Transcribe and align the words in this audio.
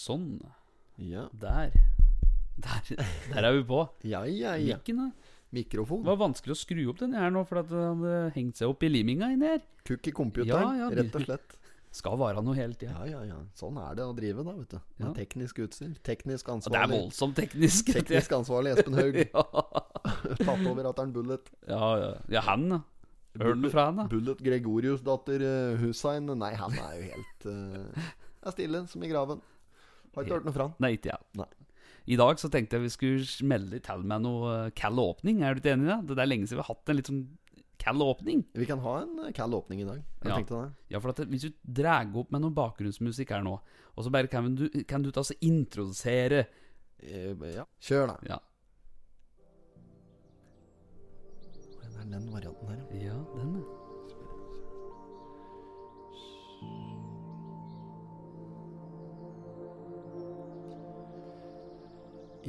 Sånn. 0.00 0.38
Ja, 1.00 1.26
Der. 1.40 1.72
Der, 2.60 2.88
der 3.32 3.46
er 3.48 3.54
vi 3.56 3.62
på. 3.68 3.82
ja, 4.12 4.22
ja. 4.28 4.54
ja. 4.60 4.76
Mikken, 4.76 4.98
da. 5.00 5.36
Mikrofon. 5.56 6.02
Det 6.04 6.12
var 6.12 6.18
vanskelig 6.20 6.54
å 6.54 6.58
skru 6.60 6.82
opp 6.92 7.00
den 7.00 7.14
her 7.16 7.32
nå, 7.34 7.40
for 7.48 7.62
at 7.62 7.70
det 7.72 7.80
hadde 7.80 8.10
hengt 8.36 8.60
seg 8.60 8.70
opp 8.70 8.84
i 8.86 8.90
liminga 8.92 9.30
inni 9.34 9.48
her. 9.50 9.62
Kukk 9.88 10.10
i 10.10 10.12
computeren, 10.14 10.76
Ja, 10.78 10.86
ja, 10.86 10.90
rett 11.00 11.16
og 11.18 11.24
slett. 11.26 11.56
Skal 12.00 12.14
være 12.20 12.38
noe 12.46 12.54
hele 12.54 12.76
tida. 12.78 12.92
Ja, 13.02 13.18
ja, 13.18 13.20
ja. 13.32 13.38
Sånn 13.58 13.80
er 13.82 13.96
det 13.98 14.04
å 14.06 14.12
drive, 14.14 14.44
da, 14.46 14.52
vet 14.60 14.76
du. 14.76 14.78
Med 15.00 15.08
Ja. 15.08 15.14
teknisk 15.16 15.58
utstyr. 15.64 15.96
Teknisk 16.06 16.52
ansvarlig 16.52 16.78
Det 16.78 16.84
er 16.84 16.92
voldsomt 16.92 17.34
teknisk. 17.40 17.90
Teknisk 17.98 18.36
ansvarlig 18.36 18.76
Espen 18.76 18.94
Haug. 19.00 19.18
Tatt 20.44 20.66
over 20.70 20.90
at 20.92 21.02
han 21.02 21.14
Bullet. 21.16 21.50
ja, 21.66 21.88
ja. 22.04 22.12
ja, 22.36 22.44
han, 22.46 22.68
da. 22.76 22.80
Hørte 23.40 23.62
du 23.64 23.70
fra 23.72 23.88
han, 23.88 23.98
da? 24.04 24.06
Bullet 24.12 24.38
Gregorius 24.46 25.02
datter 25.06 25.42
uh, 25.42 25.80
Hussein. 25.82 26.30
Nei, 26.38 26.52
han 26.60 26.78
er 26.78 26.94
jo 27.00 27.08
helt 27.10 27.48
uh, 27.50 28.06
Er 28.46 28.54
stille 28.54 28.84
som 28.90 29.02
i 29.02 29.10
graven. 29.10 29.42
Har 30.14 30.24
ikke 30.26 30.36
hørt 30.38 30.46
noe 30.48 30.52
fra 30.56 30.66
han. 30.68 30.74
Nei, 30.82 30.92
ikke 30.96 31.12
jeg. 31.12 31.20
Nei. 31.38 31.46
I 32.10 32.16
dag 32.18 32.40
så 32.40 32.48
tenkte 32.50 32.78
jeg 32.78 32.82
vi 32.86 32.92
skulle 32.94 33.48
melde 33.50 33.78
til 33.84 34.02
med 34.02 34.22
noe 34.24 34.54
eh, 34.66 34.70
kald 34.74 34.98
åpning. 34.98 35.42
Er 35.44 35.54
du 35.54 35.60
ikke 35.62 35.74
enig 35.76 35.86
i 35.86 35.92
det? 35.92 35.98
Det 36.16 36.18
er 36.24 36.30
lenge 36.30 36.48
siden 36.48 36.58
vi 36.58 36.64
har 36.64 36.74
hatt 36.74 36.90
en 36.90 36.96
litt 36.98 37.10
sånn 37.12 37.20
kald 37.80 38.02
åpning. 38.04 38.42
Vi 38.58 38.66
kan 38.68 38.80
ha 38.84 38.94
en 39.04 39.12
eh, 39.26 39.32
kald 39.36 39.54
åpning 39.54 39.80
i 39.84 39.88
dag. 39.88 40.00
Jeg 40.24 40.28
Ja. 40.32 40.36
tenkte 40.40 40.62
det. 40.64 40.72
Ja, 40.90 40.98
for 41.00 41.10
at 41.14 41.22
Hvis 41.30 41.46
du 41.46 41.52
drar 41.64 42.10
opp 42.16 42.30
med 42.32 42.40
noe 42.42 42.50
bakgrunnsmusikk 42.56 43.30
her 43.30 43.42
nå, 43.46 43.60
og 43.96 44.04
så 44.04 44.10
bare 44.10 44.28
kan 44.28 44.54
du, 44.54 44.68
kan 44.88 45.02
du 45.02 45.10
ta 45.10 45.22
så 45.22 45.34
introdusere 45.40 46.46
Eh, 47.00 47.32
ja. 47.54 47.64
Kjør, 47.80 48.08
da. 48.10 48.16
Ja, 48.28 48.36
Det 51.80 51.96
er 51.96 52.10
den 52.18 52.26
varianten 52.32 52.68
her, 52.68 52.76
ja. 52.92 53.08
ja 53.08 53.14
den, 53.38 53.54
ja. 53.56 53.79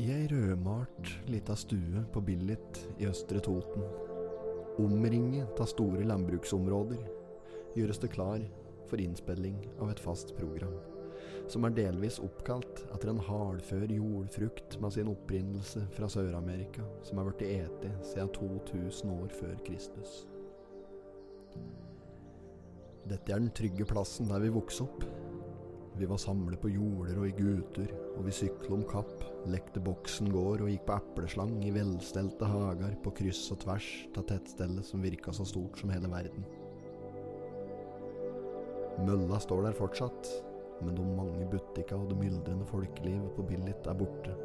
I 0.02 0.08
ei 0.10 0.24
rødmalt 0.32 1.10
lita 1.30 1.54
stue 1.56 2.00
på 2.14 2.22
Billit 2.26 2.78
i 2.98 3.06
Østre 3.06 3.38
Toten, 3.46 3.84
omringet 4.82 5.60
av 5.62 5.68
store 5.70 6.08
landbruksområder, 6.10 7.04
gjøres 7.76 8.00
det 8.02 8.10
klar 8.16 8.42
for 8.90 9.04
innspilling 9.04 9.60
av 9.78 9.92
et 9.92 10.02
fast 10.02 10.34
program, 10.40 10.74
som 11.52 11.68
er 11.70 11.76
delvis 11.78 12.18
oppkalt 12.24 12.82
etter 12.88 13.12
en 13.12 13.22
hardfør 13.28 13.94
jordfrukt 13.94 14.80
med 14.82 14.96
sin 14.98 15.12
opprinnelse 15.12 15.84
fra 15.94 16.10
Sør-Amerika, 16.10 16.88
som 17.06 17.22
er 17.22 17.30
blitt 17.30 17.46
ete 17.52 17.94
siden 18.02 18.34
2000 18.40 19.14
år 19.20 19.38
før 19.38 19.54
Kristus. 19.70 20.24
Dette 23.06 23.30
er 23.30 23.38
den 23.38 23.54
trygge 23.54 23.86
plassen 23.86 24.34
der 24.34 24.42
vi 24.42 24.56
vokste 24.58 24.90
opp. 24.90 25.06
Vi 26.00 26.08
var 26.08 26.18
samlet 26.18 26.62
på 26.62 26.70
jorder 26.72 27.18
og 27.20 27.28
i 27.28 27.34
guter, 27.36 27.90
og 28.16 28.24
vi 28.26 28.34
sykla 28.34 28.78
om 28.78 28.84
kapp, 28.88 29.26
lekte 29.52 29.82
boksen 29.84 30.30
gård 30.32 30.64
og 30.64 30.72
gikk 30.72 30.86
på 30.88 30.96
epleslang 30.96 31.58
i 31.68 31.74
velstelte 31.76 32.48
hager 32.48 32.96
på 33.04 33.14
kryss 33.18 33.44
og 33.52 33.60
tvers 33.66 33.90
av 34.16 34.26
tettstedet 34.30 34.86
som 34.88 35.04
virka 35.04 35.36
så 35.36 35.46
stort 35.48 35.82
som 35.82 35.92
hele 35.92 36.12
verden. 36.12 36.48
Mølla 39.02 39.40
står 39.42 39.66
der 39.68 39.76
fortsatt, 39.76 40.32
men 40.82 40.96
de 40.96 41.06
mange 41.18 41.46
butikka 41.52 41.98
og 42.00 42.10
det 42.12 42.20
myldrende 42.22 42.68
folkelivet 42.70 43.36
på 43.36 43.46
Billit 43.50 43.88
er 43.90 43.98
borte. 43.98 44.36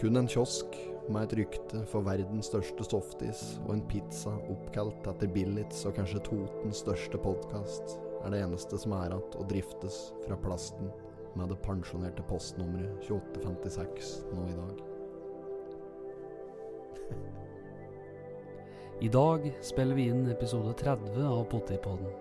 Kun 0.00 0.18
en 0.18 0.28
kiosk 0.28 0.74
med 1.08 1.28
et 1.28 1.36
rykte 1.38 1.84
for 1.90 2.04
verdens 2.06 2.48
største 2.50 2.86
softis 2.88 3.44
og 3.66 3.76
en 3.76 3.84
pizza 3.86 4.32
oppkalt 4.50 5.06
etter 5.12 5.30
Billits 5.30 5.84
og 5.86 5.94
kanskje 6.00 6.24
Totens 6.26 6.82
største 6.82 7.20
podkast 7.22 8.00
er 8.24 8.32
det 8.32 8.40
eneste 8.44 8.78
som 8.80 8.94
er 8.96 9.12
igjen 9.12 9.38
og 9.38 9.48
driftes 9.50 10.00
fra 10.24 10.38
plasten 10.40 10.90
med 11.34 11.50
det 11.50 11.60
pensjonerte 11.64 12.24
postnummeret 12.28 13.04
2856 13.04 14.16
nå 14.32 14.48
i 14.48 14.58
dag. 14.58 14.82
I 19.04 19.08
dag 19.08 19.48
spiller 19.60 19.98
vi 19.98 20.08
inn 20.08 20.28
episode 20.30 20.72
30 20.80 21.18
av 21.26 21.42
Pottipodden. 21.50 22.12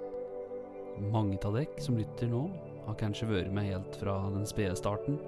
Mange 1.13 1.37
av 1.45 1.55
dekk 1.55 1.77
som 1.81 1.97
lytter 1.97 2.27
nå, 2.29 2.47
har 2.83 2.97
kanskje 2.99 3.29
vært 3.29 3.53
med 3.55 3.69
helt 3.69 3.95
fra 4.01 4.17
den 4.33 4.43
spede 4.49 4.75
starten. 4.75 5.19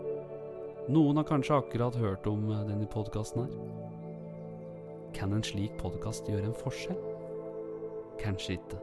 Noen 0.92 1.18
har 1.22 1.28
kanskje 1.30 1.56
akkurat 1.62 1.96
hørt 1.98 2.28
om 2.30 2.50
eh, 2.52 2.66
denne 2.68 2.90
podkasten 2.92 3.46
her. 3.46 3.54
Kan 5.16 5.34
en 5.34 5.46
slik 5.46 5.78
podkast 5.80 6.28
gjøre 6.30 6.50
en 6.50 6.60
forskjell? 6.60 7.00
Kanskje 8.20 8.58
ikke. 8.58 8.82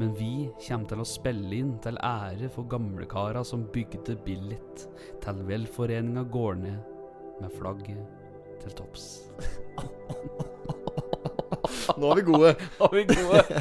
Men 0.00 0.08
vi 0.18 0.32
kommer 0.66 0.88
til 0.90 1.00
å 1.02 1.06
spille 1.08 1.54
inn 1.58 1.72
til 1.84 1.96
ære 2.04 2.48
for 2.54 2.64
gamlekara 2.70 3.42
som 3.46 3.60
bygde 3.74 4.14
Billit, 4.26 4.76
til 5.24 5.36
velforeninga 5.48 6.24
går 6.32 6.54
ned 6.62 6.80
med 7.42 7.50
flagget 7.58 8.02
til 8.62 8.72
topps. 8.78 9.04
Nå 11.98 12.04
er 12.12 12.16
vi 12.20 12.24
gode! 12.26 12.50
Har 12.80 12.90
vi 12.94 13.02
gode? 13.10 13.42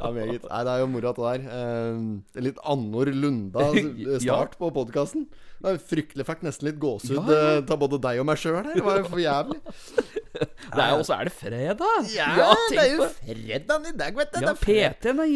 Ja, 0.00 0.08
meget. 0.14 0.44
Nei, 0.46 0.60
det 0.66 0.72
er 0.72 0.78
jo 0.80 0.86
moro 0.90 1.08
at 1.10 1.18
det 1.18 1.24
der. 1.26 1.40
Eh, 1.54 1.96
litt 2.42 2.58
Annor 2.66 3.06
Lunda 3.14 3.64
start 4.22 4.52
på 4.58 4.66
podkasten. 4.74 5.22
Det 5.60 5.68
er 5.74 5.78
fryktelig 5.90 6.24
fikk 6.26 6.40
nesten 6.46 6.66
litt 6.70 6.78
gåsehud 6.82 7.18
Ja, 7.18 7.22
ja. 7.28 7.34
eh, 7.58 7.64
av 7.66 7.78
både 7.82 7.98
deg 8.02 8.14
og 8.22 8.26
meg 8.30 8.38
sjøl 8.40 8.56
her. 8.56 8.64
Det 8.72 8.84
var 8.86 8.94
jo 9.02 9.06
for 9.10 9.20
jævlig. 9.22 9.58
Det 10.70 10.78
er 10.84 10.90
jo 10.92 10.96
også 11.02 11.14
er 11.20 11.24
det 11.28 11.32
fredag. 11.34 11.96
Ja, 12.14 12.26
det 12.70 12.78
er 12.80 12.90
jo 12.94 13.00
fredagen 13.16 13.82
i 13.90 13.92
dag, 13.98 14.12
vet 14.16 14.30
du. 14.34 14.38
Ja. 14.44 14.52
PT-en 14.54 15.18
er 15.20 15.26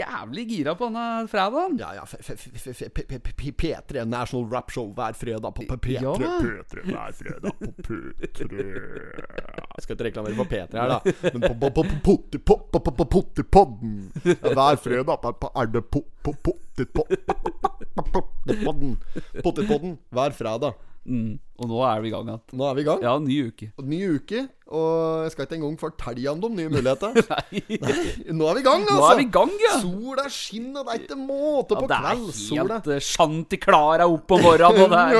jævlig 0.00 0.44
gira 0.50 0.72
på 0.76 0.84
denne 0.90 1.04
fredagen. 1.30 1.78
Ja, 1.80 1.90
ja. 1.96 2.02
f- 2.04 2.20
f- 2.20 2.36
f- 2.36 2.48
f- 2.74 2.90
P- 2.94 3.06
P- 3.08 3.18
P- 3.38 3.54
P3 3.62 4.04
National 4.10 4.44
Rap 4.52 4.68
Show 4.74 4.86
hver 4.96 5.12
fredag 5.16 5.50
på 5.54 5.62
P- 5.70 5.76
P3. 5.86 5.90
Ja. 6.00 6.12
P3 6.18 6.74
hver 6.90 7.10
fredag 7.20 7.52
på 7.60 7.66
P3. 7.86 8.40
Jeg 9.70 9.80
skal 9.84 9.92
ikke 9.96 10.06
reklamere 10.10 10.34
for 10.36 10.44
P3 10.50 10.72
her, 10.76 10.88
da. 10.90 10.98
Men 11.32 11.40
på- 11.46 11.58
Ja, 14.26 14.34
hver 14.54 14.74
fredag 14.82 15.18
er 15.54 15.66
det 15.72 15.82
po- 15.90 16.08
po- 16.24 16.36
Pottipodden. 16.44 17.16
Pottipodden 19.44 19.98
hver 20.10 20.30
fredag. 20.36 20.72
Mm. 21.08 21.38
Og 21.60 21.68
nå 21.68 21.78
er 21.88 22.00
vi 22.04 22.08
i 22.08 22.12
gang 22.12 22.26
igjen. 22.28 22.40
Nå 22.60 22.64
er 22.68 22.74
vi 22.76 22.82
i 22.82 22.86
gang. 22.86 23.00
Ja, 23.04 23.14
ny 23.20 23.36
uke. 23.50 23.66
Og 23.80 23.84
Ny 23.88 23.98
uke, 24.18 24.40
og 24.70 25.24
jeg 25.24 25.32
skal 25.32 25.44
ikke 25.46 25.56
engang 25.58 25.78
fortelle 25.80 26.30
om 26.32 26.40
de 26.44 26.48
nye 26.58 26.70
mulighetene. 26.74 27.24
Nå 28.36 28.44
er 28.50 28.54
vi 28.58 28.62
i 28.62 28.66
gang, 28.68 28.84
altså! 28.84 28.96
Nå 29.00 29.06
er 29.08 29.16
vi 29.20 29.24
i 29.26 29.32
gang, 29.34 29.52
ja! 29.64 29.74
Sola 29.82 30.24
skinner, 30.32 30.84
det 30.86 30.92
er 30.94 30.98
ikke 31.04 31.18
måte 31.20 31.74
Ja, 31.76 31.80
kveld. 31.84 31.90
det 31.90 31.96
er 32.04 32.64
helt 32.70 32.90
uh, 32.92 32.98
sjanti 33.10 33.56
klara 33.60 34.06
opp 34.12 34.36
om 34.36 34.44
morgenen, 34.44 34.80
og 34.84 34.90
det 34.92 35.00
er, 35.00 35.10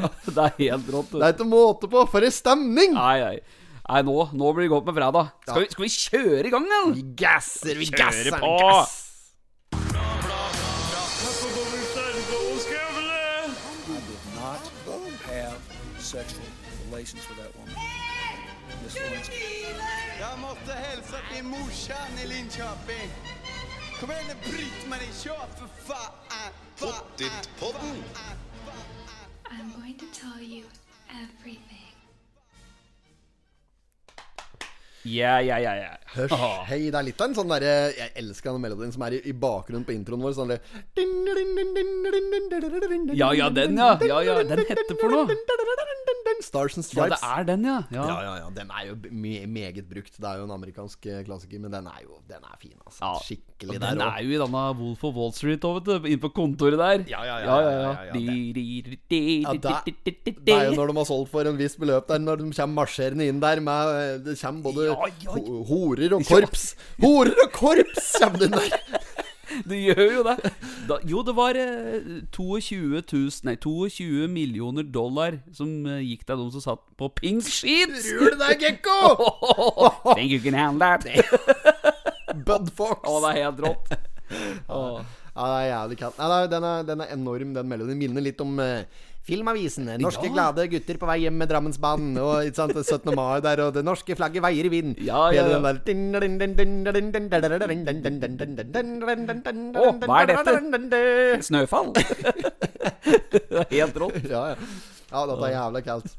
Ja, 0.00 0.08
det 0.34 0.44
er 0.44 0.52
helt 0.60 0.92
rått. 0.94 1.10
Det 1.16 1.24
er 1.26 1.34
ikke 1.34 1.48
måte 1.48 1.90
på, 1.90 2.04
for 2.12 2.24
en 2.28 2.34
stemning! 2.34 2.94
Nei, 2.96 3.16
nei. 3.24 3.36
Nei, 3.90 4.00
nå, 4.06 4.14
nå 4.38 4.52
blir 4.54 4.68
det 4.68 4.70
godt 4.70 4.86
med 4.86 4.94
fredag. 5.00 5.32
Skal, 5.48 5.64
vi, 5.64 5.70
skal 5.74 5.82
vi 5.82 5.90
kjøre 5.96 6.44
i 6.46 6.52
gang, 6.52 6.66
da? 6.70 6.80
Vi 6.94 7.02
gasser, 7.18 7.74
vi 7.80 7.88
gasser, 7.90 8.30
vi 8.30 8.50
gass. 8.60 8.92
Relations 17.00 17.26
with 17.30 17.38
that 17.38 17.56
woman. 17.56 17.74
Miss 18.84 18.96
Jag 20.20 20.38
måste 20.38 20.72
hälsa 20.72 21.16
till 21.34 21.44
morsan 21.44 22.18
i 22.24 22.26
Linköping. 22.26 23.10
Kom 24.00 24.10
igen 24.10 24.24
nu 24.28 24.50
Britt-Marie, 24.50 25.12
kör 25.22 25.46
för 25.58 25.68
fan! 25.86 26.52
Pottitpodden! 26.78 28.02
I'm 29.50 29.72
going 29.80 29.98
to 29.98 30.06
tell 30.20 30.42
you 30.42 30.64
everything. 31.10 31.69
Ja, 35.04 35.38
ja, 35.40 35.56
ja. 35.58 35.74
yeah. 35.74 35.96
Hørs, 36.12 36.32
hei, 36.68 36.90
det 36.90 36.98
er 36.98 37.06
litt 37.06 37.20
av 37.22 37.30
en 37.30 37.36
sånn 37.38 37.52
derre 37.52 37.72
Jeg 37.94 38.10
elsker 38.20 38.52
den 38.52 38.64
melodien 38.64 38.92
som 38.92 39.04
er 39.06 39.16
i, 39.16 39.20
i 39.30 39.32
bakgrunnen 39.32 39.86
på 39.86 39.94
introen 39.94 40.24
vår. 40.24 40.34
Sånn 40.36 40.52
der 40.52 40.60
Ja, 43.16 43.30
ja, 43.36 43.48
den, 43.54 43.78
ja. 43.80 43.94
Ja, 44.04 44.20
ja, 44.26 44.40
den 44.44 44.66
heter 44.66 44.98
for 45.00 45.14
noe. 45.14 45.38
Stars 46.42 46.76
and 46.76 46.84
Stripes. 46.84 47.20
Ja, 47.22 47.36
det 47.36 47.38
er 47.38 47.44
den, 47.50 47.64
ja. 47.64 47.76
ja. 47.92 48.04
Ja, 48.08 48.18
ja, 48.24 48.34
ja. 48.40 48.48
Den 48.54 48.70
er 48.72 48.86
jo 48.88 48.96
me 49.10 49.46
meget 49.46 49.88
brukt. 49.88 50.16
Det 50.16 50.26
er 50.28 50.40
jo 50.40 50.46
en 50.48 50.54
amerikansk 50.54 51.06
eh, 51.06 51.22
klassiker, 51.26 51.60
men 51.62 51.72
den 51.72 51.86
er 51.86 52.00
jo 52.04 52.18
Den 52.28 52.44
er 52.44 52.56
fin, 52.60 52.76
altså. 52.86 53.00
Ja. 53.04 53.12
Skikkelig 53.24 53.76
Og 53.76 53.80
der 53.82 53.94
den 53.94 54.04
er 54.06 54.22
jo 54.24 54.34
i 54.34 54.40
denne 54.40 54.64
Wolf 54.80 55.04
of 55.04 55.14
Wall 55.18 55.32
Street 55.36 55.64
òg, 55.68 55.80
vet 55.80 55.88
du. 55.88 56.08
Inne 56.10 56.22
på 56.22 56.32
kontoret 56.36 56.78
der. 56.80 57.04
Ja, 57.10 57.22
ja, 57.26 57.36
ja, 57.44 57.48
det, 60.46 60.54
er 60.54 60.70
jo 60.70 60.76
når 60.78 60.92
de 60.92 60.96
har 61.00 61.08
solgt 61.08 61.30
for 61.32 61.48
en 61.48 61.58
viss 61.60 61.76
beløp 61.80 62.08
der, 62.08 62.22
når 62.22 62.42
de 62.42 62.50
kommer 62.50 62.80
marsjerende 62.82 63.28
inn 63.30 63.40
der 63.42 63.62
med 63.64 63.94
eh, 63.94 64.16
Det 64.24 64.38
kommer 64.40 64.70
både 64.70 64.89
horer 64.94 66.14
og 66.16 66.24
korps. 66.28 66.74
Horer 67.02 67.34
og 67.44 67.52
korps 67.56 68.12
kommer 68.20 68.46
inn 68.46 68.56
der! 68.58 68.78
Det 69.66 69.80
gjør 69.82 70.12
jo 70.14 70.20
det. 70.22 70.50
Da, 70.86 70.96
jo, 71.10 71.22
det 71.26 71.32
var 71.34 71.56
eh, 71.58 72.04
22 72.30 73.00
000 73.02 73.48
Nei, 73.48 73.56
22 73.58 74.28
millioner 74.30 74.86
dollar 74.86 75.40
som 75.56 75.72
eh, 75.90 76.04
gikk 76.06 76.22
til 76.28 76.38
de 76.38 76.46
som 76.54 76.62
satt 76.62 76.84
på 76.94 77.08
pink 77.18 77.48
sheets. 77.50 78.06
Rul 78.14 78.38
deg, 78.38 78.62
gekko? 78.62 79.00
Think 80.14 80.30
you 80.30 80.38
can 80.44 80.54
handle 80.54 80.86
that? 80.86 81.02
Bud 82.46 82.70
Fox. 82.78 83.02
Å, 83.02 83.18
det 83.24 83.32
er 83.32 83.42
helt 83.42 83.64
rått. 83.66 83.90
Åh. 84.70 85.02
Ja, 85.30 85.44
det 85.46 85.60
er 85.60 85.68
jævlig 85.70 86.00
kaldt. 86.00 86.18
Nei, 86.18 86.40
den, 86.50 86.66
er, 86.66 86.82
den 86.88 87.04
er 87.04 87.14
enorm, 87.14 87.54
den 87.54 87.70
melodien. 87.70 87.98
Minner 88.00 88.24
litt 88.24 88.40
om 88.42 88.58
uh, 88.58 88.82
Filmavisen. 89.28 89.86
Norske 90.00 90.26
Ja. 90.26 90.32
glade 90.32 90.64
gutter 90.72 90.98
på 90.98 91.06
vei 91.06 91.18
hjem 91.22 91.36
med 91.38 91.50
Drammensbanen. 91.52 92.16
Og 92.18 92.48
ikke 92.48 92.58
sant, 92.58 92.74
17. 92.74 93.14
mai 93.14 93.40
der, 93.44 93.62
og 93.66 93.74
det 93.76 93.84
norske 93.86 94.16
flagget 94.18 94.42
veier 94.42 94.66
i 94.66 94.72
vinden. 94.72 94.96
Ja, 95.06 95.28
ja, 95.30 95.44
ja. 95.46 95.60
Å, 99.76 99.92
hva 100.08 100.22
er 100.24 100.32
dette? 100.32 100.56
Snøfall. 101.46 101.92
det 101.94 103.60
er 103.60 103.70
helt 103.76 104.00
rått. 104.02 104.24
Ja, 104.30 104.42
ja. 104.54 104.56
ja, 105.12 105.22
dette 105.30 105.46
er 105.46 105.54
jævlig 105.54 105.84
kaldt. 105.86 106.16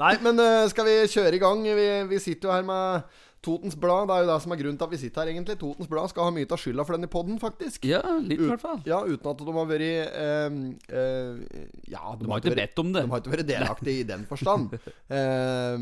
Nei, 0.00 0.14
men 0.24 0.40
uh, 0.40 0.64
skal 0.72 0.88
vi 0.88 0.96
kjøre 1.12 1.36
i 1.36 1.42
gang? 1.42 1.66
Vi, 1.66 1.88
vi 2.14 2.22
sitter 2.22 2.48
jo 2.48 2.54
her 2.56 2.64
med 2.70 3.20
Totens 3.42 3.74
Blad. 3.78 4.06
Det 4.08 4.14
er 4.16 4.24
jo 4.24 4.28
det 4.32 4.36
som 4.44 4.52
er 4.54 4.60
grunnen 4.60 4.78
til 4.78 4.86
at 4.86 4.92
vi 4.94 5.00
sitter 5.02 5.22
her, 5.24 5.30
egentlig. 5.34 5.56
Totens 5.60 5.88
Blad 5.90 6.10
skal 6.12 6.28
ha 6.28 6.34
mye 6.34 6.46
av 6.46 6.60
skylda 6.62 6.84
for 6.86 6.94
den 6.96 7.08
i 7.08 7.10
poden, 7.10 7.40
faktisk. 7.42 7.84
Ja, 7.90 8.00
litt 8.22 8.38
i 8.40 8.46
hvert 8.50 8.62
fall. 8.62 8.78
Ja, 8.86 9.00
uten 9.02 9.32
at 9.32 9.42
de 9.42 9.56
har 9.56 9.66
vært 9.72 9.88
eh, 9.88 10.60
eh, 11.00 11.64
Ja, 11.90 12.14
De 12.20 12.30
har 12.30 12.42
ikke 12.44 12.54
bedt 12.60 12.78
om 12.84 12.92
det. 12.94 13.02
De 13.06 13.10
har 13.16 13.24
ikke 13.24 13.34
vært 13.34 13.48
delaktige 13.50 14.04
i 14.04 14.06
den 14.14 14.24
forstand. 14.30 14.78
Eh, 15.12 15.78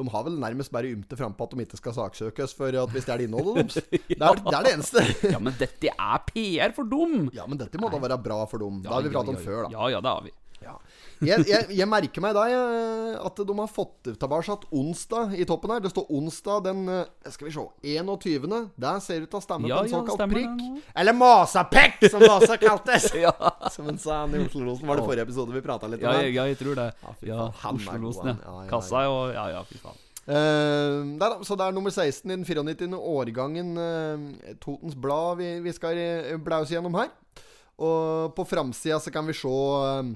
de 0.00 0.06
har 0.08 0.22
vel 0.24 0.36
nærmest 0.40 0.72
bare 0.72 0.88
ymte 0.88 1.16
frampå 1.18 1.44
at 1.44 1.52
de 1.58 1.64
ikke 1.66 1.76
skal 1.76 1.92
saksøkes 1.92 2.54
for 2.56 2.72
at 2.82 2.92
vi 2.94 3.02
stjeler 3.04 3.26
innholdet 3.26 3.58
deres. 3.60 3.74
Det, 3.90 4.16
er- 4.16 4.40
det 4.46 4.54
er 4.56 4.64
det 4.64 4.72
eneste. 4.78 5.02
Ja, 5.34 5.40
men 5.42 5.56
dette 5.60 5.90
er 5.92 6.22
PR 6.30 6.72
for 6.76 6.88
dum. 6.88 7.26
Ja, 7.36 7.44
men 7.50 7.60
dette 7.60 7.76
må 7.82 7.90
da 7.92 8.00
være 8.00 8.16
bra 8.24 8.38
for 8.48 8.62
dem. 8.64 8.78
Det 8.84 8.88
har 8.88 9.04
vi 9.04 9.12
pratet 9.12 9.34
om 9.34 9.40
før, 9.44 9.66
da. 9.66 9.74
Ja, 9.76 9.90
ja, 9.92 10.00
det 10.00 10.14
har 10.14 10.24
vi. 10.24 10.32
Ja. 10.64 10.78
Jeg, 11.20 11.44
jeg, 11.48 11.66
jeg 11.76 11.88
merker 11.88 12.22
meg 12.24 12.32
da 12.32 12.46
jeg, 12.48 13.16
at 13.20 13.40
de 13.44 13.56
har 13.58 13.68
fått 13.68 14.08
tilbake 14.08 14.56
onsdag 14.72 15.34
i 15.36 15.44
toppen 15.48 15.74
her. 15.74 15.82
Det 15.84 15.92
står 15.92 16.08
onsdag 16.16 16.62
den 16.64 16.82
eh, 16.88 17.30
Skal 17.34 17.50
vi 17.50 17.54
se 17.54 17.64
21. 17.98 18.54
Der 18.80 19.00
ser 19.04 19.20
det 19.20 19.28
ut 19.28 19.34
til 19.34 19.40
å 19.40 19.44
stemme 19.44 19.68
Ja, 19.68 19.80
på 19.82 19.88
en 19.88 19.92
såkalt 19.92 20.24
ja, 20.24 20.28
prikk. 20.30 20.54
nå. 20.56 20.82
Eller 21.02 21.16
masapekk, 21.16 22.06
som 22.08 22.24
også 22.24 22.56
kaltes. 22.62 23.10
Ja, 23.20 23.34
Som 23.74 23.90
hun 23.90 23.98
sa 24.00 24.22
i 24.24 24.40
Oslo-losen. 24.46 24.86
Var 24.88 25.00
det 25.00 25.04
forrige 25.04 25.26
episode 25.28 25.52
vi 25.52 25.60
prata 25.64 25.90
litt 25.90 26.00
om? 26.00 26.20
ja, 26.24 26.46
jeg 26.48 26.56
tror 26.60 26.78
det. 26.78 26.88
Ja, 27.26 27.50
Oslo-losen, 27.68 28.38
ja. 28.38 28.62
Kassa 28.70 29.04
og 29.10 29.34
Ja, 29.34 29.50
ja, 29.58 29.66
fy 29.68 29.80
faen. 29.82 30.06
Uh, 30.30 31.16
der, 31.18 31.40
så 31.42 31.56
det 31.58 31.64
er 31.66 31.74
nummer 31.74 31.90
16 31.90 32.28
i 32.28 32.36
den 32.36 32.44
94. 32.46 32.86
årgangen 32.94 33.72
uh, 33.80 34.54
Totens 34.62 34.94
Blad 34.94 35.40
vi, 35.40 35.48
vi 35.64 35.72
skal 35.74 35.98
uh, 35.98 36.36
blause 36.44 36.76
gjennom 36.76 36.94
her. 37.00 37.10
Og 37.80 38.34
på 38.36 38.44
framsida 38.44 39.00
så 39.00 39.12
kan 39.12 39.26
vi 39.26 39.34
se 39.36 39.48
eh, 39.48 40.10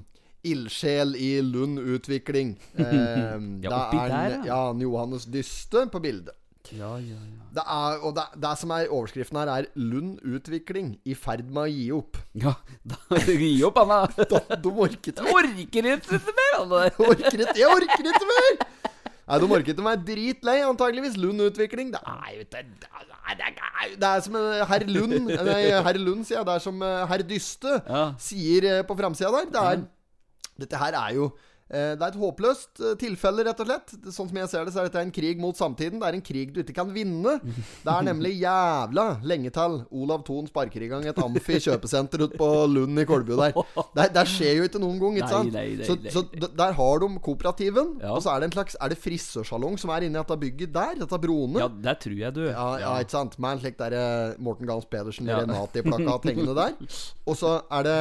Ildsjel 0.45 1.15
i 1.17 1.31
Lund 1.43 1.81
Utvikling. 1.83 2.55
Eh, 2.79 3.37
Ja, 3.65 3.71
da 3.71 3.83
er 3.93 4.09
der, 4.09 4.39
ja. 4.45 4.47
Jan 4.53 4.81
Johannes 4.85 5.25
Dyste 5.27 5.87
på 5.91 6.01
bildet. 6.05 6.35
Ja, 6.73 6.95
ja, 6.97 7.19
ja. 7.21 7.43
Det 7.55 7.63
er, 7.63 7.99
og 8.01 8.15
det, 8.17 8.25
det 8.41 8.53
som 8.59 8.71
er 8.73 8.87
overskriften 8.89 9.37
her, 9.37 9.51
er 9.53 9.67
'Lund 9.77 10.23
Utvikling 10.25 10.95
i 11.05 11.15
ferd 11.15 11.45
med 11.51 11.63
å 11.63 11.67
gi 11.69 11.91
opp'. 11.93 12.21
Ja, 12.41 12.55
da 12.91 12.97
Gi 13.21 13.63
opp, 13.69 13.77
Anna. 13.83 13.99
De, 14.17 14.25
orker 14.25 14.73
orket 14.87 15.21
Jeg 15.21 15.35
orker 15.35 15.59
ikke 15.61 15.83
mer 15.85 16.01
orker 17.11 17.45
ikke, 17.45 17.59
jeg 17.61 17.69
orker 17.69 18.09
ikke 18.15 18.31
mer! 18.33 18.65
Nei, 19.25 19.39
de 19.41 19.47
orker 19.57 19.73
ikke 19.73 19.85
være 19.85 20.05
dritlei, 20.05 20.57
antageligvis. 20.65 21.17
Lund 21.21 21.41
Utvikling. 21.45 21.93
Det 21.93 22.01
er, 22.01 22.33
vet 22.41 22.51
du, 22.53 22.73
det 22.81 22.89
er, 22.93 23.95
det 24.01 24.13
som 24.25 24.37
eh, 24.37 24.65
herr 24.69 24.85
Lund 24.89 25.15
Nei, 25.31 25.61
herr 25.87 25.99
Lund, 26.01 26.25
sier 26.29 26.41
jeg. 26.41 26.47
Det 26.49 26.55
er 26.57 26.65
som 26.65 26.83
eh, 26.85 27.05
herr 27.13 27.25
Dyste 27.29 27.77
sier 28.21 28.67
eh, 28.73 28.83
på 28.89 28.97
framsida 28.99 29.31
der. 29.33 29.49
Det 29.53 29.63
er, 29.71 29.85
dette 30.61 30.79
her 30.79 30.95
er 30.95 31.15
jo 31.17 31.25
eh, 31.73 31.95
det 31.97 32.03
er 32.05 32.11
et 32.13 32.19
håpløst 32.21 32.79
eh, 32.85 32.93
tilfelle, 33.01 33.43
rett 33.49 33.59
og 33.63 33.67
slett. 33.67 33.95
Sånn 34.13 34.29
som 34.29 34.37
jeg 34.39 34.49
ser 34.53 34.67
det, 34.69 34.73
så 34.75 34.83
er 34.83 34.91
dette 34.91 35.01
en 35.03 35.11
krig 35.17 35.41
mot 35.43 35.57
samtiden. 35.59 35.99
Det 35.99 36.07
er 36.11 36.17
en 36.19 36.23
krig 36.23 36.53
du 36.55 36.61
ikke 36.63 36.75
kan 36.77 36.91
vinne. 36.95 37.39
Det 37.83 37.91
er 37.91 38.05
nemlig 38.07 38.35
jævla 38.39 39.07
lenge 39.27 39.51
til 39.57 39.79
Olav 39.91 40.23
Thon 40.29 40.47
sparker 40.51 40.85
i 40.85 40.91
gang 40.93 41.07
et 41.11 41.19
Amfi 41.25 41.57
kjøpesenter 41.65 42.27
ute 42.27 42.39
på 42.39 42.49
Lund 42.71 43.01
i 43.01 43.07
Kolbu 43.09 43.33
der. 43.41 43.57
Det, 43.97 44.07
der. 44.15 44.31
skjer 44.31 44.61
jo 44.61 44.69
ikke 44.69 44.83
noen 44.85 45.01
gang, 45.03 45.19
ikke 45.23 45.33
sant? 45.33 45.51
nei, 45.57 45.65
nei, 45.81 45.81
nei, 45.81 45.89
så 45.89 45.97
så, 46.13 46.53
der 46.61 46.77
har 46.79 47.03
de 47.03 47.11
kooperativen, 47.25 47.95
Ja. 48.05 48.13
og 48.15 48.23
så 48.23 48.35
er 48.37 48.45
det 48.45 48.51
en 48.53 48.57
slags 48.59 48.77
Er 48.85 48.93
det 48.95 49.01
frisørsalong 49.03 49.81
som 49.81 49.91
er 49.97 50.07
inni 50.07 50.21
dette 50.21 50.39
bygget 50.45 50.73
der? 50.77 50.95
Dette 51.01 51.19
broene? 51.25 51.65
Ja, 51.65 51.69
det 51.89 51.97
tror 52.05 52.19
jeg 52.21 52.35
du. 52.39 52.45
Ja, 52.53 52.69
ja, 52.85 52.95
ikke 53.03 53.17
sant? 53.17 53.39
Med 53.41 53.57
en 53.57 53.65
slik 53.65 53.81
der 53.81 53.97
eh, 53.99 54.37
Morten 54.39 54.69
Gams 54.71 54.87
Pedersen 54.87 55.27
Ja. 55.33 55.41
Renati-plakat 55.43 56.27
hengende 56.31 56.55
der. 56.61 56.77
Og 57.27 57.41
så 57.41 57.57
er 57.73 57.89
det 57.89 57.99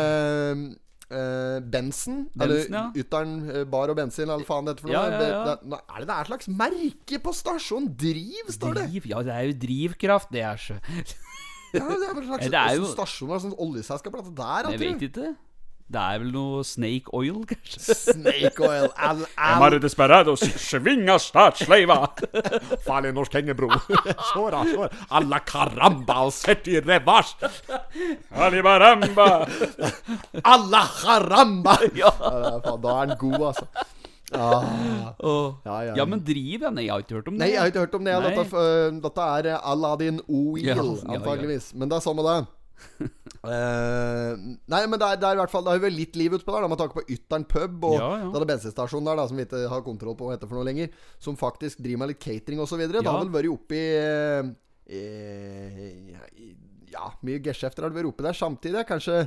eh, 1.11 1.59
bensen. 1.73 2.29
eller 2.39 2.55
Bensen, 2.55 2.73
ja. 2.73 2.83
Ytteren 2.95 3.33
eh, 3.49 3.63
bar 3.69 3.89
og 3.89 3.95
bensin, 3.99 4.29
eller 4.29 4.45
faen 4.47 4.65
dette 4.69 4.81
for 4.81 4.89
noe. 4.91 4.95
Ja, 4.95 5.09
ja. 5.11 5.43
Det, 5.45 5.69
det, 5.71 5.79
er 5.83 5.99
det 6.03 6.07
det 6.09 6.17
er 6.17 6.29
slags 6.31 6.47
merke 6.47 7.19
på 7.23 7.33
stasjonen? 7.35 7.89
Driv, 7.97 8.51
står 8.55 8.73
det. 8.79 8.87
Driv, 8.91 9.07
ja, 9.13 9.21
det 9.27 9.33
er 9.35 9.47
jo 9.49 9.57
drivkraft, 9.67 10.31
det 10.33 10.41
er 10.41 10.57
så 10.57 10.79
Ja, 11.73 11.81
det 11.89 12.05
er 12.05 12.13
vel 12.13 12.27
slags 12.29 12.45
Det 12.53 12.59
er 12.59 12.75
jo- 12.77 12.91
stasjon, 12.93 13.33
sånn 13.47 13.55
oljeselskap. 13.57 14.19
Der, 14.37 14.71
Jeg 14.73 14.79
vet 14.83 15.07
ikke. 15.09 15.33
Det 15.93 15.99
er 16.01 16.19
vel 16.23 16.29
noe 16.33 16.63
Snake 16.65 17.11
Oil, 17.13 17.41
kanskje? 17.49 17.93
Snake 17.97 18.63
oil. 18.65 18.87
Al, 18.97 19.19
al, 19.37 19.57
Amare 19.57 19.79
desperados, 19.83 20.41
svinga 20.63 21.17
startsleiva! 21.21 21.97
Farlig 22.85 23.11
norsk 23.13 23.35
hengebro. 23.37 23.67
Kjåra, 24.31 24.63
kjåra. 24.71 24.87
Alla 25.19 25.41
caramba 25.45 26.21
og 26.25 26.33
sett 26.33 26.67
i 26.71 26.79
revers. 26.81 27.35
Alibaramba! 28.31 29.27
Alla 30.43 30.85
caramba! 31.01 31.77
Ja. 31.99 32.09
Ja, 32.09 32.57
faen, 32.63 32.79
da 32.81 32.89
er 32.93 32.99
han 33.03 33.13
god, 33.19 33.41
altså. 33.51 33.67
Ah. 34.33 34.63
Oh. 35.21 35.53
Ja, 35.67 35.75
ja. 35.85 35.93
Ja, 35.99 36.05
men 36.09 36.23
driv, 36.25 36.63
den. 36.63 36.79
Jeg 36.81 36.89
har 36.89 37.03
ikke 37.03 37.19
hørt 37.19 37.27
om 37.29 37.35
det. 37.37 37.43
Nei, 37.43 37.51
jeg 37.53 37.59
har 37.61 37.69
ikke 37.69 37.83
hørt 37.85 37.93
om 37.99 38.07
det. 38.07 38.15
Dette, 38.25 38.45
øh, 38.57 38.95
dette 39.03 39.27
er 39.37 39.49
eh, 39.51 39.69
Aladdin 39.73 40.17
Oil, 40.25 40.63
Ja, 40.65 40.73
ja, 40.79 40.85
ja. 40.89 41.17
antageligvis. 41.19 41.67
Men 41.77 41.91
det 41.91 41.99
er 41.99 42.05
samme 42.07 42.25
det. 42.25 42.39
Eh, 43.43 44.33
nei, 44.71 44.77
men 44.87 44.95
det 44.95 45.03
er, 45.03 45.17
det 45.19 45.27
er 45.27 45.35
i 45.35 45.39
hvert 45.41 45.51
fall 45.51 45.65
Det 45.67 45.71
er 45.73 45.81
jo 45.83 45.89
litt 45.91 46.15
liv 46.15 46.31
utpå 46.37 46.53
der, 46.55 46.63
da, 46.63 46.67
med 46.71 46.79
tanke 46.79 46.95
på 46.95 47.03
Ytteren 47.11 47.43
pub 47.51 47.83
og 47.89 47.95
Ja, 47.97 48.05
ja. 48.21 48.29
denne 48.31 48.47
bensinstasjonen 48.47 49.09
der, 49.09 49.17
da, 49.19 49.25
som 49.27 49.35
vi 49.35 49.43
ikke 49.43 49.65
har 49.67 49.81
kontroll 49.83 50.15
på 50.15 50.29
hva 50.29 50.37
heter 50.37 50.47
for 50.47 50.55
noe 50.61 50.67
lenger, 50.69 50.93
som 51.19 51.35
faktisk 51.35 51.81
driver 51.83 52.05
med 52.05 52.13
litt 52.13 52.21
catering 52.23 52.61
osv. 52.63 52.79
Det 52.87 53.01
Ja. 53.03 53.11
har 53.11 53.19
vel 53.25 53.33
vært 53.35 53.51
oppi 53.51 53.81
eh, 53.83 54.47
Ja, 56.93 57.09
mye 57.25 57.41
geskjefter 57.43 57.83
har 57.83 57.91
det 57.91 57.99
vært 57.99 58.11
oppi 58.13 58.23
der 58.29 58.37
samtidig. 58.37 58.85
Kanskje 58.87 59.17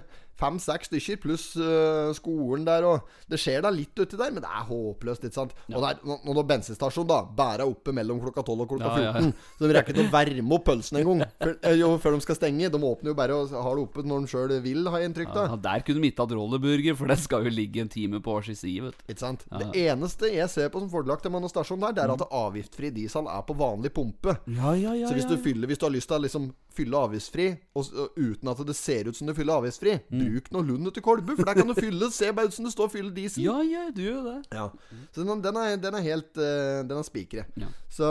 fem-seks 0.40 0.90
stykker, 0.90 1.20
pluss 1.22 1.46
uh, 1.58 2.12
skolen 2.16 2.66
der, 2.66 2.86
og 2.86 3.06
Det 3.30 3.38
skjer 3.40 3.64
da 3.64 3.72
litt 3.72 3.96
uti 3.96 4.18
der, 4.18 4.32
men 4.34 4.44
det 4.44 4.50
er 4.50 4.66
håpløst, 4.68 5.24
ikke 5.26 5.38
sant. 5.38 5.54
Og 5.72 5.80
der, 5.80 5.96
er, 5.96 6.20
nå 6.26 6.36
når 6.36 6.46
bensinstasjonen 6.50 7.10
da 7.10 7.20
bærer 7.36 7.64
oppe 7.66 7.94
mellom 7.96 8.20
klokka 8.22 8.44
12 8.44 8.64
og 8.64 8.70
klokka 8.74 8.90
Ja, 8.92 9.04
ja, 9.06 9.12
ja. 9.24 9.32
så 9.58 9.66
de 9.66 9.76
rekker 9.76 9.96
ikke 9.96 10.06
å 10.06 10.12
varme 10.12 10.56
opp 10.56 10.66
pølsene 10.66 11.02
engang 11.02 11.24
før, 11.40 11.54
eh, 11.70 11.84
før 12.02 12.16
de 12.16 12.24
skal 12.26 12.38
stenge. 12.38 12.70
De 12.72 12.80
åpner 12.90 13.12
jo 13.12 13.16
bare 13.18 13.36
og 13.36 13.54
har 13.54 13.78
det 13.78 13.84
oppe 13.86 14.04
når 14.06 14.26
de 14.26 14.32
sjøl 14.32 14.54
vil, 14.64 14.84
har 14.92 15.02
jeg 15.02 15.10
inntrykk 15.10 15.32
av. 15.32 15.54
Ja, 15.54 15.58
der 15.66 15.86
kunne 15.86 16.04
de 16.04 16.12
ikke 16.12 16.26
hatt 16.26 16.36
rolleburger, 16.36 16.98
for 16.98 17.12
den 17.12 17.22
skal 17.22 17.48
jo 17.48 17.54
ligge 17.54 17.82
en 17.82 17.92
time 17.92 18.20
på 18.24 18.36
hver 18.36 18.46
sin 18.48 18.58
side, 18.58 18.84
vet 18.86 19.00
du. 19.00 19.06
Ikke 19.12 19.24
sant? 19.24 19.46
Ja. 19.50 19.62
Det 19.62 19.86
eneste 19.86 20.30
jeg 20.32 20.52
ser 20.52 20.70
på 20.72 20.82
som 20.82 20.92
fordelaktig 20.92 21.32
med 21.32 21.42
denne 21.42 21.52
stasjonen 21.52 21.88
der, 21.88 21.96
det 21.96 22.04
er 22.06 22.14
at 22.16 22.26
avgiftfri 22.42 22.92
diesel 22.94 23.30
er 23.32 23.42
på 23.46 23.56
vanlig 23.58 23.92
pumpe. 23.96 24.36
Ja, 24.52 24.74
ja, 24.76 24.94
ja. 24.98 25.08
Så 25.08 25.16
hvis 25.16 25.28
du, 25.28 25.36
fyller, 25.42 25.70
hvis 25.70 25.80
du 25.80 25.88
har 25.88 25.94
lyst 25.94 26.10
til 26.10 26.18
å 26.18 26.24
liksom 26.24 26.50
fylle 26.76 27.02
avgiftsfri, 27.08 27.48
og, 27.76 27.92
og 27.96 28.18
uten 28.20 28.52
at 28.52 28.62
det 28.68 28.76
ser 28.76 29.08
ut 29.08 29.16
som 29.16 29.28
du 29.28 29.34
fyller 29.36 29.62
avgiftsfri, 29.62 29.96
bruk 30.26 30.50
noe 30.52 30.66
Lund 30.66 30.86
ute 30.90 30.98
i 31.00 31.04
Kolbu, 31.06 31.32
for 31.36 31.44
der 31.48 31.54
kan 31.60 31.68
du 31.70 31.74
fylle. 31.78 32.10
Se 32.12 32.32
bare 32.32 32.46
ut 32.50 32.54
som 32.54 32.64
det 32.66 32.72
står 32.74 32.88
'fylle 32.92 33.12
diesel'. 33.14 33.42
Ja, 33.44 33.56
ja, 33.62 33.84
du 33.94 34.02
gjør 34.02 34.22
det. 34.26 34.36
Ja. 34.52 34.68
Så 35.14 35.24
den, 35.24 35.42
den, 35.42 35.56
er, 35.56 35.76
den 35.76 35.94
er 35.94 36.02
helt 36.04 36.36
eh, 36.36 36.82
Den 36.88 36.98
er 36.98 37.02
spikre. 37.02 37.44
Ja. 37.56 37.66
Så 37.90 38.04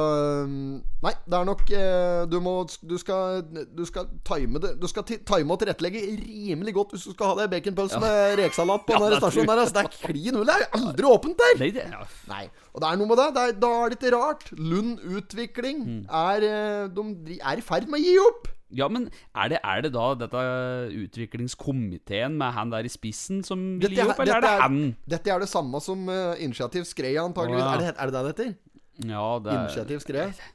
um, 0.46 0.82
Nei, 1.04 1.12
det 1.30 1.34
er 1.38 1.44
nok 1.46 1.62
eh, 1.72 2.26
Du 2.32 2.40
må 2.42 2.54
Du 2.90 2.98
skal 2.98 3.44
Du 3.78 3.84
skal 3.86 4.08
time 4.26 4.60
det 4.60 4.80
Du 4.82 4.88
skal 4.88 5.04
ti- 5.04 5.20
time 5.22 5.54
og 5.54 5.60
tilrettelegge 5.62 6.02
rimelig 6.26 6.74
godt 6.74 6.92
hvis 6.96 7.04
du 7.06 7.12
skal 7.14 7.26
ha 7.28 7.36
deg 7.44 7.52
baconpølse 7.54 8.00
med 8.02 8.40
rekesalat 8.40 8.86
på 8.88 8.94
Ja, 8.98 9.10
den 9.10 9.20
stasjonen 9.22 9.48
der. 9.48 9.62
Altså. 9.62 9.74
Det 9.76 9.84
er 9.86 10.08
klin 10.08 10.36
hull. 10.40 10.46
Det 10.50 10.56
er 10.56 10.80
aldri 10.80 11.06
åpent 11.06 11.38
der. 11.44 11.60
Nei, 11.60 11.70
det 11.76 11.86
ja. 11.92 12.02
Nei. 12.32 12.50
Og 12.74 12.82
det 12.82 12.90
er 12.90 12.96
noe 12.98 13.08
med 13.08 13.18
det. 13.22 13.28
det 13.36 13.44
er, 13.44 13.52
da 13.62 13.72
er 13.86 13.90
det 13.94 14.00
ikke 14.02 14.16
rart. 14.18 14.50
Lund 14.58 15.00
Utvikling 15.06 15.86
Mm. 15.86 16.06
er, 16.10 16.44
eh, 16.44 16.88
de 16.90 17.38
er 17.42 17.58
i 17.58 17.62
ferd 17.62 17.88
med 17.88 18.00
å 18.00 18.04
gi 18.04 18.18
opp. 18.20 18.48
Ja, 18.76 18.88
men 18.92 19.08
er 19.36 19.54
det, 19.54 19.60
er 19.64 19.82
det 19.86 19.92
da 19.96 20.08
dette 20.20 20.44
utviklingskomiteen 21.06 22.36
med 22.40 22.54
han 22.58 22.74
der 22.74 22.88
i 22.88 22.92
spissen 22.92 23.44
som 23.48 23.64
vil 23.80 23.94
gi 23.94 24.02
Dette 24.02 24.12
opp, 24.14 24.20
eller 24.24 24.40
er 24.40 24.46
det 24.46 24.54
han? 24.64 24.82
Dette 25.16 25.32
er 25.36 25.46
det 25.46 25.50
samme 25.52 25.82
som 25.84 26.04
uh, 26.12 26.36
Initiativ 26.44 26.86
Skreia, 26.90 27.24
antageligvis. 27.24 27.64
Ja. 27.64 27.74
er, 27.74 27.86
det, 27.86 27.96
er 27.96 28.12
det 28.12 28.14
det 28.14 28.26
det 28.26 28.36
heter? 28.36 28.54
Ja, 29.16 29.26
det 29.44 29.54
er 29.56 29.64
Initiativ? 29.64 30.54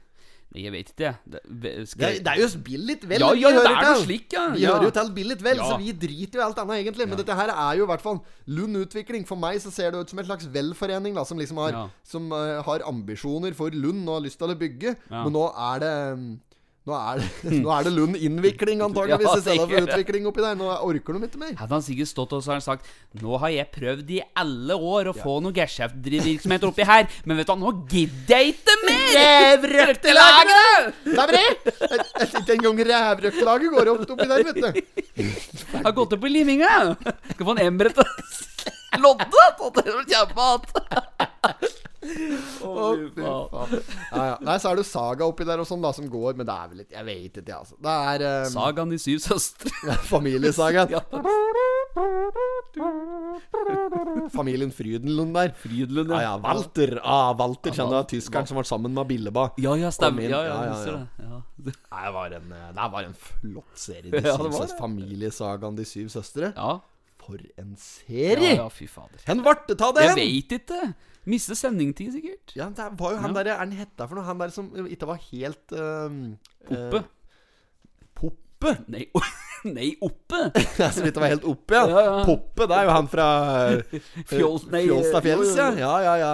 Nei, 0.50 0.65
jeg 0.65 0.73
vet 0.75 0.89
ikke. 0.91 1.11
Det, 1.31 1.41
Det 1.47 1.73
er, 2.03 2.17
det 2.27 2.31
er 2.33 2.41
jo 2.41 2.47
spill 2.50 2.83
litt 2.89 3.05
vel. 3.07 3.23
Ja, 3.23 3.29
ja, 3.39 3.53
ja, 3.55 3.61
det 3.62 3.71
er 3.71 3.85
noe 3.87 4.00
slik, 4.03 4.33
ja. 4.35 4.49
Vi 4.50 4.65
Ja. 4.65 4.73
hører 4.75 4.89
jo 4.89 4.95
til 4.97 5.11
bill 5.15 5.29
litt 5.31 5.45
vel, 5.47 5.61
Ja. 5.62 5.69
så 5.71 5.77
vi 5.79 5.93
driter 5.93 6.39
jo 6.39 6.43
i 6.43 6.47
alt 6.49 6.59
annet, 6.59 6.81
egentlig. 6.83 7.07
Men 7.07 7.19
dette 7.19 7.37
her 7.39 7.53
er 7.55 7.77
jo 7.79 7.85
i 7.85 7.87
hvert 7.87 8.03
fall 8.03 8.19
Lund 8.47 8.77
Utvikling. 8.81 9.27
For 9.29 9.37
meg 9.37 9.61
så 9.62 9.71
ser 9.71 9.93
det 9.93 10.00
ut 10.00 10.11
som 10.11 10.19
en 10.19 10.27
slags 10.27 10.47
velforening, 10.50 11.15
da, 11.15 11.23
som 11.25 11.39
liksom 11.39 11.57
har, 11.62 11.71
Ja. 11.71 11.89
som, 12.03 12.33
uh, 12.33 12.62
har 12.62 12.81
ambisjoner 12.83 13.55
for 13.55 13.71
Lund 13.71 14.09
og 14.09 14.15
har 14.21 14.27
lyst 14.27 14.39
til 14.39 14.49
å 14.50 14.59
bygge. 14.59 14.97
Ja. 15.09 15.23
Men 15.23 15.33
nå 15.33 15.47
er 15.55 15.79
det 15.79 16.19
mm, 16.19 16.41
Nå 16.91 16.99
er 16.99 17.21
det, 17.21 17.59
nå 17.65 17.71
er 17.75 17.87
det 17.87 17.93
Lund 17.95 18.17
innvikling, 18.19 18.83
antakeligvis, 18.83 19.29
Ja, 19.31 19.39
istedenfor 19.39 19.87
utvikling 19.87 20.27
oppi 20.31 20.43
der. 20.43 20.57
Nå 20.59 20.71
orker 20.87 21.17
de 21.17 21.29
ikke 21.29 21.41
mer. 21.43 21.53
Hadde 21.61 21.77
han 21.77 21.85
sikkert 21.87 22.11
stått 22.11 22.35
og 22.35 22.43
så 22.43 22.53
har 22.53 22.59
han 22.59 22.65
sagt 22.67 22.91
Nå 23.21 23.39
har 23.43 23.53
jeg 23.55 23.71
prøvd 23.75 24.11
i 24.17 24.21
alle 24.43 24.77
år 24.77 25.13
å 25.13 25.15
få 25.17 25.37
noe 25.45 25.55
geskjeftvirksomhet 25.55 26.67
oppi 26.69 26.87
her, 26.89 27.07
men 27.27 27.41
vet 27.41 27.49
du 27.49 27.55
hva, 27.55 27.59
nå 27.61 27.73
gidder 27.91 28.37
jeg 28.37 28.57
ikke 28.57 28.77
mer! 28.87 28.99
Rævrøktelaget! 29.71 30.91
Det 31.07 31.25
er 31.25 31.33
bra 31.33 32.27
Ikke 32.27 32.59
engang 32.59 32.85
rævrøktelaget 32.91 33.75
går 33.77 33.93
opp 33.95 34.15
oppi 34.17 34.29
der, 34.31 34.47
vet 34.51 34.61
du. 34.61 35.25
Har 35.87 35.97
gått 35.97 36.19
opp 36.19 36.29
i 36.29 36.35
liminga! 36.35 36.75
Skal 37.35 37.47
få 37.47 37.57
en 37.57 37.65
emre 37.69 37.95
til 37.95 38.79
Lodde! 38.99 39.45
Så 39.61 39.71
det 39.77 39.85
er 39.87 40.05
kjempehatt. 40.11 40.67
Å, 42.01 42.85
fy 42.97 43.23
faen. 43.23 43.75
Ja, 44.11 44.23
ja. 44.25 44.37
Nei, 44.43 44.57
så 44.59 44.71
er 44.73 44.79
det 44.81 44.87
Saga 44.89 45.27
oppi 45.29 45.45
der 45.47 45.61
og 45.63 45.67
sånn, 45.69 45.83
da, 45.85 45.93
som 45.95 46.09
går, 46.11 46.35
men 46.39 46.49
det 46.49 46.55
er 46.57 46.71
vel 46.73 46.81
litt 46.81 46.95
Jeg 46.97 47.05
vet 47.07 47.37
ikke, 47.39 47.45
jeg, 47.53 47.59
altså. 47.61 47.77
Det 47.85 47.95
er 48.15 48.25
um, 48.25 48.51
Sagaen 48.55 48.95
i 48.97 48.99
syv 48.99 49.21
søstre. 49.23 49.71
familiesagaen. 50.09 50.91
Ja. 50.97 51.03
Familien 54.35 54.73
Frydenlund 54.75 55.35
der. 55.37 55.53
Frydenlund, 55.61 56.11
Ja, 56.15 56.21
ja. 56.25 56.35
Walter. 56.43 56.97
Ah, 57.05 57.33
Walter 57.39 57.75
kjenner 57.77 58.03
du 58.05 58.11
tyskeren 58.17 58.47
som 58.49 58.59
var 58.61 58.69
sammen 58.69 58.95
med 58.97 59.07
Billeba. 59.11 59.49
Ja, 59.61 59.75
ja, 59.79 59.91
Og 59.93 59.97
stemmer. 59.97 60.27
Ja, 60.31 60.41
ja, 60.47 60.59
ja, 60.71 60.77
ja, 60.87 61.01
ja. 61.21 61.41
det. 61.69 61.75
Var 61.91 62.37
en, 62.41 62.53
eh, 62.53 62.69
det 62.77 62.89
var 62.97 63.03
en 63.07 63.15
flott 63.15 63.77
serie. 63.79 64.11
De 64.11 64.23
Ja, 64.25 64.37
syv 64.37 64.45
det 64.49 64.53
var 64.57 64.67
søs- 64.67 64.79
Familiesagaen 64.81 65.77
De 65.79 65.85
syv 65.85 66.09
søstre. 66.09 66.53
ja. 66.57 66.81
For 67.31 67.39
en 67.63 67.77
serie! 67.79 68.57
ja, 68.59 68.67
fy 68.75 68.89
fader. 68.91 69.23
Hvor 69.23 69.43
ble 69.47 69.55
det 69.71 69.81
av 69.87 70.01
Jeg 70.03 70.11
den? 70.11 70.19
veit 70.19 70.55
ikke. 70.59 70.81
Miste 71.31 71.55
sendingtid, 71.55 72.11
sikkert. 72.17 72.55
Ja, 72.57 72.67
det 72.75 72.87
var 72.99 73.13
jo 73.15 73.19
han 73.23 73.31
Ja. 73.37 73.43
derre 73.43 73.55
Er 73.55 73.59
han 73.63 73.73
hetta 73.79 74.07
for 74.09 74.19
noe? 74.19 74.25
Han 74.27 74.39
der 74.41 74.51
som 74.55 74.71
ikke 74.89 75.07
var 75.07 75.21
helt 75.31 75.75
uh, 75.77 76.09
Poppe. 76.67 77.03
eh, 77.05 77.11
Poppe? 78.19 78.73
Nei, 78.93 79.07
nei, 79.76 79.90
oppe! 80.00 80.38
Så 80.95 81.02
vidt 81.05 81.14
det 81.17 81.21
var 81.23 81.29
helt 81.35 81.45
oppe, 81.45 81.75
ja. 81.76 81.85
Ja, 81.90 82.00
ja. 82.07 82.14
Poppe, 82.25 82.67
det 82.71 82.76
er 82.79 82.87
jo 82.88 82.95
han 82.97 83.09
fra 83.12 83.26
Fjolstafjells, 83.81 84.31
Fjols- 84.31 84.67
nei, 84.73 84.83
Fjolstadfjells, 84.87 85.52
ja. 85.59 85.69
Ja, 85.81 85.93
ja, 86.05 86.14
ja. 86.21 86.33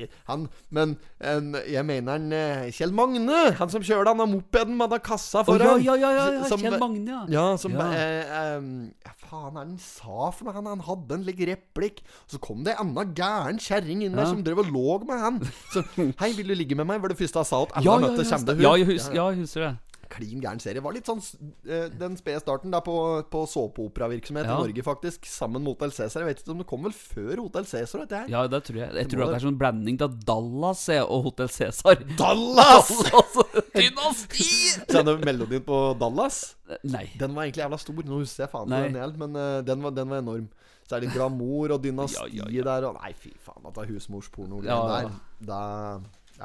ja. 0.00 0.06
Han 0.30 0.46
Men 0.70 0.94
en, 1.20 1.50
jeg 1.68 1.84
mener 1.88 2.12
han 2.16 2.32
eh, 2.32 2.70
Kjell 2.74 2.92
Magne. 2.96 3.40
Han 3.58 3.72
som 3.72 3.82
kjører 3.84 4.08
den 4.10 4.22
av 4.24 4.30
mopeden 4.30 4.76
med 4.78 4.92
den 4.94 5.02
kassa 5.04 5.42
foran. 5.46 5.74
Oh, 5.76 5.82
ja, 5.84 5.96
ja, 6.00 6.10
ja, 6.16 6.26
ja, 6.38 6.48
Kjell 6.54 6.78
Magne, 6.80 7.04
ja. 7.10 7.22
Ja, 7.34 7.46
som 7.60 7.74
Ja. 7.76 7.90
eh, 7.92 8.56
eh, 8.56 9.12
Faen, 9.30 9.54
er 9.54 9.60
han 9.66 9.76
sa 9.78 10.30
for 10.34 10.48
noe? 10.48 10.54
Han, 10.56 10.66
han 10.66 10.80
hadde 10.86 11.18
en 11.20 11.26
like 11.28 11.46
replikk. 11.50 12.00
Så 12.30 12.40
kom 12.42 12.64
det 12.66 12.72
ei 12.74 12.80
anna 12.82 13.04
gæren 13.06 13.60
kjerring 13.62 14.02
inn 14.06 14.16
der 14.18 14.26
som 14.30 14.40
drev 14.46 14.62
og 14.64 14.72
lå 14.74 14.96
med 15.06 15.20
han. 15.22 15.38
Så 15.74 15.84
Hei, 16.22 16.32
vil 16.38 16.50
du 16.50 16.56
ligge 16.56 16.74
med 16.78 16.88
meg? 16.88 17.02
var 17.02 17.12
det 17.12 17.18
første 17.20 17.38
jeg 17.44 17.48
sa 17.52 17.60
at 17.66 17.76
alle 17.78 17.86
Ja, 17.86 17.98
møtte. 18.02 18.24
ja, 18.24 18.38
Kjem 18.40 18.48
hun? 18.48 18.96
jeg 18.96 19.14
ja, 19.20 19.28
jeg 19.30 19.42
husker 19.44 19.66
det. 19.68 19.76
Klin 20.20 20.42
gæren 20.44 20.60
serie. 20.60 20.82
Var 20.84 20.94
litt 20.94 21.08
sånn 21.08 21.22
eh, 21.66 21.88
Den 21.96 22.14
spede 22.20 22.42
starten 22.44 22.70
der 22.74 22.84
på, 22.84 22.94
på 23.32 23.42
såpeoperavirksomhet 23.48 24.44
Ja. 24.46 24.58
i 24.58 24.66
Norge, 24.66 24.84
faktisk. 24.84 25.24
Sammen 25.30 25.64
med 25.64 25.72
Hotell 25.74 25.94
Cæsar. 25.96 26.22
Jeg 26.22 26.28
vet 26.34 26.42
ikke 26.44 26.52
om 26.54 26.60
det 26.62 26.68
kom 26.70 26.84
vel 26.84 26.94
før 26.96 27.42
Hotell 27.46 27.66
Cæsar, 27.70 28.04
dette 28.04 28.20
her. 28.22 28.30
Ja, 28.36 28.44
det 28.52 28.62
tror 28.68 28.80
jeg. 28.82 28.92
Jeg 29.00 29.08
tror 29.10 29.24
det, 29.24 29.26
at 29.26 29.34
det 29.34 29.40
er 29.40 29.46
sånn 29.48 29.58
blanding 29.60 30.00
av 30.04 30.16
Dallas 30.28 30.84
og 31.00 31.24
Hotell 31.30 31.50
Cæsar. 31.56 32.04
Dallas! 32.20 32.92
Dallas! 33.10 33.66
Dynasti! 33.74 34.48
Kjenner 34.90 35.16
du 35.18 35.24
melodien 35.26 35.64
på 35.66 35.80
Dallas? 36.00 36.42
Nei. 36.84 37.06
Den 37.18 37.34
var 37.34 37.48
egentlig 37.48 37.64
jævla 37.64 37.78
stor. 37.80 38.04
Nå 38.06 38.20
husker 38.22 38.44
jeg 38.46 38.52
faen 38.52 38.70
ikke 38.70 38.86
den 38.92 39.00
helt, 39.02 39.18
men 39.24 39.38
eh, 39.40 39.58
den, 39.66 39.82
var, 39.84 39.96
den 39.96 40.12
var 40.12 40.22
enorm. 40.22 40.48
Så 40.90 40.96
er 40.98 41.04
det 41.04 41.12
glamour 41.14 41.70
og 41.76 41.82
dynasti 41.84 42.18
Ja, 42.18 42.26
ja, 42.42 42.46
ja. 42.50 42.62
der 42.66 42.88
og 42.88 42.96
Nei, 42.98 43.12
fy 43.14 43.30
faen, 43.44 43.62
at 43.68 43.76
det 43.76 43.84
er 43.84 43.92
husmorsporno 43.94 44.58
Ja, 44.66 44.78
der. 44.90 45.10
Det 45.46 45.58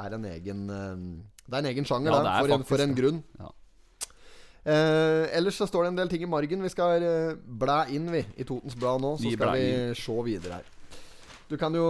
er 0.04 0.14
en 0.14 0.26
egen 0.30 0.60
eh, 0.70 1.00
Det 1.48 1.56
er 1.56 1.64
en 1.64 1.70
egen 1.72 1.88
sjanger 1.88 2.12
Ja, 2.14 2.20
der, 2.22 2.28
er 2.30 2.46
for, 2.46 2.54
en, 2.54 2.66
for 2.68 2.84
en 2.84 2.94
grunn. 2.94 3.18
Ja. 3.40 3.50
Eh, 4.66 5.36
ellers 5.38 5.54
så 5.60 5.66
står 5.70 5.86
det 5.86 5.90
en 5.92 6.00
del 6.00 6.08
ting 6.10 6.24
i 6.26 6.30
margen. 6.30 6.62
Vi 6.64 6.72
skal 6.72 7.02
eh, 7.06 7.36
blæ 7.36 7.84
inn, 7.94 8.08
vi, 8.10 8.24
i 8.34 8.46
Totens 8.46 8.74
Blad 8.74 9.04
nå. 9.04 9.12
Så 9.18 9.28
Vi 9.28 9.36
skal 9.36 9.54
vi 9.54 9.68
se 9.94 10.16
videre 10.26 10.58
her. 10.58 10.72
Du 11.46 11.54
kan 11.60 11.74
jo 11.78 11.86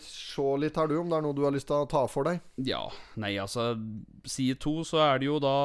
se 0.00 0.46
litt 0.56 0.78
her, 0.80 0.88
du, 0.88 0.96
om 1.02 1.10
det 1.12 1.18
er 1.18 1.24
noe 1.26 1.36
du 1.36 1.42
har 1.44 1.52
lyst 1.52 1.68
til 1.68 1.82
å 1.84 1.88
ta 1.90 2.06
for 2.08 2.24
deg. 2.30 2.40
Ja, 2.64 2.86
nei, 3.20 3.34
altså 3.42 3.74
Side 4.24 4.56
to 4.64 4.78
så 4.88 5.02
er 5.04 5.20
det 5.20 5.28
jo 5.28 5.36
da 5.42 5.56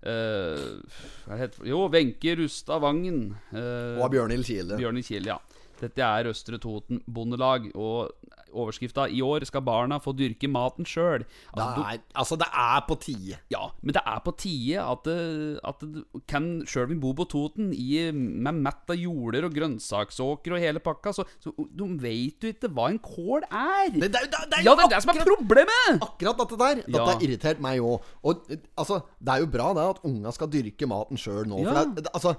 det? 0.00 1.50
Jo, 1.68 1.84
Wenche 1.92 2.32
Rustad 2.40 2.80
Vangen. 2.82 3.36
Uh, 3.52 4.00
Og 4.00 4.08
Bjørnhild 4.14 4.48
Kile. 4.48 4.80
Bjørne 4.80 5.04
Kiel, 5.04 5.28
ja. 5.28 5.36
Dette 5.82 6.06
er 6.06 6.30
Østre 6.30 6.56
Toten 6.62 7.02
Bondelag, 7.04 7.68
og 7.76 8.14
overskrifta 8.52 9.08
'I 9.08 9.20
år 9.22 9.44
skal 9.48 9.62
barna 9.66 9.98
få 9.98 10.12
dyrke 10.16 10.48
maten 10.48 10.84
sjøl'. 10.84 11.24
Altså, 11.56 11.98
altså, 12.14 12.36
det 12.38 12.48
er 12.52 12.80
på 12.88 12.94
tide. 13.00 13.38
ja, 13.50 13.64
men 13.82 13.92
det 13.94 14.02
er 14.06 14.20
på 14.24 14.32
tide 14.36 14.78
at, 14.82 15.04
det, 15.04 15.60
at 15.64 15.80
det 15.80 16.04
kan 16.28 16.62
sjøl 16.66 16.88
vi 16.88 16.94
bor 17.00 17.14
på 17.14 17.24
Toten, 17.28 17.72
i, 17.72 18.10
med 18.12 18.54
mett 18.62 18.90
av 18.90 18.96
jorder 18.96 19.44
og 19.48 19.54
grønnsaksåker 19.54 20.52
og 20.56 20.60
hele 20.62 20.80
pakka, 20.80 21.12
så, 21.12 21.24
så 21.42 21.52
de 21.56 21.88
vet 22.02 22.42
jo 22.42 22.52
ikke 22.52 22.70
hva 22.72 22.88
en 22.92 22.98
kål 23.02 23.42
er. 23.50 23.90
Det, 23.92 24.10
det, 24.12 24.20
er 24.20 24.26
jo- 24.26 24.30
det, 24.30 24.58
er 24.58 24.64
ja, 24.66 24.74
det 24.76 24.84
er 24.86 24.94
det 24.94 25.02
som 25.02 25.14
er 25.16 25.24
problemet! 25.26 26.02
Akkurat 26.02 26.38
dette 26.42 26.58
der 26.60 26.74
Dette 26.82 26.98
Ja. 26.98 27.04
har 27.08 27.22
irritert 27.22 27.60
meg 27.60 27.80
òg. 27.80 28.02
Og 28.24 28.44
eh, 28.50 28.56
altså, 28.78 29.00
det 29.20 29.28
er 29.34 29.40
jo 29.44 29.46
bra 29.52 29.72
det 29.74 29.84
at 29.96 30.02
unga 30.04 30.30
skal 30.32 30.48
dyrke 30.52 30.86
maten 30.88 31.16
sjøl 31.20 31.46
nå. 31.48 31.62
For 31.64 31.72
Ja. 31.72 31.84
det, 31.84 32.04
det, 32.04 32.12
altså 32.14 32.34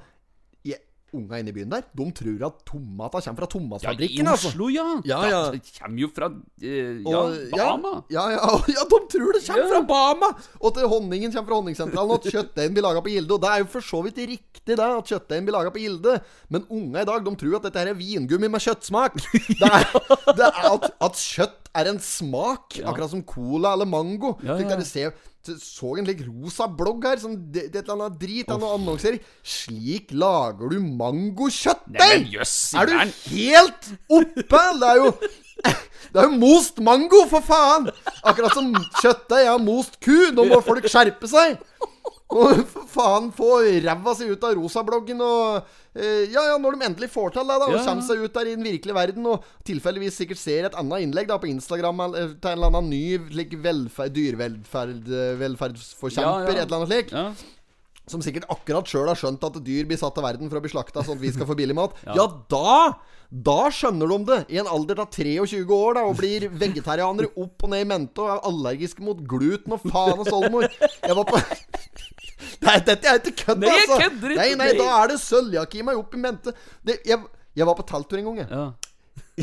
Unga 1.13 1.37
inne 1.39 1.51
i 1.51 1.55
byen 1.55 1.69
der, 1.71 1.83
de 1.93 2.05
tror 2.17 2.45
at 2.47 2.59
tomata 2.65 3.21
kommer 3.21 3.37
fra 3.43 3.45
Ja, 3.45 3.49
I 3.49 3.53
tomatfabrikken. 3.53 4.27
altså. 4.31 4.49
Oslo, 4.51 4.69
ja. 4.73 4.85
Ja, 5.05 5.19
ja. 5.29 5.41
Det 5.53 5.61
kommer 5.77 5.99
jo 6.03 6.09
fra 6.15 6.29
eh, 6.61 7.01
ja, 7.05 7.19
Og- 7.21 7.51
Bama. 7.53 7.91
Ja, 8.09 8.25
ja, 8.33 8.49
ja, 8.75 8.83
de 8.89 8.99
tror 9.13 9.33
det 9.37 9.43
kommer 9.47 9.69
fra 9.73 9.81
Bama! 9.93 10.29
Og 10.59 10.73
til 10.77 10.87
honningen 10.89 11.31
kommer 11.31 11.49
fra 11.51 11.59
Honningsentralen, 11.61 12.11
og 12.15 12.19
at 12.25 12.31
kjøttdeigen 12.33 12.73
blir 12.77 12.85
laga 12.87 13.01
på 13.05 13.13
Gilde. 13.13 13.33
Og 13.37 13.41
det 13.45 13.49
er 13.53 13.63
jo 13.63 13.69
for 13.75 13.81
så 13.85 14.01
vidt 14.07 14.17
riktig, 14.17 14.63
det, 14.73 14.79
at 14.79 15.11
kjøttdeigen 15.13 15.45
blir 15.49 15.57
laga 15.57 15.73
på 15.75 15.81
Gilde. 15.83 16.17
Men 16.49 16.65
unga 16.69 17.01
i 17.03 17.09
dag, 17.09 17.23
de 17.25 17.35
tror 17.43 17.59
at 17.59 17.67
dette 17.69 17.83
her 17.83 17.91
er 17.93 17.99
vingummi 17.99 18.49
med 18.49 18.63
kjøttsmak. 18.63 19.19
Det 19.63 19.69
er, 19.69 19.85
det 20.35 20.47
er 20.49 20.65
at, 20.73 20.89
at 21.03 21.19
kjøtt 21.19 21.69
er 21.77 21.87
en 21.89 21.99
smak, 22.03 22.79
akkurat 22.85 23.09
som 23.13 23.21
cola 23.25 23.71
eller 23.73 23.87
mango. 23.89 24.35
Ja, 24.45 24.57
ja. 24.61 25.11
Så 25.59 25.97
en 25.99 26.07
litt 26.07 26.21
rosa 26.25 26.67
blogg 26.71 27.03
her, 27.07 27.19
som 27.21 27.35
det, 27.35 27.67
det 27.73 27.79
er 27.79 27.83
et 27.83 27.89
eller 27.89 28.07
annet 28.07 28.19
drit 28.21 28.51
av 28.53 28.61
noen 28.61 28.77
annonser. 28.81 29.17
Slik 29.43 30.13
lager 30.15 30.71
du 30.71 30.77
mangokjøttdeig! 30.79 32.29
Yes, 32.33 32.73
Er 32.79 32.87
du 32.87 32.95
helt 33.33 33.89
oppe? 34.07 34.61
Det 34.79 34.91
er 34.93 35.01
jo 35.01 35.09
Det 36.13 36.19
er 36.21 36.27
jo 36.27 36.37
most 36.37 36.79
mango, 36.83 37.23
for 37.31 37.43
faen! 37.45 37.89
Akkurat 38.23 38.55
som 38.55 38.71
kjøttdeig 39.01 39.49
er 39.51 39.61
most 39.63 39.99
ku. 40.03 40.15
Nå 40.35 40.47
må 40.49 40.59
folk 40.65 40.87
skjerpe 40.91 41.29
seg. 41.31 41.59
Og 42.33 42.63
for 42.69 42.87
faen 42.89 43.29
få 43.35 43.49
ræva 43.85 44.13
si 44.17 44.27
ut 44.29 44.43
av 44.47 44.55
rosabloggen 44.57 45.21
og 45.21 45.63
eh, 45.95 46.25
Ja, 46.33 46.43
ja, 46.51 46.57
når 46.61 46.77
de 46.77 46.87
endelig 46.89 47.09
får 47.13 47.35
til 47.35 47.47
det, 47.47 47.57
da, 47.61 47.67
og 47.69 47.75
Ja. 47.77 47.83
kommer 47.85 48.05
seg 48.07 48.23
ut 48.23 48.33
der 48.33 48.49
i 48.51 48.55
den 48.57 48.65
virkelige 48.65 48.97
verden, 48.97 49.27
og 49.29 49.45
tilfeldigvis 49.67 50.17
sikkert 50.21 50.41
ser 50.41 50.69
et 50.69 50.77
annet 50.79 51.05
innlegg 51.05 51.29
da 51.29 51.37
på 51.41 51.49
Instagram 51.51 52.05
eller 52.07 52.33
til 52.35 52.51
en 52.51 52.57
eller 52.57 52.71
annen 52.73 52.89
ny 52.89 53.03
like, 53.37 53.59
velferd, 53.63 54.13
dyrevelferd 54.17 55.09
eh, 55.09 55.43
Ja, 56.17 56.39
ja. 56.43 56.47
et 56.49 56.65
eller 56.65 56.79
annet 56.81 56.91
slikt. 56.91 57.11
Ja. 57.13 57.27
Som 58.09 58.19
sikkert 58.19 58.49
akkurat 58.51 58.89
sjøl 58.89 59.07
har 59.07 59.15
skjønt 59.15 59.43
at 59.47 59.61
dyr 59.63 59.85
blir 59.87 59.99
satt 59.99 60.17
til 60.17 60.25
verden 60.25 60.49
for 60.51 60.59
å 60.59 60.63
bli 60.63 60.71
slakta, 60.73 61.05
sånn 61.05 61.15
at 61.15 61.23
vi 61.23 61.31
skal 61.31 61.47
få 61.47 61.55
billig 61.55 61.77
mat. 61.77 61.95
ja. 62.17 62.25
da 62.51 62.97
da 63.33 63.63
skjønner 63.73 64.11
de 64.11 64.17
det, 64.27 64.35
i 64.53 64.59
en 64.61 64.67
alder 64.69 64.99
av 65.01 65.07
23 65.09 65.63
år, 65.65 65.95
da, 65.97 66.03
og 66.05 66.19
blir 66.19 66.45
vegetarianere 66.53 67.31
opp 67.41 67.63
og 67.65 67.71
ned 67.71 67.81
i 67.81 67.87
mente 67.89 68.21
og 68.21 68.29
er 68.29 68.43
allergiske 68.45 69.01
mot 69.01 69.23
gluten 69.25 69.73
og 69.73 69.81
faen 69.87 70.21
og 70.21 70.29
oldemor. 70.29 70.67
Jeg 70.69 71.17
var 71.17 71.25
på 71.31 71.41
Nei, 72.63 72.77
dette 72.87 73.09
er 73.09 73.19
ikke 73.21 73.35
kødd, 73.45 73.65
Nei, 73.65 73.75
altså! 73.81 73.99
kødder. 74.05 74.37
Nei, 74.39 74.49
nei, 74.59 74.71
da 74.79 74.87
er 75.01 75.13
det 75.13 75.19
sølvjakke 75.23 75.81
i 75.81 75.85
meg 75.89 75.99
opp 75.99 76.15
i 76.15 76.23
mente. 76.23 76.55
Det, 76.85 76.99
jeg, 77.07 77.21
jeg 77.57 77.69
var 77.69 77.77
på 77.79 77.85
telttur 77.89 78.21
en 78.21 78.31
gang, 78.31 78.43
jeg. 78.43 78.49
Ja. 78.53 78.71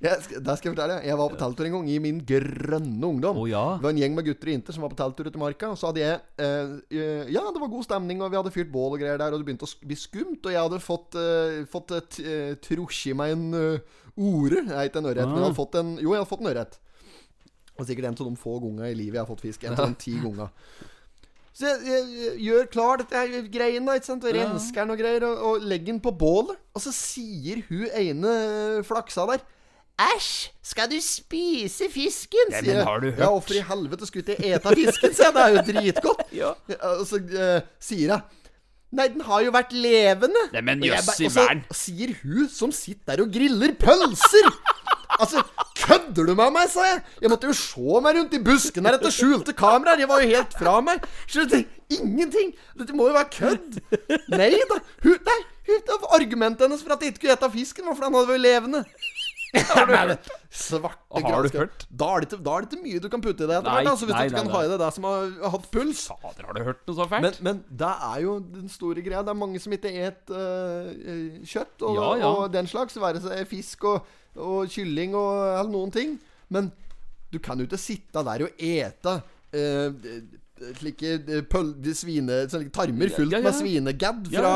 jeg 0.00 0.12
der 0.40 0.56
skal 0.56 0.70
jeg 0.70 0.72
fortelle. 0.72 0.98
Jeg 1.04 1.18
var 1.20 1.32
på 1.32 1.38
telttur 1.40 1.68
en 1.68 1.76
gang 1.76 1.90
i 1.92 1.98
min 2.02 2.20
grønne 2.28 3.10
ungdom. 3.10 3.40
Å, 3.42 3.44
ja. 3.50 3.64
Det 3.76 3.86
var 3.86 3.94
en 3.94 4.00
gjeng 4.02 4.16
med 4.16 4.26
gutter 4.28 4.50
og 4.50 4.56
jenter 4.56 4.76
som 4.76 4.86
var 4.86 4.92
på 4.92 4.98
telttur 5.00 5.28
ute 5.28 5.40
i 5.40 5.42
marka. 5.42 5.70
Og 5.74 5.80
så 5.80 5.90
hadde 5.90 6.02
jeg 6.04 6.18
eh, 6.40 6.74
eh, 6.88 7.30
Ja, 7.34 7.44
det 7.44 7.62
var 7.62 7.72
god 7.72 7.86
stemning, 7.86 8.24
og 8.24 8.32
vi 8.32 8.40
hadde 8.40 8.54
fyrt 8.54 8.72
bål 8.72 8.96
og 8.96 9.02
greier 9.02 9.20
der, 9.20 9.32
og 9.32 9.42
det 9.42 9.48
begynte 9.48 9.68
å 9.68 9.88
bli 9.88 9.98
skumt. 10.00 10.40
Og 10.40 10.52
jeg 10.54 10.60
hadde 10.60 10.82
fått, 10.84 11.18
uh, 11.20 11.62
fått 11.70 11.96
trosje 12.64 13.14
i 13.14 13.16
meg 13.18 13.36
en 13.36 13.48
uh, 13.54 13.96
ore. 14.18 14.64
Nei, 14.68 14.88
ikke 14.88 15.02
en 15.02 15.10
ørret, 15.12 15.24
men 15.24 15.40
jeg 15.40 15.48
hadde 15.50 15.62
fått 15.62 15.80
en 15.80 15.96
Jo, 15.98 16.12
jeg 16.12 16.22
hadde 16.22 16.32
fått 16.32 16.44
en 16.44 16.52
ørret. 16.52 16.78
Og 17.78 17.86
sikkert 17.86 18.08
en 18.08 18.16
av 18.16 18.30
de 18.30 18.40
få 18.40 18.58
gangene 18.62 18.90
i 18.90 18.96
livet 18.98 19.20
jeg 19.20 19.22
har 19.22 19.28
fått 19.28 19.44
fisk. 19.44 19.66
En 19.66 19.76
av 19.76 19.92
de 19.92 20.00
ti 20.02 20.16
ganger. 20.18 20.50
Så 21.58 21.66
jeg, 21.66 21.78
jeg, 21.90 22.02
jeg 22.22 22.34
gjør 22.46 22.66
klar 22.70 23.00
dette 23.00 23.18
her 23.18 23.46
greiene, 23.50 23.94
ikke 23.98 24.06
sant? 24.06 24.22
Og 24.28 24.34
rensker 24.36 24.84
den 24.84 24.94
og 24.94 25.00
greier, 25.00 25.24
og, 25.26 25.40
og 25.48 25.64
legger 25.66 25.90
den 25.90 26.02
på 26.04 26.12
bålet. 26.14 26.58
Og 26.76 26.84
så 26.84 26.92
sier 26.94 27.64
hun 27.66 27.88
ene 27.98 28.34
flaksa 28.86 29.24
der 29.32 29.42
Æsj, 29.98 30.52
skal 30.62 30.86
du 30.86 30.94
spise 31.02 31.88
fisken? 31.90 32.52
Sier 32.52 32.62
men 32.62 32.76
jeg. 32.76 32.84
har 32.86 33.00
du 33.02 33.08
hørt? 33.08 33.18
Ja, 33.18 33.30
hvorfor 33.34 33.56
i 33.58 33.62
helvete 33.66 34.06
skulle 34.06 34.22
ikke 34.22 34.46
jeg 34.46 34.60
ete 34.60 34.74
fisken, 34.78 35.16
sier 35.18 35.26
jeg. 35.26 35.34
Det 35.34 35.42
er 35.42 35.56
jo 35.56 35.64
dritgodt. 35.72 36.20
Ja. 36.38 36.52
Og 36.94 37.02
så 37.08 37.18
uh, 37.18 37.64
sier 37.82 38.12
jeg 38.12 38.20
Nei, 38.94 39.04
den 39.12 39.20
har 39.26 39.42
jo 39.44 39.50
vært 39.52 39.74
levende. 39.76 40.42
Nei, 40.54 40.62
men 40.64 40.80
Og 40.80 40.86
jøss 40.88 41.10
i 41.20 41.26
verden. 41.34 41.64
og 41.66 41.74
så 41.74 41.80
sier 41.90 42.14
hun 42.22 42.46
som 42.48 42.70
sitter 42.72 43.10
der 43.18 43.24
og 43.26 43.34
griller 43.34 43.74
pølser 43.76 44.46
Altså, 45.18 45.42
kødder 45.76 46.28
du 46.28 46.34
med 46.38 46.52
meg, 46.54 46.68
sa 46.70 46.84
jeg? 46.86 47.02
Jeg 47.22 47.30
måtte 47.32 47.48
jo 47.50 47.56
se 47.56 48.00
meg 48.04 48.18
rundt 48.18 48.36
i 48.36 48.42
busken 48.44 48.86
her 48.86 48.98
etter 48.98 49.14
skjulte 49.14 49.54
kameraer. 49.56 50.02
Jeg 50.02 50.10
var 50.10 50.22
jo 50.22 50.30
helt 50.30 50.56
fra 50.60 50.78
meg. 50.84 51.04
Skjønte 51.26 51.64
ingenting. 51.90 52.52
Dette 52.78 52.96
må 52.96 53.08
jo 53.08 53.16
være 53.16 53.32
kødd. 53.34 53.80
Nei 54.34 54.52
da. 54.70 54.80
Hun, 55.04 55.18
nei, 55.30 55.38
hun, 55.70 56.08
argumentet 56.18 56.66
hennes 56.66 56.84
for 56.84 56.94
at 56.94 57.02
jeg 57.02 57.14
ikke 57.14 57.26
kunne 57.26 57.38
spise 57.40 57.54
fisken, 57.56 57.88
var 57.88 57.98
fordi 57.98 58.10
han 58.10 58.18
hadde 58.20 58.32
vært 58.32 58.44
levende. 58.46 58.84
Svarte 59.54 61.22
Har 61.24 61.46
du 61.46 61.50
hørt? 61.56 61.84
Da 61.88 62.08
er, 62.14 62.20
det 62.22 62.28
ikke, 62.28 62.38
da 62.44 62.54
er 62.56 62.64
det 62.64 62.68
ikke 62.72 62.84
mye 62.84 63.00
du 63.00 63.08
kan 63.12 63.22
putte 63.24 63.44
i 63.44 63.48
det. 63.48 63.56
etter 63.58 63.70
hvert, 63.72 63.88
Altså, 63.92 64.08
hvis 64.08 64.14
nei, 64.16 64.22
du 64.24 64.28
ikke 64.32 64.40
kan 64.42 64.50
nei, 64.50 64.54
ha 64.56 64.62
i 64.66 64.70
det 64.72 64.78
der 64.82 64.94
som 64.96 65.06
har, 65.08 65.30
har 65.44 65.54
hatt 65.54 65.68
puls. 65.72 66.02
Fader, 66.08 66.48
har 66.48 66.58
du 66.58 66.62
hørt 66.66 66.82
noe 66.90 66.98
så 66.98 67.06
fælt? 67.10 67.24
Men, 67.24 67.38
men 67.48 67.62
det 67.84 67.92
er 68.10 68.18
jo 68.24 68.34
den 68.58 68.68
store 68.72 69.04
greia. 69.06 69.22
Det 69.24 69.32
er 69.34 69.38
mange 69.40 69.62
som 69.62 69.76
ikke 69.76 69.92
et 70.08 70.34
øh, 70.34 71.38
kjøtt 71.48 71.86
og, 71.88 71.96
Ja, 72.00 72.08
ja. 72.22 72.32
og 72.32 72.52
den 72.54 72.68
slags. 72.70 72.98
Være 73.00 73.22
seg 73.24 73.44
fisk 73.50 73.88
og, 73.88 74.12
og 74.36 74.68
kylling 74.74 75.16
og 75.18 75.32
eller 75.54 75.72
noen 75.72 75.94
ting. 75.94 76.18
Men 76.52 76.70
du 77.32 77.38
kan 77.44 77.60
jo 77.60 77.68
ikke 77.68 77.80
sitte 77.80 78.24
der 78.24 78.46
og 78.48 78.62
ete 78.64 79.16
øh, 79.52 79.88
slike 80.78 81.12
øh, 81.28 81.42
pøl, 81.50 81.68
de 81.84 81.94
svine, 81.96 82.38
slike 82.50 82.72
tarmer 82.74 83.12
fullt 83.14 83.32
Ja, 83.32 83.38
ja, 83.38 83.42
ja. 83.42 83.46
med 83.50 83.56
svinegadd 83.58 84.28
Ja. 84.32 84.42
fra 84.42 84.54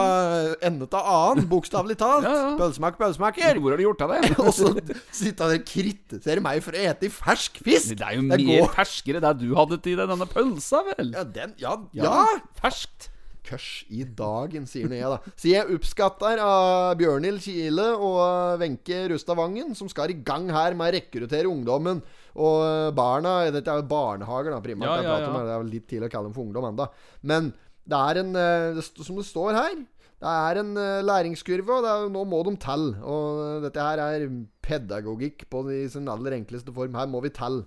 ende 0.69 0.89
til 0.91 0.99
annen, 1.15 1.47
bokstavelig 1.51 1.97
talt. 2.01 2.27
Pølsmak, 2.59 2.99
pølsmaker. 3.01 3.61
Hvor 3.63 3.75
har 3.75 3.81
du 3.81 3.87
gjort 3.87 4.05
av 4.07 4.15
det? 4.17 4.33
og 4.47 4.53
så 4.57 4.73
sitter 5.15 5.45
han 5.49 5.57
og 5.61 5.65
kritiserer 5.69 6.43
meg 6.45 6.61
for 6.67 6.77
å 6.77 6.83
ete 6.91 7.09
i 7.09 7.13
fersk 7.13 7.63
fisk. 7.65 7.97
Det 7.99 8.07
er 8.11 8.19
jo 8.19 8.27
Det 8.27 8.41
mer 8.43 8.63
går- 8.67 8.75
ferskere 8.81 9.23
det 9.25 9.35
du 9.45 9.49
hadde 9.59 9.81
til 9.85 9.97
denne 10.03 10.29
pølsa, 10.31 10.83
vel? 10.93 11.15
Ja, 11.17 11.25
den, 11.25 11.55
ja, 11.63 11.77
ja. 11.97 12.27
Ferskt. 12.63 13.09
Kørs 13.43 13.83
i 13.91 14.05
dagen, 14.07 14.69
sier 14.71 14.87
nå 14.87 14.95
jeg, 14.95 15.09
da. 15.11 15.17
Så 15.41 15.49
jeg 15.51 15.67
oppskatter 15.75 16.39
av 16.45 16.93
Bjørnhild 17.01 17.41
Kile 17.43 17.89
og 17.99 18.61
Wenche 18.61 19.01
Rustad 19.11 19.35
Vangen, 19.35 19.75
som 19.75 19.89
skal 19.91 20.13
i 20.15 20.19
gang 20.23 20.47
her 20.55 20.77
med 20.79 20.93
å 20.93 20.95
rekruttere 21.01 21.51
ungdommen. 21.51 22.05
Og 22.37 22.95
barna 22.97 23.35
Dette 23.53 23.69
er 23.69 23.83
jo 23.83 23.89
barnehager, 23.91 24.55
da, 24.55 24.61
primært. 24.65 25.03
Ja, 25.03 25.03
ja, 25.05 25.19
ja. 25.25 25.33
Det 25.33 25.57
er 25.57 25.63
vel 25.65 25.73
litt 25.75 25.89
tidlig 25.91 26.09
å 26.09 26.15
kalle 26.15 26.31
dem 26.31 26.37
for 26.37 26.47
ungdom 26.47 26.69
ennå. 26.71 26.89
Men 27.29 27.51
det 27.83 27.99
er 27.99 28.23
en 28.23 28.37
eh, 28.39 28.69
det 28.77 28.85
Som 28.87 29.19
det 29.19 29.27
står 29.27 29.59
her 29.59 29.75
det 30.23 30.31
er 30.31 30.59
en 30.61 30.77
eh, 30.79 31.03
læringskurve, 31.03 31.67
og 31.67 31.83
det 31.83 31.91
er, 31.91 32.11
nå 32.15 32.21
må 32.31 32.45
de 32.47 32.53
telle. 32.63 32.95
Og 33.03 33.65
dette 33.65 33.83
her 33.83 33.99
er 34.05 34.29
pedagogikk 34.63 35.49
på 35.51 35.65
de 35.67 35.81
sin 35.91 36.07
aller 36.13 36.37
enkleste 36.37 36.71
form. 36.77 36.95
Her 36.95 37.11
må 37.11 37.25
vi 37.25 37.33
telle. 37.35 37.65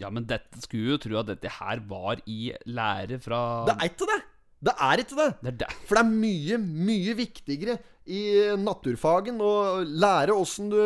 Ja, 0.00 0.08
men 0.08 0.24
dette 0.24 0.62
skulle 0.64 0.94
jo 0.94 1.00
tro 1.02 1.18
at 1.20 1.28
dette 1.28 1.52
her 1.58 1.82
var 1.90 2.22
i 2.24 2.54
lære 2.64 3.20
fra 3.20 3.40
Det 3.68 3.76
er 3.76 3.92
ikke 3.92 4.08
det! 4.08 4.20
Det 4.60 4.72
er 4.86 5.02
ikke 5.02 5.16
det! 5.18 5.28
Det 5.42 5.50
er 5.52 5.58
det. 5.60 5.68
For 5.88 5.98
det 5.98 6.04
er 6.06 6.22
mye, 6.24 6.56
mye 6.88 7.16
viktigere 7.20 7.76
i 8.06 8.20
naturfagen 8.58 9.36
å 9.44 9.82
lære 9.84 10.32
åssen 10.34 10.70
du 10.72 10.78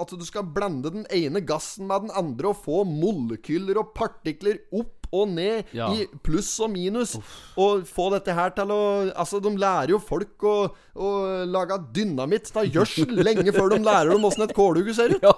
At 0.00 0.10
du 0.16 0.24
skal 0.26 0.46
blande 0.48 0.90
den 0.94 1.04
ene 1.12 1.42
gassen 1.44 1.86
med 1.86 2.06
den 2.06 2.14
andre 2.16 2.48
og 2.50 2.56
få 2.64 2.84
molekyler 2.88 3.78
og 3.82 3.92
partikler 3.94 4.58
opp 4.72 4.92
og 5.14 5.28
ned 5.30 5.68
Ja. 5.76 5.86
i 5.94 6.06
pluss 6.24 6.48
og 6.64 6.72
minus. 6.72 7.12
Og 7.56 7.84
få 7.86 8.08
dette 8.16 8.34
her 8.34 8.50
til 8.56 8.72
å 8.74 8.80
Altså, 9.14 9.38
de 9.44 9.52
lærer 9.56 9.92
jo 9.94 10.00
folk 10.02 10.42
å, 10.42 10.56
å 10.96 11.10
lage 11.46 11.78
dynamitt 11.94 12.50
av 12.56 12.66
gjødsel 12.66 13.14
lenge 13.22 13.52
før 13.54 13.76
de 13.76 13.78
lærer 13.86 14.10
dem 14.16 14.24
åssen 14.26 14.42
et 14.48 14.56
kålhugge 14.56 14.94
ser 14.96 15.14
ut. 15.14 15.22
Ja. 15.28 15.36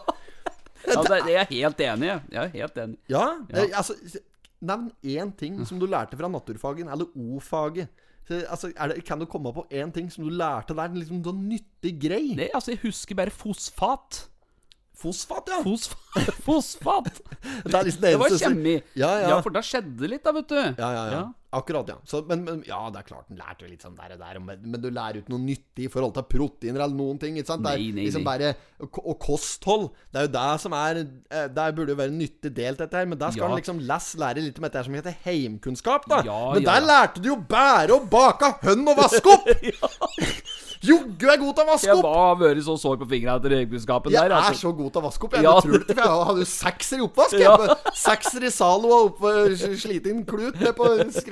Ja, 0.88 1.02
det, 1.02 1.18
det 1.26 1.32
er 1.34 1.44
jeg 1.44 1.48
helt 1.66 1.80
enig. 1.84 2.08
Jeg 2.32 2.38
er 2.40 2.52
helt 2.54 2.76
enig. 2.80 2.96
Ja, 3.12 3.24
Ja. 3.50 3.64
eh, 3.66 3.76
altså 3.76 3.94
Nevn 4.64 4.88
én 5.04 5.28
ting 5.36 5.58
som 5.68 5.78
du 5.78 5.84
lærte 5.86 6.16
fra 6.18 6.26
naturfagen, 6.32 6.88
eller 6.90 7.06
O-faget. 7.14 7.88
Så, 8.28 8.42
Altså, 8.44 8.72
er 8.76 8.92
det, 8.92 9.04
kan 9.08 9.20
du 9.20 9.26
komme 9.30 9.52
på 9.56 9.64
én 9.72 9.92
ting 9.94 10.10
som 10.12 10.26
du 10.26 10.30
lærte 10.30 10.76
der? 10.76 10.92
Liksom 10.92 11.22
sånn 11.24 11.46
nyttig 11.48 11.94
grei? 12.02 12.34
Det, 12.36 12.50
altså, 12.54 12.74
jeg 12.74 12.82
husker 12.84 13.16
bare 13.18 13.32
fosfat. 13.32 14.26
Fosfat, 14.98 15.48
ja. 15.48 15.60
Fosfat. 15.62 16.30
fosfat. 16.46 17.20
Det, 17.64 17.84
liksom 17.86 18.02
det, 18.02 18.10
Det 18.10 18.18
var 18.18 18.34
kjemi. 18.34 18.76
Ja, 18.98 19.10
ja. 19.22 19.28
Ja, 19.32 19.40
for 19.44 19.54
da 19.54 19.62
skjedde 19.64 19.94
det 20.02 20.10
litt, 20.10 20.24
da, 20.26 20.32
vet 20.34 20.48
du. 20.50 20.58
Ja, 20.58 20.72
ja, 20.74 20.90
ja. 20.92 21.18
Ja. 21.18 21.26
Akkurat, 21.50 21.88
ja. 21.88 21.94
Så, 22.04 22.18
men, 22.28 22.42
men 22.44 22.58
ja, 22.68 22.76
det 22.92 22.98
er 23.00 23.06
klart, 23.08 23.24
den 23.30 23.38
lærte 23.40 23.64
jo 23.64 23.70
litt 23.70 23.80
sånn 23.80 23.94
der 23.96 24.12
og 24.12 24.20
der, 24.20 24.36
men, 24.44 24.58
men 24.68 24.82
du 24.82 24.90
lærer 24.92 25.16
jo 25.16 25.22
ikke 25.22 25.32
noe 25.32 25.40
nyttig 25.46 25.86
i 25.86 25.88
forhold 25.88 26.12
til 26.18 26.26
proteiner 26.28 26.82
eller 26.84 26.98
noen 26.98 27.16
ting. 27.22 27.38
Ikke 27.40 27.48
sant? 27.54 27.64
Er 27.64 27.78
Nei, 27.80 27.86
nei, 27.96 28.04
liksom 28.10 28.26
bare 28.26 28.50
Og 28.84 28.98
og 29.00 29.16
kosthold. 29.24 29.86
Det 30.12 30.20
er 30.20 30.26
jo 30.28 30.32
det 30.36 30.60
som 30.60 30.76
er 30.76 31.00
eh, 31.00 31.46
Der 31.56 31.72
burde 31.72 31.94
jo 31.94 31.98
være 31.98 32.12
en 32.12 32.18
nyttig 32.20 32.52
del 32.52 32.76
til 32.76 32.84
dette 32.84 33.00
her, 33.00 33.08
men 33.08 33.18
der 33.18 33.32
skal 33.32 33.46
Ja. 33.46 33.50
en 33.54 33.56
liksom 33.62 33.80
less 33.88 34.10
lære 34.20 34.44
litt 34.44 34.60
om 34.60 34.68
dette 34.68 34.84
som 34.84 34.94
heter 34.98 35.16
heimkunnskap, 35.24 36.04
da. 36.12 36.20
Ja, 36.28 36.38
men 36.52 36.62
ja, 36.62 36.74
der 36.74 36.86
lærte 36.86 37.24
du 37.24 37.30
jo 37.32 37.38
bære 37.48 37.96
og 37.96 38.10
bake 38.12 38.52
hønn 38.68 38.84
og 38.92 39.00
vaske 39.00 39.32
opp! 39.38 39.48
Joggu 40.88 41.26
er 41.26 41.40
god 41.40 41.56
til 41.58 41.64
å 41.64 41.66
vaske 41.72 41.88
Jeg 41.88 41.98
har 42.04 42.36
vært 42.38 42.60
så 42.62 42.74
sår 42.78 42.98
på 43.00 43.06
fingra 43.10 43.34
etter 43.40 43.54
Jeg 43.56 43.66
der. 43.72 44.30
er 44.30 44.34
Altså. 44.38 44.60
så 44.68 44.70
god 44.78 44.92
til 44.94 45.00
å 45.00 45.04
vaske 45.08 45.24
opp. 45.26 45.32
Jeg 45.34 45.42
Ja. 45.42 45.54
Du 45.58 45.66
tror 45.66 45.72
det 45.72 45.80
ikke, 45.88 45.96
for 45.98 46.04
jeg 46.06 46.26
hadde 46.28 46.38
jo 46.44 46.50
sekser 46.52 46.98
i 46.98 47.06
oppvask. 47.08 47.38
Ja. 47.48 47.56
Sekser 47.94 48.44
i 48.46 48.50
Zalo 48.54 48.88
og 48.94 49.22
oppe 49.22 49.32
inn 50.12 50.24
klut 50.28 50.54
nede 50.60 50.72
på 50.76 50.86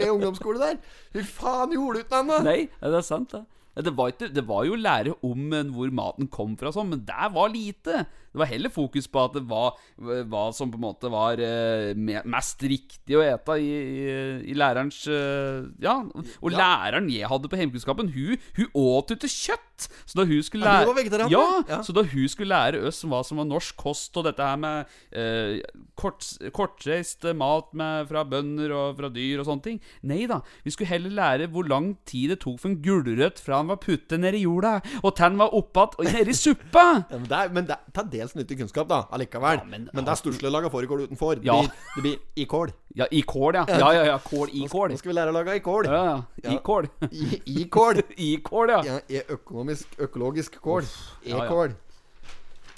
Skred 0.06 0.16
ungdomsskole 0.16 0.62
der. 0.62 0.80
Fy 1.12 1.26
faen, 1.26 1.74
gjorde 1.76 1.98
du 1.98 2.04
ikke 2.06 2.22
henne? 2.22 2.40
Nei, 2.46 2.58
det 2.80 2.98
er 3.02 3.06
sant, 3.06 3.34
det. 3.34 3.44
Det 3.76 3.92
var, 3.92 4.08
ikke, 4.08 4.30
det 4.32 4.46
var 4.48 4.64
jo 4.64 4.76
lære 4.80 5.12
om 5.26 5.50
eh, 5.52 5.66
hvor 5.68 5.90
maten 5.92 6.30
kom 6.32 6.54
fra, 6.56 6.70
sånn, 6.72 6.94
men 6.94 7.02
der 7.04 7.28
var 7.34 7.50
lite. 7.52 8.06
Det 8.36 8.42
var 8.42 8.50
heller 8.50 8.72
fokus 8.72 9.06
på 9.08 9.22
at 9.24 9.36
det 9.38 9.46
var 9.48 9.78
hva 9.96 10.42
som 10.52 10.68
på 10.68 10.76
en 10.76 10.84
måte 10.84 11.08
var 11.12 11.40
eh, 11.40 11.96
mest 12.28 12.60
riktig 12.68 13.16
å 13.16 13.24
ete 13.24 13.56
i, 13.64 13.70
i, 13.72 14.16
i 14.52 14.56
lærerens 14.56 15.06
eh, 15.08 15.64
Ja. 15.80 16.02
Og 16.44 16.52
læreren 16.52 17.08
jeg 17.08 17.30
hadde 17.30 17.48
på 17.48 17.56
hjemkunnskapen, 17.56 18.12
hun, 18.12 18.36
hun 18.58 18.68
åt 18.76 19.14
jo 19.14 19.16
ikke 19.16 19.32
kjøtt! 19.32 19.62
Så 20.08 20.16
da 20.16 20.24
hun 20.28 20.40
skulle 20.44 20.64
Ja, 20.64 20.84
lære 20.84 20.92
var 20.96 21.24
ja, 21.32 21.44
ja. 21.68 21.78
så 21.84 21.92
da 21.96 22.04
hun 22.08 22.28
skulle 22.32 22.54
lære 22.54 22.80
oss 22.88 23.02
hva 23.04 23.22
som 23.26 23.40
var 23.40 23.48
norsk 23.48 23.76
kost, 23.80 24.16
og 24.16 24.24
dette 24.24 24.44
her 24.44 24.56
med 24.60 24.92
eh, 25.12 25.60
kort, 25.98 26.24
kortreist 26.56 27.26
mat 27.36 27.72
med, 27.76 28.06
fra 28.08 28.24
bønder 28.28 28.72
og 28.76 28.96
fra 29.00 29.10
dyr 29.12 29.42
og 29.42 29.48
sånne 29.48 29.66
ting 29.66 29.80
Nei 30.08 30.24
da, 30.30 30.40
vi 30.64 30.72
skulle 30.72 30.92
heller 30.92 31.12
lære 31.18 31.50
hvor 31.52 31.68
lang 31.68 31.92
tid 32.08 32.32
det 32.32 32.40
tok 32.44 32.60
for 32.62 32.72
en 32.72 32.80
gulrøtt 32.84 33.40
fra 33.42 33.60
den 33.60 33.72
var 33.72 33.80
puttet 33.82 34.20
ned 34.22 34.38
i 34.38 34.44
jorda, 34.46 34.78
og 35.02 35.10
til 35.12 35.28
den 35.28 35.40
var 35.40 35.56
oppatt 35.56 35.98
og 36.00 36.08
nedi 36.08 36.36
suppa! 36.36 36.86
Ja, 37.06 37.18
men 37.20 37.28
det 37.28 37.40
er, 37.42 37.52
men 37.56 37.68
det 37.68 37.80
ta 37.96 38.04
det 38.16 38.25
dels 38.26 38.36
nyttig 38.36 38.58
kunnskap, 38.60 38.88
da, 38.90 39.04
allikevel. 39.14 39.62
Ja, 39.62 39.64
men- 39.64 39.88
men, 39.92 40.04
det 40.04 40.12
er 40.12 40.20
stusslig 40.20 40.50
å 40.50 40.52
lage 40.52 40.70
fårikål 40.70 41.06
utenfor. 41.06 41.36
Det, 41.40 41.44
Ja. 41.46 41.60
blir, 41.62 41.70
det 41.96 42.02
blir 42.02 42.18
i 42.36 42.44
kål. 42.44 42.72
Ja, 42.94 43.06
i 43.10 43.22
kål, 43.22 43.54
ja. 43.54 43.64
Ja, 43.68 43.92
ja, 43.92 44.04
ja. 44.04 44.18
Kål 44.18 44.48
i 44.52 44.66
kål. 44.68 44.90
Nå 44.90 44.98
skal 44.98 45.12
vi 45.12 45.18
lære 45.20 45.30
å 45.30 45.36
lage 45.38 45.56
i 45.56 45.60
kål. 45.60 45.84
Ja, 45.84 46.24
ja. 46.42 46.50
I-kål 46.52 46.88
I, 47.12 47.40
i 47.46 47.64
kål. 47.68 48.02
I 48.18 48.36
kål, 48.42 48.68
ja. 48.68 48.82
Ja, 48.82 49.00
i 49.08 49.22
økonomisk, 49.30 49.98
økologisk 49.98 50.60
kål. 50.60 50.82
E-kål. 51.24 51.74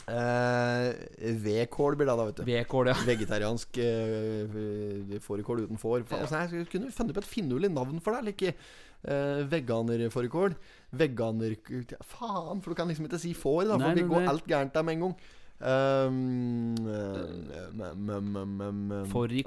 Eh, 0.09 0.95
V-kål 1.45 1.97
blir 1.99 2.09
det, 2.09 2.17
da, 2.17 2.25
vet 2.25 2.39
du. 2.41 2.45
Vedkål, 2.49 2.89
ja. 2.89 2.95
Vegetariansk 3.11 3.79
uh, 3.79 5.19
fårikål 5.21 5.67
uten 5.67 5.81
får. 5.81 6.07
Altså, 6.17 6.45
jeg 6.49 6.69
kunne 6.73 6.93
funnet 6.95 7.17
på 7.17 7.21
et 7.25 7.29
finurlig 7.29 7.71
navn 7.71 8.01
for 8.01 8.17
det. 8.17 8.33
Ikke 8.33 8.55
uh, 9.05 9.45
veganerfårikål. 9.53 10.57
Veganer... 10.97 11.59
Faen, 12.01 12.63
for 12.63 12.73
du 12.73 12.79
kan 12.79 12.89
liksom 12.89 13.09
ikke 13.09 13.21
si 13.21 13.35
får, 13.37 13.67
da. 13.69 13.77
For 13.77 13.85
Nei, 13.85 13.99
det 14.01 14.07
går 14.09 14.25
nei. 14.25 14.31
alt 14.33 14.49
gærent 14.49 14.73
der 14.79 14.87
med 14.89 14.97
en 14.97 15.05
gang. 15.09 15.19
Um, 15.59 16.77
eh. 16.87 17.49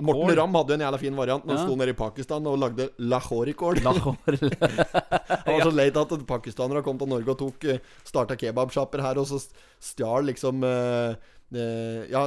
Morten 0.04 0.36
Ramm 0.36 0.58
hadde 0.60 0.74
jo 0.74 0.76
en 0.76 0.84
jævla 0.84 1.00
fin 1.00 1.16
variant 1.16 1.46
når 1.48 1.56
han 1.56 1.64
sto 1.64 1.78
nede 1.80 1.94
i 1.94 1.98
Pakistan 2.02 2.50
og 2.52 2.58
lagde 2.60 2.90
lahorikål. 3.00 3.80
Han 3.86 5.56
var 5.56 5.64
så 5.64 5.72
leit 5.72 6.00
at 6.02 6.12
pakistanere 6.28 6.84
kom 6.84 7.00
til 7.00 7.12
Norge 7.14 7.32
og 7.32 7.40
tok 7.40 7.68
uh, 7.72 7.80
starta 8.08 8.36
kebabsjapper 8.40 9.04
her, 9.06 9.22
og 9.22 9.30
så 9.30 9.40
stjal 9.82 10.28
liksom 10.28 10.66
eh, 10.68 11.14
eh, 11.14 11.16
Ja, 11.52 12.22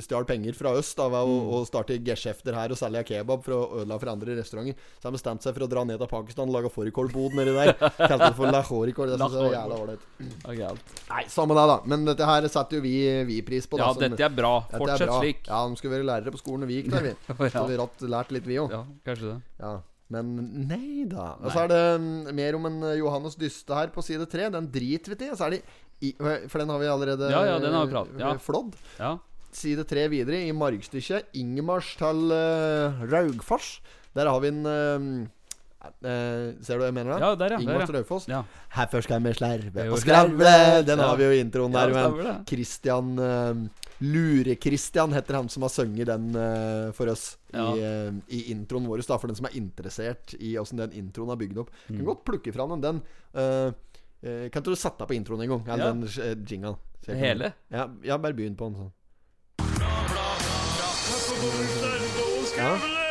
stjal 0.00 0.24
penger 0.24 0.54
fra 0.56 0.72
øst 0.78 0.96
da 0.96 1.08
ved 1.12 1.20
å, 1.28 1.32
Mm. 1.42 1.48
å 1.52 1.66
starte 1.68 1.98
geskjefter 2.02 2.54
her 2.56 2.70
og 2.72 2.78
selge 2.78 3.02
kebab 3.04 3.44
for 3.44 3.52
å 3.52 3.80
ødelegge 3.82 4.00
for 4.00 4.08
andre 4.12 4.36
restauranter. 4.38 4.74
Så 5.00 5.10
de 5.10 5.12
bestemte 5.18 5.42
seg 5.44 5.54
for 5.54 5.66
å 5.66 5.68
dra 5.68 5.84
ned 5.84 5.98
til 6.00 6.08
Pakistan 6.08 6.48
og 6.48 6.54
lage 6.56 6.70
fårikålbod 6.72 7.34
nedi 7.36 7.52
der. 7.52 7.72
Kalte 8.08 8.30
det 8.30 8.34
for 8.36 8.46
lahorikål. 8.50 9.12
Det 9.12 9.18
syns 9.20 9.36
jeg 9.36 9.44
var 9.50 9.56
jævla 9.58 9.78
ålreit. 9.82 10.08
Nei, 11.10 11.24
samme 11.28 11.54
det, 11.58 11.66
da. 11.68 11.78
Men 11.84 12.04
dette 12.08 12.24
her 12.24 12.48
setter 12.48 12.76
jo 12.78 12.82
vi, 12.82 12.96
vi 13.28 13.40
pris 13.42 13.66
på. 13.66 13.76
Da, 13.78 13.86
Ja, 13.88 13.92
som- 13.92 14.02
dette 14.08 14.24
er 14.24 14.34
bra. 14.34 14.54
er 14.72 14.78
Fortsett 14.78 15.10
slik. 15.20 15.46
Ja, 15.46 15.66
de 15.68 15.76
skulle 15.76 15.96
være 15.98 16.08
lærere 16.08 16.32
på 16.32 16.40
skolen 16.42 16.62
og 16.64 16.68
vi 16.68 16.76
gikk 16.82 16.90
der, 16.90 17.02
vi. 17.02 17.48
Så 17.52 17.68
vi 17.68 17.76
ratt, 17.76 18.00
lært 18.00 18.30
litt, 18.32 18.44
vi 18.46 18.56
òg. 18.56 18.70
Ja, 18.70 18.84
kanskje 19.04 19.34
det. 19.34 19.42
Ja, 19.60 19.74
men 20.12 20.68
nei 20.68 21.06
da. 21.08 21.32
Og 21.40 21.54
så 21.54 21.64
er 21.64 21.72
det 21.72 21.82
mm, 22.02 22.30
mer 22.36 22.58
om 22.58 22.68
en 22.68 22.78
eh, 22.90 22.98
Johannes 23.00 23.38
Dyste 23.40 23.76
her 23.76 23.92
på 23.94 24.04
side 24.04 24.28
tre. 24.30 24.50
Den 24.52 24.68
driter 24.72 25.14
vi 25.14 25.20
til. 25.24 25.34
Så 25.38 25.48
er 25.48 25.56
det 25.56 25.62
i, 26.02 26.12
For 26.18 26.58
den 26.58 26.72
har 26.72 26.80
vi 26.82 26.90
allerede 26.90 27.28
Ja, 27.30 27.44
ja, 27.46 27.58
den 27.62 27.74
har 27.76 27.86
vi 27.86 27.94
pratet, 27.94 28.18
ja. 28.18 28.32
flådd. 28.42 28.78
Ja. 28.98 29.16
Side 29.54 29.84
tre 29.88 30.08
videre, 30.10 30.40
i 30.48 30.54
margstykket. 30.56 31.30
Ingemars 31.38 31.92
til 32.00 32.32
uh, 32.32 33.02
Raugfors. 33.06 33.76
Der 34.16 34.28
har 34.28 34.42
vi 34.44 34.50
en 34.52 34.66
eh, 34.68 35.06
eh, 35.84 36.54
Ser 36.62 36.78
du 36.78 36.82
hva 36.82 36.88
jeg 36.90 36.96
mener? 36.96 37.12
da? 37.14 37.18
Ja, 37.22 37.34
der, 37.40 37.56
ja. 37.56 37.60
Ingvar 37.64 37.86
Straufoss. 37.88 38.28
ja. 38.30 38.42
Herfor 38.76 39.04
skal 39.04 39.22
vi 39.24 39.32
slerve 39.36 39.86
og 39.90 39.98
skravle. 40.02 40.52
Den 40.86 40.98
har 41.02 41.16
vi 41.18 41.24
jo 41.24 41.32
i 41.34 41.40
introen 41.42 41.72
der. 41.74 41.92
Ja, 41.92 42.08
men. 42.10 42.44
Christian 42.48 43.12
uh, 43.18 43.54
Lure-Christian 44.02 45.12
heter 45.14 45.34
han 45.38 45.48
som 45.52 45.62
har 45.66 45.72
sunget 45.74 46.06
den 46.10 46.32
uh, 46.34 46.90
for 46.96 47.12
oss 47.12 47.36
Ja. 47.52 47.68
i, 47.76 47.82
uh, 48.08 48.14
i 48.32 48.44
introen 48.54 48.86
vår. 48.88 49.02
Da, 49.06 49.18
for 49.20 49.28
den 49.30 49.36
som 49.38 49.46
er 49.50 49.56
interessert 49.58 50.34
i 50.40 50.54
åssen 50.58 50.80
den 50.80 50.92
introen 50.98 51.30
er 51.34 51.36
bygd 51.42 51.58
opp. 51.64 51.70
Mm. 51.88 51.96
Kan 51.98 52.08
godt 52.08 52.24
plukke 52.24 52.52
fra 52.54 52.66
den. 52.70 52.80
den 52.82 53.02
eh, 53.34 53.68
eh, 54.22 54.48
kan 54.48 54.62
ikke 54.62 54.72
du 54.72 54.76
sette 54.78 55.02
deg 55.02 55.08
på 55.12 55.18
introen 55.18 55.44
en 55.44 55.52
gang? 55.56 55.62
Ja. 55.68 55.92
den 55.92 56.06
uh, 56.08 56.32
jinglen. 56.48 56.80
Hele? 57.06 57.52
Ja, 57.74 57.88
ja, 58.06 58.18
bare 58.22 58.34
begynn 58.38 58.56
på 58.56 58.70
den 58.70 58.78
sånn. 58.78 58.92
Ja, 62.56 62.76
I 62.76 62.78
did 62.78 62.92
not 62.92 63.01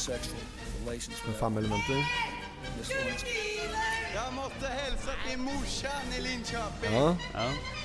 have 0.00 0.20
sexual 0.20 0.40
relations 0.80 1.16
with 1.26 1.36
that 1.36 1.40
fem 1.40 1.58
elementer. 1.58 1.98
Morsan 5.38 6.12
i 6.18 6.20
Linköping. 6.20 6.92
Ja. 6.92 7.16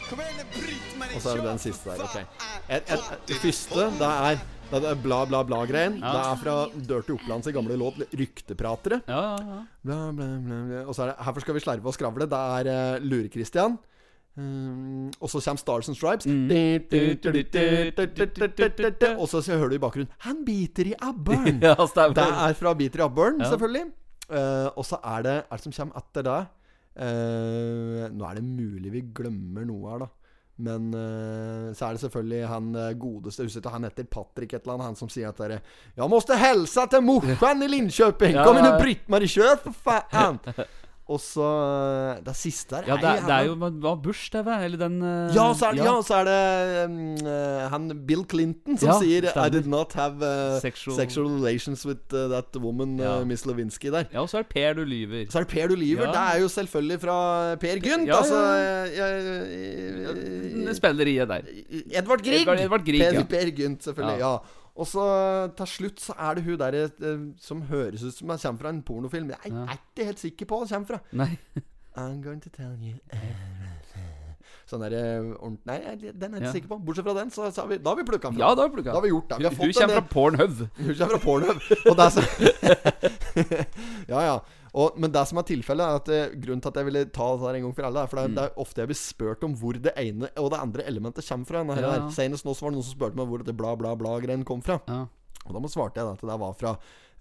Kom 0.10 0.20
og 1.16 1.22
så 1.22 1.30
er 1.30 1.36
det 1.36 1.46
den 1.46 1.60
siste 1.60 1.90
der. 1.90 2.04
Ok. 2.04 2.16
et, 2.20 2.76
Et, 2.76 2.92
et, 2.94 3.28
det 3.28 3.38
første, 3.42 3.88
det 4.00 4.12
er 4.12 4.44
det 4.66 4.82
er 4.90 4.96
bla, 4.98 5.20
bla, 5.30 5.44
bla-greien. 5.46 6.00
Ja. 6.02 6.12
Det 6.12 6.22
er 6.26 6.40
fra 6.42 6.56
Dirty 6.74 7.14
Opplands 7.14 7.48
gamle 7.54 7.78
låt 7.78 8.00
'Ryktepratere'. 8.12 9.02
Ja, 9.08 9.22
ja, 9.22 9.44
ja. 9.46 9.60
Bla, 9.84 10.12
bla, 10.12 10.26
bla, 10.42 10.62
bla. 10.70 10.86
Og 10.90 10.96
så 10.96 11.04
er 11.04 11.12
det 11.12 11.16
'Herfor 11.20 11.42
skal 11.42 11.54
vi 11.54 11.60
slerve 11.60 11.86
og 11.86 11.94
skravle'. 11.94 12.26
Det 12.26 12.42
er 12.42 12.96
uh, 12.96 13.04
Lure-Christian. 13.06 13.78
Um, 14.38 15.12
og 15.22 15.30
så 15.32 15.40
kommer 15.40 15.62
Stars 15.62 15.88
and 15.88 15.96
Stripes. 15.96 16.26
Og 19.16 19.30
så 19.32 19.40
hører 19.56 19.70
du 19.70 19.76
i 19.76 19.80
bakgrunnen 19.80 20.12
'Han 20.20 20.44
biter 20.46 20.86
i 20.92 20.94
abboren'. 21.02 21.62
Ja. 21.64 21.76
Det 21.76 22.26
er 22.26 22.54
fra 22.54 22.74
Biter 22.74 23.00
i 23.00 23.04
abboren, 23.04 23.40
Ja. 23.40 23.50
selvfølgelig. 23.50 23.86
Uh, 24.30 24.68
og 24.76 24.86
så 24.86 24.98
er 25.04 25.22
det 25.22 25.36
Er 25.52 25.56
det 25.56 25.62
som 25.64 25.72
kommer 25.72 25.98
etter 26.02 26.22
det? 26.24 26.46
Uh, 26.98 28.08
nå 28.16 28.26
er 28.26 28.34
det 28.36 28.44
mulig 28.44 28.92
vi 28.92 29.02
glemmer 29.14 29.66
noe 29.66 29.92
her, 29.92 30.00
da. 30.00 30.08
Men 30.58 30.94
uh, 30.94 31.74
så 31.76 31.86
er 31.86 31.92
det 31.92 32.00
selvfølgelig 32.00 32.48
han 32.48 32.76
eh, 32.76 32.94
godeste 32.96 33.44
huset 33.44 33.66
Han 33.66 33.84
heter 33.84 34.04
Patrick 34.08 34.54
et 34.54 34.62
eller 34.64 34.74
annet, 34.78 34.86
han 34.86 34.96
som 34.96 35.10
sier 35.10 35.28
at 35.28 35.38
dere 35.38 35.60
'Jeg 35.98 36.10
måtte 36.10 36.38
hilse 36.38 36.88
til 36.90 37.02
morsan 37.02 37.64
i 37.64 37.68
Linköping! 37.68 38.40
Kom 38.44 38.58
inn 38.58 38.66
og 38.66 38.80
bryt 38.80 39.10
meg 39.10 39.24
i 39.24 39.28
kjør, 39.28 39.60
for 39.64 39.76
faen!' 39.84 40.40
Og 41.08 41.20
så 41.22 41.46
eh, 41.46 42.22
Det 42.26 42.34
siste 42.34 42.80
her 42.80 42.88
Ja, 42.90 42.96
det, 42.98 43.06
er- 43.06 43.26
det 43.28 43.34
er 43.36 43.44
jo 43.46 43.56
var 43.84 43.96
Bush-TV, 44.02 44.48
eller 44.66 44.80
den 44.82 44.96
uh, 45.04 45.36
ja, 45.36 45.44
så 45.54 45.68
er, 45.70 45.76
ja. 45.78 45.92
så 46.02 46.16
er 46.18 46.26
det 46.26 46.40
um, 46.90 47.28
han 47.70 47.86
Bill 48.08 48.24
Clinton 48.26 48.78
som 48.82 48.90
Ja, 48.90 48.96
sier 49.04 49.28
'I 49.30 49.50
did 49.54 49.68
not 49.70 49.94
have 49.94 50.18
uh, 50.18 50.58
Sexual- 50.64 50.96
sexual, 50.98 51.28
relations 51.38 51.86
with 51.86 52.02
uh, 52.12 52.26
that 52.34 52.50
woman, 52.58 52.98
Ja. 52.98 53.20
Miss 53.24 53.46
Lewinsky', 53.46 53.92
der. 53.94 54.10
Ja, 54.12 54.22
og 54.26 54.30
så 54.34 54.38
er 54.42 54.48
det 54.48 54.50
Per 54.56 54.74
du 54.74 54.84
lyver. 54.84 55.30
Så 55.30 55.38
er 55.40 55.44
det 55.46 55.52
Per 55.54 55.68
du 55.68 55.76
lyver. 55.76 56.08
Ja. 56.08 56.12
Det 56.12 56.24
er 56.34 56.42
jo 56.42 56.48
selvfølgelig 56.48 57.00
fra 57.06 57.56
Per 57.56 57.78
Gynt. 57.86 58.08
Ja, 58.10 58.18
altså 58.18 58.42
ja, 58.98 60.74
Spilleriet 60.74 61.28
der. 61.30 61.42
Edvard 62.02 62.24
Grieg. 62.26 62.42
Edvard- 62.48 62.62
Edvard 62.66 62.86
Grieg, 62.86 63.02
per, 63.06 63.14
ja. 63.14 63.24
per 63.30 63.52
Gynt, 63.56 63.84
selvfølgelig. 63.84 64.20
Ja. 64.20 64.38
Og 64.76 64.88
så 64.92 65.04
til 65.56 65.68
slutt 65.72 66.02
så 66.04 66.14
er 66.20 66.36
det 66.36 66.44
hun 66.44 66.58
der 66.60 66.76
eh, 66.84 67.22
som 67.40 67.62
høres 67.70 68.04
ut 68.04 68.14
som 68.18 68.28
hun 68.30 68.38
kommer 68.38 68.60
fra 68.60 68.70
en 68.74 68.82
pornofilm. 68.84 69.30
Jeg 69.32 69.52
Ja. 69.54 69.64
er 69.72 69.78
ikke 69.80 70.06
helt 70.10 70.20
sikker 70.20 70.46
på 70.46 70.58
hva 70.60 70.66
hun 70.66 70.74
kommer 70.74 70.88
fra. 70.88 71.00
Nei. 71.14 71.38
I'm 71.96 72.22
going 72.22 72.42
to 72.44 72.50
tell 72.50 72.76
you 72.84 72.96
Sånn 74.68 74.82
der 74.82 74.96
eh, 74.98 75.22
ordent- 75.46 75.62
Nei, 75.70 75.76
jeg- 75.86 76.14
den 76.20 76.34
er 76.34 76.40
jeg 76.40 76.42
ikke 76.42 76.46
Ja. 76.48 76.52
sikker 76.52 76.68
på. 76.74 76.78
Bortsett 76.86 77.06
fra 77.06 77.14
den, 77.14 77.30
så, 77.32 77.52
så 77.54 77.62
har 77.62 77.68
vi, 77.70 77.78
da 77.78 77.90
har 77.92 77.96
vi 78.00 78.04
plukka 78.04 78.32
den 78.32 78.38
fra. 78.40 78.48
Ja, 78.50 78.56
da 78.56 78.62
har 78.64 78.70
vi 78.70 78.76
plukka. 78.76 78.90
Da 78.92 78.98
har 78.98 79.02
vi 79.06 79.12
gjort 79.14 79.30
det. 79.30 79.38
Vi 79.38 79.44
har 79.46 79.52
Du 79.52 79.56
fått 79.56 79.76
kommer 79.78 79.96
en 79.96 80.02
fra 80.02 80.14
Pornhub. 80.16 80.56
Hun 80.76 80.96
kommer 80.96 81.14
fra 81.14 81.24
Pornhub. 81.24 81.58
Og 81.86 81.96
det 81.96 82.04
er 82.06 82.10
så 82.10 82.22
Ja, 84.12 84.20
ja. 84.26 84.40
Og, 84.76 84.98
men 85.00 85.12
det 85.16 85.22
som 85.30 85.40
er 85.40 85.46
tilfellet, 85.48 85.86
er 85.88 86.00
at 86.02 86.10
eh, 86.12 86.34
grunnen 86.36 86.60
til 86.64 86.72
at 86.74 86.78
jeg 86.82 86.88
ville 86.90 87.04
ta 87.16 87.28
det 87.38 87.46
her 87.48 87.58
en 87.62 87.66
gang 87.70 87.76
for 87.78 87.88
alle, 87.88 88.02
er 88.04 88.10
for 88.12 88.20
det, 88.20 88.26
er- 88.28 88.36
det 88.36 88.44
er 88.50 88.58
ofte 88.60 88.82
jeg 88.84 88.90
blir 88.92 89.00
spurt 89.00 89.46
om 89.48 89.54
hvor 89.56 89.78
det 89.80 89.94
ene 90.02 90.28
og 90.42 90.50
det 90.52 90.60
andre 90.60 90.84
elementet 90.92 91.28
kommer 91.30 91.48
fra. 91.48 91.62
Ja, 91.80 91.94
ja. 91.96 92.10
Senest 92.12 92.44
nå 92.48 92.52
så 92.58 92.66
var 92.66 92.74
det 92.74 92.80
noen 92.82 92.88
som 92.90 92.98
spurte 92.98 93.16
meg 93.22 93.30
hvor 93.32 93.46
det 93.48 93.56
bla, 93.56 93.72
bla, 93.80 93.94
bla-greien 93.96 94.44
kom 94.48 94.62
fra. 94.66 94.82
Ja. 94.92 95.06
Og 95.46 95.54
da 95.56 95.70
svarte 95.72 96.02
jeg 96.02 96.08
da 96.10 96.14
at 96.18 96.26
det 96.28 96.40
var 96.42 96.54
fra 96.60 96.72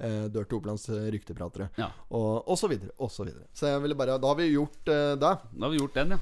eh, 0.00 0.24
Dør 0.34 0.48
til 0.48 0.58
Opplands 0.58 0.88
eh, 0.90 1.06
ryktepratere. 1.14 1.68
Ja. 1.78 1.90
Og, 2.10 2.42
og 2.48 2.58
så 2.58 2.70
videre, 2.72 2.90
og 2.98 3.12
så 3.14 3.22
videre. 3.28 3.44
Så 3.54 3.68
jeg 3.70 3.82
ville 3.84 3.94
bare 4.00 4.18
Da 4.18 4.30
har 4.32 4.38
vi 4.40 4.50
gjort 4.54 4.88
eh, 4.90 5.12
det. 5.14 5.32
Da 5.54 5.66
har 5.68 5.70
vi 5.74 5.78
gjort 5.82 5.94
den, 6.00 6.16
ja. 6.16 6.20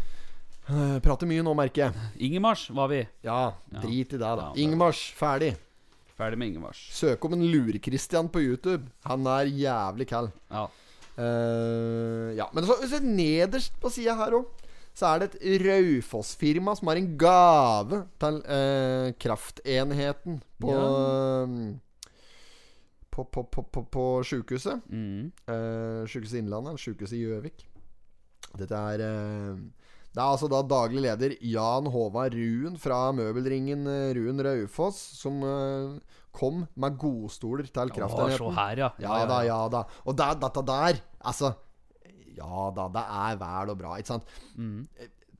Eh, 0.68 0.96
prater 1.02 1.26
mye 1.30 1.42
nå, 1.46 1.54
merker 1.58 1.86
jeg. 1.88 2.10
Ingemars 2.28 2.66
var 2.76 2.90
vi. 2.92 3.00
Ja, 3.24 3.40
Ja. 3.72 3.80
drit 3.86 4.12
i 4.12 4.18
det, 4.20 4.34
da. 4.42 4.50
Ingemars, 4.58 5.00
ferdig. 5.16 5.54
Ferdig 6.18 6.36
med 6.38 6.52
Ingemars. 6.52 6.84
Søk 6.94 7.24
om 7.24 7.32
en 7.38 7.46
Lure-Christian 7.48 8.28
på 8.30 8.42
YouTube. 8.44 8.84
Han 9.08 9.24
er 9.26 9.48
jævlig 9.48 10.06
kald. 10.12 10.28
Ja. 10.52 10.66
Eh, 11.20 12.32
ja, 12.38 12.48
men 12.56 12.66
så, 12.66 12.78
så 12.88 13.00
nederst 13.04 13.76
på 13.80 13.90
sida 13.92 14.16
her 14.16 14.38
òg, 14.38 14.48
så 14.96 15.08
er 15.08 15.22
det 15.22 15.28
et 15.40 15.62
Raufoss-firma 15.64 16.74
som 16.76 16.90
har 16.90 17.00
en 17.00 17.12
gave 17.20 18.02
til 18.20 18.38
uh, 18.44 19.08
kraftenheten 19.24 20.42
på 20.60 20.74
eh, 20.76 21.54
På, 23.12 23.24
på, 23.24 23.44
på, 23.44 23.62
på, 23.62 23.82
på 23.92 24.04
sjukehuset. 24.24 24.84
Mm. 24.88 25.32
Uh, 25.48 26.04
Sjukehuset 26.08 26.38
Innlandet, 26.40 26.72
eller 26.72 26.80
Sjukehuset 26.80 27.18
i 27.18 27.24
Gjøvik. 27.26 27.66
Dette 28.56 28.78
er 28.92 29.02
eh, 29.04 29.58
Det 30.12 30.20
er 30.20 30.28
altså 30.28 30.48
da 30.52 30.60
daglig 30.68 31.00
leder 31.06 31.32
Jan 31.40 31.86
Håvard 31.92 32.34
Ruen 32.36 32.74
fra 32.80 32.98
møbelringen 33.16 33.86
eh, 33.88 34.10
Ruen 34.18 34.42
Raufoss 34.44 34.98
som 35.16 35.38
eh, 35.46 36.18
kom 36.36 36.66
med 36.76 36.98
godstoler 37.00 37.68
til 37.72 37.94
Å, 37.96 38.10
se 38.12 38.50
her, 38.58 38.82
ja. 38.84 38.90
Ja 39.00 39.22
da, 39.28 39.40
ja 39.48 39.58
da. 39.72 39.86
Og 40.04 40.16
det, 40.18 40.28
dette 40.42 40.64
der, 40.68 41.00
altså 41.24 41.54
Ja 42.36 42.68
da, 42.76 42.90
det 42.92 43.06
er 43.24 43.40
vel 43.40 43.72
og 43.72 43.80
bra, 43.80 43.96
ikke 44.00 44.12
sant? 44.14 44.36
Mm. 44.56 44.84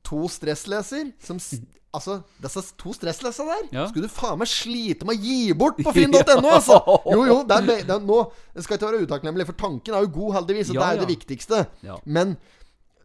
To 0.09 0.25
stressleser 0.31 1.13
som 1.21 1.41
Altså, 1.93 2.15
disse 2.41 2.61
to 2.81 2.89
stressleser 2.97 3.45
der 3.45 3.67
Ja. 3.75 3.83
skulle 3.91 4.07
du 4.09 4.13
faen 4.13 4.39
meg 4.41 4.49
slite 4.49 5.05
med 5.05 5.19
å 5.19 5.21
gi 5.21 5.53
bort 5.53 5.77
på 5.77 5.93
finn.no, 5.99 6.49
altså! 6.49 6.79
Jo, 7.05 7.19
jo, 7.29 7.35
det 7.45 7.59
er, 7.59 7.67
det 7.85 7.93
er 7.93 8.01
nå 8.01 8.17
Jeg 8.55 8.65
ikke 8.65 8.87
være 8.87 9.03
utakknemlig, 9.05 9.45
for 9.51 9.59
tanken 9.61 9.93
er 9.93 10.07
jo 10.07 10.09
god, 10.15 10.31
heldigvis, 10.39 10.71
og 10.73 10.79
Ja, 10.79 10.81
det 10.81 10.87
er 10.87 10.97
jo 10.97 11.03
det 11.05 11.13
viktigste. 11.13 11.61
Men 12.09 12.33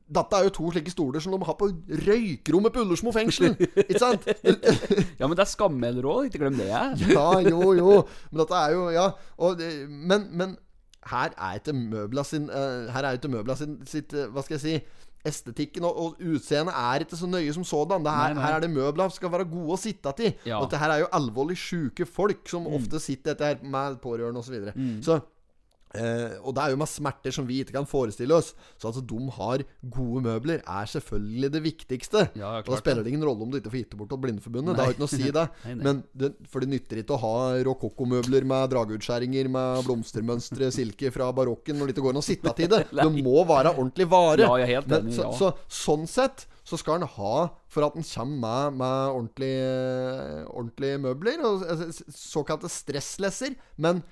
dette 0.08 0.38
er 0.38 0.46
jo 0.46 0.52
to 0.56 0.70
slike 0.72 0.92
stoler 0.92 1.20
som 1.20 1.34
de 1.34 1.38
har 1.44 1.56
på 1.60 1.68
røykerommet 2.06 2.72
på 2.72 2.84
Ullersmo 2.84 3.12
fengsel. 3.12 3.52
Ikke 3.84 4.00
sant? 4.00 4.24
Ja, 5.18 5.26
men 5.26 5.36
det 5.36 5.44
er 5.44 5.50
skammelder 5.50 6.08
òg, 6.08 6.28
ikke 6.28 6.40
glem 6.44 6.56
det. 6.60 6.70
jeg. 6.70 7.02
Ja, 7.18 7.26
jo, 7.44 7.74
jo. 7.76 7.98
Men 8.30 8.42
dette 8.42 8.62
er 8.62 8.76
jo 8.76 8.86
Ja. 8.94 9.10
Og, 9.36 9.60
men, 9.88 10.28
men 10.32 10.56
her 11.08 11.34
er 11.36 11.60
ikke 11.60 11.74
møbla 11.76 12.24
sin 12.26 12.48
eh, 12.50 12.88
Her 12.92 13.06
er 13.06 13.18
ikke 13.18 13.30
møbla 13.32 13.54
sin 13.56 13.78
sitt 13.88 14.12
eh, 14.12 14.26
Hva 14.32 14.42
skal 14.44 14.58
jeg 14.58 14.64
si 14.64 15.04
Estetikken 15.28 15.84
og, 15.84 15.96
og 15.98 16.20
utseendet 16.30 16.74
er 16.78 17.02
ikke 17.04 17.16
så 17.18 17.26
nøye 17.28 17.52
som 17.52 17.64
sådan. 17.66 18.04
Det 18.06 18.12
her, 18.14 18.36
her 18.38 18.54
er 18.54 18.62
det 18.62 18.70
møbla 18.70 19.08
som 19.08 19.16
skal 19.16 19.32
være 19.32 19.48
gode 19.50 19.74
å 19.74 19.78
sitte 19.80 20.12
til. 20.16 20.30
Ja. 20.46 20.60
Og 20.60 20.68
dette 20.68 20.78
her 20.80 20.92
er 20.94 21.00
jo 21.02 21.08
alvorlig 21.18 21.56
sjuke 21.58 22.06
folk 22.06 22.46
som 22.48 22.68
ofte 22.70 23.00
sitter 23.02 23.34
dette 23.34 23.48
her 23.50 23.58
med 23.66 23.98
pårørende 24.00 24.40
osv. 24.40 24.46
Så, 24.46 24.54
videre. 24.54 24.92
så 25.04 25.18
Eh, 25.96 26.36
og 26.42 26.52
det 26.56 26.64
er 26.64 26.74
jo 26.74 26.80
med 26.80 26.90
smerter 26.90 27.32
som 27.32 27.46
vi 27.48 27.62
ikke 27.62 27.76
kan 27.78 27.88
forestille 27.88 28.36
oss. 28.36 28.52
Så 28.80 28.90
at 28.90 28.98
de 29.08 29.20
har 29.38 29.64
gode 29.94 30.22
møbler, 30.26 30.60
er 30.60 30.90
selvfølgelig 30.92 31.52
det 31.54 31.62
viktigste. 31.64 32.24
Ja, 32.38 32.58
og 32.60 32.68
da 32.68 32.80
spiller 32.80 33.04
det 33.04 33.14
ingen 33.14 33.24
rolle 33.24 33.46
om 33.46 33.52
du 33.52 33.58
ikke 33.60 33.72
får 33.72 33.82
gitt 33.82 33.96
bort 34.00 34.12
til 34.12 34.22
Blindeforbundet. 34.24 34.76
Det 34.76 34.84
har 34.84 34.94
ikke 34.96 35.04
noe 35.04 35.10
å 35.10 35.14
si, 35.14 35.30
det. 35.38 35.46
Nei, 35.68 35.74
nei. 35.78 35.86
Men 35.86 36.02
det, 36.12 36.32
For 36.50 36.64
det 36.64 36.70
nytter 36.74 37.02
ikke 37.02 37.16
å 37.16 37.22
ha 37.22 37.38
rokokkomøbler 37.68 38.46
med 38.48 38.72
drageutskjæringer 38.74 39.50
med 39.52 39.88
blomstermønstre, 39.88 40.70
silke 40.74 41.12
fra 41.14 41.30
barokken, 41.36 41.78
når 41.78 41.88
det 41.88 41.96
ikke 41.96 42.06
går 42.08 42.16
an 42.16 42.22
å 42.22 42.28
sitte 42.28 42.54
til 42.58 42.70
det. 42.74 42.84
Det 42.98 43.24
må 43.24 43.42
være 43.46 43.72
ordentlig 43.76 44.08
vare. 44.10 44.44
Ja, 44.44 44.54
jeg 44.60 44.66
er 44.66 44.78
helt 44.78 44.90
Men, 44.90 45.10
så, 45.14 45.30
så, 45.38 45.52
sånn 45.70 46.06
sett 46.10 46.46
så 46.68 46.76
skal 46.76 46.98
han 46.98 47.08
ha 47.08 47.34
for 47.72 47.86
at 47.86 47.96
han 47.96 48.04
kommer 48.04 48.68
med, 48.68 48.78
med 48.80 49.14
ordentlige, 49.14 50.44
ordentlige 50.52 51.00
møbler, 51.00 51.40
og 51.46 51.64
altså, 51.64 52.04
såkalte 52.12 52.68
stresslesser. 52.72 53.56
Men 53.80 54.02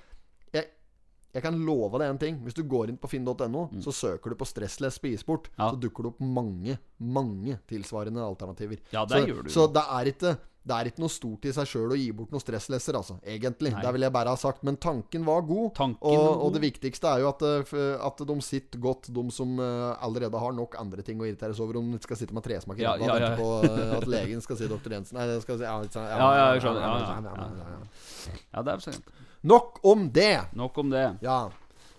jeg 1.35 1.43
kan 1.43 1.57
love 1.65 1.99
deg 2.01 2.09
en 2.09 2.17
ting. 2.21 2.37
Hvis 2.45 2.55
du 2.57 2.63
går 2.63 2.89
inn 2.89 2.97
på 2.97 3.09
finn.no, 3.11 3.67
så 3.83 3.93
søker 3.93 4.33
du 4.33 4.39
på 4.39 4.47
stressless 4.47 4.97
spisebort, 5.01 5.47
Mm. 5.47 5.59
Ja. 5.59 5.71
så 5.71 5.79
dukker 5.79 6.03
det 6.03 6.13
opp 6.13 6.19
mange, 6.21 6.77
mange 6.99 7.59
tilsvarende 7.67 8.21
alternativer. 8.23 8.79
Ja, 8.91 9.05
det 9.05 9.21
så, 9.21 9.27
gjør 9.27 9.43
du. 9.43 9.49
Så 9.49 9.67
det 9.73 9.83
er 9.83 10.11
ikke 10.13 10.37
det 10.67 10.75
er 10.75 10.89
ikke 10.89 10.99
noe 10.99 11.11
stort 11.13 11.45
i 11.47 11.51
seg 11.55 11.67
sjøl 11.69 11.93
å 11.95 11.97
gi 11.97 12.07
bort 12.15 12.33
noen 12.33 12.43
stresslesser, 12.43 12.97
altså. 12.99 13.15
Egentlig. 13.23 13.71
Nei. 13.71 13.81
Det 13.85 13.91
vil 13.95 14.03
jeg 14.03 14.13
bare 14.17 14.33
ha 14.33 14.39
sagt. 14.39 14.65
Men 14.67 14.75
tanken 14.83 15.23
var 15.27 15.45
god. 15.47 15.69
Tanken 15.77 16.01
og, 16.11 16.17
var 16.25 16.41
og 16.43 16.55
det 16.57 16.61
viktigste 16.65 17.07
er 17.13 17.23
jo 17.23 17.29
at, 17.31 17.45
eh, 17.71 17.93
at 18.09 18.23
de 18.31 18.35
sitter 18.43 18.81
godt, 18.83 19.07
de 19.15 19.23
som 19.31 19.53
eh, 19.63 19.85
allerede 20.03 20.41
har 20.43 20.57
nok 20.57 20.75
andre 20.81 21.05
ting 21.07 21.21
å 21.23 21.27
irritere 21.29 21.55
seg 21.55 21.63
over. 21.63 21.79
Om 21.79 21.93
de 21.95 22.01
skal 22.03 22.19
sitte 22.19 22.35
med 22.35 22.43
tresmak 22.43 22.81
i 22.81 22.83
Ja, 22.83 22.97
ræva 22.99 23.15
ja, 23.15 23.29
ja. 23.29 23.37
på 23.39 23.47
eh, 23.69 23.93
at 24.01 24.09
legen 24.11 24.43
skal 24.43 24.59
si 24.59 24.67
doktor 24.67 24.97
Jensen 24.97 25.15
Nei, 25.19 25.29
det 25.31 25.39
skal 25.45 25.61
si 25.61 25.63
ja, 25.63 25.77
Ja, 25.79 26.27
ja, 26.35 26.49
jeg 26.57 26.65
skjønner. 26.65 26.83
Ja, 26.83 26.91
ja, 26.99 27.71
ja. 27.77 28.35
Ja, 28.51 28.65
er 28.75 28.83
sant. 28.83 29.15
Nok 29.43 29.79
om 29.83 30.09
det. 30.11 30.47
Nok 30.57 30.77
om 30.77 30.89
det. 30.89 31.17
Ja. 31.21 31.49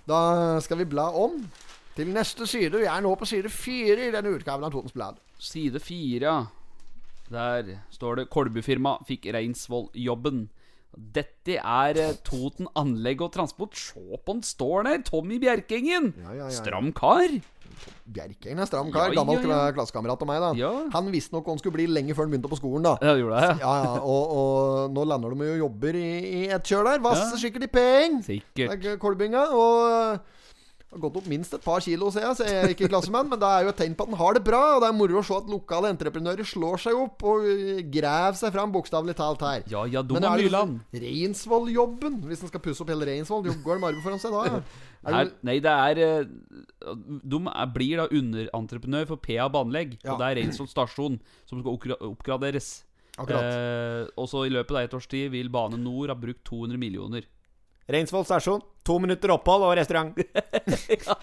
Da 0.09 0.21
skal 0.65 0.81
vi 0.83 0.89
bla 0.89 1.11
om 1.15 1.41
til 1.97 2.11
neste 2.15 2.47
side. 2.47 2.79
Vi 2.79 2.89
er 2.89 3.03
nå 3.05 3.15
på 3.19 3.27
side 3.29 3.51
fire 3.53 4.09
i 4.09 4.13
denne 4.15 4.35
utgaven 4.35 4.65
av 4.67 4.73
Totens 4.75 4.95
Blad. 4.97 5.19
Side 5.39 5.81
fire, 5.83 6.25
ja. 6.25 6.39
Der 7.29 7.83
står 7.93 8.17
det 8.17 8.31
'Kolbufirma 8.31 8.99
fikk 9.05 9.29
Reinsvoll-jobben'. 9.35 10.49
Dette 10.97 11.59
er 11.61 11.99
eh, 12.01 12.17
Toten 12.25 12.67
anlegg 12.75 13.21
og 13.23 13.33
transport. 13.35 13.77
Se 13.77 14.01
på 14.01 14.33
han 14.33 14.43
står 14.43 14.89
der! 14.89 15.03
Tommy 15.05 15.39
Bjerkengen! 15.39 16.15
Ja, 16.17 16.33
ja, 16.33 16.39
ja, 16.39 16.47
ja. 16.49 16.57
Stram 16.57 16.93
kar. 16.97 17.29
Bjerkeng 18.09 18.59
er 18.63 18.69
stram 18.69 18.89
kar. 18.95 19.11
Ja, 19.13 19.21
Gammel 19.21 19.43
ja, 19.45 19.59
ja. 19.69 19.73
klassekamerat 19.77 20.23
av 20.25 20.29
meg, 20.31 20.41
da. 20.41 20.51
Ja. 20.57 20.71
Han 20.95 21.11
visste 21.13 21.35
nok 21.37 21.51
han 21.53 21.59
skulle 21.61 21.77
bli 21.77 21.87
lenge 21.91 22.15
før 22.17 22.25
han 22.27 22.33
begynte 22.33 22.51
på 22.53 22.57
skolen, 22.61 22.87
da. 22.87 22.95
Ja, 23.05 23.15
gjorde 23.21 23.43
det? 23.43 23.51
Ja, 23.61 23.75
ja, 23.85 23.93
og, 24.01 24.33
og 24.41 24.97
nå 24.97 25.05
lander 25.11 25.35
de 25.37 25.51
jo 25.51 25.59
jobber 25.67 25.99
i, 26.01 26.09
i 26.41 26.43
et 26.55 26.65
kjør 26.73 26.89
der. 26.93 27.03
Vasser 27.05 27.37
Ja. 27.37 27.43
sikkert 27.45 27.69
i 27.69 27.71
peng. 27.73 28.19
Sikkert. 28.25 28.79
Er 28.89 28.97
Kolbinga. 29.03 29.45
Og 29.53 30.19
har 30.89 31.01
gått 31.03 31.19
opp 31.21 31.27
minst 31.29 31.53
et 31.53 31.65
par 31.65 31.83
kilo, 31.85 32.09
ser 32.13 32.25
jeg, 32.25 32.37
så 32.39 32.47
jeg 32.49 32.61
er 32.63 32.73
ikke 32.73 32.89
klassemann. 32.89 33.29
Men 33.29 33.41
det 33.43 33.49
er 33.49 33.67
jo 33.67 33.73
et 33.75 33.79
tegn 33.83 33.97
på 33.99 34.07
at 34.07 34.13
han 34.15 34.21
har 34.23 34.39
det 34.39 34.43
bra. 34.47 34.61
Og 34.77 34.83
det 34.83 34.89
er 34.89 34.97
moro 34.97 35.21
å 35.21 35.25
se 35.27 35.37
at 35.37 35.51
lokale 35.53 35.91
entreprenører 35.93 36.49
slår 36.49 36.81
seg 36.87 36.97
opp 36.97 37.25
og 37.29 37.45
øh, 37.45 37.83
graver 37.93 38.39
seg 38.41 38.55
fram, 38.55 38.73
bokstavelig 38.73 39.17
talt, 39.19 39.45
her. 39.45 39.67
Ja, 39.69 39.85
ja, 39.85 40.01
Men 40.01 40.25
Dom 40.25 40.31
og 40.33 40.41
er 40.41 40.73
det 40.97 41.03
Reinsvolljobben, 41.05 42.19
hvis 42.31 42.45
en 42.45 42.53
skal 42.53 42.65
pusse 42.65 42.85
opp 42.85 42.93
hele 42.95 43.09
Reinsvoll, 43.11 43.45
går 43.45 43.79
det 43.79 43.85
med 43.85 44.03
foran 44.07 44.23
seg 44.23 44.37
da? 44.37 44.45
Ja. 44.49 44.61
Det 44.99 45.15
Her, 45.15 45.29
nei, 45.47 45.61
det 45.63 45.71
er 45.71 45.99
eh, 46.03 46.31
De 47.23 47.39
er, 47.39 47.69
blir 47.71 48.01
da 48.01 48.09
underentreprenør 48.11 49.07
for 49.13 49.21
PA 49.23 49.47
Banelegg. 49.53 49.99
Ja. 50.03 50.15
Og 50.15 50.23
det 50.23 50.33
er 50.33 50.41
Reinsvoll 50.41 50.73
stasjon 50.73 51.21
som 51.47 51.61
skal 51.61 51.99
oppgraderes. 52.09 52.79
akkurat. 53.17 53.45
Eh, 53.45 54.05
og 54.17 54.27
så 54.33 54.47
i 54.49 54.55
løpet 54.57 54.75
av 54.75 54.89
et 54.89 54.97
års 54.97 55.07
tid 55.11 55.31
vil 55.37 55.53
Bane 55.53 55.79
Nor 55.79 56.09
ha 56.09 56.17
brukt 56.19 56.43
200 56.49 56.81
millioner. 56.81 57.29
Reinsvoll 57.89 58.27
stasjon. 58.29 58.61
To 58.85 58.99
minutter 59.01 59.33
opphold 59.33 59.65
og 59.65 59.75
restaurant. 59.79 60.17
ja. 61.07 61.17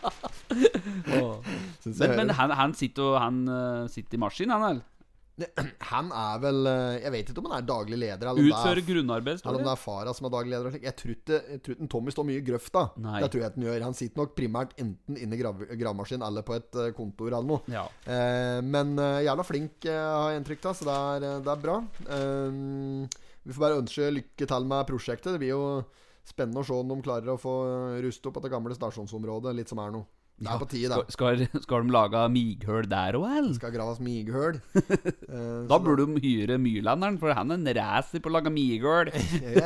oh. 1.21 1.37
Men, 1.85 2.15
men 2.17 2.33
han, 2.37 2.53
han 2.57 2.73
sitter 2.77 3.17
Han 3.21 3.45
eh, 3.49 3.87
sitter 3.93 4.17
i 4.17 4.21
maskin, 4.21 4.53
han 4.53 4.63
vel? 4.65 4.83
Han 5.91 6.11
er 6.15 6.37
vel 6.39 6.61
øh, 6.69 6.93
Jeg 7.03 7.11
vet 7.11 7.29
ikke 7.29 7.41
om 7.41 7.49
han 7.51 7.57
er 7.57 7.65
daglig 7.67 7.97
leder, 7.99 8.29
eller 8.31 8.45
Utfører 8.47 8.79
er 8.79 8.85
grunnarbeid, 8.87 9.41
Eller 9.41 9.57
om 9.57 9.65
det 9.65 9.67
det. 9.67 9.73
er 9.73 9.81
fara 9.81 10.13
som 10.15 10.27
er 10.29 10.31
daglig 10.31 10.53
leder. 10.53 10.77
Jeg 10.79 10.95
tror 11.01 11.11
ikke 11.11 11.39
jeg 11.41 11.59
tror 11.65 11.75
ikke 11.75 11.87
Tommy 11.91 12.13
står 12.15 12.27
mye 12.29 12.39
i 12.39 12.45
grøfta. 12.47 12.83
Nei. 13.03 13.17
Det 13.25 13.29
tror 13.33 13.43
jeg 13.43 13.55
den 13.57 13.65
han 13.65 13.67
gjør. 13.67 13.83
Han 13.89 13.97
sitter 13.99 14.21
nok 14.21 14.31
primært 14.37 14.71
enten 14.79 15.19
inne 15.19 15.35
i 15.35 15.41
grav 15.41 15.59
gravemaskin 15.73 16.23
eller 16.29 16.45
på 16.47 16.55
et 16.55 16.79
eh, 16.85 16.93
kontor 16.95 17.33
eller 17.33 17.49
noe. 17.51 17.61
Ja. 17.73 17.83
Eh, 18.07 18.61
men 18.63 18.95
eh, 18.95 19.25
jævla 19.27 19.45
flink, 19.49 19.75
eh, 19.91 19.99
har 20.15 20.31
jeg 20.31 20.41
inntrykk 20.41 20.69
av, 20.71 20.79
så 20.79 20.87
det 20.87 20.95
er, 21.01 21.27
eh, 21.33 21.43
det 21.49 21.53
er 21.57 21.63
bra. 21.67 21.77
Eh, 22.15 23.21
vi 23.45 23.53
får 23.53 23.65
bare 23.67 23.81
ønske 23.83 24.09
lykke 24.21 24.49
til 24.55 24.71
med 24.71 24.87
prosjektet. 24.89 25.35
Det 25.35 25.43
blir 25.43 25.51
jo 25.51 25.63
spennende 26.25 26.61
å 26.61 26.67
se 26.67 26.75
om 26.75 26.91
de 26.91 26.99
klarer 27.05 27.33
å 27.33 27.39
få 27.39 27.55
ruste 28.03 28.29
opp 28.29 28.41
det 28.43 28.53
gamle 28.53 28.77
stasjonsområdet 28.77 29.55
litt 29.57 29.71
som 29.71 29.81
er 29.83 29.93
noe. 29.95 30.07
Det 30.35 30.51
er 30.51 30.59
på 30.59 30.65
tide, 30.67 30.91
det. 30.91 31.13
skal, 31.15 31.41
skal 31.63 31.85
de 31.85 31.93
lage 31.95 32.21
mighøl 32.27 32.87
der 32.91 33.15
òg, 33.15 33.23
eller? 33.37 33.53
Skal 33.55 33.71
graves 33.71 34.01
mighøl. 34.03 34.57
uh, 34.75 35.61
Da 35.71 35.77
burde 35.79 36.09
de 36.09 36.19
hyre 36.25 36.57
Myrlanderen, 36.59 37.15
for 37.21 37.31
han 37.37 37.53
er 37.55 37.61
en 37.61 37.69
racer 37.77 38.19
på 38.19 38.27
å 38.27 38.35
lage 38.35 38.51
mighøl. 38.51 39.13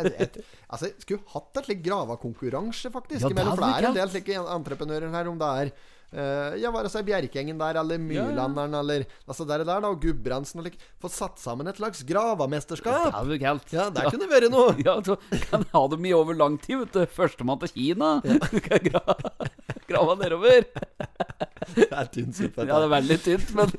altså, 0.71 0.91
skulle 1.01 1.25
hatt 1.33 1.57
et 1.63 1.71
slikt 1.71 1.81
gravekonkurranse, 1.87 2.93
faktisk. 2.93 3.25
Ja, 3.25 3.33
mellom, 3.33 3.57
for 3.57 3.65
det 3.65 3.71
er 3.79 3.89
en 3.89 3.97
del 3.97 4.13
slike 4.13 4.43
entreprenører 4.59 5.15
her, 5.17 5.31
om 5.31 5.41
det 5.41 5.49
er 5.63 5.73
eh, 6.13 6.57
ja, 6.61 6.71
være 6.73 6.91
seg 6.91 7.05
Bjerkegjengen 7.07 7.59
der, 7.59 7.79
eller 7.81 8.01
Myrlanderen, 8.01 8.75
eller 8.79 9.05
altså 9.27 9.45
der 9.49 9.63
og 9.63 9.69
der, 9.69 9.83
da, 9.83 9.91
og 9.91 10.01
Gudbrandsen 10.03 10.61
og 10.61 10.67
lik. 10.69 10.79
Få 11.01 11.11
satt 11.13 11.39
sammen 11.41 11.69
et 11.69 11.79
slags 11.79 12.03
Det 12.05 13.13
er 13.13 13.33
jo 13.33 13.39
kaldt. 13.43 13.73
Ja, 13.75 13.89
der 13.93 14.09
kunne 14.09 14.25
det 14.25 14.33
vært 14.33 14.53
noe. 14.53 14.75
Ja, 14.85 14.95
så 15.05 15.17
kan 15.49 15.65
ha 15.73 15.83
dem 15.91 16.05
i 16.07 16.13
over 16.15 16.37
lang 16.37 16.57
tid, 16.61 16.85
vet 16.85 16.95
du. 16.95 17.15
Førstemann 17.17 17.61
til 17.65 17.73
Kina. 17.75 18.19
Du 18.49 18.59
kan 18.65 18.81
gra 18.81 19.03
grave 19.89 20.15
nedover. 20.21 20.65
Det 21.75 21.89
er 21.91 22.07
tynn 22.09 22.33
suppe. 22.33 22.65
Ja, 22.65 22.79
det 22.79 22.87
er 22.87 22.93
veldig 22.95 23.17
tynt, 23.21 23.49
men 23.57 23.73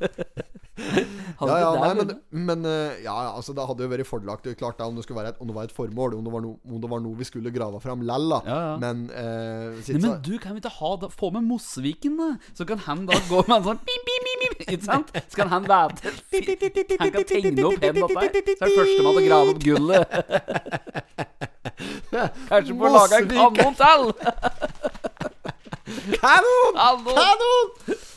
Ja, 1.40 1.56
ja, 1.56 1.68
nei, 1.80 1.94
men, 1.96 2.10
men 2.48 2.64
eh, 2.68 2.98
ja, 3.06 3.14
altså 3.32 3.54
Det 3.56 3.64
hadde 3.64 3.86
jo 3.86 3.88
vært 3.88 4.08
fordelaktig 4.08 4.52
klart 4.60 4.76
da 4.76 4.84
om 4.90 4.98
det, 4.98 5.06
skulle 5.06 5.22
være 5.22 5.32
et, 5.32 5.38
om 5.40 5.48
det 5.48 5.54
var 5.56 5.70
et 5.70 5.72
formål, 5.72 6.18
om 6.18 6.26
det 6.26 6.32
var, 6.34 6.42
no, 6.44 6.50
om 6.68 6.82
det 6.82 6.90
var 6.90 7.00
noe 7.00 7.16
vi 7.16 7.24
skulle 7.24 7.52
grave 7.54 7.80
fram 7.80 8.02
lell. 8.04 8.34
Ja, 8.44 8.58
ja. 8.66 8.74
Men, 8.82 9.06
eh, 9.08 9.78
Nei, 9.88 10.02
men 10.02 10.18
du, 10.26 10.34
kan 10.42 10.52
vi 10.56 10.60
ikke 10.60 10.74
ha 10.76 10.90
da, 11.00 11.08
få 11.08 11.30
med 11.32 11.46
Mosseviken, 11.48 12.18
da? 12.20 12.28
Så 12.52 12.66
kan 12.68 12.82
han 12.84 13.06
da 13.08 13.16
gå 13.30 13.40
med 13.46 13.56
en 13.56 13.66
sånn 13.70 13.80
bim, 13.88 14.04
bim, 14.10 14.28
bim, 14.28 14.58
Ikke 14.66 14.84
sant? 14.84 15.08
Så 15.32 15.40
kan 15.40 15.48
han 15.54 15.64
være 15.70 15.96
Han 17.00 17.14
kan 17.14 17.24
tegne 17.24 17.64
opp 17.70 17.80
hendene 17.80 18.04
der. 18.04 18.20
Så 18.20 18.20
er 18.20 18.32
det 18.36 18.54
førstemann 18.60 19.00
til 19.00 19.08
å 19.08 19.26
grave 19.30 19.48
opp 19.54 19.64
gullet. 19.64 20.04
Kanskje 22.50 22.76
få 22.76 22.88
laga 22.92 23.22
en 23.22 23.28
kanon 23.32 23.74
til! 23.80 24.02
Kanon! 26.20 26.78
Kanon! 27.06 27.70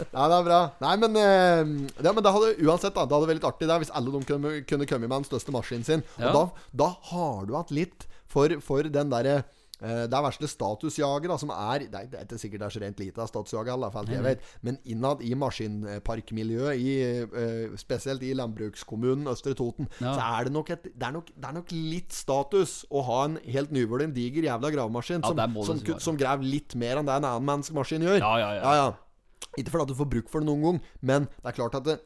Ja, 0.04 0.28
det 0.30 0.38
er 0.38 0.46
bra. 0.48 0.60
Nei, 0.84 0.94
men, 1.02 1.18
eh, 1.20 1.62
ja, 2.04 2.12
men 2.12 2.24
det 2.26 2.34
hadde 2.36 2.54
uansett 2.66 2.96
da 2.96 3.06
Det 3.08 3.16
hadde 3.16 3.30
vært 3.30 3.40
litt 3.40 3.50
artig 3.50 3.70
der 3.70 3.82
hvis 3.84 3.94
alle 3.96 4.14
de 4.14 4.24
kunne, 4.28 4.54
kunne 4.70 4.88
komme 4.90 5.08
med 5.08 5.16
den 5.22 5.30
største 5.30 5.54
maskinen 5.56 5.88
sin. 5.88 6.06
Ja. 6.20 6.30
Og 6.30 6.36
da, 6.36 6.44
da 6.84 6.90
har 7.12 7.48
du 7.50 7.56
hatt 7.58 7.74
litt 7.74 8.08
for, 8.30 8.54
for 8.66 8.90
den 8.90 9.12
derre 9.14 9.44
det 9.82 10.16
er 10.16 10.24
verste 10.24 10.48
statusjaget, 10.48 11.28
da, 11.28 11.36
som 11.42 11.50
er 11.52 11.88
Det 11.92 11.98
er, 11.98 12.08
er 12.16 12.24
ikke 12.28 12.38
sikkert 12.40 12.62
det 12.62 12.68
er 12.68 12.74
så 12.76 12.82
rent 12.84 13.00
lite 13.02 13.20
av 13.24 13.28
statusjaget, 13.28 13.74
i 13.74 13.90
fall, 13.92 14.12
jeg 14.14 14.24
vet, 14.24 14.46
men 14.62 14.78
innad 14.86 15.24
i 15.26 15.34
maskinparkmiljøet, 15.36 16.80
i, 16.80 16.94
eh, 17.26 17.76
spesielt 17.82 18.24
i 18.24 18.34
landbrukskommunen 18.38 19.28
Østre 19.28 19.56
Toten, 19.58 19.90
Ja. 20.00 20.14
så 20.14 20.22
er 20.40 20.44
det 20.46 20.54
nok 20.54 20.70
et 20.70 20.84
det 20.84 21.04
er 21.08 21.12
nok, 21.12 21.28
det 21.36 21.50
er 21.50 21.54
nok 21.54 21.72
litt 21.72 22.14
status 22.14 22.86
å 22.92 23.04
ha 23.04 23.26
en 23.26 23.38
helt 23.44 23.72
nyvunnet, 23.72 24.14
diger 24.14 24.44
jævla 24.44 24.72
gravemaskin 24.72 25.22
Ja, 25.24 25.28
som, 25.28 25.38
det 25.38 25.66
som, 25.66 26.00
som 26.00 26.18
graver 26.18 26.44
litt 26.44 26.76
mer 26.76 26.98
enn 27.02 27.06
det 27.06 27.16
en 27.18 27.26
annen 27.26 27.46
menneskemaskin 27.46 28.02
gjør. 28.02 28.20
Ja, 28.20 28.38
ja, 28.40 28.54
ja. 28.54 28.62
ja, 28.64 28.76
ja. 28.76 28.94
Ikke 29.58 29.70
fordi 29.70 29.92
du 29.92 29.98
får 30.00 30.10
bruk 30.10 30.30
for 30.32 30.42
det 30.42 30.48
noen 30.48 30.64
gang, 30.64 30.78
men 31.02 31.26
det 31.30 31.52
er 31.52 31.58
klart 31.60 31.76
at 31.76 31.86
det, 31.86 32.00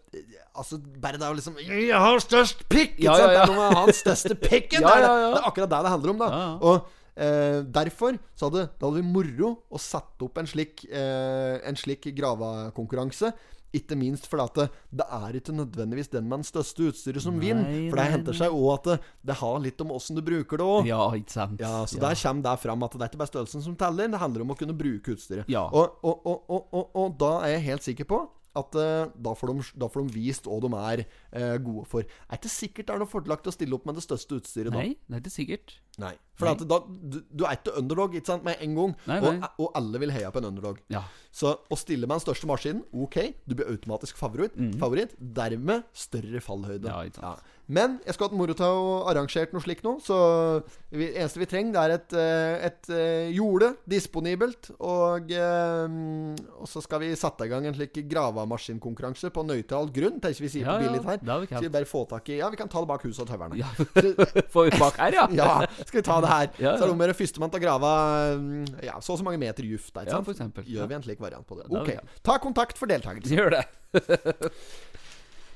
Altså, 0.58 0.80
bare 1.00 1.20
det 1.22 1.28
å 1.28 1.36
liksom 1.38 1.60
Jeg 1.62 1.94
har 1.94 2.20
størst 2.20 2.64
pikk! 2.68 2.98
Ikke 2.98 3.06
Ja, 3.06 3.18
ja, 3.18 3.28
ja. 3.28 3.28
Det 3.30 3.42
er 3.44 3.52
noe 3.52 3.58
med 3.60 3.68
å 3.68 3.78
ha 3.78 3.86
den 3.86 3.94
største 3.98 4.36
pikken! 4.36 4.82
Ja, 4.88 4.96
det, 4.96 5.04
er, 5.04 5.06
ja, 5.06 5.18
ja. 5.22 5.30
det 5.36 5.42
er 5.42 5.50
akkurat 5.52 5.70
det 5.70 5.82
det 5.86 5.92
handler 5.94 6.14
om, 6.14 6.18
da. 6.24 6.28
Ja, 6.28 6.40
ja. 6.42 6.56
Og 6.72 6.96
eh, 7.18 7.60
derfor 7.66 8.18
så 8.38 8.48
hadde 8.48 8.68
det 8.70 8.86
hadde 8.86 9.02
vi 9.02 9.12
moro 9.12 9.54
å 9.70 9.82
sette 9.82 10.26
opp 10.28 10.38
en 10.38 10.50
slik 10.50 10.86
eh, 10.88 11.58
En 11.68 11.78
slik 11.80 12.10
gravekonkurranse. 12.16 13.34
Ikke 13.76 13.98
minst 14.00 14.30
fordi 14.32 14.46
at 14.46 14.58
det, 14.58 14.66
det 15.02 15.06
er 15.18 15.36
ikke 15.42 15.54
nødvendigvis 15.54 16.10
den 16.14 16.30
med 16.30 16.40
den 16.40 16.48
største 16.48 16.88
utstyret 16.88 17.22
som 17.22 17.36
vinner. 17.42 17.68
For 17.92 18.00
det 18.00 18.06
henter 18.14 18.38
seg 18.40 18.56
òg 18.56 18.70
at 18.78 18.88
det, 18.88 18.96
det 19.28 19.36
har 19.42 19.60
litt 19.66 19.84
om 19.84 19.92
åssen 19.98 20.18
du 20.18 20.24
bruker 20.26 20.62
det 20.62 20.68
òg. 20.68 20.88
Ja, 20.88 21.02
ikke 21.18 21.36
sant. 21.36 21.60
Ja, 21.62 21.84
så 21.90 22.00
der 22.00 22.16
kommer 22.22 22.48
det 22.48 22.56
fram 22.64 22.88
at 22.88 22.96
det 22.96 23.04
er 23.04 23.12
ikke 23.12 23.22
bare 23.26 23.34
størrelsen 23.34 23.66
som 23.66 23.76
teller, 23.78 24.08
det 24.14 24.22
handler 24.24 24.46
om 24.46 24.56
å 24.56 24.58
kunne 24.58 24.78
bruke 24.78 25.18
utstyret. 25.18 25.52
Ja. 25.52 25.66
Og, 25.68 26.00
og, 26.08 26.48
og, 26.48 26.90
og 26.96 27.20
da 27.20 27.34
er 27.44 27.58
jeg 27.58 27.68
helt 27.68 27.90
sikker 27.90 28.10
på 28.10 28.24
at 28.60 28.78
uh, 28.80 29.10
da, 29.14 29.34
får 29.38 29.52
de, 29.54 29.66
da 29.84 29.90
får 29.92 30.08
de 30.08 30.16
vist 30.18 30.48
hva 30.50 30.60
de 30.64 30.72
er 30.82 31.04
uh, 31.06 31.58
gode 31.64 31.86
for. 31.90 32.08
Er 32.28 32.40
ikke 32.40 32.52
sikkert 32.52 32.88
det 32.88 32.96
er 32.96 33.04
noe 33.04 33.12
fordelaktig 33.12 33.52
å 33.52 33.56
stille 33.56 33.78
opp 33.78 33.88
med 33.90 33.98
det 34.00 34.06
største 34.06 34.40
utstyret 34.40 34.74
da. 34.74 34.82
Nei, 34.82 34.96
det 35.08 35.20
er 35.20 35.24
ikke 35.24 35.36
sikkert. 35.36 35.76
Nei. 35.98 36.14
For 36.38 36.52
at 36.52 36.62
da, 36.70 36.78
du, 36.86 37.20
du 37.34 37.44
er 37.48 37.58
ikke 37.58 37.74
underdog 37.80 38.14
ikke 38.18 38.30
sant, 38.30 38.46
med 38.46 38.60
en 38.62 38.76
gang, 38.78 38.92
Nei, 39.10 39.18
og, 39.18 39.30
nei. 39.42 39.52
og 39.64 39.78
alle 39.80 40.02
vil 40.04 40.14
heie 40.14 40.30
på 40.34 40.42
en 40.44 40.50
underdog. 40.52 40.82
Ja. 40.94 41.02
Så 41.34 41.56
å 41.58 41.78
stille 41.80 42.06
med 42.06 42.20
den 42.20 42.26
største 42.28 42.50
maskinen, 42.50 42.84
ok, 42.94 43.18
du 43.50 43.56
blir 43.58 43.72
automatisk 43.74 44.20
favoritt. 44.20 44.58
favoritt 44.82 45.16
dermed 45.18 45.88
større 45.98 46.42
fallhøyde. 46.46 46.86
Ja, 46.92 47.02
ikke 47.10 47.24
sant. 47.24 47.54
Men 47.68 47.98
jeg 48.06 48.16
skulle 48.16 48.30
hatt 48.30 48.38
moro 48.40 48.54
til 48.56 48.64
å 48.80 48.92
arrangert 49.12 49.52
noe 49.52 49.60
slikt 49.64 49.84
nå. 49.84 49.98
Så 50.00 50.16
det 50.88 51.10
eneste 51.20 51.42
vi 51.42 51.48
trenger, 51.52 51.74
det 51.76 51.82
er 51.82 51.94
et, 51.98 52.14
et, 52.16 52.68
et 52.70 52.92
eh, 52.96 53.32
jorde 53.36 53.74
disponibelt. 53.92 54.70
Og, 54.80 55.34
eh, 55.36 55.98
og 56.62 56.70
så 56.72 56.80
skal 56.86 57.02
vi 57.04 57.10
sette 57.20 57.44
i 57.44 57.52
gang 57.52 57.68
en 57.68 57.76
slik 57.76 58.00
gravemaskinkonkurranse 58.08 59.34
på 59.36 59.44
nøytral 59.50 59.92
grunn. 59.92 60.22
Tenker 60.24 60.46
vi 60.46 60.52
sier 60.54 60.64
Ja, 60.64 60.78
på 60.78 60.86
ja, 60.88 60.94
billig 60.94 61.04
her. 61.10 61.20
Ja, 61.28 61.38
har 61.58 61.66
vi 61.68 61.74
bare 61.76 61.90
få 61.92 62.06
tak 62.08 62.32
i 62.32 62.40
Ja, 62.40 62.48
vi 62.54 62.62
kan 62.62 62.72
ta 62.72 62.80
det 62.86 62.92
bak 62.94 63.04
huset 63.04 63.26
og 63.26 63.32
tøverne. 63.34 63.60
Ja. 63.60 63.68
Får 64.56 64.70
vi 64.70 64.80
bak 64.80 65.02
her, 65.04 65.20
ja? 65.20 65.28
Ja, 65.42 65.52
skal 65.84 66.00
vi 66.00 66.06
ta 66.08 66.22
det 66.24 66.32
her? 66.32 66.50
Ja, 66.64 66.74
Så 66.80 66.86
er 66.86 66.88
det 66.88 66.92
ja. 66.92 66.96
om 66.96 67.04
å 67.04 67.08
gjøre 67.10 67.20
førstemann 67.20 67.52
til 67.52 67.60
å 67.60 67.66
grave 67.68 67.92
mm, 68.40 68.66
Ja, 68.88 68.96
så 69.04 69.12
og 69.18 69.20
så 69.20 69.28
mange 69.28 69.40
meter 69.44 69.68
juft 69.68 69.92
der. 69.96 70.08
Ja, 70.14 70.24
for 70.24 70.32
eksempel. 70.36 70.64
Gjør 70.72 70.86
Ja. 70.86 70.92
vi 70.94 70.96
en 71.02 71.04
slik 71.04 71.20
variant 71.24 71.44
på 71.48 71.60
det. 71.60 71.68
Ok. 71.68 71.92
Ta 72.24 72.40
kontakt 72.40 72.80
for 72.80 72.88
deltakelse. 72.88 73.36
Gjør 73.36 73.58
det. 73.60 73.66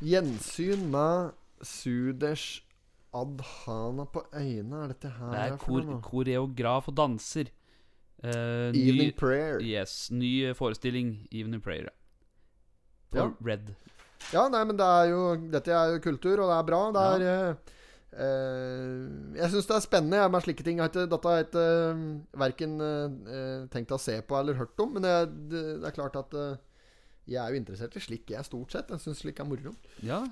Gjensyn 0.02 0.88
med 0.92 1.32
Suders 1.64 2.62
Adhana 3.14 4.06
på 4.08 4.24
øynene. 4.34 4.84
Er 4.86 4.94
dette 4.94 5.10
her 5.10 5.34
Det 5.34 5.42
er 5.42 5.58
kor 5.60 5.88
koreograf 6.06 6.88
og 6.88 6.96
danser. 6.98 7.52
Eh, 8.24 8.70
Evening 8.70 9.10
ny, 9.10 9.18
Prayer. 9.18 9.60
Yes, 9.66 10.12
ny 10.12 10.54
forestilling. 10.56 11.28
Evening 11.32 11.62
Prayer. 11.62 11.90
På 13.12 13.18
Ja. 13.18 13.32
Red. 13.46 13.74
Ja, 14.32 14.48
nei, 14.48 14.64
men 14.64 14.78
det 14.78 14.86
er 14.86 15.10
jo 15.10 15.22
Dette 15.52 15.74
er 15.74 15.96
jo 15.96 16.00
kultur, 16.00 16.40
og 16.44 16.52
det 16.52 16.58
er 16.58 16.68
bra. 16.68 16.82
Det 16.96 17.06
er 17.10 17.26
ja. 17.26 17.54
Uh, 18.12 19.36
Jeg 19.38 19.48
syns 19.54 19.68
det 19.70 19.76
er 19.76 19.84
spennende 19.86 20.18
jeg, 20.20 20.32
med 20.32 20.44
slike 20.44 20.64
ting. 20.64 20.80
Jeg 20.84 20.92
dette 20.94 21.20
har 21.24 21.38
jeg 21.40 21.48
ikke 21.48 21.68
uh, 21.96 22.40
verken 22.40 22.74
uh, 22.84 23.68
tenkt 23.72 23.92
å 23.96 24.00
se 24.00 24.18
på 24.22 24.38
eller 24.40 24.60
hørt 24.60 24.80
om. 24.84 24.94
Men 24.94 25.08
det, 25.08 25.16
det, 25.52 25.64
det 25.82 25.88
er 25.88 25.96
klart 25.96 26.16
at 26.20 26.36
jeg 27.28 27.40
er 27.40 27.54
jo 27.54 27.62
interessert 27.62 27.96
i 27.96 28.04
slik 28.04 28.30
jeg 28.30 28.46
stort 28.46 28.72
sett. 28.76 28.92
Jeg 28.92 29.04
syns 29.04 29.24
slik 29.24 29.40
er 29.40 29.48
moro. 29.48 29.74
Ja. 30.04 30.26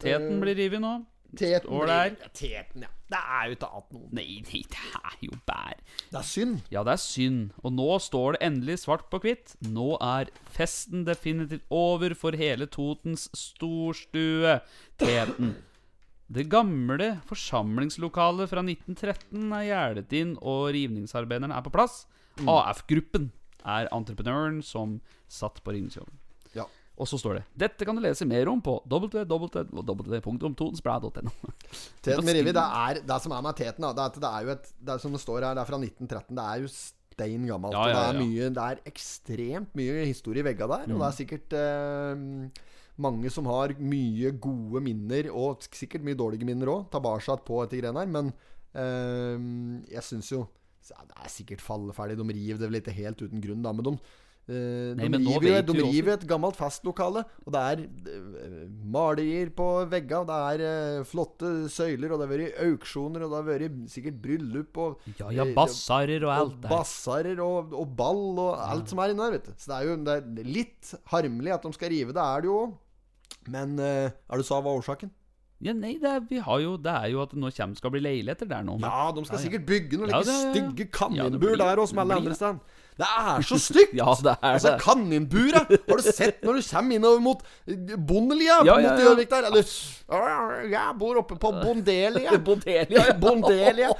Teten 0.00 0.40
blir 0.42 0.58
revet 0.58 0.82
nå. 0.82 0.98
Teten 1.36 1.68
Står 1.68 1.86
der. 1.86 2.14
Teten, 2.34 2.82
ja. 2.82 2.90
Det 3.10 3.18
er 3.18 3.46
jo 3.46 3.54
ikke 3.56 3.68
annet 3.70 3.94
noe. 3.94 4.08
Nei, 4.14 4.26
nei, 4.46 4.60
det 4.70 4.82
er 4.98 5.16
jo 5.26 5.38
bær. 5.46 5.80
Det 6.10 6.18
er 6.18 6.26
synd. 6.26 6.60
Ja, 6.74 6.82
det 6.86 6.94
er 6.94 7.02
synd. 7.02 7.52
Og 7.62 7.74
nå 7.74 7.88
står 8.02 8.36
det 8.36 8.42
endelig 8.48 8.78
svart 8.82 9.06
på 9.12 9.20
hvitt. 9.22 9.54
Nå 9.66 9.94
er 10.02 10.30
festen 10.54 11.04
definitivt 11.06 11.66
over 11.74 12.14
for 12.18 12.38
hele 12.38 12.66
Totens 12.70 13.28
storstue. 13.36 14.56
Teten. 15.02 15.54
Det 16.30 16.46
gamle 16.50 17.16
forsamlingslokalet 17.26 18.50
fra 18.50 18.62
1913 18.62 19.50
er 19.58 19.66
gjerdet 19.66 20.14
inn, 20.14 20.36
og 20.38 20.70
rivningsarbeiderne 20.76 21.56
er 21.58 21.66
på 21.66 21.74
plass. 21.74 22.04
AF-gruppen 22.46 23.32
er 23.66 23.90
entreprenøren 23.94 24.60
som 24.62 25.00
satt 25.30 25.58
på 25.64 25.74
rivningsjobben. 25.74 26.14
Og 27.00 27.08
så 27.08 27.16
står 27.20 27.32
det 27.38 27.44
Dette 27.64 27.82
kan 27.88 27.96
du 27.96 28.02
lese 28.04 28.24
mer 28.28 28.46
om 28.52 28.60
på 28.60 28.74
www.totensblad.no. 28.84 31.30
Teten 32.04 32.24
med 32.26 32.34
Rivi, 32.38 32.52
det 32.56 32.66
er 32.84 32.94
det 33.08 33.18
som 33.24 33.32
er 33.36 33.42
med 33.44 33.54
teten. 33.58 33.82
Da, 33.86 33.90
det, 33.96 34.02
er, 34.04 34.08
at 34.10 34.16
det 34.20 34.30
er 34.30 34.40
jo 34.46 34.50
et 34.56 34.64
Det 34.80 34.90
er 34.94 34.98
som 35.04 35.12
det 35.16 35.22
står 35.22 35.40
her, 35.46 35.54
det 35.56 35.62
er 35.64 35.70
fra 35.70 35.78
1913. 35.80 36.38
Det 36.38 36.44
er 36.46 36.56
jo 36.64 36.68
stein 36.74 37.42
gammelt. 37.48 37.74
Ja, 37.76 37.82
ja, 37.84 37.88
ja, 37.90 37.94
det, 38.00 38.06
er 38.10 38.16
mye, 38.24 38.44
det 38.56 38.64
er 38.66 38.76
ekstremt 38.90 39.70
mye 39.78 39.94
historie 40.08 40.40
i 40.44 40.48
vegga 40.50 40.64
der. 40.70 40.82
Og 40.86 40.90
det 40.94 41.00
Mm. 41.00 41.08
er 41.08 41.18
sikkert 41.18 41.48
eh, 41.60 42.16
mange 43.00 43.28
som 43.32 43.44
har 43.48 43.68
mye 43.80 44.28
gode 44.40 44.80
minner, 44.84 45.24
og 45.32 45.58
sikkert 45.72 46.04
mye 46.06 46.18
dårlige 46.20 46.44
minner 46.48 46.68
òg, 46.68 46.82
tilbake 46.92 47.36
på 47.48 47.54
dette 47.64 47.80
greiene 47.80 48.00
her. 48.04 48.10
Men 48.16 48.26
eh, 48.76 49.36
jeg 49.96 50.02
syns 50.06 50.28
jo 50.32 50.40
så 50.80 50.94
Det 51.06 51.16
er 51.22 51.28
sikkert 51.28 51.60
falleferdig. 51.60 52.16
De 52.16 52.24
river 52.34 52.58
det 52.58 52.68
vel 52.70 52.78
ikke 52.80 52.92
helt 52.96 53.20
uten 53.22 53.40
grunn, 53.44 53.62
da. 53.62 53.72
Men 53.72 53.84
de 53.84 53.90
eh, 54.50 54.94
Nei, 54.98 55.04
de 55.06 55.10
men 55.14 55.22
nå 55.24 55.34
jo 55.36 55.62
de 55.68 55.74
vi 55.78 55.84
river 55.86 56.16
et 56.18 56.24
gammelt 56.28 56.56
festlokale, 56.58 57.22
og 57.46 57.52
det 57.54 57.62
er 57.70 57.82
eh, 57.86 58.64
malerier 58.96 59.52
på 59.56 59.68
veggene. 59.92 60.26
det 60.30 60.38
er 60.50 60.64
eh, 60.66 61.04
flotte 61.08 61.52
søyler, 61.72 62.10
og 62.12 62.20
det 62.20 62.26
har 62.28 62.32
vært 62.34 62.60
auksjoner, 62.66 63.24
og 63.26 63.30
det 63.32 63.38
har 63.40 63.48
vært 63.50 63.78
sikkert 63.94 64.18
bryllup 64.24 64.82
og 64.84 65.08
Ja, 65.20 65.30
ja, 65.40 65.46
bassarer 65.56 66.26
og 66.26 66.34
alt 66.34 66.58
der. 66.60 66.68
bassarer 66.74 67.40
og, 67.46 67.72
og 67.72 67.94
ball 67.96 68.26
og 68.48 68.58
alt 68.58 68.90
som 68.90 68.98
er 69.04 69.14
inne 69.14 69.28
der, 69.30 69.38
vet 69.38 69.48
du. 69.48 69.54
Så 69.56 69.70
det 69.72 69.78
er 69.78 69.88
jo 69.88 69.96
det 70.10 70.18
er 70.18 70.52
litt 70.58 70.94
harmelig 71.14 71.54
at 71.56 71.62
de 71.68 71.72
skal 71.78 71.94
rive. 71.94 72.12
Det 72.16 72.26
er 72.26 72.44
det 72.44 72.52
jo. 72.52 72.60
Men 73.48 73.78
er 73.80 74.36
du 74.36 74.42
sa 74.44 74.58
hva 74.60 74.74
årsaken? 74.76 75.10
Ja, 75.60 75.74
nei, 75.76 75.98
det 76.00 76.08
er, 76.08 76.22
vi 76.24 76.38
har 76.40 76.60
jo, 76.62 76.70
det 76.80 76.88
er 76.88 77.10
jo 77.12 77.18
at 77.20 77.34
det 77.34 77.40
nå 77.42 77.50
kommer 77.52 77.76
skal 77.76 77.92
bli 77.92 78.00
leiligheter 78.00 78.48
der 78.48 78.62
nå. 78.64 78.78
Ja, 78.80 79.10
de 79.12 79.24
skal 79.28 79.36
Ja, 79.36 79.40
ja. 79.42 79.44
sikkert 79.44 79.66
bygge 79.68 79.98
noen 80.00 80.08
Ja, 80.14 80.20
det- 80.24 80.32
ja, 80.32 80.38
ja. 80.40 80.52
stygge 80.54 80.86
Ja, 80.86 80.92
kaninbur 80.96 81.56
der 81.60 81.76
òg, 81.82 81.88
som 81.90 81.98
alle 82.00 82.16
andre 82.16 82.32
steder. 82.38 82.60
Det 83.00 83.08
er 83.08 83.44
så 83.48 83.56
stygt! 83.60 83.94
Ja, 84.00 84.12
det 84.20 84.34
er 84.34 84.50
Altså, 84.54 84.74
det. 84.74 84.82
Kaninburet! 84.84 85.70
Har 85.88 86.00
du 86.02 86.04
sett 86.04 86.42
når 86.44 86.58
du 86.60 86.66
kommer 86.68 86.98
innover 86.98 87.22
mot 87.24 87.40
eh, 87.66 87.94
Bondelia 87.96 88.58
Ja, 88.66 88.74
mot 88.76 88.84
ja, 88.84 88.92
ja. 88.92 89.06
Gjøvik 89.06 89.30
der? 89.32 89.46
Eller 89.48 89.64
Jeg 90.68 90.94
bor 91.00 91.20
oppe 91.22 91.36
på 91.40 91.52
Bondelia. 91.54 92.34
Bondelia. 92.48 93.04
Bondelia. 93.24 93.90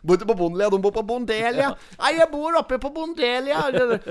Bor 0.00 0.16
ikke 0.16 0.28
på 0.30 0.36
Bondelia, 0.38 0.70
de 0.72 0.78
bor 0.86 0.94
på 0.94 1.02
Bondelia. 1.10 1.72
Nei, 2.00 2.12
jeg 2.16 2.28
bor 2.32 2.56
oppe 2.62 2.78
på 2.80 2.90
Bondelia. 2.94 3.64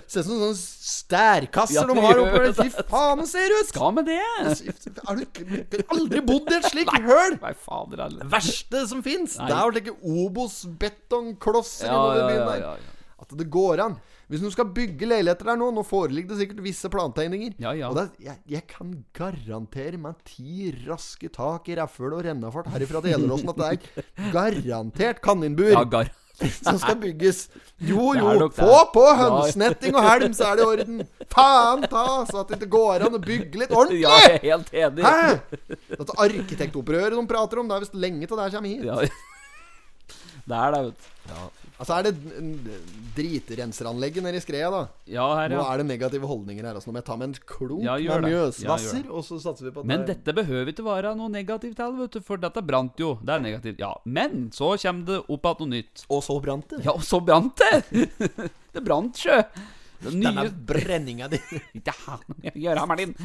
Ser 0.06 0.22
ut 0.22 0.28
som 0.28 0.30
sånne 0.30 0.52
stærkasser 0.60 1.89
de 1.89 1.96
har 2.04 2.22
oppe 2.22 2.44
der. 2.44 2.54
Fy 2.60 2.86
faen, 2.92 3.24
ser 3.30 3.56
ut! 3.56 3.72
Skal 3.72 3.96
med 3.98 4.10
det? 4.12 4.20
Har 5.08 5.18
du 5.18 5.80
aldri 5.96 6.22
bodd 6.28 6.52
i 6.54 6.60
et 6.60 6.70
slikt 6.70 6.94
høl? 7.08 7.39
Nei, 7.42 7.54
fader 7.65 8.04
heller. 8.06 8.30
verste 8.36 8.84
som 8.92 9.02
fins. 9.06 9.39
Det 9.39 9.50
er 9.50 9.63
jo 9.63 9.74
slike 9.74 9.96
Obos-betongklosser 10.28 11.88
Ja, 11.89 11.96
innover 11.96 12.28
byen 12.30 12.39
ja, 12.44 12.48
der. 12.52 12.63
ja, 12.68 12.76
ja. 12.78 12.96
At 13.20 13.34
det 13.39 13.50
går 13.52 13.82
an. 13.84 13.98
Hvis 14.30 14.44
du 14.46 14.50
skal 14.54 14.68
bygge 14.76 15.08
leiligheter 15.10 15.48
der 15.50 15.58
nå 15.58 15.72
Nå 15.74 15.82
foreligger 15.88 16.36
det 16.36 16.38
sikkert 16.44 16.60
visse 16.62 16.89
plantegninger. 16.94 17.56
Ja, 17.58 17.72
ja. 17.74 17.88
Og 17.89 17.98
er- 17.98 18.12
jeg, 18.22 18.38
jeg 18.48 18.68
kan 18.70 18.92
garantere 19.18 19.98
med 19.98 20.20
ti 20.30 20.70
raske 20.88 21.32
tak 21.34 21.68
i 21.70 21.76
rævhøl 21.80 22.13
og 22.20 22.24
rennafart 22.28 22.70
herifra 22.70 23.02
til 23.02 23.15
Gjelleråsen 23.15 23.50
at 23.50 23.58
det 23.58 23.70
er 23.74 24.32
garantert 24.36 25.22
kaninbur 25.26 25.72
Ja, 25.74 25.84
gar. 25.84 26.12
som 26.63 26.78
skal 26.80 26.96
bygges. 27.02 27.50
Jo, 27.84 28.13
jo. 28.15 28.46
Få 28.56 28.76
på 28.94 29.02
Ja. 29.10 29.15
hønsnetting 29.26 29.96
og 29.98 30.06
helm, 30.08 30.32
så 30.38 30.46
er 30.54 30.56
det 30.56 30.63
i 30.63 30.68
orden. 30.70 31.02
Faen 31.34 31.82
ta, 31.92 32.06
så 32.30 32.39
at 32.46 32.48
det 32.54 32.62
ikke 32.62 32.70
går 32.78 33.04
an 33.10 33.18
å 33.18 33.20
bygge 33.26 33.60
litt 33.60 33.74
ordentlig. 33.76 34.06
Ja, 34.06 34.13
jeg 34.24 34.38
er 34.38 34.46
helt 34.46 34.72
enig. 34.72 35.04
Hæ? 35.04 35.58
Dette 35.98 36.15
arkitektopprøret 36.24 37.12
de 37.18 37.26
prater 37.28 37.60
om, 37.60 37.68
det 37.68 37.76
er 37.76 37.84
visst 37.84 37.98
lenge 38.06 38.24
til 38.30 38.38
det 38.39 38.46
her 38.46 38.56
kommer 38.56 38.70
hit. 38.72 38.86
Ja. 38.88 39.02
Det 40.50 40.58
er 40.58 40.72
det, 40.74 40.80
vet 40.88 41.10
du. 41.28 41.59
Altså 41.80 41.96
er 41.96 42.10
det 42.10 42.13
dritrenseranlegget 43.15 44.24
nede 44.26 44.36
i 44.36 44.44
Skreia, 44.44 44.68
da. 44.74 44.82
Ja, 45.08 45.26
her, 45.38 45.54
ja. 45.54 45.62
Nå 45.62 45.63
er 45.63 45.80
det 45.80 45.86
negative 45.88 46.28
holdninger 46.28 46.68
her. 46.68 46.76
Altså 46.76 46.89
Nå 46.89 46.98
må 46.98 47.00
jeg 47.00 47.08
ta 47.08 47.15
med 47.20 47.30
en 47.30 47.38
klok 47.48 47.86
Ja, 47.86 47.96
gjør 48.04 48.26
med. 48.26 48.34
Mjøsvasser, 48.34 49.06
Ja, 49.06 49.13
og 49.15 49.24
så 49.24 49.39
satser 49.39 49.70
vi 49.70 49.74
på 49.76 49.86
at 49.86 49.88
Men 49.88 50.04
det 50.04 50.18
dette 50.20 50.36
behøver 50.36 50.74
ikke 50.74 50.84
være 50.84 51.15
noe 51.15 51.32
negativt 51.32 51.80
til, 51.80 51.96
vet 52.02 52.18
du, 52.18 52.20
for 52.26 52.42
dette 52.42 52.63
brant 52.68 53.00
jo. 53.00 53.13
Det 53.24 53.36
er 53.38 53.44
negativt, 53.48 53.80
ja. 53.80 53.94
Men 54.04 54.50
så 54.56 54.74
kommer 54.84 55.08
det 55.08 55.20
opp 55.24 55.50
igjen 55.52 55.63
noe 55.63 55.74
nytt. 55.78 56.06
Og 56.12 56.24
så 56.28 56.39
brant 56.44 56.70
det. 56.76 56.84
Ja, 56.84 56.96
og 57.00 57.06
så 57.08 57.22
brant 57.24 57.63
det! 57.63 58.08
det 58.76 58.84
brant 58.84 59.24
sjø. 59.24 59.39
Det 60.00 60.13
Denne 60.13 60.32
nye 60.36 60.52
brenninga 60.52 61.28
di. 61.32 61.39
Ikke 61.80 61.96
ha 62.06 62.20
noe 62.20 62.36
med 62.44 62.56
å 62.56 62.62
gjøre, 62.68 62.86
Martin. 62.92 63.15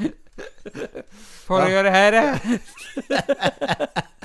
For 1.44 1.62
ja? 1.62 1.70
gjøre 1.74 1.90
her 1.98 2.14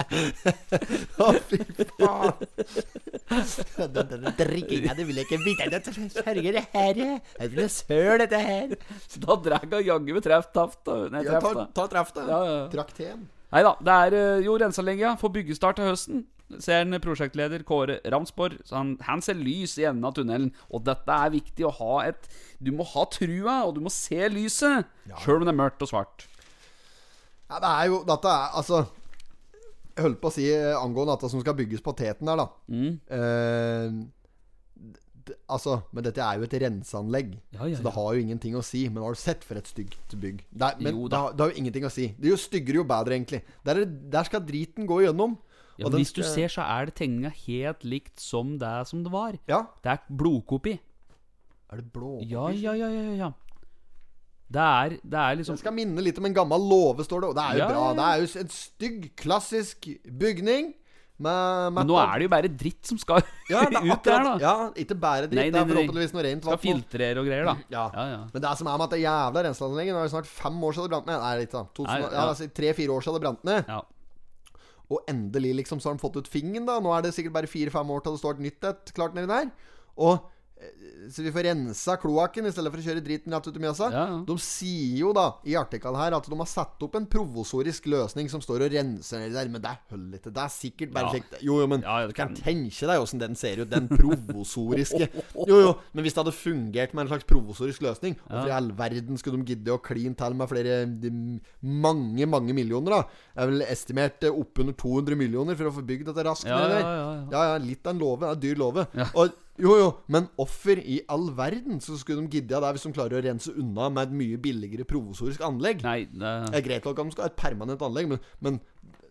Å, 0.10 1.30
fy 1.50 1.60
faen. 2.00 2.46
Den, 3.30 4.10
den 4.10 4.26
drikkinga, 4.40 4.96
det 4.98 5.06
vil 5.06 5.20
jeg 5.22 5.28
ikke 5.28 5.42
vite. 5.44 5.68
Det 5.74 5.94
sørger 6.16 6.56
det 6.58 6.66
her. 6.74 7.02
Jeg 7.06 7.52
vil 7.54 7.70
søle 7.74 8.18
dette 8.24 8.40
her. 8.42 8.74
Så 9.06 9.22
Da 9.24 9.38
drar 9.46 9.68
jeg 9.70 9.90
jaggu 9.90 10.16
med 10.16 10.26
treff 10.26 10.50
taft. 10.56 10.82
Nei, 11.14 11.24
treff, 11.28 11.46
Ja, 11.46 11.54
ta, 11.62 11.68
ta 11.78 11.88
treff, 11.92 12.16
da. 12.16 12.26
Ja, 12.30 12.40
ja. 12.48 12.58
Trakten. 12.74 13.28
Nei 13.54 13.64
da. 13.66 13.76
Det 13.82 13.96
er 14.08 14.18
eh, 14.18 14.44
jo 14.46 14.58
renseanlegg. 14.62 15.06
For 15.22 15.34
byggestart 15.34 15.80
til 15.80 15.90
høsten. 15.92 16.26
Ser 16.58 16.82
en 16.82 16.98
prosjektleder 17.02 17.62
Kåre 17.68 18.00
Ramsborg. 18.10 18.58
Så 18.66 18.80
han, 18.80 18.96
han 19.06 19.22
ser 19.26 19.38
lys 19.38 19.78
i 19.78 19.86
enden 19.90 20.08
av 20.10 20.16
tunnelen. 20.18 20.50
Og 20.74 20.82
dette 20.88 21.14
er 21.14 21.36
viktig 21.38 21.68
å 21.70 21.76
ha 21.82 22.02
et 22.10 22.30
Du 22.58 22.74
må 22.76 22.88
ha 22.96 23.06
trua, 23.14 23.62
og 23.68 23.78
du 23.78 23.84
må 23.86 23.94
se 23.94 24.26
lyset. 24.34 24.90
Sjøl 25.22 25.44
om 25.44 25.48
det 25.48 25.54
er 25.54 25.62
mørkt 25.62 25.86
og 25.86 25.94
svart. 25.94 26.26
Ja, 27.50 27.62
det 27.62 27.70
er 27.70 27.86
jo 27.90 28.02
Dette 28.06 28.30
er 28.30 28.58
altså 28.60 28.84
Jeg 29.96 30.06
holdt 30.06 30.22
på 30.22 30.30
å 30.32 30.34
si 30.34 30.46
eh, 30.54 30.76
angående 30.78 31.16
dette 31.18 31.30
som 31.32 31.42
skal 31.44 31.58
bygges 31.58 31.84
på 31.84 31.94
teten 31.98 32.30
der, 32.30 32.40
da. 32.40 32.48
Mm. 32.72 32.94
Eh, 33.18 33.88
altså, 35.52 35.80
men 35.96 36.06
dette 36.06 36.24
er 36.24 36.40
jo 36.40 36.48
et 36.48 36.56
renseanlegg, 36.64 37.36
Ja, 37.56 37.68
ja, 37.68 37.78
så 37.78 37.86
det 37.86 37.94
har 37.98 38.14
jo 38.16 38.24
ingenting 38.24 38.56
å 38.58 38.64
si. 38.66 38.86
Men 38.90 39.04
har 39.06 39.18
du 39.18 39.22
sett 39.22 39.46
for 39.48 39.60
et 39.60 39.70
stygt 39.70 40.16
bygg? 40.16 40.46
Det 40.50 40.72
er, 40.72 40.80
men 40.86 40.96
Jo 40.96 41.12
det 41.12 41.20
har, 41.20 41.36
det 41.36 41.46
har 41.46 41.54
jo 41.54 41.62
ingenting 41.64 41.86
å 41.90 41.94
si. 41.94 42.10
Det 42.16 42.30
er 42.30 42.36
jo 42.36 42.42
styggere, 42.42 42.82
jo 42.82 42.88
bedre, 42.90 43.18
egentlig. 43.18 43.42
Der, 43.68 43.84
er, 43.84 43.94
der 44.16 44.30
skal 44.30 44.46
driten 44.46 44.90
gå 44.90 45.04
gjennom. 45.06 45.38
Ja, 45.80 45.88
og 45.88 45.94
den 45.94 46.04
hvis 46.04 46.12
du 46.16 46.24
ser, 46.28 46.52
så 46.52 46.66
er 46.68 46.90
det 46.90 46.98
tegninga 47.00 47.32
helt 47.46 47.86
likt 47.88 48.20
som 48.20 48.58
det 48.60 48.74
som 48.90 49.04
det 49.06 49.12
var. 49.14 49.38
Ja. 49.48 49.64
Det 49.84 49.94
er 49.94 50.02
blodkopi. 50.12 50.76
Er 51.70 51.80
det 51.80 51.92
blåkopi? 51.94 52.28
Ja, 52.34 52.50
ja, 52.52 52.74
ja, 52.76 52.90
ja, 52.92 53.14
ja. 53.16 53.32
Det 54.50 54.66
er, 54.66 54.98
det 55.06 55.20
er 55.22 55.36
liksom 55.38 55.54
Den 55.54 55.62
skal 55.62 55.74
minne 55.78 56.02
litt 56.02 56.18
om 56.18 56.26
en 56.26 56.34
gammel 56.34 56.64
låve, 56.72 57.06
står 57.06 57.22
det. 57.22 57.28
Og 57.30 57.36
det 57.38 57.44
er 57.46 57.58
jo 57.60 57.64
Ja, 57.64 57.68
bra. 57.70 57.88
Det 58.00 58.06
er 58.10 58.22
jo 58.24 58.30
en 58.42 58.54
stygg, 58.54 59.10
klassisk 59.20 59.90
bygning. 60.10 60.72
Med, 61.20 61.74
med 61.76 61.82
Men 61.82 61.90
nå 61.92 61.98
er 62.00 62.14
det 62.16 62.28
jo 62.30 62.32
bare 62.32 62.48
dritt 62.48 62.88
som 62.88 62.96
skal 63.02 63.20
ja, 63.52 63.66
det 63.68 63.76
er 63.76 63.88
ut 63.92 64.06
der, 64.08 64.22
da. 64.24 64.34
Ja, 64.40 64.54
ikke 64.80 64.96
bare 64.96 65.28
dritt. 65.28 65.36
Nei, 65.36 65.50
det 65.52 65.58
nei, 65.58 65.64
er 65.66 65.74
forhåpentligvis 65.74 66.14
noe 66.16 66.24
rent 66.24 66.46
Skal 66.48 66.62
filtrere 66.64 67.20
og 67.20 67.28
greier, 67.28 67.50
da. 67.50 67.56
Ja. 67.76 67.84
ja. 67.92 68.22
Men 68.32 68.46
det 68.46 68.54
som 68.62 68.70
er 68.72 68.78
med 68.80 68.86
at 68.88 68.94
det 68.96 69.02
jævla 69.04 69.44
renseanlegget 69.50 69.98
Nå 69.98 70.00
er 70.00 70.08
det 70.08 70.14
snart 70.16 70.30
fem 70.32 70.62
år 70.64 70.78
siden 70.78 70.88
det 70.88 70.94
brant 70.96 71.10
ned. 71.12 71.20
Nei, 71.26 71.34
litt 71.42 71.56
da. 71.58 71.66
2000, 71.76 72.06
ja. 72.06 72.24
altså, 72.24 72.48
Tre-fire 72.62 72.96
år 72.96 73.04
siden 73.06 73.20
det 73.20 73.24
brant 73.28 73.44
ned. 73.52 73.74
ja. 73.76 73.82
Og 74.90 75.04
endelig 75.12 75.52
liksom 75.60 75.78
så 75.84 75.92
har 75.92 76.00
de 76.00 76.02
fått 76.02 76.16
ut 76.18 76.28
fingeren, 76.34 76.64
da. 76.66 76.80
Nå 76.82 76.90
er 76.96 77.04
det 77.06 77.12
sikkert 77.14 77.36
bare 77.36 77.52
fire-fem 77.52 77.92
år 77.94 78.00
til 78.02 78.16
det 78.16 78.22
står 78.24 78.40
et 78.40 78.46
nytt 78.48 78.66
et 78.72 78.94
klart 78.98 79.14
nedi 79.14 79.30
der. 79.30 79.52
Og 80.02 80.24
Så 81.10 81.24
vi 81.24 81.32
får 81.32 81.46
rensa 81.48 81.94
kloakken 81.98 82.46
i 82.46 82.52
stedet 82.52 82.70
for 82.74 82.82
å 82.82 82.84
kjøre 82.84 83.02
driten 83.02 83.32
rett 83.34 83.46
ut 83.48 83.56
i 83.56 83.62
Mjøsa. 83.64 83.88
Ja, 83.94 84.02
ja. 84.12 84.18
De 84.28 84.36
sier 84.44 84.98
jo 85.00 85.14
da 85.16 85.24
i 85.48 85.54
artikkelen 85.58 85.96
her 85.98 86.14
at 86.18 86.28
de 86.28 86.36
har 86.38 86.50
satt 86.52 86.84
opp 86.84 86.98
en 87.00 87.06
provosorisk 87.10 87.88
løsning 87.90 88.28
som 88.30 88.44
står 88.44 88.66
og 88.68 88.74
renser 88.76 89.24
nedi 89.24 89.38
der. 89.38 89.48
Men 89.54 89.64
det 89.64 89.72
holder 89.90 90.20
ikke. 90.20 90.34
Det 90.36 90.44
er 90.44 90.52
sikkert 90.54 90.92
bare 90.94 91.08
Ja. 91.08 91.14
slikt. 91.16 91.38
Jo, 91.48 91.62
jo, 91.64 91.68
men 91.72 91.82
du 91.82 92.14
kan 92.18 92.36
tenke 92.36 92.90
deg 92.92 93.00
åssen 93.02 93.24
den 93.24 93.36
ser 93.40 93.64
ut. 93.64 93.70
Den 93.72 93.88
provosoriske. 93.90 95.08
Jo, 95.50 95.58
jo, 95.64 95.72
men 95.96 96.04
hvis 96.04 96.14
det 96.14 96.22
hadde 96.26 96.36
fungert 96.36 96.94
med 96.94 97.06
en 97.06 97.10
slags 97.14 97.26
provosorisk 97.30 97.82
løsning 97.86 98.16
Hvorfor 98.20 98.50
i 98.52 98.54
all 98.54 98.68
verden 98.78 99.18
skulle 99.18 99.40
de 99.40 99.54
gidde 99.56 99.72
å 99.74 99.80
kline 99.82 100.14
til 100.20 100.36
med 100.38 100.50
flere 100.52 100.82
de, 101.00 101.10
Mange, 101.64 102.28
mange 102.30 102.54
millioner, 102.54 102.92
da? 103.00 103.02
Det 103.34 103.44
er 103.46 103.52
vel 103.54 103.64
estimert 103.72 104.24
eh, 104.28 104.36
oppunder 104.36 104.76
200 104.78 105.16
millioner 105.20 105.58
for 105.60 105.70
å 105.72 105.74
få 105.80 105.84
bygd 105.88 106.10
dette 106.12 106.26
raskt. 106.28 106.50
Ja, 106.50 106.60
ja, 106.68 107.44
ja, 107.54 107.58
litt 107.64 107.86
av 107.88 107.96
en 107.96 108.02
låve. 108.04 108.30
En 108.36 108.42
dyr 108.44 108.60
låve. 108.60 108.86
Og, 109.16 109.32
jo, 109.60 109.76
jo, 109.80 109.88
men 110.12 110.30
offer 110.40 110.80
i 110.80 111.02
all 111.12 111.30
verden 111.36 111.82
så 111.84 111.98
skulle 112.00 112.24
de 112.24 112.40
gidde 112.40 112.60
det 112.64 112.72
hvis 112.76 112.86
de 112.88 112.94
klarer 112.96 113.20
å 113.20 113.24
rense 113.26 113.54
unna 113.60 113.90
med 113.94 114.08
et 114.08 114.18
mye 114.22 114.40
billigere 114.42 114.88
provosorisk 114.88 115.44
anlegg. 115.46 115.84
Nei, 115.86 116.02
det 116.12 116.34
Det 116.50 116.60
er 116.62 116.66
greit 116.66 116.88
nok 116.88 117.02
at 117.04 117.10
de 117.10 117.16
skal 117.16 117.28
ha 117.28 117.32
et 117.34 117.40
permanent 117.40 117.84
anlegg, 117.90 118.10
men, 118.14 118.24
men 118.46 118.60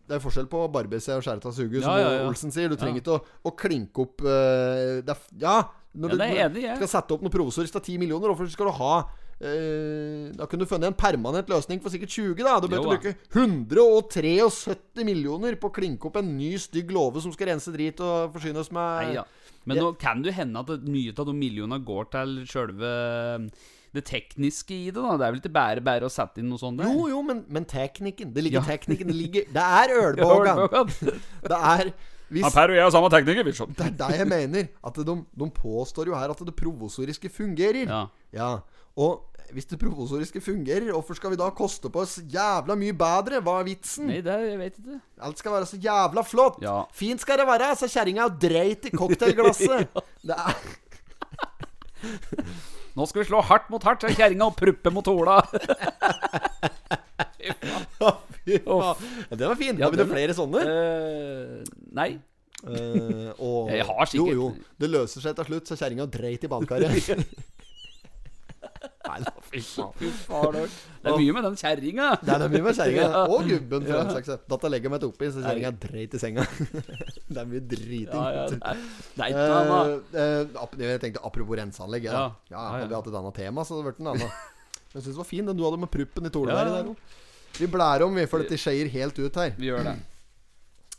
det 0.09 0.17
er 0.17 0.25
forskjell 0.25 0.49
på 0.49 0.63
Barbie-C 0.73 1.13
og 1.19 1.25
Skjæreta 1.27 1.53
suge, 1.53 1.83
som 1.85 1.93
Ja, 1.93 2.01
ja, 2.01 2.13
ja. 2.17 2.27
Olsen 2.31 2.53
sier. 2.55 2.71
Du 2.73 2.81
trenger 2.81 3.03
ikke 3.03 3.19
å, 3.19 3.23
å 3.45 3.55
klinke 3.59 4.07
opp 4.07 4.25
uh, 4.25 5.05
er, 5.05 5.25
Ja, 5.43 5.59
når 5.99 6.15
du 6.15 6.23
jeg 6.23 6.45
enig 6.47 6.65
skal 6.81 6.93
sette 6.97 7.17
opp 7.17 7.25
noe 7.25 7.33
provosorisk 7.33 7.77
av 7.77 7.85
ti 7.85 7.99
millioner, 8.01 8.33
hvorfor 8.33 8.49
skal 8.53 8.71
du 8.71 8.77
ha 8.81 8.95
Da 9.39 10.47
kunne 10.51 10.65
du 10.65 10.67
funnet 10.71 10.89
en 10.91 10.97
permanent 10.99 11.47
løsning 11.51 11.79
for 11.83 11.95
sikkert 11.95 12.11
20, 12.11 12.43
da. 12.43 12.57
Du 12.61 12.67
bør 12.73 12.83
bruke 12.89 13.13
173 13.35 15.05
millioner 15.07 15.55
på 15.61 15.71
å 15.71 15.75
klinke 15.75 16.09
opp 16.11 16.19
en 16.21 16.33
ny, 16.39 16.55
stygg 16.59 16.91
låve 16.95 17.23
som 17.23 17.33
skal 17.35 17.53
rense 17.53 17.73
drit 17.75 18.01
og 18.05 18.33
forsyne 18.35 18.59
oss 18.65 18.73
med 18.75 19.09
Nei, 19.09 19.15
ja. 19.21 19.25
Men 19.69 19.79
nå 19.83 19.89
kan 20.01 20.23
det 20.25 20.31
jo 20.33 20.37
hende 20.39 20.63
at 20.65 20.85
mye 20.89 21.13
av 21.13 21.27
de 21.29 21.35
millionene 21.37 21.79
går 21.85 22.09
til 22.15 22.39
sjølve 22.49 22.93
det 23.95 24.03
tekniske 24.05 24.75
i 24.77 24.91
det. 24.93 25.01
da 25.01 25.15
Det 25.17 25.27
er 25.27 25.33
vel 25.35 25.41
ikke 25.43 25.53
bare 25.55 25.83
bare 25.85 26.09
å 26.09 26.13
sette 26.13 26.41
inn 26.43 26.49
noe 26.53 26.61
sånt 26.61 26.81
der? 26.81 26.89
Jo, 26.93 27.07
jo, 27.13 27.23
men, 27.25 27.43
men 27.53 27.65
teknikken 27.69 28.33
Det 28.37 28.45
ligger 28.45 28.61
Ja. 28.63 28.67
teknikken 28.75 29.09
Det 29.11 29.17
ligger 29.17 29.47
Det 29.53 29.65
er 29.65 29.95
ølbågan. 30.03 30.65
Det 31.49 31.59
er 31.59 31.93
hvis, 32.29 32.43
Ja, 32.45 32.51
Per 32.53 32.69
og 32.69 32.77
jeg 32.77 32.85
er 32.85 32.91
samme 32.93 33.09
tekniker, 33.13 33.45
vi. 33.49 33.53
Det 33.57 33.85
er 33.87 33.95
det 33.97 34.09
jeg 34.19 34.29
mener. 34.29 34.67
At 34.85 34.99
de, 35.01 35.15
de 35.41 35.47
påstår 35.57 36.11
jo 36.11 36.17
her 36.19 36.29
at 36.35 36.43
det 36.45 36.53
provosoriske 36.59 37.31
fungerer. 37.33 37.89
Ja. 37.89 38.03
Ja, 38.37 38.49
Og 38.99 39.25
hvis 39.55 39.65
det 39.71 39.79
provosoriske 39.81 40.43
fungerer, 40.45 40.91
hvorfor 40.93 41.17
skal 41.17 41.33
vi 41.33 41.39
da 41.41 41.47
koste 41.57 41.89
på 41.93 42.03
oss 42.03 42.19
jævla 42.29 42.75
mye 42.77 42.93
bedre? 42.99 43.39
Hva 43.45 43.55
er 43.63 43.69
vitsen? 43.71 44.11
Nei, 44.11 44.19
det 44.27 44.35
jeg 44.45 44.59
vet 44.61 44.77
ikke. 44.83 44.99
Alt 45.25 45.41
skal 45.41 45.55
være 45.55 45.69
så 45.71 45.79
jævla 45.81 46.25
flott. 46.27 46.59
Ja. 46.65 46.75
Fint 46.93 47.23
skal 47.25 47.41
det 47.41 47.47
være, 47.49 47.71
sa 47.81 47.89
kjerringa 47.89 48.27
og 48.29 48.37
dreit 48.43 48.91
i 48.91 48.93
cocktailglasset. 48.93 49.89
Det 50.29 50.37
er 50.37 50.53
Nå 52.99 53.07
skal 53.07 53.23
vi 53.23 53.29
slå 53.31 53.41
hardt 53.47 53.69
mot 53.73 53.83
hardt, 53.87 54.03
sa 54.05 54.11
kjerringa, 54.11 54.51
og 54.51 54.57
pruppe 54.59 54.93
mot 54.95 55.07
hola. 55.09 55.39
Ja, 58.49 58.95
det 59.29 59.45
var 59.45 59.57
fint. 59.61 59.77
Ja, 59.79 59.85
Har 59.85 59.93
vi 59.93 59.99
det 60.01 60.07
flere 60.09 60.33
sånne? 60.37 60.63
Uh, 60.65 61.83
nei. 61.99 62.15
Uh, 62.65 63.29
og, 63.45 63.69
Jeg 63.77 63.85
har 63.85 64.09
sikkert- 64.09 64.33
Jo, 64.33 64.49
jo. 64.49 64.49
Det 64.81 64.89
løser 64.89 65.21
seg 65.25 65.37
til 65.37 65.49
slutt, 65.51 65.69
så 65.69 65.77
kjerringa 65.77 66.07
dreit 66.09 66.47
i 66.47 66.51
badekaret. 66.51 67.27
Nei, 69.09 69.19
da, 69.25 69.33
fy 69.49 69.61
faen. 69.65 70.57
Det 70.59 71.09
er 71.09 71.17
mye 71.23 71.35
med 71.39 71.45
den 71.49 71.57
kjerringa. 71.57 72.09
Det 72.21 72.35
er 72.35 72.51
mye 72.53 72.65
med 72.67 72.77
kjerringa. 72.77 73.07
Og 73.33 73.47
gubben, 73.49 73.87
for 73.87 73.95
Ja. 73.95 74.03
den 74.05 74.11
saks. 74.19 74.43
Datta 74.53 74.69
legger 74.69 74.93
meg 74.93 75.07
oppi, 75.09 75.31
så 75.33 75.41
kjerringa 75.45 75.71
dreit 75.81 76.15
i 76.15 76.21
senga. 76.21 76.45
det 77.33 77.41
er 77.41 77.49
mye 77.49 77.63
driting. 77.65 78.13
Ja, 78.13 78.45
ja. 78.45 78.45
Eh, 79.25 79.97
eh, 80.21 80.45
ap- 80.61 80.77
jeg 80.79 81.01
tenkte 81.03 81.25
apropos 81.25 81.57
renseanlegg. 81.59 82.05
Ja. 82.11 82.13
Ja. 82.13 82.29
Ja. 82.51 82.59
Ja, 82.59 82.61
ja. 82.61 82.69
Hadde 82.77 82.89
vi 82.93 82.99
hatt 83.01 83.11
et 83.13 83.19
annet 83.23 83.35
tema, 83.41 83.65
så 83.65 83.75
hadde 83.75 83.85
det 83.87 83.93
vært 83.95 84.05
en 84.05 84.13
annen. 84.15 84.31
Jeg 84.95 85.03
syns 85.05 85.13
det 85.13 85.21
var 85.21 85.27
fin 85.29 85.45
den 85.45 85.57
du 85.59 85.65
hadde 85.67 85.79
med 85.83 85.91
pruppen 85.93 86.25
i 86.25 86.31
Ja. 86.49 86.63
Der. 86.65 86.95
Vi 87.59 87.67
blærer 87.69 88.05
om, 88.07 88.15
vi, 88.17 88.25
for 88.27 88.41
dette 88.41 88.57
skeier 88.57 88.89
helt 88.89 89.19
ut 89.21 89.35
her. 89.37 89.51
Vi 89.59 89.69
gjør 89.69 89.85
det. 89.85 89.97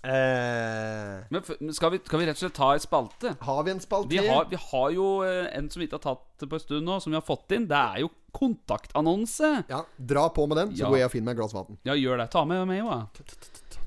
Eh, 0.01 1.23
Men 1.29 1.41
f- 1.43 1.57
men 1.59 1.73
skal 1.75 1.91
vi, 1.91 1.99
skal 2.05 2.19
vi 2.21 2.25
rett 2.29 2.37
og 2.37 2.43
slett 2.45 2.55
ta 2.55 2.69
ei 2.73 2.79
spalte? 2.79 3.33
har 3.43 3.63
vi 3.67 3.71
en 3.71 3.81
spalte? 3.83 4.09
Vi 4.13 4.21
har, 4.27 4.45
vi 4.47 4.55
har 4.55 4.91
jo 4.95 5.07
eh, 5.27 5.49
en 5.57 5.67
som 5.69 5.81
vi 5.81 5.87
ikke 5.89 5.99
har 5.99 6.05
tatt 6.15 6.45
på 6.47 6.55
en 6.55 6.63
stund 6.63 6.85
nå, 6.87 6.99
som 7.03 7.11
vi 7.11 7.17
har 7.19 7.25
fått 7.27 7.51
inn. 7.51 7.67
Det 7.67 7.75
er 7.79 7.99
jo 8.05 8.09
kontaktannonse. 8.31 9.65
Ja, 9.69 9.81
Dra 9.97 10.29
på 10.29 10.47
med 10.47 10.57
den, 10.61 10.71
så 10.75 10.85
Ja. 10.85 10.89
går 10.93 10.97
jeg 11.01 11.05
og 11.09 11.11
finner 11.11 11.25
meg 11.31 11.35
et 11.35 11.41
glass 11.41 11.53
vann. 11.57 11.77
Ja, 11.83 11.93
gjør 11.99 12.17
det. 12.23 12.29
Ta 12.31 12.45
med 12.45 12.63
meg 12.69 12.81
òg. 12.83 13.09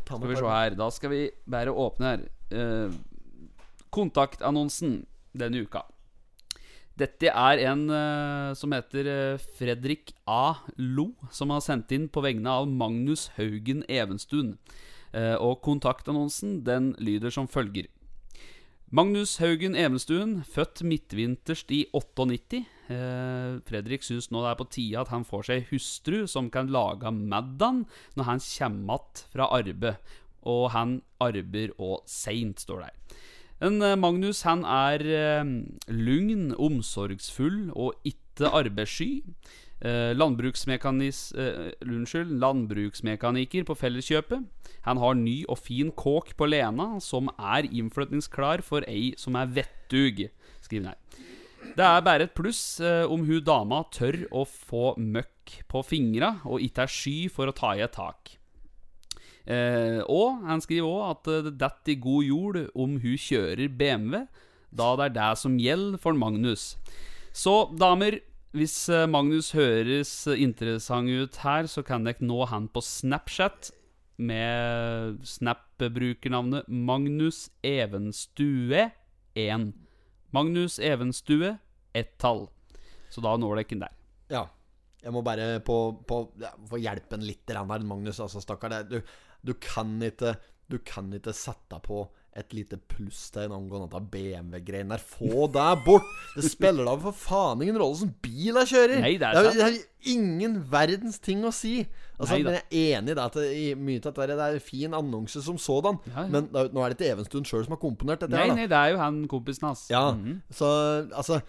Ta 0.04 0.16
Skal 0.16 0.20
med 0.20 0.28
vi 0.28 0.36
se 0.36 0.52
her. 0.52 0.70
Da 0.76 0.90
skal 0.90 1.10
vi 1.10 1.22
bare 1.48 1.72
åpne 1.72 2.04
her. 2.12 2.28
Eh, 2.52 2.90
kontaktannonsen 3.90 5.06
denne 5.34 5.62
uka. 5.64 5.82
Dette 6.98 7.30
er 7.32 7.58
en 7.70 7.86
eh, 7.88 8.52
som 8.58 8.72
heter 8.74 9.06
eh, 9.08 9.38
Fredrik 9.56 10.12
A. 10.28 10.58
Lo, 10.76 11.14
som 11.32 11.48
har 11.54 11.60
sendt 11.64 11.90
inn 11.96 12.08
på 12.12 12.20
vegne 12.22 12.52
av 12.52 12.68
Magnus 12.68 13.30
Haugen 13.38 13.80
Evenstuen. 13.88 14.58
Eh, 15.12 15.36
og 15.36 15.60
kontaktannonsen 15.64 16.62
den 16.64 16.94
lyder 16.98 17.32
som 17.34 17.48
følger. 17.48 17.88
Magnus 18.92 19.38
Haugen 19.40 19.72
Evenstuen, 19.72 20.42
født 20.44 20.82
midtvinterst 20.84 21.70
i 21.72 21.86
98. 21.96 22.58
Eh, 22.92 23.54
Fredrik 23.64 24.04
syns 24.04 24.28
nå 24.28 24.42
det 24.44 24.50
er 24.50 24.58
på 24.58 24.66
tide 24.68 25.00
at 25.00 25.12
han 25.12 25.24
får 25.24 25.46
seg 25.48 25.70
hustru 25.70 26.26
som 26.28 26.50
kan 26.52 26.68
lage 26.68 27.08
maddan 27.08 27.86
når 28.18 28.28
han 28.28 28.42
kommer 28.44 28.94
att 28.94 29.26
fra 29.32 29.48
arbeid. 29.48 29.96
Og 30.42 30.70
han 30.70 31.00
arbeider 31.20 31.72
og 31.78 32.02
seint, 32.04 32.60
står 32.60 32.84
det. 32.84 33.16
Men 33.62 33.80
eh, 33.82 33.96
Magnus 33.96 34.42
han 34.42 34.64
er 34.64 35.00
eh, 35.00 35.44
lugn, 35.88 36.52
omsorgsfull 36.52 37.70
og 37.72 37.94
ikke 38.04 38.52
arbeidssky. 38.52 39.22
Eh, 39.82 40.12
landbruksmekanis, 40.14 41.32
eh, 41.34 41.72
unnskyld, 41.82 42.36
landbruksmekaniker 42.38 43.64
på 43.66 43.74
Felleskjøpet. 43.74 44.44
Han 44.86 45.00
har 45.02 45.14
ny 45.18 45.42
og 45.48 45.58
fin 45.58 45.90
kåk 45.90 46.36
på 46.38 46.46
Lena, 46.46 47.00
som 47.00 47.30
er 47.34 47.66
innflytningsklar 47.66 48.62
for 48.62 48.86
ei 48.86 49.12
som 49.18 49.34
er 49.34 49.50
vettug, 49.50 50.28
skriver 50.62 50.92
her. 50.92 50.98
Det 51.72 51.84
er 51.86 52.04
bare 52.04 52.28
et 52.28 52.34
pluss 52.36 52.80
eh, 52.84 53.02
om 53.10 53.24
hun 53.26 53.42
dama 53.42 53.82
tør 53.90 54.22
å 54.30 54.44
få 54.46 54.92
møkk 55.00 55.58
på 55.70 55.82
fingra 55.82 56.36
og 56.44 56.62
ikke 56.62 56.84
er 56.84 56.94
sky 56.94 57.18
for 57.32 57.48
å 57.48 57.54
ta 57.56 57.72
i 57.74 57.82
et 57.82 57.94
tak. 57.96 58.36
Eh, 59.50 59.98
og 60.06 60.44
han 60.46 60.62
skriver 60.62 60.86
òg 60.86 61.04
at 61.08 61.30
eh, 61.32 61.44
det 61.48 61.56
detter 61.62 61.94
i 61.94 62.00
god 62.02 62.28
jord 62.28 62.58
om 62.78 62.98
hun 63.02 63.16
kjører 63.18 63.72
BMW, 63.78 64.26
da 64.70 64.92
det 64.98 65.08
er 65.08 65.16
det 65.16 65.30
som 65.40 65.58
gjelder 65.58 65.98
for 66.02 66.14
Magnus. 66.18 66.76
Så 67.32 67.72
damer, 67.80 68.20
hvis 68.52 68.74
eh, 68.92 69.08
Magnus 69.08 69.54
høres 69.56 70.10
interessant 70.28 71.08
ut 71.08 71.38
her, 71.40 71.68
så 71.70 71.80
kan 71.86 72.04
dere 72.04 72.24
nå 72.24 72.44
han 72.50 72.68
på 72.72 72.82
Snapchat 72.84 73.70
med 74.20 75.22
Snap-brukernavnet 75.26 76.68
Magnus 76.68 77.46
Evenstue1. 77.64 79.72
Magnus 80.36 80.76
Evenstue, 80.78 81.54
ett 81.96 82.18
tall. 82.20 82.44
Så 83.12 83.24
da 83.24 83.32
når 83.40 83.62
dere 83.62 83.86
der. 83.86 83.96
Ja. 84.32 84.46
Jeg 85.02 85.10
må 85.16 85.24
bare 85.26 85.56
på, 85.66 85.76
på 86.06 86.16
ja, 86.38 86.52
få 86.68 86.78
hjelpe 86.78 87.16
en 87.18 87.24
litt 87.26 87.50
her, 87.50 87.64
Magnus. 87.66 88.20
Altså, 88.22 88.38
stakkar. 88.44 88.84
Du, 88.86 89.00
du 89.42 89.56
kan 89.58 89.96
ikke 90.02 90.36
Du 90.70 90.78
kan 90.78 91.10
ikke 91.12 91.34
sette 91.36 91.80
på 91.84 92.06
et 92.34 92.54
lite 92.56 92.78
plusstegn 92.88 93.52
angående 93.52 93.90
dette 93.92 94.08
BMW-greien 94.12 94.88
der. 94.88 95.02
Få 95.04 95.48
det 95.52 95.66
bort! 95.84 96.06
Det 96.34 96.44
spiller 96.48 96.86
da 96.88 96.94
for 97.02 97.12
faen 97.12 97.60
ingen 97.60 97.76
rolle 97.76 97.98
som 98.00 98.12
bil 98.24 98.56
jeg 98.62 98.70
kjører. 98.70 99.02
Nei, 99.04 99.10
det 99.20 99.28
er 99.28 99.36
sant. 99.36 99.58
det 99.58 99.66
er 99.66 100.14
ingen 100.14 100.54
verdens 100.72 101.18
ting 101.20 101.42
å 101.44 101.52
si. 101.52 101.74
Altså, 102.16 102.38
Nei 102.38 102.42
men 102.46 102.56
jeg 102.56 102.64
er 102.94 102.98
enig 103.02 103.12
i 103.12 103.16
det 103.18 103.22
at 103.26 103.36
det, 103.36 103.76
mye 103.76 104.00
av 104.00 104.06
dette 104.16 104.26
det 104.32 104.38
er 104.46 104.56
en 104.56 104.64
fin 104.64 104.96
annonse 104.96 105.42
som 105.44 105.58
sådan. 105.60 105.98
Ja, 106.08 106.22
ja. 106.22 106.28
Men 106.32 106.48
er- 106.56 106.70
nå 106.72 106.80
er 106.86 106.94
det 106.94 106.98
ikke 107.00 107.10
Evenstuen 107.18 107.44
sjøl 107.44 107.66
som 107.66 107.76
har 107.76 107.82
komponert 107.84 108.20
dette. 108.24 108.32
Nei, 108.32 108.46
her 108.46 108.54
da 108.54 108.54
nei, 108.62 108.66
det 108.72 108.78
er 108.80 108.94
jo 108.94 109.02
han 109.04 109.20
kompisen 109.28 109.68
hans. 109.68 109.88
ja, 109.92 110.12
Mhm. 110.12 110.40
så 110.52 110.72
altså 111.12 111.42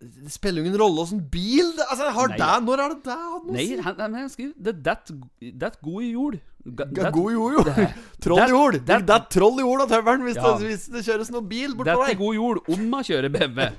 Det 0.00 0.32
spiller 0.32 0.62
jo 0.62 0.68
ingen 0.70 0.80
rolle 0.80 1.02
åssen 1.02 1.18
bil 1.30 1.74
Altså, 1.90 2.06
har 2.10 2.28
Nei. 2.28 2.36
det 2.38 2.64
Når 2.64 2.78
har 2.80 2.88
det 2.94 3.02
det 3.04 3.12
hatt 3.12 3.44
noe 3.44 3.52
å 3.52 3.52
Nei, 3.52 3.66
si? 3.66 3.76
han, 3.76 3.96
han, 4.00 4.14
han 4.14 4.28
skriver 4.30 4.54
Det 4.56 4.86
er 4.86 5.58
det 5.60 5.72
god 5.82 6.02
i 6.02 6.12
jord. 6.12 6.38
God 6.64 7.32
jord, 7.32 7.52
jo. 7.56 7.62
det- 7.64 7.88
Troll 8.24 8.42
i 8.44 8.50
jord. 8.52 8.76
Det, 8.84 8.96
er 9.10 9.22
troll 9.32 9.60
i 9.60 9.64
jord 9.64 9.80
av 9.86 9.88
tøvelen 9.94 10.26
hvis, 10.28 10.36
Ja. 10.36 10.50
det, 10.58 10.66
hvis 10.68 10.82
det 10.92 11.04
kjøres 11.06 11.30
noe 11.32 11.40
bil 11.48 11.72
bort 11.74 11.88
Det 11.88 11.94
er 11.96 12.18
god 12.20 12.34
jord 12.36 12.58
om 12.68 12.82
man 12.92 13.06
kjører 13.06 13.32
BMW. 13.32 13.70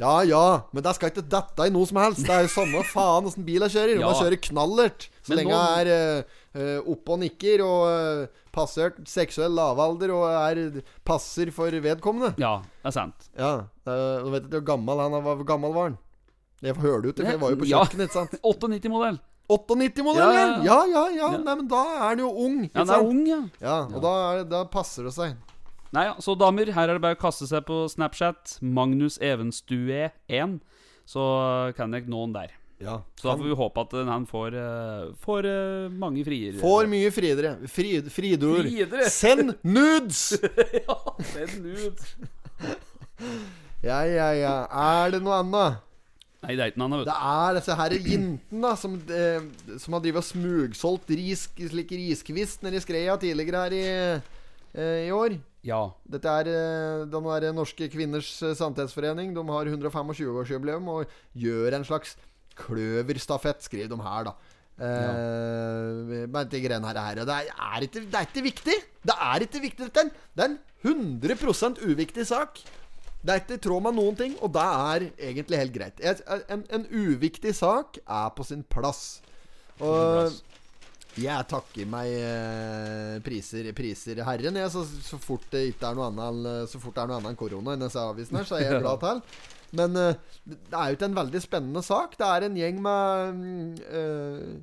Ja 0.00 0.14
ja, 0.26 0.44
men 0.72 0.82
det 0.86 0.94
skal 0.96 1.10
ikke 1.12 1.24
dette 1.30 1.66
i 1.68 1.72
noe 1.74 1.86
som 1.88 1.98
helst. 2.00 2.24
Det 2.24 2.32
er 2.34 2.46
jo 2.46 2.52
samme 2.54 2.80
faen 2.88 3.28
åssen 3.28 3.44
bil 3.46 3.60
jeg 3.66 3.74
kjører. 3.76 3.94
Om 3.98 4.00
Ja. 4.04 4.08
jeg 4.14 4.22
kjører 4.22 4.40
knallert, 4.48 5.06
så 5.22 5.28
Men 5.34 5.38
lenge 5.42 5.58
jeg 5.58 5.92
er 5.92 6.24
uh, 6.56 6.90
oppe 6.94 7.12
og 7.14 7.20
nikker 7.20 7.62
og 7.64 7.84
uh, 7.84 8.40
passert 8.54 8.96
seksuell 9.10 9.52
lavalder 9.54 10.10
og 10.14 10.24
er 10.30 10.82
passer 11.04 11.50
for 11.52 11.70
vedkommende. 11.70 12.34
Ja, 12.40 12.56
det 12.82 12.90
er 12.92 12.96
sant. 12.96 13.28
Ja, 13.36 13.52
uh, 13.86 14.30
vet 14.32 14.48
du 14.48 14.56
ikke 14.56 14.62
hvor 14.64 14.68
gammel 14.72 15.04
han 15.04 15.18
var. 15.20 15.36
Hvor 15.36 15.46
gammel 15.52 15.72
var 15.76 15.90
han? 15.90 15.98
Det 16.64 16.76
hører 16.80 17.10
ut 17.10 17.16
til, 17.16 17.24
for 17.26 17.32
jeg 17.34 17.40
var 17.44 17.50
jo 17.50 17.56
på 17.60 17.68
kjøkkenet, 17.68 18.08
ikke 18.08 18.16
sant? 18.16 18.36
98-modell. 18.44 19.18
98-modellen, 19.48 20.64
ja, 20.64 20.78
Ja, 20.88 21.04
ja. 21.12 21.30
Nei, 21.36 21.56
men 21.58 21.66
da 21.68 21.82
er 21.96 22.04
han 22.08 22.22
jo 22.22 22.30
ung. 22.46 22.62
Ja, 22.70 22.80
han 22.80 22.92
er 22.94 23.04
ung, 23.04 23.24
ja. 23.28 23.42
Ja, 23.60 23.78
og 23.90 24.00
Da, 24.02 24.14
er, 24.32 24.44
da 24.48 24.64
passer 24.70 25.04
det 25.04 25.12
seg. 25.16 25.36
Nei, 25.94 26.08
ja, 26.08 26.16
Så 26.18 26.34
damer, 26.38 26.72
her 26.74 26.88
er 26.88 26.96
det 26.98 27.04
bare 27.04 27.18
å 27.18 27.20
kaste 27.20 27.46
seg 27.46 27.66
på 27.68 27.84
Snapchat. 27.92 28.58
Magnus 28.64 29.18
Evenstue1. 29.22 30.60
Så 31.06 31.24
kan 31.76 31.92
jeg 31.92 32.08
han 32.08 32.32
der. 32.34 32.54
Ja. 32.82 32.98
Så 33.20 33.28
da 33.28 33.36
får 33.38 33.46
vi 33.46 33.56
håpe 33.56 33.82
at 33.84 33.94
eh, 33.94 34.08
han 34.08 34.26
får, 34.26 34.56
eh, 34.58 35.04
får 35.22 35.46
eh, 35.48 35.92
mange 35.92 36.24
friere. 36.26 36.58
Får 36.60 36.88
mye 36.90 37.12
friere. 37.14 37.54
Fri, 37.70 37.94
friidord. 38.12 38.66
Friere. 38.66 39.08
Send 39.12 39.54
nudes! 39.62 40.34
ja, 40.88 40.98
send 41.30 41.60
nudes. 41.62 42.14
Ja, 43.84 44.02
ja, 44.08 44.28
ja. 44.36 44.54
Er 44.68 45.14
det 45.14 45.22
noe 45.24 45.38
annet? 45.44 45.82
Nei, 46.44 46.54
det 46.58 46.62
er 46.64 46.72
ikke 46.72 46.80
noe 46.82 46.90
annet, 46.90 47.02
vet 47.02 47.08
Det 47.10 47.16
er 47.32 47.58
disse 47.58 47.76
her 47.80 47.96
jentene 48.12 48.70
som, 48.80 48.94
eh, 49.16 49.78
som 49.80 49.96
har 49.96 50.04
drevet 50.04 50.20
og 50.20 50.28
smugsolgt 50.28 51.12
ris, 51.16 51.46
slik 51.56 51.94
riskvist 51.96 52.64
nede 52.66 52.80
i 52.80 52.84
Skreia 52.84 53.16
tidligere 53.20 53.64
her 53.64 53.76
i, 53.78 53.84
eh, 54.76 55.00
i 55.08 55.12
år. 55.14 55.38
Ja. 55.64 55.80
Dette 56.04 56.28
er 56.28 56.50
eh, 56.52 57.04
den 57.08 57.28
der 57.30 57.54
Norske 57.56 57.88
Kvinners 57.88 58.30
eh, 58.44 58.52
Sannhetsforening. 58.58 59.32
De 59.36 59.44
har 59.48 59.70
125-årsjubileum 59.72 60.90
og 60.92 61.14
gjør 61.32 61.78
en 61.78 61.88
slags 61.88 62.18
kløverstafett, 62.60 63.64
skriver 63.64 63.88
de 63.90 64.02
her, 64.04 64.28
da. 64.28 64.34
Eh, 64.84 66.26
Men 66.28 66.48
de 66.50 66.60
greiene 66.60 66.90
her, 66.90 67.00
her 67.00 67.24
det, 67.24 67.34
er, 67.54 67.86
ikke, 67.86 68.04
det 68.10 68.20
er 68.20 68.28
ikke 68.28 68.44
viktig! 68.50 68.78
Det 69.04 69.16
er 69.30 69.46
ikke 69.46 69.62
viktig. 69.62 69.90
Det 69.94 70.04
er 70.36 70.48
en 70.50 70.58
100% 70.84 71.80
uviktig 71.88 72.26
sak. 72.28 72.60
Det 73.24 73.32
er 73.32 73.40
ikke 73.40 73.56
i 73.56 73.62
tråd 73.64 73.84
med 73.86 73.96
noen 73.96 74.16
ting, 74.18 74.34
og 74.44 74.50
det 74.52 74.64
er 74.64 75.04
egentlig 75.30 75.60
helt 75.62 75.72
greit. 75.72 76.02
En, 76.52 76.64
en 76.68 76.84
uviktig 76.92 77.54
sak 77.56 77.96
er 78.04 78.34
på 78.36 78.44
sin 78.44 78.60
plass. 78.68 79.22
Og 79.80 80.34
jeg 81.16 81.46
takker 81.48 81.88
meg 81.88 82.10
eh, 82.10 83.16
priser, 83.24 83.70
priser 83.76 84.20
Herren, 84.26 84.58
jeg, 84.58 84.70
så, 84.74 84.82
så 84.84 85.18
fort 85.22 85.46
det 85.54 85.68
ikke 85.70 85.86
er 85.92 85.94
noe 85.98 86.08
annet 86.10 86.68
Så 86.72 86.80
fort 86.82 86.96
det 86.96 87.04
er 87.04 87.10
noe 87.12 87.20
annet 87.20 87.30
enn 87.32 87.38
korona 87.38 87.76
i 87.76 87.80
disse 87.84 88.02
avisen 88.02 88.38
her, 88.40 88.48
så 88.48 88.58
er 88.58 88.66
jeg 88.66 88.80
glad 88.84 89.00
til. 89.04 89.22
Men 89.78 89.98
eh, 89.98 90.20
det 90.44 90.76
er 90.76 90.90
jo 90.90 90.98
ikke 90.98 91.08
en 91.08 91.18
veldig 91.22 91.42
spennende 91.42 91.82
sak. 91.86 92.18
Det 92.20 92.28
er 92.28 92.46
en 92.48 92.60
gjeng 92.60 92.82
med 92.84 93.82
eh, 93.88 94.54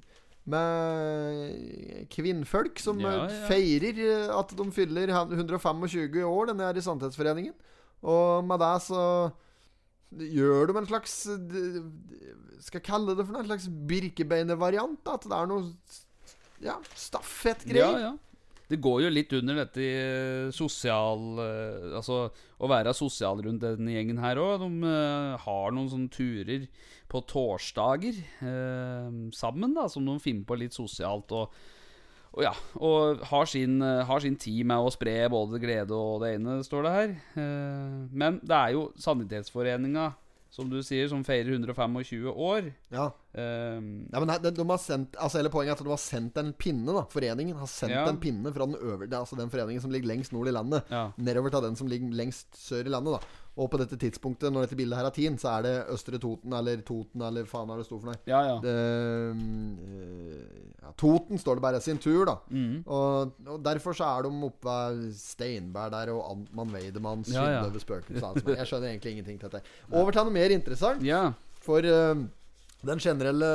med 0.51 2.07
kvinnfolk 2.09 2.79
som 2.81 2.99
Ja, 3.03 3.11
eh, 3.25 3.33
ja. 3.33 3.47
feirer 3.49 3.99
eh, 4.05 4.31
at 4.33 4.53
de 4.57 4.65
fyller 4.73 5.11
125 5.13 6.23
år, 6.25 6.49
denne 6.51 6.67
her 6.67 6.77
i 6.79 6.83
Sannhetsforeningen. 6.83 7.53
Og 8.01 8.45
med 8.47 8.61
det 8.63 8.73
så 8.87 9.03
gjør 10.11 10.71
de 10.71 10.77
en 10.81 10.89
slags 10.89 11.13
eh, 11.31 11.77
Skal 12.59 12.81
jeg 12.81 12.87
kalle 12.87 13.13
det 13.15 13.23
for 13.27 13.35
noe? 13.35 13.43
En 13.45 13.51
slags 13.51 13.69
Birkebeinervariant? 13.69 14.99
At 15.07 15.27
det 15.29 15.37
er 15.37 15.51
noe 15.51 15.69
ja, 16.61 16.77
stafettgreier. 16.97 17.97
ja. 17.99 18.11
ja. 18.11 18.17
Det 18.71 18.79
går 18.79 19.01
jo 19.03 19.09
litt 19.11 19.33
under 19.35 19.57
dette 19.59 19.83
i 19.83 19.95
sosial 20.55 21.41
eh, 21.43 21.89
Altså 21.97 22.21
å 22.61 22.69
være 22.71 22.93
sosial 22.95 23.41
rundt 23.43 23.65
denne 23.65 23.95
gjengen 23.97 24.21
her 24.23 24.39
òg. 24.39 24.63
De 24.63 24.87
eh, 24.87 25.33
har 25.43 25.75
noen 25.75 25.89
sånne 25.91 26.13
turer 26.13 26.67
på 27.11 27.23
torsdager 27.27 28.15
eh, 28.15 29.09
sammen, 29.35 29.75
da, 29.75 29.89
som 29.91 30.07
de 30.07 30.15
finner 30.23 30.47
på 30.47 30.59
litt 30.61 30.77
sosialt. 30.77 31.33
Og, 31.35 31.51
og 32.33 32.43
ja, 32.45 32.53
og 32.79 33.19
har 33.27 33.45
sin, 33.45 33.81
eh, 33.81 34.05
har 34.07 34.19
sin 34.23 34.37
tid 34.39 34.63
med 34.65 34.77
å 34.77 34.91
spre 34.93 35.27
både 35.29 35.59
glede 35.59 35.91
og 35.91 36.21
det 36.23 36.35
ene, 36.37 36.61
står 36.63 36.83
det 36.87 36.91
her. 36.95 37.09
Eh, 37.35 38.07
men 38.11 38.39
det 38.43 38.55
er 38.55 38.71
jo 38.77 38.91
Sanitetsforeninga, 38.95 40.13
som 40.51 40.67
du 40.69 40.81
sier, 40.83 41.07
som 41.07 41.23
feirer 41.23 41.53
125 41.55 42.27
år. 42.35 42.73
Ja. 42.91 43.09
Um, 43.31 44.07
Ja, 44.11 44.19
men 44.19 44.27
de, 44.43 44.51
de 44.51 44.65
har 44.67 44.77
sendt 44.83 45.15
Altså 45.15 45.37
hele 45.39 45.47
Poenget 45.49 45.71
er 45.71 45.79
at 45.79 45.83
de 45.87 45.93
har 45.93 46.01
sendt 46.03 46.35
en 46.41 46.49
pinne. 46.51 46.91
da 46.91 47.05
Foreningen 47.07 47.55
har 47.55 47.69
sendt 47.71 47.93
Ja. 47.95 48.01
en 48.09 48.17
pinne 48.19 48.51
fra 48.51 48.65
den 48.67 48.75
øvre 48.75 49.07
Det 49.07 49.13
er 49.15 49.21
altså 49.21 49.37
den 49.39 49.49
foreningen 49.49 49.79
som 49.79 49.89
ligger 49.89 50.09
lengst 50.11 50.33
nord 50.33 50.49
i 50.49 50.51
landet, 50.51 50.83
Ja. 50.91 51.11
nedover 51.17 51.49
til 51.49 51.61
den 51.61 51.77
som 51.79 51.87
ligger 51.87 52.11
lengst 52.11 52.51
sør 52.59 52.83
i 52.85 52.89
landet. 52.91 53.13
da 53.15 53.19
Og 53.59 53.67
på 53.67 53.75
dette 53.81 53.97
tidspunktet, 53.99 54.47
når 54.53 54.63
dette 54.63 54.77
bildet 54.79 54.95
her 54.95 55.09
er 55.09 55.15
tint, 55.15 55.41
så 55.41 55.49
er 55.57 55.65
det 55.65 55.71
Østre 55.91 56.15
Toten 56.23 56.53
eller 56.55 56.79
Toten 56.87 57.19
eller 57.27 57.43
faen 57.49 57.67
hva 57.67 57.75
det 57.81 57.83
sto 57.85 57.97
for 57.99 58.07
noe. 58.07 58.15
ja, 58.29 58.39
ja. 58.47 58.53
Det, 58.63 58.71
øh, 58.71 59.41
ja, 60.81 60.91
Toten 60.97 61.39
står 61.41 61.59
det 61.59 61.63
bare 61.65 61.81
sin 61.83 61.99
tur, 62.01 62.23
da. 62.29 62.35
Mm. 62.49 62.83
Og, 62.87 63.33
og 63.47 63.59
derfor 63.65 63.93
så 63.97 64.07
er 64.07 64.27
de 64.27 64.31
oppe 64.47 64.67
ved 64.71 65.13
Steinberg 65.19 65.91
der, 65.91 66.13
og 66.15 66.29
Antmann 66.31 66.71
Weidemann 66.75 67.25
Ja, 67.27 67.43
ja. 67.57 67.63
spøkelser. 67.79 68.27
Altså. 68.31 68.55
Jeg 68.55 68.67
skjønner 68.67 68.87
egentlig 68.93 69.11
ingenting 69.17 69.39
til 69.41 69.51
dette. 69.51 69.67
Over 69.91 70.11
til 70.15 70.29
noe 70.29 70.37
mer 70.39 70.55
interessant. 70.55 71.03
ja. 71.05 71.25
For 71.61 71.85
uh, 71.85 72.17
den 72.81 72.97
generelle 72.97 73.47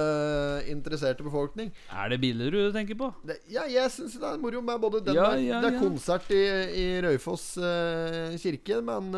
interesserte 0.70 1.24
befolkning. 1.26 1.72
Er 1.90 2.12
det 2.12 2.20
bilder 2.22 2.52
du 2.54 2.68
tenker 2.70 2.94
på? 2.94 3.08
Det, 3.26 3.40
ja, 3.50 3.64
jeg 3.66 3.90
syns 3.90 4.14
det 4.14 4.22
er 4.28 4.38
moro 4.38 4.60
med 4.62 4.78
både 4.78 5.00
den 5.08 5.18
der 5.18 5.40
Det 5.40 5.72
er 5.72 5.80
konsert 5.80 6.30
i, 6.30 6.44
i 6.84 6.86
Røyfoss 7.02 7.56
uh, 7.58 8.36
kirke, 8.38 8.78
men 8.86 9.10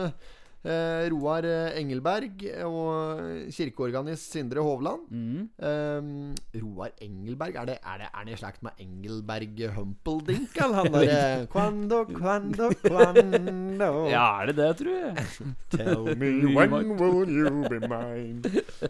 eh, 0.64 1.08
Roar 1.12 1.44
eh, 1.46 1.76
Engelberg 1.80 2.42
og 2.66 3.20
kirkeorganist 3.54 4.32
Sindre 4.34 4.60
Hovland 4.64 5.06
Mm. 5.10 5.48
eh, 5.58 6.60
Roar 6.62 6.90
Engelberg 7.00 7.54
Er 7.56 7.64
det, 7.70 7.76
er 7.84 7.98
det, 8.02 8.08
er 8.14 8.24
det 8.26 8.32
i 8.34 8.40
slekt 8.40 8.62
med 8.66 8.72
Engelberg 8.82 9.62
Humpeldink, 9.76 10.56
eller 10.56 10.74
han 10.74 10.92
derre 10.96 11.46
Quando, 11.52 12.04
quando, 12.04 12.70
quando 12.82 14.08
Ja, 14.10 14.26
er 14.42 14.46
det 14.52 14.56
det, 14.56 14.70
tror 14.82 14.98
jeg? 14.98 15.26
Tell 15.76 16.16
me 16.16 16.54
when 16.56 16.96
will 16.98 17.28
you 17.28 17.68
be 17.68 17.78
mine? 17.86 18.42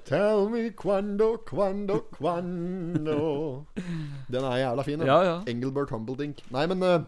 Tell 0.04 0.48
me 0.48 0.70
quando, 0.70 1.36
quando, 1.46 2.00
quando 2.16 3.18
Den 4.28 4.44
er 4.44 4.56
jævla 4.62 4.82
fin, 4.84 4.98
den. 4.98 5.06
Ja, 5.08 5.20
ja. 5.24 5.36
Engelbert 5.46 5.90
Humpeldink. 5.90 6.42
Nei, 6.52 6.66
men 6.66 6.82
eh, 6.82 7.00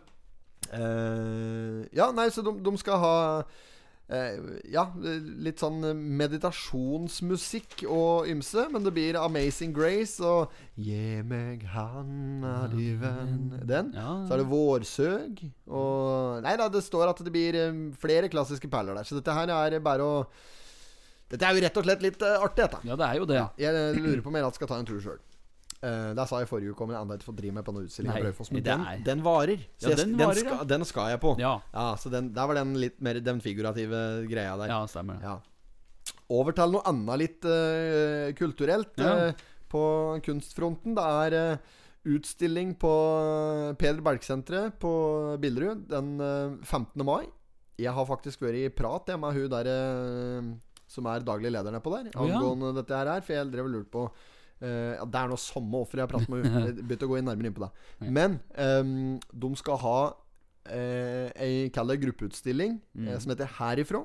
eh, 0.72 1.86
Ja, 1.96 2.10
nei, 2.14 2.28
så 2.30 2.42
de, 2.46 2.54
de 2.64 2.72
skal 2.80 2.98
ha 3.02 3.14
ja, 4.72 4.82
litt 5.44 5.60
sånn 5.62 5.80
meditasjonsmusikk 6.18 7.84
og 7.86 8.26
ymse. 8.30 8.64
Men 8.72 8.82
det 8.86 8.92
blir 8.96 9.18
Amazing 9.20 9.74
Grace 9.76 10.18
og 10.24 10.50
Gi 10.80 11.20
meg 11.26 11.62
handa 11.74 12.66
di, 12.72 12.88
venn 12.98 13.52
Den. 13.68 13.92
Ja, 13.94 14.16
Så 14.26 14.34
er 14.34 14.42
det 14.42 14.48
Vårsøg 14.50 15.44
og 15.68 16.40
Nei 16.46 16.56
da, 16.58 16.68
det 16.72 16.82
står 16.86 17.12
at 17.12 17.22
det 17.22 17.34
blir 17.34 17.58
eh, 17.58 17.82
flere 18.00 18.30
klassiske 18.32 18.70
perler 18.72 18.98
der. 18.98 19.06
Så 19.06 19.18
dette 19.20 19.34
her 19.36 19.52
er 19.54 19.78
bare 19.84 20.06
å 20.06 20.14
Dette 21.30 21.46
er 21.46 21.54
jo 21.54 21.62
rett 21.62 21.76
og 21.78 21.84
slett 21.86 22.02
litt 22.02 22.22
eh, 22.26 22.42
artig, 22.42 22.64
dette. 22.64 22.80
ja, 22.88 22.96
det 22.98 23.06
er 23.06 23.20
jo 23.20 23.26
det. 23.30 23.42
Jeg 23.62 23.74
eh, 23.78 24.00
lurer 24.00 24.22
på 24.24 24.32
om 24.32 24.40
jeg 24.40 24.56
skal 24.56 24.70
ta 24.72 24.80
en 24.80 24.88
tur 24.88 24.98
sjøl. 25.04 25.20
Uh, 25.80 26.10
der 26.12 26.26
sa 26.28 26.42
jeg 26.42 26.48
forrige 26.50 26.74
uke 26.74 26.84
om 26.84 26.90
ikke 26.92 27.24
får 27.24 27.36
drive 27.38 27.54
med 27.56 27.64
på 27.64 27.72
noen 27.72 27.86
utstilling. 27.88 28.12
Nei, 28.12 28.32
Men 28.52 28.64
den, 28.66 28.82
den 29.06 29.22
varer. 29.24 29.62
Så 29.80 29.88
Ja, 29.88 29.96
den 29.96 30.10
den, 30.12 30.26
varer, 30.28 30.40
skal, 30.42 30.58
ja. 30.58 30.64
den 30.68 30.84
skal 30.84 31.12
jeg 31.14 31.20
på. 31.22 31.30
Ja, 31.40 31.52
Ja, 31.72 31.84
så 31.96 32.10
den, 32.12 32.34
Der 32.36 32.46
var 32.50 32.58
den 32.58 32.74
litt 32.76 32.98
mer 33.00 33.16
den 33.24 33.40
figurative 33.40 34.26
greia 34.28 34.58
der. 34.60 34.68
ja 34.68 34.80
stemmer. 34.86 35.22
Ja. 35.24 35.38
Over 36.28 36.52
til 36.52 36.74
noe 36.74 36.84
annet 36.84 37.18
litt 37.22 37.48
uh, 37.48 38.28
kulturelt 38.36 39.00
eh, 39.00 39.32
på 39.72 39.82
kunstfronten. 40.22 40.94
Det 40.94 41.06
er 41.24 41.58
utstilling 42.04 42.74
på 42.80 42.92
Peder 43.80 44.04
Berg-senteret 44.04 44.76
på 44.80 44.92
Billerud 45.40 45.86
den 45.88 46.20
eh, 46.20 46.58
15. 46.62 47.04
mai. 47.08 47.24
Jeg 47.80 47.96
har 47.96 48.04
faktisk 48.04 48.44
vært 48.44 48.60
i 48.60 48.68
prat 48.68 49.08
jeg, 49.08 49.18
med 49.18 49.32
hun 49.32 49.48
der 49.48 49.70
som 50.90 51.06
er 51.08 51.24
daglig 51.24 51.54
leder 51.54 51.72
nedpå 51.72 51.94
der, 51.94 52.12
angående 52.20 52.74
dette 52.76 53.00
her. 53.00 53.24
For 53.24 53.32
jeg 53.38 53.48
drev 53.48 53.64
og 53.64 53.74
lurte 53.78 53.92
på 53.94 54.04
eh, 54.62 54.94
ja, 54.96 55.04
Det 55.04 55.20
er 55.20 55.28
nå 55.32 55.36
samme 55.40 55.80
offer 55.80 55.98
jeg 56.00 56.06
har 56.06 56.12
pratet 56.12 56.28
med. 56.32 56.44
Jeg 56.66 56.74
Begynte 56.84 57.06
å 57.08 57.12
gå 57.12 57.18
inn 57.20 57.28
nærmere 57.30 57.50
inn 57.50 57.56
på 57.56 57.64
det. 57.66 57.70
Men 58.12 58.38
um, 58.56 59.18
de 59.44 59.50
skal 59.60 59.78
ha 59.84 59.98
uh, 60.12 61.28
ei 61.40 61.68
kall 61.74 61.94
gruppeutstilling 62.02 62.80
Mm. 62.94 63.08
eh, 63.08 63.18
som 63.22 63.30
heter 63.32 63.48
Herifrå, 63.58 64.04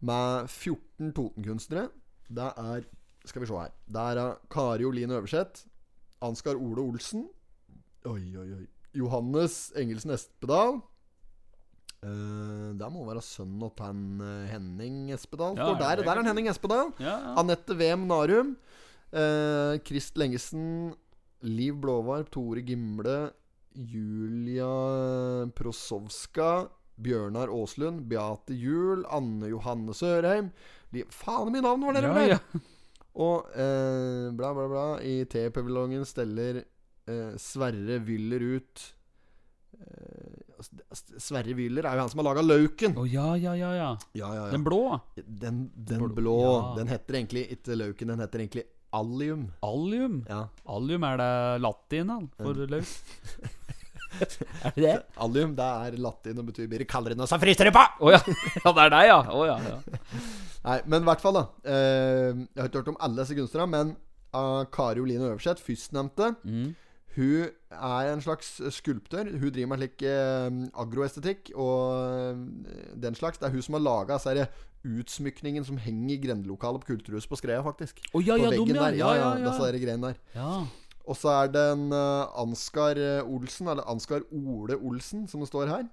med 0.00 0.48
14 0.48 1.12
Toten-kunstnere. 1.12 1.88
Det 2.30 2.46
er 2.56 2.86
Skal 3.28 3.42
vi 3.42 3.46
se 3.50 3.56
her. 3.58 3.72
Det 3.86 4.00
er 4.00 4.16
eh, 4.22 4.36
Kari 4.50 4.84
Olin 4.88 5.10
Øverseth, 5.12 5.66
Ansgar 6.22 6.56
Ole 6.56 6.80
Olsen 6.80 7.26
Oi, 8.08 8.22
oi, 8.36 8.46
oi. 8.56 8.66
Johannes 8.96 9.72
Engelsen 9.76 10.10
Espedal. 10.16 10.80
Uh, 12.00 12.72
det 12.80 12.86
må 12.94 13.02
være 13.04 13.20
sønnen 13.20 13.68
til 13.76 14.22
eh, 14.24 14.46
Henning 14.54 15.10
Espedal. 15.12 15.52
Ja, 15.58 15.66
der, 15.76 16.00
der 16.00 16.16
er 16.16 16.24
Henning 16.30 16.48
Espedal. 16.48 16.94
Ja, 16.98 17.18
ja. 17.26 17.34
Anette 17.42 17.76
Wem 17.76 18.06
Narum. 18.08 18.54
Eh, 19.12 19.78
Krist 19.86 20.16
Lengesen. 20.20 20.94
Liv 21.42 21.74
Blåvarp. 21.80 22.30
Tore 22.30 22.60
Gimle. 22.66 23.30
Julia 23.74 24.70
Prosovska. 25.54 26.68
Bjørnar 27.00 27.48
Aaslund. 27.48 28.04
Beate 28.10 28.54
Juel. 28.54 29.04
Anne 29.10 29.48
Johanne 29.52 29.94
Sørheim. 29.96 30.50
Liv, 30.92 31.06
faen 31.14 31.54
i 31.54 31.62
navn 31.62 31.84
var 31.86 31.94
dere 31.94 32.08
ja, 32.10 32.14
der! 32.18 32.32
ja. 32.34 32.62
Og 33.20 33.46
eh, 33.58 34.30
bla, 34.34 34.50
bla, 34.54 34.64
bla. 34.70 34.86
I 35.06 35.24
T-paviljongen 35.30 36.02
steller 36.06 36.62
eh, 36.62 37.30
Sverre 37.38 37.98
Wyller 38.06 38.42
ut 38.56 38.82
eh, 39.78 40.40
altså, 40.58 41.18
Sverre 41.22 41.54
Wyller 41.58 41.86
er 41.90 41.98
jo 41.98 42.04
han 42.04 42.10
som 42.12 42.22
har 42.22 42.28
laga 42.30 42.44
Lauken. 42.46 42.94
Å 42.98 43.06
ja, 43.10 43.28
ja, 43.38 43.54
ja, 43.58 43.70
ja. 43.76 43.88
Ja, 44.18 44.32
ja, 44.34 44.44
ja. 44.44 44.50
Den 44.54 44.66
blå. 44.66 44.82
Den, 45.18 45.64
den 45.74 46.02
Blå- 46.04 46.14
blå, 46.18 46.38
den 46.78 46.90
heter 46.90 47.18
egentlig 47.20 47.46
ikke 47.54 47.78
Lauken, 47.78 48.14
den 48.14 48.22
heter 48.26 48.44
egentlig 48.44 48.66
Allium. 48.92 49.46
Allium. 49.62 50.20
Ja. 50.28 50.44
Allium, 50.66 51.04
er 51.06 51.16
det 51.20 51.30
latin 51.62 52.10
da, 52.10 52.18
for 52.40 52.60
løk? 52.74 52.90
er 54.64 54.74
det 54.74 54.82
det? 54.82 54.94
Allium 55.22 55.54
det 55.56 55.68
er 55.86 55.96
latin 56.02 56.42
og 56.42 56.48
betyr 56.50 56.68
blir 56.70 56.84
noe, 57.16 57.28
så 57.30 57.38
fryser 57.38 57.70
det 57.70 57.74
på'! 57.76 57.86
Å 58.02 58.10
ja. 58.16 58.20
ja, 58.64 58.72
det 58.72 58.84
er 58.84 58.90
deg, 58.96 59.06
ja. 59.12 59.20
Oh, 59.30 59.46
ja, 59.46 59.58
ja. 59.62 59.78
Nei, 60.66 60.80
men 60.86 61.02
i 61.02 61.08
hvert 61.08 61.22
fall, 61.22 61.38
da. 61.38 61.46
Eh, 61.64 62.34
jeg 62.34 62.60
har 62.60 62.68
ikke 62.68 62.82
hørt 62.82 62.92
om 62.92 63.00
alle 63.00 63.22
disse 63.22 63.38
kunstnerne, 63.38 63.70
men 63.70 63.96
uh, 64.34 64.64
Kari 64.74 65.00
Oline 65.00 65.30
Øverseth, 65.30 65.62
førstnevnte, 65.64 66.34
Mm. 66.44 66.74
hun 67.16 67.48
er 67.70 68.12
en 68.12 68.20
slags 68.20 68.60
skulptør. 68.74 69.30
Hun 69.30 69.50
driver 69.54 69.70
med 69.72 69.78
slik 69.80 70.02
eh, 70.02 70.50
agroestetikk 70.78 71.50
og 71.54 71.94
eh, 71.94 72.94
den 73.02 73.14
slags. 73.14 73.38
Det 73.38 73.48
er 73.48 73.54
hun 73.54 73.62
som 73.62 73.74
har 73.78 73.82
laga 73.86 74.18
utsmykningen 74.86 75.64
som 75.66 75.78
henger 75.80 76.14
i 76.14 76.20
grendelokalet 76.22 76.84
på 76.84 76.94
Kulturhuset 76.94 77.30
på 77.30 77.38
Skreia, 77.40 77.62
faktisk. 77.64 78.00
Oh, 78.12 78.22
ja, 78.24 78.36
på 78.36 78.46
ja, 78.46 78.52
dum, 78.56 78.68
veggen 78.68 78.76
ja. 78.76 78.84
der. 78.84 78.98
Ja, 79.00 79.14
ja, 79.14 79.32
ja. 79.38 79.50
ja. 79.50 79.72
der 79.72 79.96
der. 80.08 80.22
ja. 80.34 80.52
Og 81.10 81.16
så 81.16 81.30
er 81.32 81.48
det 81.50 81.62
en 81.72 81.88
uh, 81.90 82.28
Ansgar 82.38 82.98
eh, 83.00 83.24
Olsen, 83.26 83.68
eller 83.72 83.86
Ansgar 83.90 84.20
Ole 84.30 84.76
Olsen, 84.76 85.26
som 85.26 85.40
det 85.40 85.48
står 85.48 85.66
her. 85.66 85.88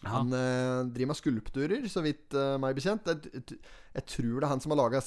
Ja. 0.00 0.14
Han 0.16 0.32
eh, 0.32 0.88
driver 0.94 1.12
med 1.12 1.18
skulpturer, 1.18 1.84
så 1.92 2.00
vidt 2.04 2.32
eh, 2.32 2.56
meg 2.60 2.76
bekjent. 2.78 3.08
Jeg, 3.10 3.58
jeg, 3.92 4.04
tror 4.08 4.38
det 4.38 4.46
er 4.46 4.52
han 4.54 4.62
som 4.64 4.72
har 4.72 4.80
laga 4.80 5.02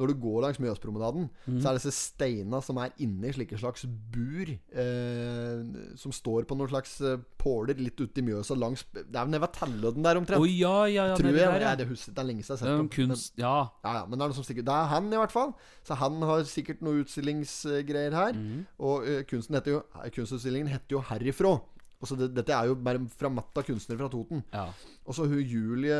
når 0.00 0.14
du 0.14 0.20
går 0.22 0.38
langs 0.40 0.56
Mjøspromenaden, 0.62 1.26
mm. 1.44 1.56
så 1.60 1.68
er 1.68 1.76
det 1.76 1.82
disse 1.82 2.06
steina 2.06 2.62
som 2.64 2.78
er 2.80 2.94
inni 3.04 3.34
slike 3.36 3.58
slags 3.60 3.82
bur, 3.84 4.48
eh, 4.48 5.82
som 6.00 6.14
står 6.16 6.46
på 6.48 6.56
noen 6.56 6.70
slags 6.72 6.94
påler 7.40 7.76
litt 7.76 8.00
ute 8.00 8.22
i 8.22 8.24
Mjøsa 8.24 8.56
langs 8.56 8.86
Det 8.94 9.04
er 9.04 9.26
vel 9.26 9.34
nede 9.34 9.42
ved 9.44 9.52
Tellødden 9.58 10.06
der 10.06 10.20
omtrent. 10.22 10.40
Oh, 10.40 10.48
ja, 10.48 10.86
ja, 10.88 11.10
ja. 11.10 11.18
tror 11.20 11.28
det 11.28 11.34
jeg. 11.42 11.50
der, 11.50 11.66
ja. 11.66 11.74
Ja, 11.74 11.74
det, 11.76 11.88
husker, 11.90 12.14
det 12.16 12.22
er 12.22 12.28
lenge 12.30 12.46
siden 12.46 12.56
jeg 12.56 12.62
har 12.62 12.62
sett 12.64 12.72
jo 12.72 12.80
dem. 12.80 12.92
kunst 12.96 13.42
Ja. 13.42 13.56
Ja, 13.84 13.92
ja, 13.98 14.06
men 14.06 14.16
det 14.16 14.24
er, 14.24 14.32
noe 14.32 14.38
som 14.38 14.46
stikker 14.48 14.64
det 14.70 14.78
er 14.78 14.88
han, 14.94 15.12
i 15.12 15.20
hvert 15.20 15.34
fall. 15.36 15.52
Så 15.84 16.00
han 16.00 16.16
har 16.30 16.48
sikkert 16.48 16.80
noen 16.86 17.04
utstillingsgreier 17.04 18.16
her. 18.16 18.40
Mm. 18.40 18.64
Og 18.88 19.04
kunsten 19.28 19.58
heter 19.60 19.76
jo 19.76 19.84
kunstutstillingen 20.16 20.72
heter 20.72 20.96
jo 20.96 21.04
'Herifrå'. 21.04 21.58
Og 22.00 22.08
så 22.08 22.16
det, 22.16 22.30
Dette 22.34 22.54
er 22.56 22.70
jo 22.70 22.74
bare 22.80 23.02
fra 23.12 23.28
matta 23.28 23.62
kunstnere 23.66 23.98
fra 24.00 24.08
Toten. 24.08 24.44
ja. 24.54 24.66
Og 25.04 25.14
så 25.16 25.26
hun 25.28 25.42
Julie 25.42 25.98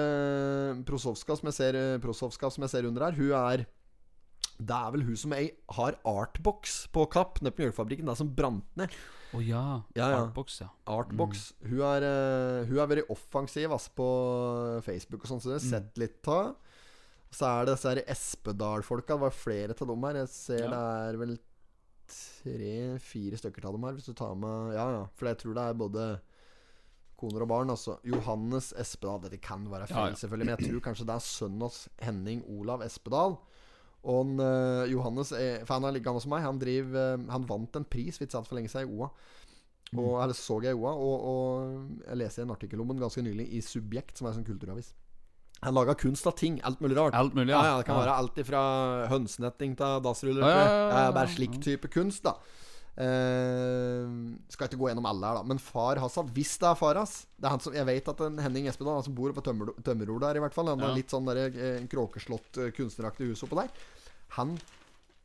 Prosovska 0.88 1.36
som 1.36 1.50
jeg 1.50 1.56
ser, 1.58 1.76
eh, 1.76 1.98
Prosovska 2.00 2.50
som 2.52 2.64
jeg 2.64 2.70
ser 2.72 2.86
under 2.88 3.04
her, 3.08 3.12
hun 3.18 3.32
er 3.36 3.66
Det 4.60 4.76
er 4.76 4.90
vel 4.92 5.02
hun 5.08 5.16
som 5.16 5.32
ei, 5.32 5.50
har 5.72 5.96
Artbox 6.04 6.86
på 6.92 7.06
Kapp, 7.10 7.40
nede 7.40 7.54
på 7.56 7.62
Mjølkefabrikken, 7.64 8.10
som 8.16 8.28
brant 8.36 8.64
ned. 8.76 8.92
Å 9.32 9.40
ja. 9.40 9.62
Ja, 9.96 10.08
ja. 10.10 10.18
Artbox, 10.26 10.60
ja. 10.60 10.68
Artbox. 10.90 11.52
Hun 11.64 11.80
er 11.80 12.02
eh, 12.04 12.66
Hun 12.68 12.78
er 12.82 12.90
veldig 12.90 13.06
offensiv 13.10 13.72
ass, 13.72 13.88
på 13.88 14.08
Facebook 14.84 15.24
og 15.24 15.30
sånn, 15.32 15.40
så 15.40 15.48
det 15.52 15.56
har 15.56 15.64
jeg 15.64 15.70
sett 15.70 15.98
litt 16.02 16.28
av. 16.28 16.56
Så 17.30 17.46
er 17.46 17.64
det 17.68 17.76
disse 17.78 18.04
Espedal-folka. 18.16 19.14
Det 19.14 19.20
var 19.22 19.30
flere 19.36 19.76
av 19.80 19.86
dem 19.92 20.04
her. 20.08 20.16
Jeg 20.24 20.28
ser 20.34 20.64
Ja. 20.64 20.70
det 20.70 20.82
er 21.14 21.16
vel 21.20 21.38
tre-fire 22.10 23.38
stykker 23.40 23.66
av 23.68 23.76
dem 23.76 23.86
her, 23.86 23.96
hvis 23.96 24.08
du 24.10 24.14
tar 24.16 24.34
med 24.38 24.74
Ja, 24.76 24.86
ja. 24.98 25.06
For 25.16 25.30
jeg 25.30 25.40
tror 25.42 25.56
det 25.56 25.64
er 25.64 25.78
både 25.80 26.06
koner 27.20 27.44
og 27.44 27.50
barn. 27.52 27.70
Altså 27.72 27.98
Johannes 28.06 28.72
Espedal. 28.80 29.20
Dette 29.24 29.40
kan 29.44 29.66
være 29.70 29.88
feil, 29.90 30.10
Ja, 30.10 30.14
ja. 30.14 30.20
selvfølgelig, 30.22 30.48
men 30.48 30.56
jeg 30.56 30.70
tror 30.70 30.84
kanskje 30.88 31.06
det 31.10 31.16
er 31.16 31.26
sønnen 31.26 31.66
hans 31.66 31.80
Henning 32.00 32.44
Olav 32.48 32.84
Espedal. 32.86 33.36
Og 34.00 34.22
han, 34.22 34.40
uh, 34.40 34.88
Johannes 34.88 35.32
er, 35.36 35.64
For 35.68 35.76
han 35.76 35.84
er 35.84 35.92
like 35.92 36.06
gammel 36.06 36.22
som 36.24 36.32
meg. 36.32 36.46
Han, 36.46 36.60
driver, 36.60 37.18
uh, 37.20 37.26
han 37.34 37.44
vant 37.48 37.76
en 37.76 37.84
pris 37.84 38.16
vi 38.16 38.28
sant, 38.30 38.48
for 38.48 38.56
lenge 38.56 38.72
siden 38.72 38.88
i 38.88 38.96
OA. 38.96 39.10
Og, 39.90 40.22
Eller 40.22 40.36
så 40.38 40.60
jeg 40.64 40.72
i 40.72 40.80
OA. 40.80 40.94
Og, 40.94 41.26
og 41.32 42.00
jeg 42.06 42.20
leste 42.22 42.42
en 42.46 42.54
artikkel 42.54 42.80
om 42.80 42.88
den 42.88 43.02
ganske 43.02 43.22
nylig 43.26 43.50
i 43.52 43.60
Subjekt, 43.60 44.16
som 44.16 44.26
er 44.26 44.32
en 44.32 44.40
sånn 44.40 44.48
kulturavis. 44.48 44.94
Han 45.60 45.76
laga 45.76 45.94
kunst 45.98 46.26
av 46.26 46.36
ting. 46.40 46.56
Alt 46.64 46.80
mulig 46.80 46.96
rart. 46.96 47.14
Alt 47.16 47.36
mulig, 47.36 47.52
ja. 47.52 47.60
ja. 47.60 47.72
ja, 47.74 47.76
Det 47.82 47.86
kan 47.90 48.00
være 48.00 48.16
alt 48.16 48.40
fra 48.48 48.62
hønsenetting 49.12 49.76
til 49.76 50.00
dassruller. 50.06 50.46
Ja, 50.46 50.64
ja, 50.64 50.88
Eh, 50.90 51.12
Bare 51.16 51.32
slik 51.32 51.60
type 51.60 51.90
kunst, 51.92 52.24
da. 52.24 52.36
Uh, 53.00 54.34
skal 54.50 54.66
ikke 54.66 54.76
gå 54.80 54.88
gjennom 54.90 55.06
alle 55.08 55.28
her, 55.28 55.38
da. 55.38 55.44
Men 55.46 55.60
far 55.62 56.00
hans, 56.02 56.18
hvis 56.36 56.56
det 56.60 56.66
er 56.68 56.76
far 56.76 56.98
hans 56.98 57.14
Det 57.38 57.46
er 57.46 57.54
han 57.54 57.62
som, 57.62 57.72
Jeg 57.72 57.86
vet 57.88 58.10
at 58.12 58.18
en 58.26 58.40
Henning 58.42 58.66
Espedal, 58.68 58.98
han 58.98 59.06
som 59.06 59.14
bor 59.16 59.32
på 59.32 59.44
Tømmer, 59.46 59.70
Tømmerord 59.86 60.26
der, 60.26 60.36
i 60.36 60.42
hvert 60.42 60.56
fall. 60.56 60.68
Han 60.72 60.82
har 60.84 60.96
litt 60.96 61.12
sånn 61.12 61.28
der, 61.30 61.40
eh, 61.48 61.80
kråkeslått 61.88 62.60
eh, 62.60 62.72
kunstneraktig 62.76 63.30
hus 63.30 63.44
oppå 63.46 63.62
der. 63.62 63.72
Han 64.36 64.58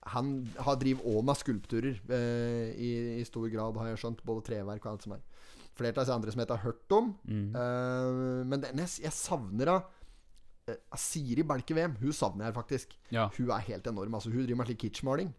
han 0.06 0.28
har 0.62 0.76
driver 0.78 1.02
òg 1.18 1.24
med 1.26 1.40
skulpturer 1.40 1.96
eh, 2.14 2.68
i, 2.78 2.92
i 3.18 3.24
stor 3.26 3.48
grad, 3.50 3.80
har 3.82 3.88
jeg 3.90 4.04
skjønt. 4.04 4.22
Både 4.28 4.46
treverk 4.46 4.86
og 4.86 4.92
alt 4.92 5.08
som 5.08 5.16
er. 5.18 5.24
Flere 5.76 5.96
av 5.96 6.04
disse 6.04 6.14
andre 6.16 6.32
som 6.32 6.42
jeg 6.42 6.46
ikke 6.46 6.58
har 6.60 6.68
hørt 6.70 6.96
om. 6.96 7.08
Mm. 7.26 7.48
Eh, 7.58 8.42
men 8.46 8.62
det, 8.62 8.76
jeg, 8.78 8.92
jeg 9.08 9.16
savner 9.18 9.72
av 9.74 9.80
eh, 9.82 9.82
av 9.82 9.95
Siri 10.98 11.44
Belke 11.46 11.76
VM, 11.78 11.96
Hun 12.02 12.14
savner 12.14 12.48
jeg 12.48 12.56
faktisk. 12.56 12.94
Ja. 13.14 13.28
Hun 13.38 13.50
er 13.54 13.66
helt 13.68 13.88
enorm. 13.88 14.14
Altså, 14.18 14.30
hun 14.30 14.46
driver 14.46 14.58
med 14.58 14.66
slik 14.66 14.80
kitschmaling. 14.86 15.34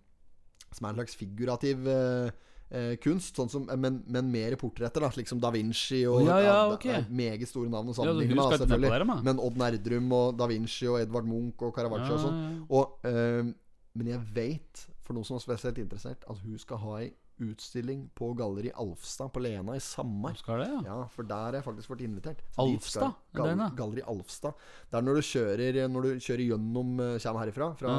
Som 0.73 0.87
er 0.87 0.91
en 0.91 0.99
slags 1.01 1.17
figurativ 1.17 1.83
uh, 1.87 2.31
uh, 2.71 2.95
kunst. 3.03 3.35
Sånn 3.35 3.51
som, 3.51 3.67
men, 3.83 4.01
men 4.07 4.31
mer 4.31 4.55
portretter, 4.61 5.03
da 5.03 5.11
slik 5.11 5.31
som 5.31 5.43
da 5.43 5.51
Vinci 5.55 6.05
og 6.07 6.23
Ja, 6.29 6.39
ja, 6.45 6.57
okay. 6.71 7.03
ok. 7.03 7.11
Meget 7.11 7.51
store 7.51 7.73
navn 7.73 7.91
å 7.91 7.97
sammenligne 7.99 8.39
med, 8.39 8.55
selvfølgelig. 8.63 9.21
Men 9.27 9.43
Odd 9.43 9.59
Nerdrum 9.63 10.15
og 10.15 10.39
da 10.39 10.51
Vinci 10.51 10.87
og 10.91 11.01
Edvard 11.03 11.27
Munch 11.31 11.67
og 11.67 11.75
Caravaggio 11.75 12.19
og 12.19 12.27
sånn. 12.29 12.41
Og, 12.71 12.99
uh, 13.07 13.51
men 13.99 14.13
jeg 14.13 14.23
vet, 14.37 14.87
for 15.03 15.17
noen 15.17 15.27
som 15.27 15.41
er 15.41 15.47
spesielt 15.47 15.83
interessert, 15.83 16.23
at 16.31 16.43
hun 16.45 16.59
skal 16.63 16.83
ha 16.85 17.01
ei 17.03 17.11
utstilling 17.43 18.07
på 18.17 18.31
Galleri 18.39 18.71
Alfstad 18.81 19.29
på 19.35 19.41
Lena 19.45 19.75
i 19.77 19.81
Samar. 19.85 20.35
Skal 20.41 20.63
det, 20.63 20.69
ja? 20.73 20.81
Ja, 20.87 20.99
for 21.13 21.23
der 21.29 21.35
har 21.51 21.53
jeg 21.59 21.65
faktisk 21.67 21.91
vært 21.93 22.05
invitert. 22.07 22.43
Alfstad? 22.59 23.15
det? 23.61 23.69
Galleri 23.77 24.05
Alfstad. 24.09 24.55
Det 24.91 24.99
er 25.01 25.07
når 25.07 25.21
du 25.21 25.23
kjører 25.29 25.81
Når 25.93 26.03
du 26.03 26.11
kjører 26.27 26.45
gjennom 26.47 26.95
Kjem 27.21 27.37
Kommer 27.37 27.43
herifra, 27.45 27.69
fra, 27.77 27.97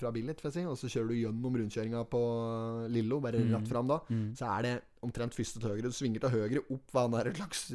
fra 0.00 0.10
Billit, 0.12 0.40
får 0.42 0.50
jeg 0.50 0.56
si, 0.60 0.64
og 0.66 0.76
så 0.80 0.90
kjører 0.90 1.08
du 1.08 1.14
gjennom 1.20 1.58
rundkjøringa 1.60 2.04
på 2.10 2.22
Lillo, 2.90 3.20
bare 3.20 3.38
Mm. 3.42 3.54
rett 3.54 3.68
fram 3.68 3.86
da, 3.88 4.00
så 4.38 4.46
er 4.58 4.62
det 4.62 4.74
omtrent 5.02 5.34
første 5.34 5.60
til 5.60 5.68
høyre. 5.70 5.82
Du 5.82 5.92
svinger 5.92 6.20
til 6.20 6.30
høyre 6.30 6.62
opp 6.70 6.92
ved 6.92 7.00
er, 7.20 7.26
et 7.32 7.36
slags 7.36 7.72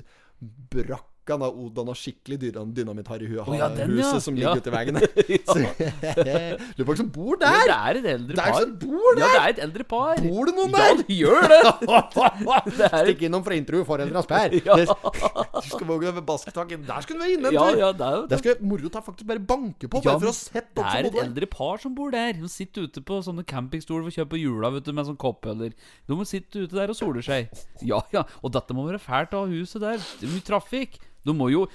brakka 1.28 1.38
da 1.42 1.50
Odan 1.52 1.88
har 1.92 1.96
skikkelig 1.98 2.38
dyna- 2.40 2.66
dynamitt-harry-huset 2.74 3.48
oh, 3.48 3.56
ja, 3.58 3.68
den, 3.70 3.98
ja. 3.98 4.20
som 4.20 4.36
Ja. 4.38 4.54
ligger 4.54 4.62
ute 4.62 4.70
i 4.70 4.76
veien 4.76 4.96
der. 4.96 6.58
Lurer 6.78 6.86
på 6.86 6.88
hvem 6.88 6.98
som 6.98 7.10
bor 7.12 7.36
der! 7.42 7.66
det 7.68 7.76
er 7.76 8.00
et 8.00 8.06
eldre 8.14 8.36
Det 8.36 8.38
par. 8.38 8.62
som 8.62 8.76
bor 8.80 9.16
der! 9.16 9.22
Ja, 9.22 9.28
det 9.28 9.42
er 9.42 9.50
et 9.50 9.62
eldre 9.66 9.84
par. 9.84 10.22
Bor 10.24 10.46
det 10.48 10.56
noen 10.56 10.72
Ja, 10.72 10.78
der? 10.78 11.04
det 11.04 11.18
gjør 11.18 11.48
det! 11.52 11.62
det 12.78 12.88
er 12.92 13.04
Stikk 13.08 13.22
innom 13.28 13.44
for 13.46 13.52
å 13.56 13.58
intervjue 13.58 13.86
foreldrene 13.88 14.22
hans, 14.22 14.30
Per. 14.32 14.58
Ja. 14.68 14.76
Du 15.68 15.70
skal 15.72 15.88
våge 15.90 16.10
over 16.12 16.22
basketaket. 16.28 16.86
Der 16.88 17.02
skulle 17.06 17.20
du 17.20 17.24
være 17.26 17.36
inne 17.38 17.48
en 17.52 17.58
Ja, 17.58 17.66
tur! 17.72 17.80
ja, 17.82 17.92
det 17.98 18.08
er 18.08 18.28
Der 18.32 18.42
skal 18.44 18.62
moro 18.62 18.90
ta 18.94 19.02
faktisk 19.06 19.28
bare 19.28 19.40
banke 19.44 19.88
på, 19.90 20.02
Ja, 20.04 20.14
bare 20.16 20.24
for 20.24 20.32
å 20.32 20.36
sette 20.38 20.78
opp 20.78 20.86
Det 20.86 20.86
er 20.94 21.10
et 21.10 21.14
der. 21.18 21.24
eldre 21.28 21.50
par 21.52 21.78
som 21.84 21.96
bor 21.98 22.12
der. 22.14 22.34
De 22.38 22.48
sitter 22.52 22.88
ute 22.88 23.02
på 23.04 23.20
sånne 23.26 23.46
campingstoler 23.48 24.06
for 24.08 24.14
å 24.14 24.18
kjøpe 24.22 24.40
jula 24.40 24.72
vet 24.78 24.86
du, 24.88 24.94
med 24.94 25.06
sånn 25.10 25.18
koppøller. 25.20 25.74
De 26.08 26.16
må 26.18 26.26
sitte 26.28 26.64
ute 26.68 26.76
der 26.78 26.94
og 26.94 26.98
soler 27.00 27.26
seg. 27.26 27.50
Ja, 27.82 28.02
ja. 28.14 28.24
Og 28.44 28.54
dette 28.56 28.74
må 28.78 28.86
være 28.88 29.02
fælt 29.02 29.34
å 29.36 29.44
ha 29.46 29.52
huset 29.52 29.82
der. 29.84 29.98
Det 30.20 30.28
er 30.30 30.34
mye 30.36 30.46
trafikk. 30.48 30.98
De 31.28 31.36
må 31.38 31.52
jo 31.54 31.66
du 31.68 31.72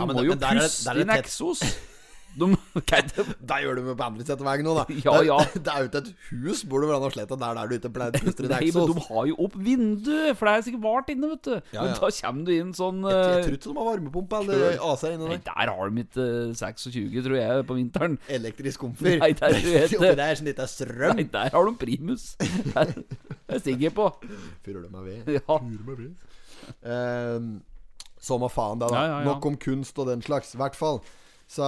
Ja, 0.00 0.06
men 0.08 0.16
må 0.16 0.22
det- 0.22 0.26
jo 0.26 0.32
er 0.32 0.40
det- 0.42 0.62
puste 0.64 0.84
der 0.84 0.90
er 0.90 0.94
det 0.94 1.04
inn 1.04 1.14
tett. 1.14 1.74
De 2.34 2.46
er 2.50 3.04
det? 3.06 3.60
Gjør 3.62 3.76
du 3.78 3.82
med 3.86 4.26
sett 4.26 4.40
av 4.42 4.46
veien 4.48 4.64
nå, 4.66 4.72
da. 4.74 4.84
Ja, 5.06 5.12
ja. 5.22 5.36
det 5.54 5.70
er 5.70 5.84
jo 5.84 5.86
ikke 5.86 6.00
et 6.02 6.08
hus 6.42 6.64
bor 6.66 6.82
du 6.82 6.88
hverandre 6.88 7.06
og 7.06 7.14
slett, 7.14 7.30
og 7.30 7.38
der 7.38 7.54
der 7.54 7.68
du 7.70 7.74
ikke 7.76 7.90
pleier 7.94 8.10
å 8.10 8.22
puste 8.24 8.42
i 8.42 8.48
Nei, 8.50 8.70
men 8.74 8.88
de 8.90 9.04
har 9.06 9.28
jo 9.30 9.36
opp 9.44 9.54
vinduet, 9.54 10.34
for 10.40 10.48
det 10.50 10.54
er 10.56 10.64
sikkert 10.66 10.82
vart 10.82 11.12
inne, 11.14 11.28
vet 11.30 11.44
du. 11.46 11.52
Ja, 11.76 11.84
Men 11.84 11.94
da 11.94 12.10
kommer 12.18 12.48
du 12.48 12.50
inn 12.56 12.72
sånn 12.74 12.98
Jeg, 13.06 13.14
jeg 13.14 13.38
eh, 13.38 13.44
tror 13.46 13.54
ikke 13.54 13.68
de 13.68 13.76
har 13.78 13.86
varmepumpe 13.92 14.40
eller 14.42 14.82
AC 14.88 15.04
inne 15.12 15.28
Nei, 15.30 15.36
der. 15.36 15.44
der 15.52 15.72
har 15.78 15.92
de 15.94 16.02
ikke 16.08 16.26
eh, 16.26 16.56
26, 16.58 17.22
tror 17.28 17.36
jeg, 17.38 17.66
på 17.70 17.76
vinteren. 17.78 18.16
Elektrisk 18.40 18.82
komfyr. 18.82 19.14
Nei, 19.22 19.30
der 19.38 19.54
du 19.54 19.68
vet 19.70 19.94
Det 19.94 20.00
ikke. 20.00 20.16
der 20.24 20.40
som 20.42 20.50
det 20.50 20.56
er 20.58 20.72
strøm. 20.74 21.20
Nei, 21.22 21.28
der 21.38 21.54
har 21.54 21.70
de 21.70 21.76
primus. 21.84 22.26
Det 22.42 22.74
er 22.74 22.96
jeg 22.98 23.60
er 23.60 23.62
sikker 23.68 23.94
på. 23.94 24.08
Fyrer 24.66 24.82
du 24.82 24.90
meg 24.90 25.06
ved? 25.06 25.38
Ja. 25.38 25.60
Ehm, 26.82 27.62
Samme 28.24 28.48
faen, 28.52 28.80
det, 28.80 28.88
da. 28.88 28.96
Ja, 28.96 29.04
ja, 29.10 29.18
ja. 29.20 29.28
Nok 29.28 29.44
om 29.52 29.56
kunst 29.60 29.98
og 30.00 30.08
den 30.08 30.24
slags. 30.24 30.54
I 30.56 30.60
hvert 30.62 30.78
fall. 30.78 31.02
Så 31.54 31.66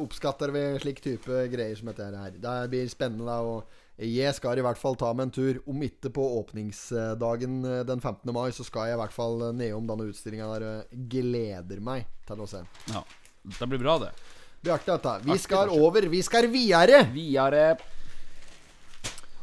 oppskatter 0.00 0.48
vi 0.54 0.62
slik 0.80 1.02
type 1.04 1.42
greier 1.52 1.76
som 1.76 1.90
dette 1.90 2.06
her. 2.08 2.32
Det 2.40 2.54
blir 2.72 2.88
spennende, 2.88 3.26
da. 3.28 3.42
Og 3.44 3.66
jeg 4.00 4.32
skal 4.32 4.56
i 4.56 4.64
hvert 4.64 4.80
fall 4.80 4.96
ta 4.96 5.10
meg 5.12 5.26
en 5.28 5.34
tur. 5.36 5.58
Om 5.68 5.82
ikke 5.84 6.08
på 6.16 6.24
åpningsdagen 6.40 7.58
eh, 7.68 7.82
den 7.84 8.00
15. 8.00 8.32
mai, 8.32 8.48
så 8.56 8.64
skal 8.64 8.88
jeg 8.88 8.96
i 8.96 9.00
hvert 9.02 9.12
fall 9.12 9.42
eh, 9.50 9.54
nedom 9.60 9.84
denne 9.90 10.08
utstillinga 10.08 10.48
der. 10.54 10.64
eh, 10.88 11.06
Gleder 11.12 11.82
meg 11.84 12.08
til 12.28 12.40
å 12.40 12.48
se. 12.48 12.64
ja. 12.94 13.04
Det 13.58 13.68
blir 13.68 13.80
bra, 13.80 13.94
det. 14.02 14.10
Blir 14.60 14.74
artig, 14.74 14.92
dette. 14.92 15.14
Vi 15.24 15.36
skal 15.40 15.70
over. 15.72 16.04
Vi 16.12 16.18
skal 16.24 16.48
videre. 16.52 17.06
Videre 17.14 17.78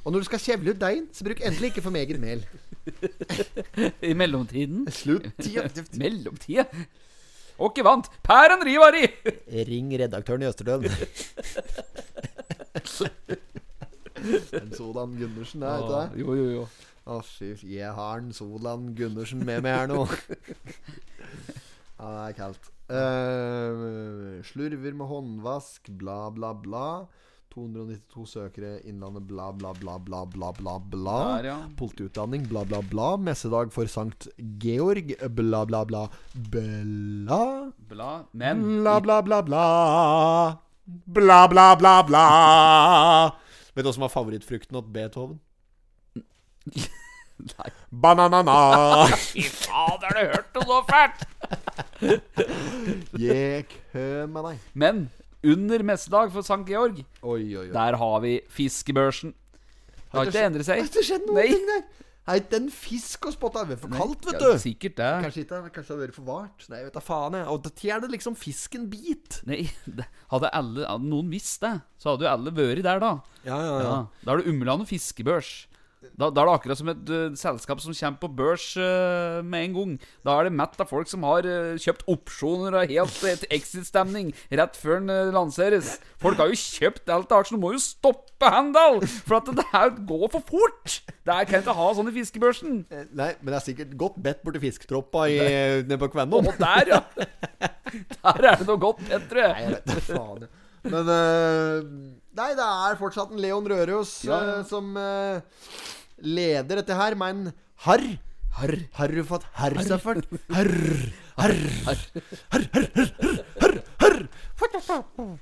Og 0.05 0.13
når 0.13 0.21
du 0.21 0.27
skal 0.29 0.39
kjevle 0.43 0.73
ut 0.75 0.79
deigen, 0.81 1.07
så 1.13 1.25
bruk 1.25 1.41
endelig 1.41 1.71
ikke 1.73 1.81
for 1.87 1.93
meget 1.95 2.19
mel. 2.21 2.43
I 4.01 4.13
mellomtiden. 4.17 4.85
Slutt. 4.93 5.37
Mellomtida? 6.01 6.65
Åkke 7.57 7.83
vant. 7.85 8.09
Pæren 8.25 8.61
Rivari! 8.65 9.07
Ring 9.67 9.93
redaktøren 9.99 10.43
i 10.45 10.49
Østerdølen. 10.49 10.91
en 14.61 14.73
Solan 14.77 15.15
Gundersen, 15.17 15.63
er 15.63 15.81
ikke 15.81 15.93
det? 15.95 16.21
Jo, 16.21 16.35
jo, 16.37 16.47
jo. 16.53 16.63
Å, 17.07 17.21
fy 17.23 17.53
Jeg 17.71 17.93
har 17.97 18.21
en 18.21 18.33
Solan 18.35 18.91
Gundersen 18.97 19.45
med 19.47 19.63
meg 19.65 19.73
her 19.79 19.87
nå. 19.89 20.05
ja, 21.97 22.05
det 22.05 22.23
er 22.27 22.35
kaldt. 22.37 22.69
Uh, 22.87 24.37
slurver 24.47 24.93
med 24.95 25.09
håndvask, 25.09 25.89
bla, 25.99 26.27
bla, 26.35 26.53
bla. 26.53 26.89
292 27.53 28.25
søkere 28.29 28.71
Innlandet, 28.89 29.25
bla, 29.29 29.51
bla, 29.51 29.71
bla, 29.73 29.97
bla, 29.97 30.25
bla, 30.25 30.51
bla, 30.57 30.75
bla. 30.91 31.17
Der, 31.37 31.47
ja. 31.49 31.57
Politiutdanning, 31.79 32.47
bla, 32.49 32.63
bla, 32.67 32.81
bla. 32.91 33.09
Messedag 33.17 33.71
for 33.73 33.89
Sankt 33.91 34.27
Georg, 34.61 35.13
bla, 35.35 35.63
bla, 35.65 35.83
bla. 35.85 36.05
Bla. 36.51 37.71
Bla. 37.89 38.11
Men 38.33 38.63
Bla, 38.81 38.99
bla, 38.99 39.21
bla, 39.21 39.41
bla. 39.41 39.65
Bla, 40.87 41.41
bla, 41.47 41.67
bla, 41.75 41.95
bla. 42.07 42.25
Vet 43.75 43.83
du 43.83 43.89
hva 43.89 43.93
som 43.97 44.05
var 44.07 44.13
favorittfrukten 44.13 44.77
til 44.77 44.93
Beethoven? 44.95 45.39
Nei. 47.47 47.69
Bananana. 47.91 49.05
Fy 49.13 49.43
fader, 49.45 50.07
har 50.09 50.15
du 50.17 50.23
hørt 50.33 50.55
noe 50.57 50.65
så 50.67 50.79
fælt? 50.89 51.19
Jeg 53.21 53.67
kø 53.91 54.07
med 54.31 54.47
deg. 54.47 54.63
Men 54.73 55.03
under 55.53 55.83
messedag 55.87 56.31
for 56.35 56.45
St. 56.45 56.63
Georg, 56.67 57.03
Oi, 57.23 57.43
oi, 57.55 57.67
oi. 57.67 57.69
der 57.73 57.97
har 58.01 58.17
vi 58.23 58.35
fiskebørsen. 58.53 59.33
Det 60.07 60.15
har 60.15 60.29
ikke 60.31 60.43
endret 60.49 60.67
Har 60.67 60.77
seg. 60.81 60.89
ikke 60.89 61.03
skjedd 61.07 61.25
noen 61.29 61.47
ting 61.53 61.65
der? 61.71 61.85
Nei, 62.27 62.39
den 62.51 62.65
fisk 62.75 63.23
å 63.23 63.31
spotte 63.31 63.61
er 63.63 63.77
for 63.79 63.87
kaldt, 63.95 64.25
vet 64.27 64.41
Ja, 64.41 64.49
du. 64.51 64.59
sikkert 64.59 64.97
det. 64.99 65.11
Kanskje 65.23 65.43
ikke, 65.45 65.59
kanskje 65.71 65.87
det 65.87 65.95
har 65.95 66.01
vært 66.01 66.15
for 66.17 66.25
vart. 66.27 66.65
Nei, 66.73 66.81
vet 66.83 66.97
da 66.97 66.99
faen 66.99 67.37
jeg. 67.39 67.45
Og 67.53 67.61
Når 67.63 67.91
er 67.95 68.01
det 68.03 68.09
liksom 68.11 68.35
fisken 68.35 68.89
bit. 68.91 69.37
Nei, 69.47 69.61
det, 69.87 70.03
hadde 70.33 70.49
alle 70.51 70.83
hadde 70.91 71.07
noen 71.07 71.29
visst 71.31 71.61
det, 71.63 71.71
så 72.03 72.11
hadde 72.11 72.27
jo 72.27 72.31
alle 72.33 72.51
vært 72.51 72.83
der, 72.83 72.99
da. 72.99 73.13
Ja, 73.47 73.59
ja, 73.63 73.77
Ja, 73.85 73.95
Da 74.25 74.33
er 74.35 74.41
det 74.43 74.51
Umland 74.51 74.83
og 74.83 74.89
fiskebørs. 74.91 75.53
Da, 75.97 76.29
da 76.29 76.43
er 76.43 76.45
det 76.45 76.53
akkurat 76.53 76.77
som 76.77 76.89
et 76.91 77.09
uh, 77.09 77.35
selskap 77.37 77.79
som 77.81 77.95
kommer 77.97 78.19
på 78.21 78.29
børs 78.37 78.65
uh, 78.77 79.39
med 79.41 79.65
en 79.65 79.73
gang. 79.73 79.93
Da 80.25 80.35
er 80.37 80.47
det 80.47 80.57
mett 80.59 80.77
av 80.81 80.89
folk 80.91 81.09
som 81.09 81.25
har 81.25 81.47
uh, 81.49 81.73
kjøpt 81.81 82.05
opsjoner 82.13 82.77
og 82.77 82.93
helt 82.93 83.23
et 83.25 83.45
exit-stemning 83.57 84.29
rett 84.61 84.77
før 84.77 85.01
den 85.01 85.33
lanseres. 85.33 85.95
Folk 86.21 86.37
har 86.41 86.51
jo 86.53 86.59
kjøpt 86.61 87.09
alt 87.13 87.33
av 87.33 87.41
aksjer. 87.41 87.57
Du 87.57 87.65
må 87.65 87.73
jo 87.73 87.81
stoppe 87.81 88.51
Handal! 88.53 89.01
For 89.25 89.39
at 89.39 89.49
det 89.57 89.65
her 89.71 89.95
går 90.05 90.27
for 90.35 90.45
fort! 90.45 90.99
Det 91.25 91.33
her 91.33 91.49
kan 91.49 91.65
ikke 91.65 91.77
ha 91.79 91.87
sånn 91.97 92.11
i 92.11 92.15
fiskebørsen. 92.19 92.77
Nei, 93.17 93.31
men 93.41 93.49
det 93.49 93.57
er 93.57 93.65
sikkert 93.65 93.97
godt 93.97 94.21
bedt 94.21 94.45
borti 94.45 94.61
fisketroppa 94.61 95.25
nede 95.31 95.97
på 96.01 96.11
Kvennom. 96.13 96.45
Og 96.53 96.61
der, 96.61 96.93
ja! 96.93 97.01
Der 97.87 98.43
er 98.51 98.59
det 98.59 98.67
noe 98.67 98.79
godt, 98.81 99.01
bedt, 99.07 99.29
tror 99.31 99.45
jeg. 99.47 99.53
Nei, 99.57 99.65
jeg 99.65 99.97
vet 99.97 100.09
faen. 100.11 100.47
Men 100.91 101.11
eh, 101.13 101.89
Nei, 102.37 102.51
det 102.57 102.67
er 102.67 102.97
fortsatt 102.99 103.31
en 103.33 103.41
Leon 103.41 103.65
Røros 103.71 104.11
Ja. 104.27 104.37
eh, 104.59 104.63
som 104.69 104.91
eh, 105.01 105.41
leder 106.21 106.81
dette 106.83 106.97
her 106.97 107.15
men 107.17 107.47
en 107.47 107.53
harr. 107.87 108.07
Harr. 108.57 108.77
Har 108.97 109.13
du 109.13 109.21
fått 109.27 109.45
harr, 109.59 109.75
Stafford? 109.85 110.23
Harr, 110.57 110.71
harr, 111.37 111.57
harr, 111.85 112.01
harr, 112.49 112.65
harr, 112.73 113.09
harr, 113.61 113.77
harr, 114.01 114.17
harr. 114.47 115.37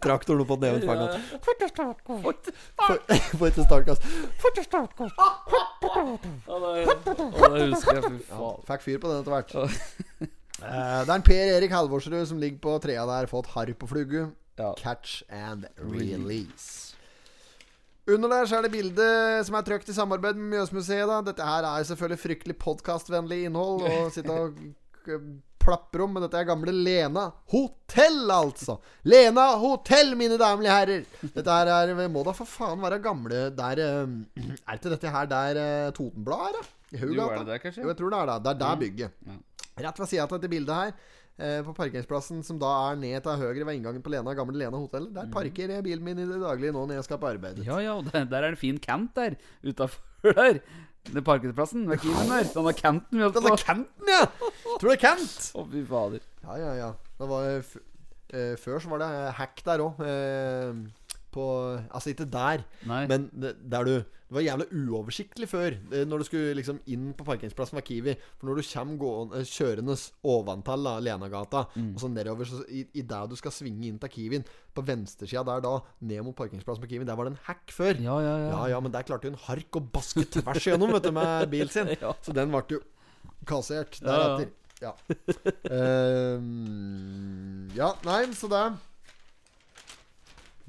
Traktoren 0.00 0.46
på 0.48 0.56
neven 0.62 0.84
fanga. 0.86 1.08
Får 1.44 1.56
ikke 1.58 1.68
startkast. 1.68 2.14
Å, 6.46 6.58
det, 7.50 7.66
husker 7.74 7.98
jeg, 7.98 8.04
fy 8.06 8.16
faen. 8.30 8.64
fikk 8.70 8.86
fyr 8.86 9.02
på 9.02 9.10
den 9.10 9.20
etter 9.20 9.32
hvert. 9.34 9.50
Eh, 10.62 11.00
det 11.04 11.10
er 11.10 11.16
en 11.16 11.26
Per 11.26 11.52
Erik 11.56 11.74
Halvorsrud 11.74 12.26
som 12.30 12.40
ligger 12.40 12.60
på 12.62 12.76
trea 12.84 13.04
der, 13.08 13.30
fått 13.30 13.50
harr 13.54 13.72
på 13.78 13.88
flugu. 13.90 14.20
Ja. 14.58 14.72
Catch 14.78 15.22
and 15.28 15.66
release. 15.78 16.94
Under 18.06 18.28
der 18.28 18.46
så 18.46 18.58
er 18.58 18.66
det 18.66 18.74
bilde 18.74 19.06
som 19.48 19.56
er 19.56 19.64
trykt 19.64 19.88
i 19.88 19.96
samarbeid 19.96 20.36
med 20.36 20.52
Mjøsmuseet. 20.52 21.08
da 21.08 21.22
Dette 21.24 21.46
her 21.48 21.64
er 21.64 21.80
jo 21.80 21.88
selvfølgelig 21.88 22.20
fryktelig 22.20 22.56
podkastvennlig 22.60 23.46
innhold. 23.48 23.82
Og 23.88 24.10
sitte 24.14 24.30
og 24.30 24.60
plapper 25.64 26.02
om, 26.04 26.12
men 26.12 26.24
dette 26.26 26.36
er 26.36 26.46
gamle 26.48 26.72
Lena 26.76 27.30
hotell, 27.52 28.28
altså. 28.30 28.76
Lena 29.08 29.46
hotell, 29.60 30.12
mine 30.20 30.36
damer 30.40 30.68
og 30.68 30.74
herrer. 30.74 31.06
Dette 31.24 31.56
her 31.56 31.72
er 31.72 32.12
Må 32.12 32.22
da 32.28 32.36
for 32.36 32.48
faen 32.48 32.84
være 32.84 33.00
gamle 33.04 33.46
der 33.56 33.80
eh, 33.80 34.14
Er 34.68 34.76
ikke 34.76 34.92
dette 34.92 35.14
her 35.16 35.30
der 35.30 35.60
uh, 35.88 35.94
Totenbladet 35.96 36.60
er, 36.60 36.60
da? 36.60 36.68
I 36.94 37.00
Jo, 37.00 37.08
Haugata? 37.08 37.32
er 37.32 37.38
det 37.40 37.48
der, 37.54 37.62
kanskje? 37.64 37.82
Jo, 37.82 37.88
jeg 37.90 37.98
tror 37.98 38.12
det 38.12 38.20
er 38.20 38.30
det. 38.30 38.38
Det 38.44 38.52
er 38.52 38.60
der 38.60 38.80
bygget. 38.84 39.18
Ja. 39.26 39.40
Rett 39.80 39.98
ved 39.98 40.08
sida 40.10 40.22
av 40.26 40.32
dette 40.36 40.50
bildet 40.52 40.74
her, 40.78 40.92
eh, 41.38 41.60
på 41.66 41.74
parkeringsplassen 41.74 42.44
som 42.46 42.58
da 42.62 42.70
er 42.92 42.98
ned 43.00 43.22
til 43.24 43.40
høyre 43.40 43.66
ved 43.66 43.78
inngangen 43.80 44.02
på 44.04 44.12
Lena, 44.14 44.34
gamle 44.38 44.60
Lena 44.60 44.78
hotell, 44.78 45.08
der 45.14 45.26
parkerer 45.34 45.78
jeg 45.78 45.86
bilen 45.88 46.04
min 46.06 46.20
i 46.22 46.26
det 46.30 46.40
daglige 46.42 46.74
nå 46.76 46.84
når 46.86 47.00
jeg 47.00 47.06
skal 47.08 47.18
på 47.22 47.30
arbeid. 47.32 47.62
Ja, 47.66 47.80
ja, 47.82 47.96
og 47.98 48.06
der, 48.12 48.28
der 48.30 48.38
er 48.38 48.52
det 48.52 48.58
en 48.58 48.62
fin 48.62 48.78
kant 48.78 49.14
der 49.18 49.34
utafor 49.66 50.00
der. 50.38 50.60
Den 51.10 51.24
parkeringsplassen 51.26 51.88
ved 51.90 51.98
Kimen 52.00 52.30
der. 52.32 52.46
Denne 52.54 52.72
canten 52.78 53.18
vi 53.18 53.24
holdt 53.26 53.34
Denne 53.36 53.50
på. 53.52 53.58
Kanten, 53.60 54.08
ja! 54.08 54.22
Tror 54.78 54.88
det 54.88 54.94
er 54.94 55.02
cant. 55.02 55.34
Å, 55.52 55.64
fy 55.68 55.82
fader. 55.90 56.22
Ja, 56.46 56.54
ja, 56.62 56.70
ja. 56.78 56.86
Det 57.18 57.28
var, 57.28 57.50
eh, 58.30 58.54
før 58.62 58.80
så 58.80 58.94
var 58.94 59.02
det 59.02 59.10
hack 59.36 59.60
der 59.66 59.82
òg. 59.84 60.00
På 61.34 61.44
Altså 61.90 62.12
ikke 62.14 62.28
der, 62.30 62.62
Nei. 62.86 63.04
men 63.10 63.24
der 63.34 63.84
du 63.88 63.94
Det 63.98 64.34
var 64.38 64.44
jævlig 64.46 64.66
uoversiktlig 64.88 65.46
før. 65.50 65.74
eh, 65.92 66.04
Når 66.08 66.22
du 66.22 66.24
skulle 66.26 66.54
liksom 66.56 66.78
inn 66.90 67.10
på 67.14 67.26
parkeringsplassen 67.26 67.76
ved 67.76 67.84
Kiwi. 67.86 68.14
For 68.40 68.48
når 68.48 68.56
du 68.58 68.62
kommer 68.70 68.96
gående, 69.02 69.40
eh, 69.42 69.44
kjørende 69.50 69.96
oventil 70.24 70.86
da, 70.88 70.94
Lenagata, 71.04 71.60
og 71.76 72.00
så 72.00 72.08
nedover 72.10 72.48
så 72.48 72.62
i, 72.70 72.86
i 72.98 73.02
der 73.02 73.28
du 73.30 73.36
skal 73.38 73.52
svinge 73.54 73.86
inn 73.90 73.98
til 74.02 74.08
Kiwien, 74.14 74.46
på 74.74 74.82
venstresida 74.88 75.44
der 75.46 75.60
da, 75.66 75.74
ned 76.00 76.24
mot 76.26 76.34
parkeringsplassen 76.38 76.82
på 76.82 76.88
Kiwien, 76.94 77.06
der 77.06 77.14
var 77.20 77.28
det 77.28 77.34
en 77.36 77.42
hack 77.46 77.70
før. 77.76 77.94
Ja, 78.00 78.16
ja, 78.24 78.34
ja. 78.38 78.48
Ja, 78.56 78.64
ja, 78.74 78.80
men 78.80 78.92
der 78.96 79.06
klarte 79.06 79.28
en 79.30 79.38
hark 79.44 79.78
å 79.78 79.84
baske 79.92 80.24
tvers 80.38 80.66
gjennom 80.66 80.90
vet 80.96 81.04
du, 81.06 81.12
med 81.14 81.46
bilen 81.54 81.70
sin. 81.70 81.92
Ja. 82.00 82.14
Så 82.24 82.34
den 82.34 82.50
ble 82.54 82.64
jo 82.78 82.82
kassert 83.46 84.00
deretter. 84.02 84.50
ja. 84.50 84.60
Ja. 84.82 84.90
uh, 85.70 86.40
ja, 87.76 87.92
nei, 88.04 88.20
så 88.36 88.48
det 88.50 88.64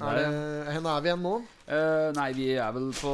er 0.03 0.17
det, 0.19 0.81
Hvor 0.81 0.91
er 0.91 1.03
vi 1.03 1.07
igjen 1.07 1.23
nå? 1.23 1.35
Uh, 1.69 2.09
nei, 2.17 2.31
vi 2.35 2.49
er 2.59 2.73
vel 2.75 2.89
på 2.97 3.13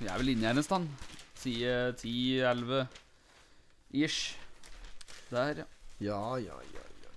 Vi 0.00 0.08
er 0.08 0.20
vel 0.22 0.32
inne 0.32 0.48
her 0.48 0.56
en 0.56 0.64
stand. 0.64 0.88
Side 1.36 1.94
10-11 2.00 2.86
ish. 3.94 4.38
Der, 5.30 5.64
ja. 5.64 5.68
Ja, 6.00 6.22
ja, 6.40 6.56
ja. 6.72 6.86
ja. 7.04 7.12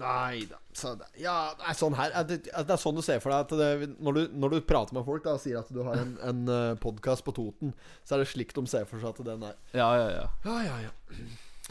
Nei 0.00 0.46
da. 0.48 0.58
Så 0.76 0.94
det, 0.96 1.06
ja, 1.20 1.52
det 1.56 1.68
er 1.70 1.76
sånn 1.76 1.94
her 1.96 2.16
det, 2.28 2.40
det, 2.48 2.64
er 2.64 2.80
sånn 2.80 2.96
du 2.96 3.02
ser 3.04 3.20
for 3.24 3.32
deg 3.32 3.46
at 3.46 3.54
det, 3.60 3.90
når, 4.00 4.16
du, 4.18 4.34
når 4.40 4.56
du 4.56 4.58
prater 4.68 4.96
med 4.96 5.06
folk 5.06 5.24
da 5.24 5.36
og 5.38 5.44
sier 5.44 5.60
at 5.60 5.70
du 5.72 5.80
har 5.86 6.00
en, 6.00 6.16
en 6.20 6.80
podkast 6.82 7.24
på 7.24 7.32
Toten, 7.36 7.72
så 8.04 8.16
er 8.16 8.24
det 8.24 8.28
slik 8.32 8.52
de 8.56 8.66
ser 8.68 8.88
for 8.88 9.00
seg 9.00 9.14
at 9.14 9.30
den 9.30 9.46
er 9.48 9.56
Ja, 9.76 9.88
ja, 10.00 10.08
ja. 10.12 10.26
Ja, 10.48 10.58
ja, 10.66 10.76
ja. 10.88 11.22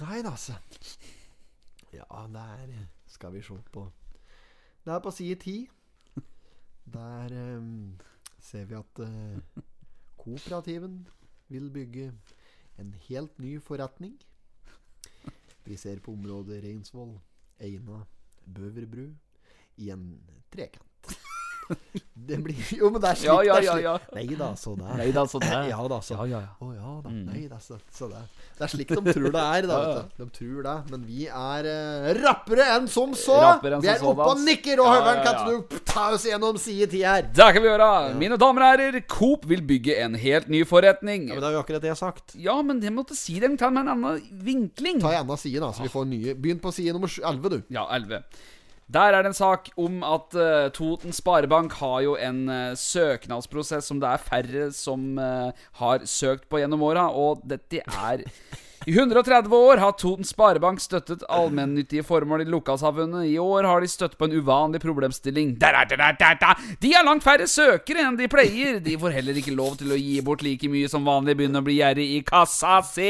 Nei 0.02 0.24
da, 0.26 0.34
altså. 0.34 0.58
Ja, 1.94 2.26
der 2.34 2.74
skal 3.08 3.34
vi 3.34 3.42
se 3.46 3.58
på 3.72 3.86
Det 4.86 4.94
er 4.94 5.00
på 5.00 5.14
side 5.14 5.38
ti. 5.42 5.58
Der 6.94 7.34
ehm, 7.34 7.98
ser 8.40 8.66
vi 8.70 8.78
at 8.78 9.00
eh, 9.06 9.62
kooperativen 10.22 11.08
vil 11.50 11.70
bygge 11.74 12.12
en 12.80 12.96
helt 13.08 13.40
ny 13.40 13.58
forretning. 13.62 14.18
Vi 15.66 15.78
ser 15.78 16.00
på 16.00 16.14
området 16.14 16.64
Reinsvoll, 16.64 17.16
Eina, 17.60 18.04
Bøverbru 18.46 19.08
i 19.82 19.90
en 19.90 20.12
trekant. 20.54 20.92
Det 22.14 22.38
blir 22.44 22.60
Jo, 22.78 22.90
men 22.94 23.02
det 23.02 23.10
er 23.10 23.18
slik 23.18 23.30
Ja, 23.48 23.56
ja, 23.58 23.62
ja, 23.66 23.76
ja. 23.82 23.94
Nei 24.14 24.36
da, 24.38 24.52
så 24.60 24.76
det 24.78 24.98
Nei 25.00 25.08
da, 25.14 25.24
så 25.30 25.40
det 25.42 25.50
Ja 25.72 25.88
da, 25.90 25.98
så 26.06 26.14
Ja, 26.20 26.26
ja, 26.30 26.42
ja. 26.44 26.52
å 26.62 26.68
ja 26.76 26.92
da. 27.02 27.10
Mm. 27.12 27.24
Nei, 27.26 27.42
er, 27.48 27.62
så, 27.64 27.80
så 27.92 28.10
det, 28.12 28.22
det 28.58 28.68
er 28.68 28.72
slik 28.72 28.94
de 28.94 29.16
tror 29.16 29.34
det 29.34 29.42
er. 29.42 29.68
Da, 29.70 29.80
vet 29.82 29.96
du. 29.98 30.14
De 30.22 30.28
tror 30.38 30.60
det. 30.68 30.76
Men 30.94 31.08
vi 31.10 31.26
er 31.26 31.70
uh, 31.70 32.10
rappere 32.22 32.70
enn 32.76 32.90
som 32.92 33.16
så! 33.18 33.40
Enn 33.58 33.82
vi 33.82 33.92
er 33.92 34.06
oppe 34.06 34.30
og 34.30 34.44
nikker! 34.46 34.84
Og 34.84 34.90
Ja, 34.92 35.00
Høveren, 35.00 35.24
kan 35.26 35.42
ja. 35.42 35.75
Ta 35.96 36.10
oss 36.12 36.26
gjennom 36.28 36.58
side 36.60 36.90
ti 36.92 37.02
her? 37.08 37.28
Det 37.36 37.48
kan 37.56 37.64
vi 37.64 37.70
gjøre. 37.70 37.90
Mine 38.20 38.38
damer 38.40 38.66
og 38.66 38.74
herrer, 38.74 38.98
Coop 39.12 39.46
vil 39.50 39.64
bygge 39.66 39.96
en 40.04 40.18
helt 40.20 40.50
ny 40.52 40.66
forretning. 40.68 41.30
Ja, 41.30 41.38
men 41.38 41.44
Det 41.44 41.50
er 41.50 41.56
jo 41.56 41.62
akkurat 41.64 41.86
det 41.86 41.92
jeg 41.92 41.96
har 41.96 42.02
sagt. 42.02 42.36
Ja, 42.36 42.58
men 42.66 42.82
jeg 42.84 42.94
måtte 42.96 43.16
si 43.18 43.38
det 43.40 43.52
med 43.54 43.64
en 43.64 43.80
annen 43.86 44.20
vinkling. 44.44 45.00
Ta 45.04 45.14
en 45.14 45.24
annen 45.24 45.40
side, 45.40 45.64
da, 45.64 45.72
så 45.76 45.86
vi 45.86 45.94
får 45.94 46.10
nye. 46.12 46.36
Begynn 46.36 46.60
på 46.64 46.74
side 46.76 46.96
nummer 46.96 47.12
11, 47.12 47.56
du. 47.56 47.62
Ja, 47.74 47.88
11. 47.96 48.26
Der 48.86 49.16
er 49.16 49.24
det 49.24 49.32
en 49.32 49.38
sak 49.38 49.72
om 49.82 50.04
at 50.06 50.36
uh, 50.38 50.68
Toten 50.76 51.16
Sparebank 51.16 51.74
har 51.80 52.04
jo 52.06 52.14
en 52.22 52.44
uh, 52.50 52.76
søknadsprosess 52.78 53.88
som 53.90 54.02
det 54.02 54.12
er 54.12 54.22
færre 54.22 54.68
som 54.78 55.16
uh, 55.18 55.50
har 55.80 56.06
søkt 56.06 56.46
på 56.52 56.62
gjennom 56.62 56.84
åra, 56.86 57.08
og 57.10 57.42
dette 57.50 57.82
er 57.82 58.28
I 58.86 58.92
130 58.94 59.50
år 59.56 59.80
har 59.82 59.96
Toten 59.98 60.28
Sparebank 60.30 60.78
støttet 60.78 61.24
allmennyttige 61.34 62.04
formål 62.06 62.44
i 62.44 62.46
lokalsamfunnet. 62.54 63.24
I 63.32 63.40
år 63.42 63.66
har 63.66 63.82
de 63.82 63.88
støtt 63.90 64.14
på 64.20 64.28
en 64.28 64.36
uvanlig 64.38 64.78
problemstilling. 64.84 65.56
De 65.58 66.92
har 66.94 67.06
langt 67.08 67.26
færre 67.26 67.48
søkere 67.50 68.04
enn 68.06 68.20
de 68.20 68.28
pleier. 68.30 68.78
De 68.86 68.94
får 69.02 69.16
heller 69.18 69.40
ikke 69.42 69.56
lov 69.58 69.80
til 69.80 69.90
å 69.96 69.98
gi 69.98 70.20
bort 70.28 70.44
like 70.46 70.70
mye 70.70 70.92
som 70.92 71.02
vanlig, 71.10 71.34
begynner 71.40 71.64
å 71.64 71.66
bli 71.66 71.80
gjerrig 71.80 72.06
i 72.14 72.20
kassa 72.28 72.76
si. 72.86 73.10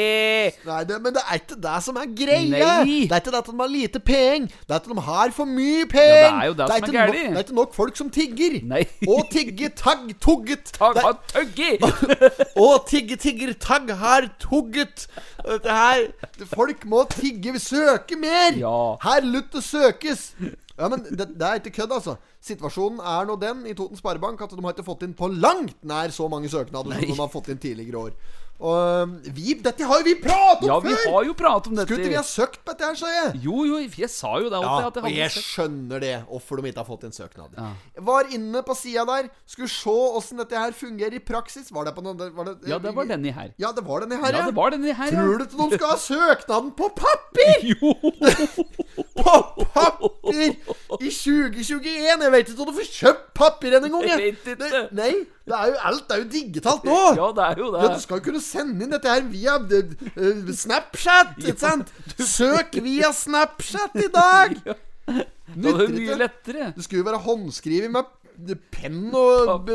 Nei, 0.63 0.79
det, 0.87 1.01
Men 1.03 1.17
det 1.17 1.25
er 1.25 1.41
ikke 1.41 1.59
det 1.67 1.75
som 1.89 1.99
er 1.99 2.07
greia! 2.21 2.71
Nei. 2.85 3.01
Det 3.09 3.11
er 3.11 3.25
ikke 3.25 3.35
det 3.35 3.43
at 3.43 3.51
de 3.51 3.57
har 3.59 3.73
lite 3.75 4.03
penger. 4.07 4.47
Det 4.63 4.71
er 4.71 4.79
at 4.79 4.89
de 4.93 5.05
har 5.09 5.35
for 5.35 5.51
mye 5.57 5.83
penger. 5.91 6.21
Ja, 6.21 6.31
det 6.31 6.39
er 6.39 6.51
jo 6.53 6.57
det 6.61 6.69
som 6.71 6.87
er 6.87 6.97
gærlig. 7.01 7.25
det 7.25 7.41
er 7.41 7.47
ikke 7.49 7.59
nok 7.59 7.75
folk 7.81 7.99
som 7.99 8.13
tigger. 8.15 8.57
Nei. 8.71 8.85
Og 9.09 9.27
tigge, 9.35 9.73
tagg, 9.75 10.07
tugget. 10.23 10.71
Tagg 10.79 11.03
har 11.03 11.19
tugget. 11.35 11.83
Og 12.63 12.87
tigge, 12.87 13.19
tigger, 13.19 13.51
tagg 13.59 13.91
har 13.99 14.31
tugget. 14.39 15.09
Dette 15.65 15.75
her 15.75 16.45
Folk 16.53 16.85
må 16.89 17.03
tigge, 17.09 17.55
vi 17.55 17.61
søker 17.61 18.19
mer! 18.21 18.55
Ja. 18.59 18.77
Her 19.03 19.25
lutt 19.25 19.51
det 19.55 19.63
søkes! 19.65 20.29
Ja, 20.75 20.89
men 20.91 21.05
det, 21.07 21.29
det 21.39 21.45
er 21.47 21.61
ikke 21.61 21.71
kødd, 21.79 21.93
altså. 21.95 22.17
Situasjonen 22.43 22.99
er 22.99 23.25
nå 23.25 23.37
den 23.41 23.63
i 23.69 23.73
Toten 23.77 23.97
Sparebank 23.97 24.41
at 24.43 24.51
de 24.53 24.61
har 24.61 24.75
ikke 24.75 24.85
fått 24.85 25.05
inn 25.07 25.15
på 25.17 25.29
langt 25.31 25.77
nær 25.87 26.11
så 26.13 26.27
mange 26.29 26.51
søknader 26.51 26.97
som 26.99 27.13
de 27.13 27.21
har 27.21 27.31
fått 27.31 27.49
inn 27.53 27.61
tidligere 27.63 28.09
år. 28.09 28.17
Og 28.55 29.15
vi, 29.35 29.53
dette 29.59 29.83
har 29.83 29.99
jo 29.99 30.05
vi 30.07 30.13
pratet 30.23 30.63
om 30.63 30.69
Ja, 30.69 30.75
vi 30.79 30.93
før! 30.95 31.11
har 31.11 31.25
jo 31.27 31.33
pratet 31.35 31.67
om 31.67 31.75
dette. 31.75 31.89
Skulle 31.89 32.05
ikke 32.05 32.13
vi 32.13 32.15
ha 32.15 32.23
søkt 32.23 32.61
på 32.63 32.71
dette 32.71 32.85
her, 32.87 32.95
sa 32.95 33.09
jeg? 33.11 33.41
Jo, 33.43 33.65
jo, 33.67 33.79
jeg 33.83 34.09
sa 34.09 34.31
jo 34.39 34.47
det. 34.49 34.61
Ja, 34.63 34.75
jeg 34.85 35.03
og 35.03 35.09
jeg 35.11 35.31
søkt. 35.33 35.49
skjønner 35.49 35.99
det, 35.99 36.13
hvorfor 36.29 36.61
de 36.61 36.69
ikke 36.71 36.79
har 36.79 36.87
fått 36.87 37.03
en 37.03 37.11
søknad. 37.17 37.57
Ja. 37.59 37.67
Var 38.07 38.31
inne 38.37 38.61
på 38.63 38.77
sida 38.79 39.03
der, 39.09 39.27
skulle 39.45 39.67
se 39.73 39.89
åssen 40.21 40.39
dette 40.39 40.55
her 40.55 40.71
fungerer 40.71 41.17
i 41.19 41.19
praksis. 41.19 41.67
Var 41.75 41.89
det 41.89 41.95
på 41.97 42.05
noen 42.05 42.23
var 42.35 42.47
det, 42.53 42.55
Ja, 42.71 42.79
det 42.79 42.95
var 42.95 43.05
denne 43.11 43.33
her. 43.35 43.51
Ja, 43.59 43.73
det 43.75 43.83
var 43.85 44.05
denne 44.07 44.21
her, 44.23 44.31
Ja, 44.39 44.45
det 44.47 44.55
var 44.55 44.71
denne 44.71 44.95
her. 45.01 45.11
Tror 45.11 45.37
du 45.37 45.45
ikke 45.49 45.69
de 45.69 45.75
skal 45.75 45.91
ha 45.91 45.99
søknaden 46.07 46.71
på 46.79 46.89
papir? 46.95 47.59
Jo! 47.75 47.91
På 49.15 49.65
papir! 49.73 50.55
I 51.01 51.09
2021! 51.11 52.23
Jeg 52.23 52.31
vet 52.31 52.49
ikke 52.51 52.63
om 52.63 52.69
du 52.71 52.75
får 52.79 52.87
kjøpt 52.91 53.25
papir 53.35 53.75
engang. 53.77 54.03
Jeg 54.07 54.21
vet 54.21 54.49
ikke. 54.53 54.55
Det- 54.63 54.91
Nei, 54.95 55.11
det 55.45 55.55
er 55.55 55.71
jo, 55.71 55.75
alt 55.89 56.11
er 56.15 56.21
jo 56.23 56.27
digitalt 56.31 56.83
nå. 56.87 56.97
Ja, 57.17 57.27
det 57.37 57.43
er 57.45 57.61
jo 57.63 57.69
det. 57.75 57.81
Ja, 57.83 57.93
du 57.95 58.01
skal 58.03 58.19
jo 58.19 58.25
kunne 58.29 58.41
sende 58.45 58.85
inn 58.85 58.93
dette 58.95 59.11
her 59.11 59.25
via 59.29 59.57
uh, 59.59 60.51
Snapchat, 60.63 61.37
ikke 61.41 61.59
sant? 61.61 61.93
Søk 62.19 62.77
via 62.85 63.11
Snapchat 63.15 63.97
i 64.05 64.11
dag! 64.13 64.59
Det 65.45 65.61
Nytter 65.61 65.91
mye 65.93 66.15
lettere. 66.17 66.71
Det 66.73 66.83
skulle 66.83 67.03
jo 67.03 67.05
være 67.05 67.21
håndskrevet 67.21 67.91
med 67.93 68.07
penn 68.73 69.13
og 69.15 69.69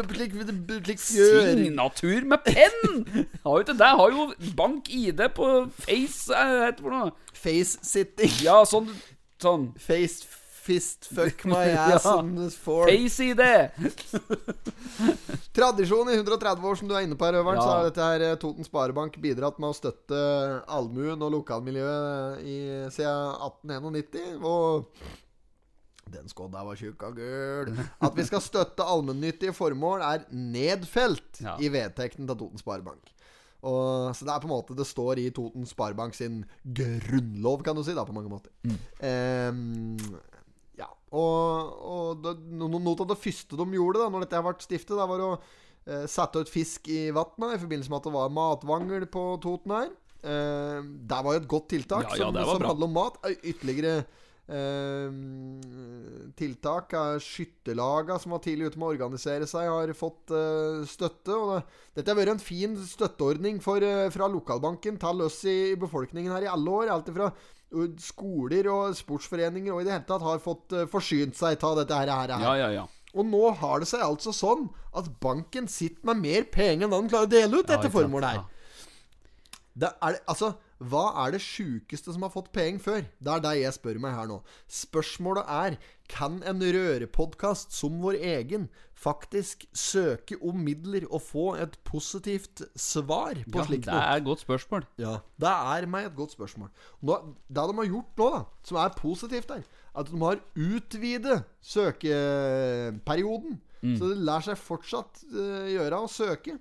slik 0.85 1.01
Signatur 1.01 2.27
med 2.29 2.43
penn! 2.45 3.07
Har 3.45 3.55
jo 3.55 3.62
ikke 3.62 3.77
det. 3.79 3.93
Har 4.01 4.16
jo 4.16 4.27
bank-ID 4.59 5.23
på 5.37 5.47
Face, 5.79 6.35
eh, 6.35 6.51
hva 6.51 6.66
heter 6.66 6.77
det 6.77 6.85
for 6.85 6.97
noe. 6.97 7.14
Face-sitting. 7.45 8.35
Ja, 8.45 8.61
sånn 8.68 8.91
Sånn. 9.41 9.71
Face 9.81 10.27
fist 10.61 11.09
fuck 11.09 11.45
my 11.49 11.71
ass 11.89 12.05
Ja. 12.05 12.19
on 12.21 12.35
this 12.37 12.57
for 12.61 12.85
Face-ID. 12.89 13.41
Tradisjon 15.57 16.11
i 16.13 16.17
130 16.19 16.67
år, 16.69 16.77
som 16.79 16.89
du 16.91 16.95
er 16.97 17.05
inne 17.07 17.17
på 17.19 17.27
her, 17.27 17.39
Øveren, 17.41 17.59
Ja. 17.59 17.65
så 17.65 17.71
har 17.75 17.89
dette 17.89 18.05
her 18.05 18.25
eh, 18.31 18.37
Toten 18.41 18.67
Sparebank 18.67 19.17
bidratt 19.23 19.59
med 19.59 19.73
å 19.73 19.77
støtte 19.77 20.21
allmuen 20.71 21.23
og 21.27 21.33
lokalmiljøet 21.39 22.45
i, 22.47 22.59
siden 22.95 23.35
1891. 23.41 24.45
Og 24.47 24.87
den 26.11 26.27
skodda 26.31 26.65
var 26.67 26.79
tjukk 26.79 27.03
og 27.07 27.19
gul. 27.21 27.73
At 28.07 28.17
vi 28.19 28.25
skal 28.27 28.43
støtte 28.43 28.87
allmennyttige 28.87 29.55
formål, 29.57 30.03
er 30.07 30.27
nedfelt 30.33 31.43
Ja. 31.45 31.57
i 31.63 31.71
vedtekten 31.73 32.29
til 32.31 32.39
Toten 32.45 32.63
Sparebank. 32.63 33.05
Og, 33.61 34.15
så 34.17 34.25
det 34.25 34.33
er 34.33 34.41
på 34.41 34.49
en 34.49 34.55
måte 34.55 34.73
Det 34.73 34.87
står 34.89 35.19
i 35.21 35.27
Toten 35.37 35.67
Sparebank 35.69 36.15
sin 36.17 36.39
grunnlov, 36.65 37.61
kan 37.67 37.77
du 37.77 37.83
si, 37.85 37.93
da, 37.93 38.07
på 38.09 38.15
mange 38.17 38.31
måter. 38.33 38.49
Mm. 38.65 38.79
ja. 40.01 40.09
Og, 41.11 41.73
og 41.91 42.21
da, 42.23 42.37
noe 42.55 42.93
av 42.95 43.09
det 43.11 43.19
første 43.19 43.59
de 43.59 43.65
gjorde 43.75 43.99
da 43.99 44.11
Når 44.15 44.23
dette 44.23 44.43
ble 44.47 44.53
stiftet, 44.63 44.95
da 44.95 45.09
var 45.11 45.25
å 45.27 45.31
eh, 45.35 46.07
sette 46.11 46.45
ut 46.45 46.53
fisk 46.53 46.87
i 46.93 47.09
vannet 47.15 47.57
i 47.57 47.63
forbindelse 47.65 47.91
med 47.91 47.99
at 47.99 48.07
det 48.07 48.15
var 48.15 48.37
matvangel 48.37 49.09
på 49.11 49.25
Toten 49.43 49.75
her. 49.75 49.91
Eh, 50.23 50.81
det 51.11 51.21
var 51.27 51.37
jo 51.37 51.43
et 51.43 51.51
godt 51.51 51.71
tiltak 51.75 52.11
Ja, 52.13 52.17
ja, 52.17 52.27
som, 52.29 52.35
det 52.37 52.47
som 52.47 52.67
handler 52.71 52.91
om 52.91 52.99
mat. 52.99 53.19
Eh, 53.27 53.39
Ytterligere 53.51 53.95
eh, 54.51 55.15
tiltak 56.39 56.95
er 56.99 57.23
skytterlaga 57.25 58.19
som 58.23 58.35
var 58.37 58.43
tidlig 58.45 58.71
ute 58.71 58.81
med 58.81 58.91
å 58.91 58.95
organisere 58.95 59.49
seg, 59.51 59.71
har 59.71 59.95
fått 59.99 60.35
eh, 60.37 60.83
støtte. 60.91 61.35
Og 61.35 61.55
det, 61.55 61.63
dette 61.99 62.13
har 62.13 62.21
vært 62.21 62.37
en 62.37 62.45
fin 62.45 62.77
støtteordning 62.87 63.63
for, 63.65 63.83
eh, 63.83 64.11
fra 64.15 64.29
lokalbanken 64.31 65.01
til 65.01 65.27
oss 65.27 65.43
i 65.49 65.75
befolkningen 65.81 66.37
her 66.37 66.47
i 66.47 66.53
alle 66.53 66.77
år. 66.83 66.93
Alt 66.95 67.11
fra 67.15 67.33
uh, 67.33 67.49
skoler 68.03 68.66
og 68.73 68.97
sportsforeninger 68.99 69.75
og 69.75 69.83
i 69.83 69.87
det 69.87 69.95
hele 69.95 70.07
tatt 70.09 70.25
har 70.27 70.41
fått 70.43 70.75
eh, 70.75 70.89
forsynt 70.91 71.39
seg 71.39 71.61
av 71.66 71.77
dette 71.79 72.01
her. 72.01 72.11
her, 72.11 72.33
her. 72.35 72.47
Ja, 72.47 72.55
ja, 72.59 72.71
ja. 72.81 72.87
Og 73.14 73.27
nå 73.27 73.43
har 73.59 73.83
det 73.83 73.89
seg 73.91 74.03
altså 74.07 74.33
sånn 74.35 74.68
at 74.97 75.09
banken 75.23 75.66
sitter 75.71 76.03
med 76.11 76.23
mer 76.23 76.47
penger 76.51 76.87
enn 76.87 76.95
den 76.95 77.11
klarer 77.11 77.29
å 77.29 77.31
dele 77.31 77.62
ut 77.62 77.71
dette 77.71 77.91
formålet 77.91 78.37
her. 78.37 78.45
Det 79.81 79.91
er, 79.91 80.18
altså, 80.31 80.53
hva 80.81 81.11
er 81.26 81.35
det 81.35 81.43
sjukeste 81.45 82.14
som 82.14 82.22
har 82.24 82.33
fått 82.33 82.49
penger 82.57 82.81
før? 82.81 83.03
Det 83.20 83.33
er 83.35 83.43
det 83.45 83.51
jeg 83.59 83.76
spør 83.76 83.99
meg 84.01 84.14
her 84.16 84.31
nå. 84.31 84.39
Spørsmålet 84.72 85.51
er 85.53 85.76
kan 86.11 86.39
en 86.49 86.64
rørepodkast 86.64 87.76
som 87.76 88.01
vår 88.03 88.16
egen 88.16 88.64
faktisk 88.97 89.66
søke 89.76 90.39
om 90.45 90.64
midler 90.64 91.05
og 91.11 91.20
få 91.22 91.45
et 91.61 91.76
positivt 91.87 92.64
svar 92.74 93.39
på 93.45 93.61
ja 93.61 93.66
slikt 93.68 93.87
det 93.87 94.01
er 94.01 94.16
et 94.16 94.26
godt 94.26 94.45
spørsmål. 94.45 94.89
Ja, 95.01 95.18
Det 95.41 95.53
er 95.76 95.87
meg 95.93 96.09
et 96.09 96.16
godt 96.16 96.33
spørsmål. 96.33 96.72
Nå, 97.05 97.20
det 97.49 97.68
de 97.70 97.78
har 97.83 97.93
gjort 97.93 98.24
nå, 98.24 98.33
da, 98.35 98.43
som 98.64 98.83
er 98.83 98.99
positivt 98.99 99.55
er 99.55 99.64
at 100.01 100.11
de 100.11 100.24
har 100.24 100.43
utvidet 100.57 101.41
søkeperioden. 101.61 103.61
Så 103.81 104.11
det 104.11 104.20
lar 104.28 104.45
seg 104.45 104.59
fortsatt 104.61 105.22
uh, 105.33 105.64
gjøre 105.70 106.05
å 106.05 106.11
søke. 106.11 106.59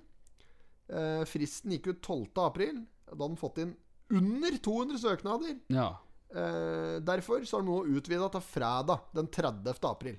Uh, 0.90 1.22
fristen 1.28 1.76
gikk 1.76 1.92
ut 1.92 2.00
12. 2.00 2.30
april. 2.46 2.80
Da 3.10 3.16
hadde 3.16 3.34
de 3.34 3.40
fått 3.40 3.60
inn 3.60 3.74
under 4.10 4.56
200 4.58 4.98
søknader. 5.02 5.56
Ja. 5.72 5.88
Eh, 6.30 7.00
derfor 7.02 7.42
så 7.46 7.58
har 7.58 7.66
de 7.66 7.70
nå 7.72 7.82
utvida 7.98 8.30
til 8.30 8.40
fredag 8.46 9.00
den 9.16 9.26
30. 9.26 9.76
april. 9.90 10.18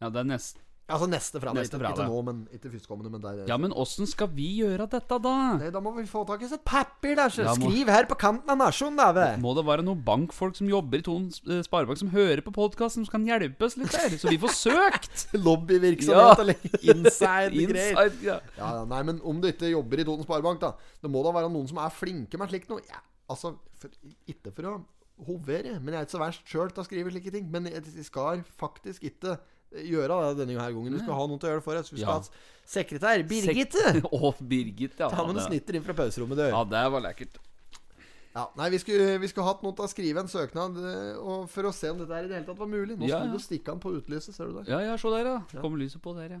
ja, 0.00 0.10
det 0.10 0.24
er 0.24 0.30
nest... 0.34 0.60
Altså 0.84 1.06
neste 1.08 1.40
fredag. 1.40 1.56
Neste 1.62 1.78
ikke, 1.78 1.86
fredag. 1.86 2.04
ikke 2.04 2.12
nå, 2.12 2.16
men 2.26 2.40
ikke 2.52 2.68
førstkommende. 2.74 3.08
Men 3.14 3.22
der, 3.22 3.38
Ja, 3.48 3.56
men 3.56 3.72
åssen 3.72 4.04
skal 4.04 4.28
vi 4.36 4.50
gjøre 4.58 4.84
dette, 4.92 5.16
da? 5.24 5.30
Nei, 5.56 5.70
da 5.72 5.80
må 5.80 5.94
vi 5.96 6.02
få 6.04 6.26
tak 6.28 6.42
i 6.44 6.44
et 6.44 6.60
papir, 6.60 7.14
da. 7.16 7.24
så 7.32 7.40
Ja, 7.46 7.54
må- 7.56 7.70
Skriv 7.70 7.88
her 7.88 8.04
på 8.04 8.18
kanten 8.20 8.50
av 8.52 8.58
nasjonen, 8.60 8.98
da. 9.00 9.30
Må 9.40 9.54
det 9.56 9.64
være 9.64 9.80
noen 9.86 10.02
bankfolk 10.04 10.58
som 10.58 10.68
jobber 10.68 10.98
i 11.00 11.06
Ton 11.06 11.30
eh, 11.48 11.62
Sparebank 11.64 11.96
som 12.02 12.10
hører 12.12 12.42
på 12.44 12.52
podkasten, 12.52 13.06
som 13.08 13.12
kan 13.16 13.24
hjelpe 13.24 13.64
oss 13.64 13.78
litt 13.80 13.96
der? 13.96 14.12
Så 14.20 14.28
vi 14.28 14.36
får 14.36 14.52
søkt! 14.58 15.24
Lobbyvirksomhet 15.46 16.44
eller 16.44 16.60
inside 16.92 17.56
greier. 17.64 17.96
Inside, 17.96 18.20
ja. 18.28 18.36
Ja, 18.60 18.68
ja, 18.76 18.84
nei, 18.84 19.02
men 19.08 19.22
om 19.24 19.40
du 19.40 19.48
ikke 19.48 19.72
jobber 19.72 20.04
i 20.04 20.04
Ton 20.04 20.20
Sparebank, 20.28 20.60
da 20.60 20.74
Det 21.00 21.08
må 21.10 21.24
da 21.24 21.32
være 21.32 21.48
noen 21.48 21.66
som 21.72 21.80
er 21.80 21.88
flinke 21.96 22.36
med 22.36 22.52
slikt 22.52 22.68
noe. 22.68 22.84
Ja, 22.92 23.00
altså, 23.30 23.54
ikke 24.30 24.52
for 24.54 24.70
å 24.70 24.74
hovere, 25.28 25.76
men 25.80 25.94
jeg 25.94 26.00
er 26.00 26.06
ikke 26.08 26.16
så 26.16 26.22
verst 26.24 26.48
sjøl 26.50 26.72
til 26.74 26.82
å 26.82 26.86
skrive 26.88 27.12
slike 27.14 27.32
ting. 27.34 27.46
Men 27.52 27.68
jeg 27.70 28.06
skal 28.06 28.42
faktisk 28.60 29.04
ikke 29.06 29.36
gjøre 29.74 30.18
det 30.34 30.44
denne 30.44 30.58
her 30.60 30.74
gangen. 30.74 30.94
Du 30.94 31.00
skal 31.02 31.16
ha 31.18 31.24
noen 31.30 31.40
til 31.42 31.48
å 31.48 31.52
gjøre 31.54 31.62
det 31.62 31.66
for 31.66 31.80
oss. 31.80 31.90
Du 31.90 31.96
skal 31.96 32.06
Ja. 32.06 32.18
ha 32.18 32.68
sekretær 32.74 33.24
Birgitte. 33.26 33.84
Å, 34.10 34.34
Birgit, 34.40 34.98
ja. 34.98 35.08
Ta 35.10 35.24
med 35.26 35.36
noen 35.36 35.48
snitter 35.48 35.78
inn 35.78 35.84
fra 35.86 35.96
pauserommet, 35.98 36.38
du. 36.38 36.46
Ja, 36.50 36.62
det 36.64 36.84
var 36.94 37.04
lekkert. 37.06 37.40
Ja, 38.34 38.48
nei, 38.58 38.66
vi 38.74 38.80
skulle, 38.82 39.12
vi 39.22 39.28
skulle 39.30 39.46
hatt 39.46 39.60
noen 39.62 39.76
til 39.78 39.86
å 39.86 39.90
skrive 39.92 40.24
en 40.24 40.30
søknad 40.30 40.78
eh, 40.82 41.18
for 41.52 41.68
å 41.68 41.70
se 41.74 41.92
om 41.92 42.00
dette 42.00 42.10
her 42.16 42.24
i 42.26 42.30
det 42.30 42.34
hele 42.40 42.48
tatt 42.48 42.58
var 42.58 42.66
mulig. 42.70 42.96
Nå 42.98 43.06
Ja, 43.06 43.20
skulle 43.22 43.38
du 43.38 43.44
stikke 43.44 43.70
den 43.70 43.82
på 43.84 43.92
utlyset, 43.94 44.34
ser 44.34 44.50
du 44.50 44.56
der. 44.58 44.66
Ja, 44.72 44.80
ja, 44.82 44.96
se 44.98 45.12
der, 45.14 45.28
ja. 45.30 45.62
Kommer 45.62 45.78
lyset 45.78 46.02
på 46.02 46.16
der, 46.18 46.40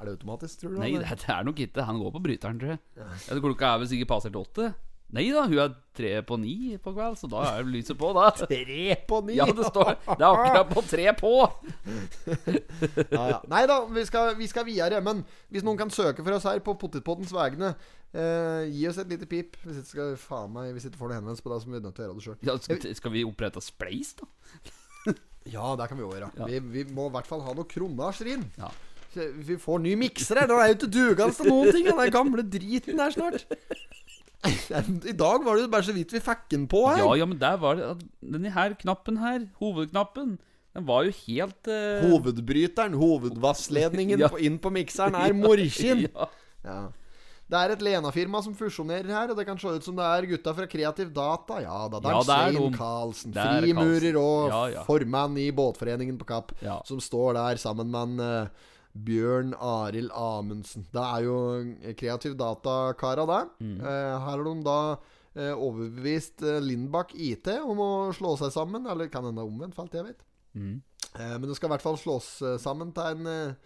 Er 0.00 0.08
det 0.10 0.16
automatisk, 0.16 0.58
tror 0.64 0.74
du? 0.74 0.80
Nei, 0.82 0.90
det 0.98 1.06
er 1.30 1.46
nok 1.46 1.62
ikke. 1.62 1.84
Han 1.86 2.00
går 2.02 2.10
på 2.18 2.22
bryteren, 2.26 2.58
tror 2.58 2.74
jeg. 2.74 3.38
Klokka 3.46 3.70
er 3.76 3.84
vel 3.84 3.90
sikkert 3.94 4.10
passert 4.16 4.34
åtte. 4.42 4.72
Nei 5.14 5.28
da, 5.30 5.44
hun 5.46 5.58
er 5.62 5.74
tre 5.94 6.10
på 6.26 6.36
ni 6.42 6.74
på 6.82 6.90
kveld, 6.92 7.14
så 7.20 7.28
da 7.30 7.44
er 7.52 7.68
lyset 7.68 7.94
på, 7.98 8.08
da. 8.16 8.26
Tre 8.40 8.96
på 9.06 9.20
ni! 9.28 9.36
Ja, 9.38 9.46
det 9.54 9.68
står 9.68 9.92
Det 10.02 10.16
er 10.16 10.26
akkurat 10.26 10.72
på 10.72 10.82
tre 10.90 11.04
på! 11.16 11.34
ja, 13.14 13.26
ja. 13.30 13.38
Nei 13.52 13.62
da, 13.70 13.78
vi 13.86 14.02
skal, 14.08 14.32
vi 14.38 14.48
skal 14.50 14.66
videre. 14.66 14.98
Men 15.06 15.22
hvis 15.54 15.64
noen 15.66 15.78
kan 15.78 15.92
søke 15.94 16.26
for 16.26 16.36
oss 16.36 16.48
her 16.50 16.58
på 16.64 16.74
Potetpoddens 16.80 17.30
vegne, 17.34 17.70
eh, 18.10 18.66
gi 18.72 18.82
oss 18.90 18.98
et 19.02 19.14
lite 19.14 19.30
pip. 19.30 19.54
Hvis 19.62 19.78
ikke 19.84 19.92
skal 19.92 20.16
faen 20.20 20.52
meg 20.56 20.74
Hvis 20.74 20.88
ikke 20.90 21.00
får 21.00 21.12
du 21.12 21.16
henvendelse 21.20 21.46
på 21.46 21.54
deg, 21.54 21.62
så 21.62 21.70
må 21.70 21.78
vi 21.78 21.84
nødt 21.86 21.96
til 21.96 22.04
å 22.04 22.08
gjøre 22.08 22.18
det 22.18 22.26
sjøl. 22.26 22.38
Ja, 22.50 22.58
skal, 22.66 22.98
skal 23.00 23.14
vi 23.14 23.24
opprette 23.30 23.62
Spleis, 23.64 24.12
da? 24.18 24.28
Ja, 25.46 25.70
det 25.78 25.86
kan 25.86 25.98
vi 26.00 26.02
òg 26.02 26.16
gjøre. 26.16 26.32
Ja. 26.34 26.50
Vi, 26.50 26.58
vi 26.74 26.84
må 26.90 27.06
i 27.06 27.14
hvert 27.14 27.28
fall 27.30 27.44
ha 27.46 27.54
noe 27.54 27.68
kronasjrin. 27.70 28.42
Ja. 28.58 28.72
Vi 29.16 29.54
får 29.62 29.78
ny 29.84 29.94
mikser 29.96 30.42
her. 30.42 30.50
Det 30.50 30.56
er 30.58 30.72
jo 30.72 30.76
ikke 30.80 30.92
dugende 30.92 31.36
til 31.38 31.48
noen 31.48 31.70
ting. 31.72 31.86
Den 31.88 32.10
gamle 32.12 32.42
driten 32.42 32.98
der 33.00 33.14
snart. 33.14 33.46
I 35.12 35.14
dag 35.16 35.44
var 35.46 35.56
det 35.58 35.64
jo 35.66 35.70
bare 35.72 35.86
så 35.88 35.94
vidt 35.96 36.12
vi 36.16 36.20
fikk 36.22 36.44
den 36.54 36.66
på 36.70 36.82
her. 36.88 37.02
Ja, 37.04 37.14
ja, 37.22 37.26
men 37.28 37.38
der 37.40 37.56
var 37.62 37.78
det 37.78 37.88
Denne 38.20 38.52
her 38.54 38.74
knappen 38.80 39.18
her, 39.22 39.46
hovedknappen, 39.62 40.36
den 40.76 40.84
var 40.88 41.06
jo 41.08 41.14
helt 41.24 41.70
uh... 41.72 42.04
Hovedbryteren, 42.10 42.94
hovedvassledningen 43.00 44.20
Ja. 44.24 44.28
inn 44.38 44.58
på 44.60 44.72
mikseren, 44.74 45.14
er 45.18 45.34
morkinn. 45.36 46.06
Ja. 46.14 46.28
Ja. 46.66 46.78
Det 47.46 47.54
er 47.62 47.72
et 47.76 47.82
Lena-firma 47.86 48.40
som 48.42 48.56
fusjonerer 48.58 49.06
her, 49.06 49.30
og 49.30 49.36
det 49.38 49.44
kan 49.46 49.58
se 49.62 49.70
ut 49.70 49.84
som 49.86 49.94
det 49.94 50.02
er 50.02 50.24
gutta 50.32 50.50
fra 50.56 50.64
Kreativ 50.66 51.12
Data. 51.14 51.60
Ja 51.62 51.84
da, 51.92 52.00
det 52.02 52.10
er 52.10 52.16
Ja, 52.16 52.22
Svein. 52.26 52.74
Karlsen, 52.74 53.36
er 53.38 53.60
frimurer 53.62 54.16
og 54.18 54.48
Ja, 54.50 54.62
ja. 54.74 54.82
formann 54.88 55.36
i 55.38 55.52
Båtforeningen 55.54 56.18
på 56.18 56.26
Kapp, 56.26 56.50
som 56.88 56.98
står 56.98 57.38
der 57.38 57.60
sammen 57.62 57.92
med 57.94 58.02
en 58.16 58.24
eh, 58.26 58.64
Bjørn 59.04 59.52
Arild 59.58 60.10
Amundsen. 60.16 60.86
Det 60.92 61.02
er 61.02 61.24
jo 61.26 61.36
Kreativ 61.98 62.36
Data-kara, 62.38 63.26
det. 63.28 63.40
Mm. 63.60 63.76
Eh, 63.80 63.86
her 63.86 64.24
har 64.26 64.44
de 64.46 64.54
da 64.64 64.78
eh, 65.36 65.52
overbevist 65.52 66.42
eh, 66.46 66.60
Lindbakk 66.64 67.12
IT 67.14 67.48
om 67.60 67.82
å 67.84 67.90
slå 68.16 68.36
seg 68.40 68.54
sammen, 68.54 68.86
eller 68.88 69.10
kan 69.12 69.26
hende 69.28 69.44
omvendt, 69.44 69.74
for 69.76 69.84
alt 69.84 69.94
jeg 69.98 70.08
vet. 70.08 70.22
Mm. 70.56 70.76
Eh, 71.14 71.34
Men 71.38 71.48
det 71.48 71.56
skal 71.58 71.68
i 71.68 71.74
hvert 71.74 71.84
fall 71.84 71.98
slås 72.00 72.30
sammen 72.62 72.92
til 72.96 73.02
en, 73.26 73.56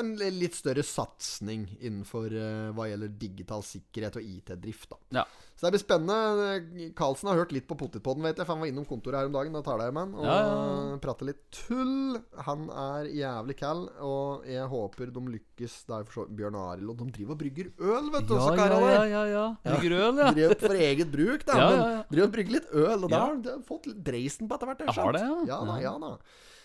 en 0.00 0.14
litt 0.18 0.54
større 0.58 0.84
satsing 0.86 1.66
innenfor 1.80 2.32
uh, 2.34 2.70
hva 2.76 2.88
gjelder 2.90 3.12
digital 3.20 3.62
sikkerhet 3.66 4.20
og 4.20 4.22
IT-drift. 4.36 4.90
da 4.90 5.20
Ja. 5.20 5.26
Så 5.54 5.68
det 5.68 5.76
blir 5.76 5.84
spennende. 5.84 6.90
Carlsen 6.98 7.14
Karlsen 7.14 7.28
har 7.30 7.36
hørt 7.38 7.52
litt 7.54 7.66
på 7.70 7.76
Potetpodden, 7.78 8.24
vet 8.26 8.36
jeg, 8.40 8.46
for 8.46 8.56
han 8.56 8.62
var 8.64 8.70
innom 8.72 8.86
kontoret 8.88 9.20
her 9.20 9.28
om 9.28 9.34
dagen. 9.36 9.54
Da 9.54 9.62
tar 9.62 9.80
jeg 9.84 9.94
med 9.94 10.02
han 10.02 10.14
og 10.18 10.24
Ja, 10.26 10.38
ja, 10.42 10.96
prater 11.04 11.28
litt 11.30 11.42
tull. 11.54 12.18
Han 12.48 12.64
er 12.68 13.08
jævlig 13.14 13.56
cal, 13.60 13.84
og 14.02 14.48
jeg 14.50 14.66
håper 14.72 15.12
de 15.14 15.22
lykkes. 15.36 15.76
Det 15.86 15.94
er 15.94 16.08
for 16.08 16.24
så 16.24 16.24
Bjørn 16.28 16.58
Arild, 16.58 16.90
og 16.90 16.98
de 16.98 17.06
driver 17.14 17.36
og 17.36 17.40
brygger 17.44 17.70
øl, 17.78 18.10
vet 18.16 18.26
du, 18.26 18.34
Ja, 18.34 18.40
også 18.40 18.56
ja, 18.58 18.80
ja, 18.82 19.04
ja, 19.14 19.22
ja. 19.30 19.46
Brygger 19.68 19.96
øl, 20.00 20.18
ja. 20.24 20.32
Driver 20.34 20.56
for 20.66 20.80
eget 20.88 21.12
bruk, 21.14 21.46
da. 21.46 21.60
Men 21.60 22.02
driver 22.10 22.26
og 22.26 22.34
brygger 22.34 22.56
litt 22.58 22.74
øl. 22.74 22.98
Og 22.98 23.14
da 23.14 23.22
har 23.28 23.38
de 23.46 23.54
fått 23.68 23.86
litt 23.92 24.02
dreisen 24.10 24.50
på 24.50 24.58
etter 24.58 24.72
hvert. 24.72 24.84
Jeg 24.88 24.98
har 24.98 25.16
det, 25.18 25.22
ja. 25.22 25.38
Ja 25.54 25.60
da, 25.64 25.78
Ja. 25.78 25.92
ja 25.92 25.94
da. 26.02 26.12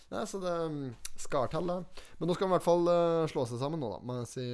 Nei, 0.09 0.23
så 0.25 0.39
det 0.41 0.51
um, 0.65 0.77
skal 1.21 1.45
til, 1.53 1.67
det. 1.69 2.03
Men 2.17 2.29
nå 2.31 2.33
skal 2.33 2.47
de 2.47 2.49
i 2.49 2.55
hvert 2.55 2.65
fall 2.65 2.87
uh, 2.89 3.25
slå 3.29 3.43
seg 3.45 3.59
sammen, 3.61 3.81
nå, 3.83 3.91
da. 3.93 3.99
Med 4.09 4.25
si 4.25 4.45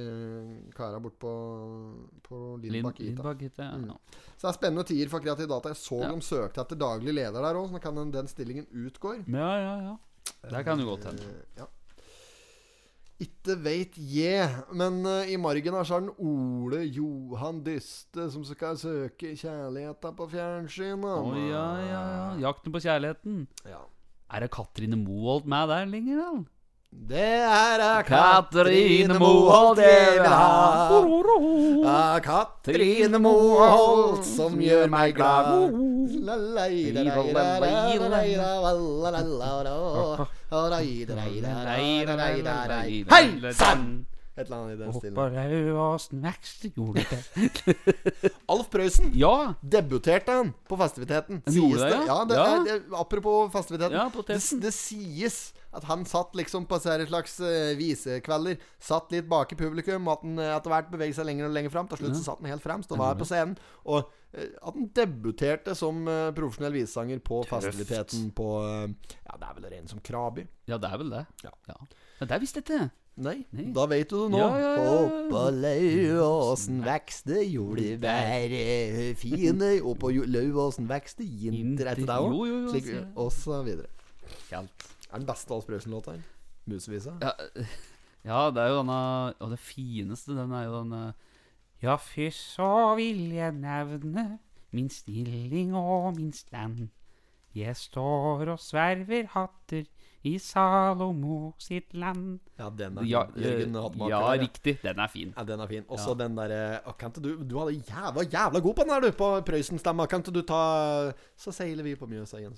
kara 0.76 0.98
bort 1.00 1.16
på, 1.22 1.30
på 2.26 2.40
Lindbakk 2.60 3.00
Lind- 3.00 3.22
IT. 3.22 3.22
Lindbakk. 3.22 3.46
Mm. 3.56 3.94
Så 4.36 4.42
det 4.42 4.50
er 4.50 4.58
spennende 4.58 4.84
tider 4.90 5.12
for 5.14 5.24
Kreativ 5.24 5.48
Data. 5.48 5.72
Jeg 5.72 5.80
så 5.80 6.02
Ja. 6.04 6.10
de 6.12 6.20
søkte 6.28 6.60
etter 6.60 6.76
daglig 6.82 7.14
leder 7.16 7.40
der 7.40 7.56
òg, 7.56 7.70
så 7.70 7.78
nå 7.78 7.80
kan 7.80 7.96
den, 7.96 8.12
den 8.12 8.28
stillingen 8.28 8.68
utgår. 8.68 9.24
Ja, 9.32 9.48
ja, 9.64 9.74
ja. 9.88 9.96
Der 10.50 10.62
kan 10.66 10.76
du 10.76 10.84
godt 10.84 11.08
hende. 11.08 11.24
Eh, 11.24 11.62
ja. 11.62 11.70
Ikke 13.24 13.54
veit 13.64 13.94
jeg, 13.96 14.44
men 14.76 14.98
uh, 15.08 15.24
i 15.24 15.38
margen 15.40 15.72
her 15.72 15.86
så 15.88 15.96
er 15.96 16.04
den 16.04 16.12
Ole 16.20 16.82
Johan 16.84 17.62
Dyste 17.64 18.26
som 18.34 18.44
skal 18.44 18.76
søke 18.76 19.32
kjærligheta 19.40 20.10
på 20.18 20.26
fjernsynet. 20.34 21.06
Å 21.08 21.32
ja, 21.48 21.66
ja, 21.80 22.02
ja. 22.12 22.26
Jakten 22.50 22.74
på 22.76 22.82
kjærligheten. 22.84 23.46
Ja. 23.64 23.80
Er 24.32 24.40
det 24.40 24.50
Katrine 24.50 24.96
Moholt 24.96 25.46
med 25.46 25.68
der 25.70 25.84
lenger, 25.86 26.16
da? 26.18 26.30
Det 27.08 27.18
er 27.18 27.82
er 27.84 28.02
Katrine 28.02 29.18
Moholt 29.18 29.78
jeg 29.78 30.16
vil 30.16 30.26
ha. 30.26 31.00
Det 31.84 32.22
Katrine 32.24 33.18
Moholt 33.22 34.24
som 34.26 34.58
gjør 34.58 34.88
meg 34.90 35.14
glad. 35.14 35.70
Hei 43.14 43.52
sann! 43.52 44.06
Et 44.36 44.44
eller 44.44 44.56
annet 44.56 44.74
i 44.74 44.80
den 44.82 44.92
stilen. 44.92 45.16
Det. 46.92 48.30
Alf 48.52 48.68
Prøysen 48.72 49.14
Ja! 49.16 49.54
debuterte 49.62 50.34
han 50.36 50.50
på 50.68 50.76
festiviteten. 50.76 51.40
Sies 51.48 51.80
det, 51.80 51.88
ja? 51.94 52.02
Ja, 52.04 52.18
det, 52.28 52.36
Ja. 52.36 52.44
Er, 52.56 52.64
det, 52.66 52.80
apropos 53.00 53.48
festiviteten. 53.54 53.96
Ja, 53.96 54.10
det, 54.12 54.36
det 54.60 54.72
sies 54.76 55.38
at 55.76 55.84
han 55.84 56.04
satt 56.08 56.36
liksom 56.36 56.66
på 56.68 56.78
en 56.78 57.06
slags 57.08 57.38
uh, 57.40 57.72
visekvelder. 57.76 58.60
Satt 58.80 59.12
litt 59.12 59.28
bak 59.28 59.52
i 59.52 59.58
publikum. 59.60 60.08
At 60.12 60.22
han 60.24 60.38
eh, 60.40 60.52
etter 60.56 60.72
hvert 60.72 60.92
beveget 60.92 61.18
seg 61.18 61.28
lenger 61.28 61.48
og 61.48 61.56
lenger 61.56 61.72
fram. 61.74 61.88
Til 61.90 62.00
slutt 62.00 62.16
så 62.16 62.22
satt 62.30 62.44
han 62.44 62.52
helt 62.52 62.64
fremst 62.64 62.92
og 62.92 63.00
var 63.00 63.16
på 63.18 63.28
scenen. 63.28 63.56
Og 63.84 64.04
eh, 64.32 64.52
at 64.56 64.76
han 64.76 64.88
debuterte 64.96 65.76
som 65.76 66.04
eh, 66.08 66.28
profesjonell 66.36 66.76
visesanger 66.76 67.20
på 67.24 67.42
festiviteten 67.48 68.30
på 68.36 68.50
eh, 68.64 68.86
Ja, 69.26 69.36
det 69.40 69.48
er 69.50 69.58
vel 69.58 69.68
rene 69.74 69.92
som 69.92 70.00
Krabi. 70.04 70.46
Ja, 70.68 70.80
det 70.80 70.92
er 70.92 71.02
vel 71.02 71.12
det. 71.12 71.24
Ja. 71.44 71.52
Ja. 71.72 71.80
Men 72.20 72.30
det 72.30 72.38
er 72.38 72.44
visst 72.46 72.60
ikke. 72.62 72.86
Nei, 73.16 73.46
Nei. 73.56 73.70
da 73.72 73.86
vet 73.88 74.10
du 74.10 74.18
det 74.26 74.32
nå. 74.34 74.40
Ja, 74.42 74.48
ja, 74.60 74.70
ja. 74.76 74.96
Oppå 75.06 75.42
Lauåsen 75.56 76.82
vekste 76.84 77.40
jordbær 77.48 78.54
fine, 79.16 79.70
oppå 79.80 80.10
Lauåsen 80.28 80.88
vekste 80.90 81.24
jinter 81.24 81.94
etter 81.94 82.10
deg 82.10 82.26
òg. 82.28 83.14
Og 83.16 83.30
så 83.32 83.62
videre. 83.64 83.88
Helt. 84.50 84.88
Er 85.08 85.22
den 85.22 85.28
beste 85.28 85.54
Alf 85.54 85.64
Prøysen-låta? 85.64 86.18
Musevisa? 86.68 87.14
Ja, 87.22 87.32
ja, 88.28 88.40
det 88.52 88.62
er 88.64 88.72
jo 88.74 88.80
denne 88.82 89.00
Og 89.38 89.52
det 89.54 89.60
fineste, 89.62 90.34
den 90.36 90.52
er 90.52 90.66
jo 90.66 90.80
denne 90.82 91.02
Ja, 91.80 91.96
fy 91.96 92.28
så 92.34 92.96
vil 92.98 93.30
jeg 93.36 93.54
nevne 93.56 94.26
min 94.76 94.90
stilling 94.92 95.72
og 95.78 96.16
min 96.18 96.34
stand. 96.36 96.88
Jeg 97.56 97.76
står 97.80 98.50
og 98.52 98.60
sverver 98.60 99.30
hatter 99.32 99.86
i 100.26 100.32
Salomo 100.42 101.52
sitt 101.62 101.94
land. 101.94 102.40
Ja, 102.58 102.70
den 102.70 102.98
er 102.98 103.06
Ja, 103.06 103.22
Jørgen 103.36 103.76
eh, 103.76 103.82
Hattemaker. 103.82 104.10
ja 104.10 104.32
riktig. 104.42 104.74
Den 104.82 104.98
er 104.98 105.08
fin. 105.12 105.32
Ja, 105.36 105.44
den 105.44 105.60
er 105.60 105.66
fin. 105.70 105.84
Også 105.88 106.08
Ja. 106.14 106.14
den 106.24 106.36
derre 106.36 106.80
å, 106.86 106.96
Kan 106.98 107.10
ikke 107.12 107.22
du 107.22 107.44
Du 107.44 107.54
var 107.58 107.70
jævla, 107.70 108.24
jævla 108.26 108.60
god 108.60 108.74
på 108.74 108.82
den 108.82 108.90
her, 108.94 109.00
du, 109.00 109.10
på 109.12 109.30
Prøysen-stemma. 109.46 110.06
Kan 110.08 110.20
ikke 110.22 110.32
du 110.32 110.42
ta 110.42 111.12
Så 111.36 111.52
seiler 111.52 111.82
vi 111.84 111.94
på 111.96 112.06
Mjøsa 112.10 112.38
igjen. 112.40 112.54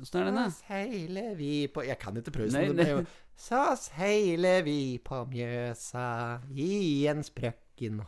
Åssen 0.00 0.20
er 0.20 0.24
den, 0.30 0.34
da? 0.34 0.46
Så 0.48 0.62
seiler 0.68 1.34
vi 1.36 1.66
på 1.68 1.82
Jeg 1.86 1.98
kan 1.98 2.16
ikke 2.16 2.30
Prøysen. 2.32 2.74
Nei, 2.76 2.84
nei. 2.94 3.04
Så 3.36 3.76
seiler 3.76 4.62
vi 4.62 4.98
på 5.04 5.24
Mjøsa 5.28 6.40
i 6.54 7.06
en 7.08 7.22
sprøkken 7.22 7.58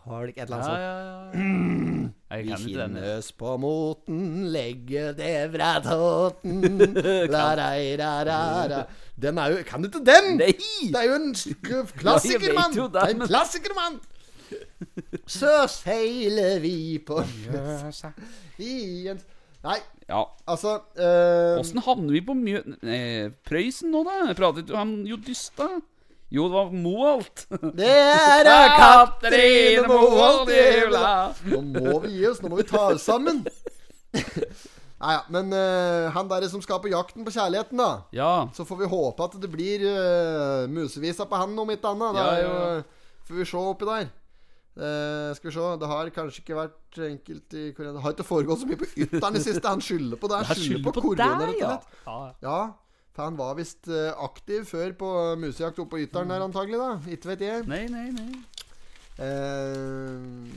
holk 0.04 0.36
Et 0.36 0.42
eller 0.44 0.56
Ja, 0.56 0.62
annet 0.62 0.66
sånt. 0.68 0.78
ja, 0.80 0.92
ja. 1.32 2.08
Vi 2.42 2.48
kan 2.48 2.58
finnes 2.64 3.26
på 3.36 3.50
moten, 3.60 4.20
legge 4.52 5.12
det 5.18 5.50
fra 5.52 5.72
tåten 5.84 6.62
la, 7.34 7.42
ra, 7.58 7.66
ra, 8.00 8.12
ra, 8.24 8.38
ra. 8.72 8.78
Den 9.20 9.38
er 9.38 9.52
jo 9.52 9.64
Kan 9.68 9.82
du 9.84 9.88
ikke 9.90 10.04
den?! 10.06 10.36
Nei! 10.40 10.54
Det 10.92 10.96
er 11.02 11.08
jo 11.10 11.18
en 11.18 11.34
klassiker, 11.98 12.54
mann! 12.56 12.72
Det 12.72 13.02
er 13.02 13.12
en 13.16 13.26
klassiker, 13.28 13.74
mann! 13.76 14.00
Så 15.28 15.52
seiler 15.70 16.58
vi 16.60 16.98
på 17.06 17.20
Mjøsa. 17.24 18.10
i 18.58 19.08
en 19.12 19.20
Nei, 19.62 19.78
Ja. 20.08 20.24
altså 20.50 20.78
Åssen 21.60 21.78
øh... 21.78 21.84
havner 21.86 22.12
vi 22.16 22.20
på 22.26 22.34
Mjø... 22.34 22.62
Prøysen 23.46 23.92
nå, 23.94 24.02
da? 24.08 24.32
Pratet 24.36 24.68
jo 24.72 24.76
han 24.80 24.96
jo 25.06 25.16
dysta. 25.22 25.68
Jo, 26.32 26.46
det 26.48 26.56
var 26.56 26.70
Moholt. 26.72 27.46
Det 27.78 27.88
er 27.92 28.76
Katrine 28.78 29.88
Moholt 29.90 30.52
i 30.52 30.60
jula. 30.78 31.08
Nå 31.44 31.60
må 31.74 31.98
vi 32.06 32.14
gi 32.16 32.28
oss. 32.30 32.40
Nå 32.40 32.48
må 32.48 32.60
vi 32.62 32.68
ta 32.70 32.86
oss 32.94 33.04
sammen. 33.04 33.42
Nei, 35.02 35.12
ja, 35.16 35.20
men 35.34 35.50
uh, 35.50 36.08
han 36.14 36.28
der 36.30 36.46
som 36.48 36.62
skal 36.62 36.78
på 36.80 36.92
jakten 36.92 37.26
på 37.26 37.34
kjærligheten, 37.34 37.80
da. 37.80 37.90
Ja. 38.14 38.32
Så 38.54 38.64
får 38.64 38.84
vi 38.84 38.90
håpe 38.92 39.26
at 39.26 39.36
det 39.42 39.50
blir 39.50 39.82
uh, 39.82 40.70
musevisa 40.70 41.26
på 41.26 41.40
han, 41.40 41.56
om 41.58 41.72
ikke 41.74 41.90
annet. 41.90 42.16
Da 42.16 42.26
Ja, 42.38 42.42
jo 42.46 42.82
Får 43.26 43.38
vi 43.38 43.46
se 43.46 43.60
oppi 43.60 43.88
der. 43.88 44.06
Uh, 44.72 45.34
skal 45.36 45.50
vi 45.50 45.54
se 45.54 45.64
Det 45.82 45.88
har 45.90 46.10
kanskje 46.14 46.40
ikke 46.40 46.56
vært 46.56 47.00
enkelt 47.10 47.58
i 47.58 47.66
Korea. 47.76 47.92
Det 47.92 48.04
har 48.06 48.14
ikke 48.14 48.26
foregått 48.30 48.62
så 48.62 48.70
mye 48.70 48.80
på 48.80 48.88
ytteren 48.94 49.36
i 49.36 49.42
siste. 49.42 49.66
Han 49.68 49.84
skylder 49.84 50.22
på 50.22 50.30
det. 50.32 50.44
Han 50.48 50.62
skylder 50.62 50.86
på, 50.86 50.94
på 50.96 51.04
korona, 51.10 51.34
rett 51.42 51.58
og 51.58 51.60
ja. 51.60 51.74
slett. 51.74 52.06
ja. 52.06 52.22
Ja, 52.46 52.60
for 53.12 53.28
han 53.28 53.36
var 53.36 53.58
visst 53.58 53.90
eh, 53.92 54.10
aktiv 54.24 54.64
før 54.68 54.94
på 54.96 55.10
musejakt 55.40 55.80
oppe 55.82 55.98
på 55.98 56.06
ytteren 56.06 56.32
der, 56.32 56.44
antagelig. 56.46 56.80
da 56.80 57.12
Ikke 57.12 57.34
vet 57.34 57.44
jeg. 57.44 57.68
Nei, 57.68 57.84
nei, 57.92 58.08
nei. 58.16 58.30
Uh, 59.20 60.48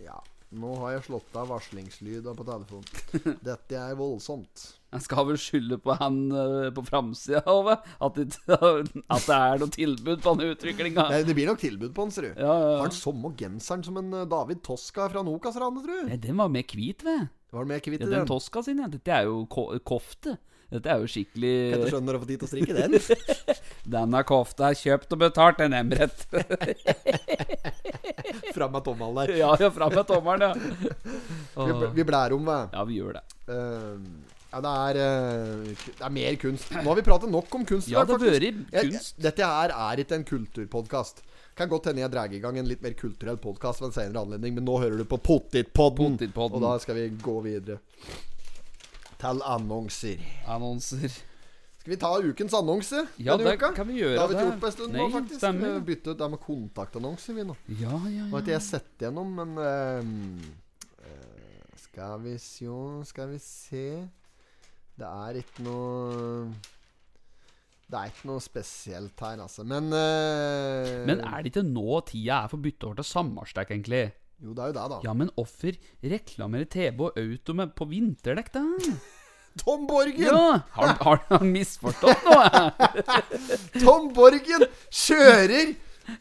ja. 0.00 0.16
Nå 0.56 0.72
har 0.80 0.94
jeg 0.94 1.04
slått 1.10 1.34
av 1.36 1.50
varslingslyda 1.52 2.32
på 2.32 2.44
telefonen. 2.48 3.36
Dette 3.50 3.76
er 3.76 3.98
voldsomt. 3.98 4.62
Jeg 4.88 5.04
skal 5.04 5.26
vel 5.28 5.36
skylde 5.36 5.76
på 5.84 5.92
han 6.00 6.16
uh, 6.32 6.70
på 6.72 6.86
framsida, 6.86 7.42
Ove. 7.52 7.76
At, 7.76 8.16
at 8.16 9.26
det 9.28 9.36
er 9.36 9.60
noe 9.60 9.74
tilbud 9.74 10.24
på 10.24 10.34
den 10.38 10.54
utviklinga. 10.54 11.04
Det 11.28 11.36
blir 11.36 11.52
nok 11.52 11.60
tilbud 11.60 11.92
på 11.92 12.08
den, 12.08 12.14
ser 12.16 12.30
du. 12.30 12.32
Ja, 12.32 12.48
ja, 12.48 12.54
Har 12.64 12.78
ja. 12.78 12.84
han 12.86 12.96
samme 12.96 13.34
genseren 13.36 13.84
som 13.84 14.00
en 14.00 14.22
David 14.32 14.64
Toska 14.64 15.10
fra 15.12 15.26
Nokas-ranet, 15.28 15.84
tror 15.84 16.00
du? 16.00 16.08
Nei, 16.14 16.22
den 16.24 16.40
var 16.40 16.48
mer 16.56 16.64
hvit, 16.72 17.04
ved. 17.04 17.28
Var 17.52 17.64
det 17.68 17.74
mer 17.74 17.84
hvit 17.84 18.00
Ja, 18.00 18.06
i 18.06 18.08
den 18.08 18.22
den? 18.22 18.32
Toska 18.32 18.64
sin, 18.64 18.80
ja. 18.80 18.88
Dette 18.88 19.12
er 19.20 19.28
jo 19.28 19.42
ko 19.52 19.68
kofte. 19.84 20.38
Dette 20.68 20.84
er 20.92 21.00
jo 21.00 21.06
Kan 21.08 21.08
ikke 21.08 21.14
skikkelig 21.14 21.88
skjønne 21.88 22.04
når 22.04 22.12
du 22.16 22.20
fått 22.22 22.30
tid 22.30 22.40
til 22.40 22.46
å 22.46 22.50
strikke 22.50 22.74
den. 22.76 22.92
Denne 23.96 24.20
kofta 24.28 24.62
er 24.68 24.76
kjøpt 24.76 25.14
og 25.16 25.20
betalt, 25.22 25.58
en 25.64 25.76
Emret. 25.78 26.18
Fram 28.56 28.72
med 28.74 28.82
tommelen 28.84 29.16
der. 29.22 29.28
ja, 29.38 29.50
ja, 29.62 29.68
fram 29.72 29.92
med 29.94 30.06
tommelen, 30.08 30.42
ja. 30.44 30.52
Vi, 31.54 31.72
blærer 31.72 31.92
vi 31.94 32.02
blær 32.10 32.32
om, 32.36 32.42
hva. 32.44 32.58
Ja, 32.74 32.82
vi 32.88 32.94
gjør 32.98 33.12
det. 33.16 33.22
Uh, 33.48 33.96
ja, 34.48 34.58
det 34.64 34.72
er 34.72 34.94
eh, 35.04 35.66
Det 35.88 36.04
er 36.04 36.12
mer 36.12 36.34
kunst. 36.40 36.70
Nå 36.72 36.86
har 36.86 36.96
vi 36.96 37.02
pratet 37.04 37.28
nok 37.32 37.54
om 37.58 37.64
kunst. 37.68 37.88
Ja, 37.92 38.04
det 38.08 38.14
faktisk. 38.16 38.32
vært 38.72 38.92
kunst. 38.92 39.14
Dette 39.24 39.42
her 39.48 39.68
er 39.76 39.94
ikke 40.04 40.14
en 40.16 40.24
kulturpodkast. 40.28 41.16
Kan 41.58 41.68
godt 41.72 41.86
hende 41.90 42.00
jeg 42.04 42.12
drar 42.12 42.28
i 42.32 42.40
gang 42.40 42.54
en 42.60 42.68
litt 42.68 42.82
mer 42.84 42.94
kulturell 42.96 43.38
podkast 43.42 43.80
ved 43.82 43.88
en 43.90 43.96
senere 43.96 44.20
anledning, 44.24 44.52
men 44.56 44.64
nå 44.68 44.74
hører 44.80 44.96
du 45.00 45.04
på. 45.08 45.16
Pottitpodden. 45.20 46.12
Og 46.48 46.58
da 46.64 46.72
skal 46.82 46.94
vi 46.96 47.04
gå 47.22 47.36
videre 47.44 47.78
til 49.18 49.40
annonser. 49.44 50.22
Annonser. 50.46 51.08
Skal 51.78 51.92
vi 51.94 51.96
ta 52.02 52.10
ukens 52.20 52.54
annonse 52.58 53.04
Ja, 53.22 53.36
det 53.38 53.54
uka? 53.56 53.70
kan 53.76 53.86
vi 53.88 54.00
gjøre. 54.00 54.12
Det 54.14 54.20
har 54.20 54.28
vi 54.28 54.34
ikke 54.36 54.46
gjort 54.50 54.60
på 54.62 54.66
en 54.68 54.72
stund 54.76 54.92
Nei, 54.92 55.00
nå, 55.00 55.08
faktisk. 55.14 55.38
stemmer. 55.40 55.74
Vi 55.78 55.84
bytte 55.92 56.10
ut 56.14 56.18
det 56.22 56.30
med 56.34 56.40
kontaktannonser, 56.44 57.36
vi 57.38 57.44
nå. 57.48 57.56
Ja, 57.80 57.92
ja, 57.92 58.10
ja. 58.18 58.24
Nå 58.28 58.32
har 58.36 58.42
ikke 58.44 58.54
jeg 58.56 58.66
sett 58.66 59.04
gjennom, 59.06 59.30
men 59.38 59.50
eh, 59.62 60.02
Skal 61.88 62.18
vi 62.26 62.34
sjå 62.42 62.78
Skal 63.08 63.30
vi 63.32 63.38
se 63.42 63.84
Det 64.98 65.06
er 65.08 65.38
ikke 65.40 65.64
noe 65.66 66.50
Det 67.88 67.96
er 68.02 68.10
ikke 68.12 68.28
noe 68.28 68.42
spesielt 68.44 69.24
her, 69.24 69.40
altså. 69.46 69.64
Men 69.64 69.88
uh, 69.94 71.06
Men 71.08 71.22
er 71.24 71.42
det 71.42 71.54
ikke 71.54 71.64
nå 71.66 72.02
tida 72.10 72.42
er 72.44 72.50
for 72.52 72.60
bytte 72.60 72.84
over 72.90 73.00
til 73.00 73.08
sammarstek, 73.14 73.70
egentlig? 73.72 74.04
Jo, 74.38 74.52
det 74.54 74.62
er 74.62 74.70
jo 74.70 74.74
det, 74.76 74.82
da. 74.92 74.98
Ja, 75.02 75.12
men 75.18 75.30
offer 75.40 75.78
reklamerer 76.14 76.68
TV 76.70 77.00
og 77.08 77.16
Auto 77.18 77.54
med 77.58 77.72
på 77.78 77.88
vinterdekk, 77.90 78.52
da? 78.54 78.62
Tom 79.62 79.88
Borgen! 79.90 80.22
Ja! 80.22 80.60
Har, 80.76 80.92
har 81.02 81.22
han 81.32 81.50
misforstått 81.50 82.22
noe? 82.28 82.62
Tom 83.82 84.12
Borgen 84.14 84.62
kjører 84.94 85.74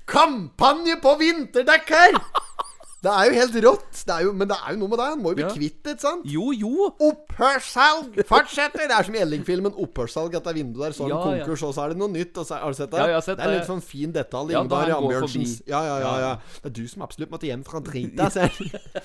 kampanje 0.09 0.97
på 1.03 1.13
vinterdekk 1.21 1.93
her! 1.93 2.17
Det 3.07 3.13
er 3.15 3.29
jo 3.29 3.35
helt 3.39 3.53
rått. 3.63 3.99
Det 4.07 4.13
er 4.17 4.23
jo, 4.25 4.31
men 4.35 4.49
det 4.49 4.55
er 4.59 4.73
jo 4.73 4.79
noe 4.81 4.89
med 4.91 4.99
det. 4.99 5.05
Han 5.13 5.21
må 5.23 5.31
jo 5.31 5.37
bli 5.37 5.43
Ja. 5.45 5.51
kvitt 5.53 5.77
det, 5.87 5.93
ikke 5.95 6.03
sant? 6.03 6.25
Jo, 6.27 6.49
jo. 6.51 6.87
Opphørssalg 7.07 8.17
fortsetter! 8.27 8.83
Det 8.89 8.95
er 8.97 9.07
som 9.07 9.15
i 9.15 9.21
Elling-filmen. 9.23 9.71
Opphørssalg 9.85 10.35
etter 10.35 10.57
vinduet 10.57 10.89
der. 10.89 10.95
Så 10.97 11.05
er 11.05 11.07
det 11.07 11.15
Ja, 11.15 11.21
ja. 11.37 11.45
konkurs, 11.45 11.63
og 11.63 11.71
så 11.77 11.85
er 11.85 11.93
det 11.93 11.97
noe 12.01 12.11
nytt. 12.11 12.35
Så, 12.35 12.57
har 12.59 12.67
du 12.73 12.77
sett 12.81 12.91
det? 12.91 12.99
Ja, 12.99 13.07
jeg 13.13 13.17
har 13.19 13.21
sett 13.29 13.37
det 13.37 13.45
er 13.45 13.53
en 13.53 13.57
litt 13.59 13.69
sånn 13.69 13.83
fin 13.85 14.11
detalj. 14.11 14.51
Ja, 14.51 14.59
da 14.59 14.65
Ingvar 14.67 14.91
han 14.91 15.03
går 15.07 15.15
Ambjørnsens 15.15 15.55
ja, 15.67 15.79
ja, 15.87 15.95
ja, 15.97 15.99
Ja, 16.03 16.13
ja. 16.19 16.27
ja. 16.27 16.61
Det 16.63 16.71
er 16.71 16.75
du 16.81 16.87
som 16.91 17.01
absolutt 17.07 17.31
måtte 17.31 17.47
hjem 17.47 17.63
fra 17.63 17.79
drita. 17.79 18.29
ser. 18.29 18.51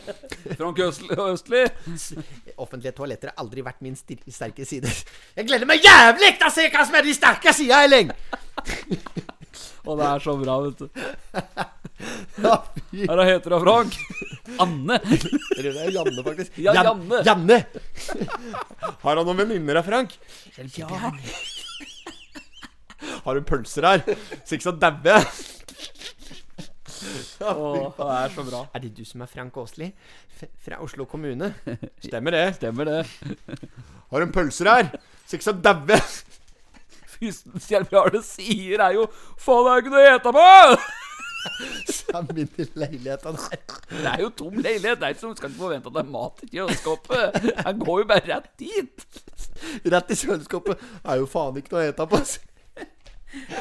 Frank. 0.59 0.79
Østli. 0.83 1.63
Offentlige 2.59 2.93
toaletter 2.97 3.31
har 3.31 3.39
aldri 3.45 3.63
vært 3.63 3.81
min 3.87 3.95
sterke 3.97 4.67
side. 4.67 4.91
Jeg 5.37 5.47
gleder 5.47 5.67
meg 5.71 5.81
jævlig 5.85 6.35
til 6.39 6.49
å 6.49 6.53
se 6.53 6.67
hva 6.73 6.87
som 6.89 6.99
er 6.99 7.07
de 7.07 7.15
sterke 7.15 7.55
sida, 7.55 7.85
Elling! 7.87 8.11
Og 9.87 9.99
det 9.99 10.07
er 10.07 10.19
så 10.23 10.37
bra, 10.39 10.59
vet 10.63 10.79
du. 10.79 10.89
Ja, 12.41 12.55
fy. 12.91 13.03
Her 13.09 13.21
heter 13.29 13.53
hun 13.57 13.65
Frank. 13.67 13.97
Anne. 14.63 14.97
Eller 15.59 15.71
det 15.75 15.83
er 15.85 15.91
Janne, 15.99 16.23
faktisk. 16.25 16.55
Ja, 16.65 16.73
Jan- 16.79 16.87
Janne. 16.89 17.19
Janne! 17.27 17.59
Har 19.03 19.17
han 19.17 19.21
noen 19.27 19.41
venninner 19.43 19.77
her, 19.81 19.87
Frank? 19.87 20.15
Ja. 20.79 20.89
Har 23.27 23.35
hun 23.37 23.45
pølser 23.49 23.85
her? 23.91 24.05
Så 24.47 24.57
ikke 24.57 24.69
så 24.71 24.75
daue 24.81 25.13
jeg. 25.13 25.27
Åh, 27.43 27.93
det 27.99 28.09
er 28.15 28.35
så 28.37 28.45
bra. 28.47 28.61
Er 28.75 28.83
det 28.85 28.93
du 28.97 29.05
som 29.07 29.25
er 29.25 29.31
Frank 29.31 29.57
Åsli? 29.59 29.89
Fra 30.65 30.79
Oslo 30.83 31.05
kommune? 31.11 31.53
Stemmer 32.03 32.35
det. 32.35 32.45
Stemmer 32.61 32.89
det. 32.89 33.01
Har 34.13 34.25
hun 34.25 34.33
pølser 34.35 34.71
her? 34.71 34.93
Så 35.27 35.37
ikke 35.39 35.49
så 35.51 35.55
daue 35.65 35.91
jeg. 35.97 36.07
Fysens 37.13 37.69
du 38.11 38.21
sier 38.27 38.81
er 38.83 38.97
jo 38.97 39.05
Faen, 39.39 39.63
det 39.67 39.73
er 39.73 39.83
ikke 39.83 39.93
noe 39.93 40.03
å 40.03 40.15
ete 40.17 40.33
på! 40.35 40.47
Min 42.35 42.49
i 42.59 42.67
leiligheten 42.75 43.39
her. 43.41 43.63
Det 43.91 44.11
er 44.13 44.21
jo 44.23 44.31
tom 44.37 44.59
leilighet. 44.59 45.01
Det 45.01 45.07
er 45.07 45.15
ikke 45.15 45.21
som 45.21 45.37
skal 45.37 45.51
ikke 45.51 45.63
forvente 45.63 45.91
at 45.91 45.97
det 45.97 46.03
er 46.03 46.13
mat 46.13 46.43
i 46.45 46.51
kjøleskapet. 46.53 47.49
Han 47.67 47.81
går 47.81 48.03
jo 48.03 48.09
bare 48.11 48.27
rett 48.29 48.51
dit. 48.61 49.07
Rett 49.95 50.13
i 50.13 50.19
kjøleskapet. 50.23 50.85
Er 51.05 51.23
jo 51.23 51.31
faen 51.31 51.59
ikke 51.61 51.75
noe 51.77 51.87
å 51.87 51.89
ete 51.93 52.09
på. 52.13 52.23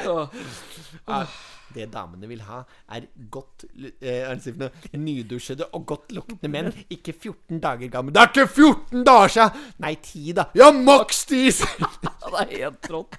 Ja. 0.03 1.25
Det 1.71 1.85
damene 1.87 2.27
vil 2.27 2.41
ha, 2.43 2.57
er 2.91 3.05
godt 3.31 3.63
eh, 4.03 4.27
det 4.59 4.71
nydusjede 4.99 5.69
og 5.71 5.85
godt 5.87 6.11
luktende 6.11 6.51
menn. 6.51 6.71
Ikke 6.91 7.13
14 7.13 7.61
dager 7.63 7.91
gamle. 7.93 8.11
Det 8.11 8.21
er 8.21 8.33
ikke 8.33 8.47
14 8.47 9.05
dager 9.07 9.31
siden! 9.35 9.69
Nei, 9.79 9.93
10, 9.95 10.33
da. 10.35 10.49
Ja, 10.59 10.71
maks 10.75 11.23
10! 11.29 11.61
det 12.03 12.41
er 12.43 12.51
helt 12.57 12.81
trått. 12.83 13.15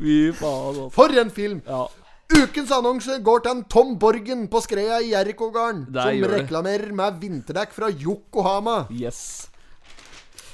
Fy 0.00 0.16
faen, 0.38 0.70
altså. 0.72 0.88
For 0.96 1.20
en 1.20 1.34
film! 1.36 1.60
Ja. 1.68 1.84
Ukens 2.32 2.70
annonse 2.72 3.18
går 3.24 3.42
til 3.44 3.52
en 3.52 3.62
Tom 3.70 3.90
Borgen 4.00 4.46
på 4.50 4.60
Skreia 4.64 5.00
i 5.04 5.10
Jerkogarden, 5.12 5.84
som 5.92 6.22
reklamerer 6.32 6.94
med 6.96 7.18
vinterdekk 7.20 7.74
fra 7.76 7.90
Yokohama. 7.92 8.76
Yes. 8.92 9.48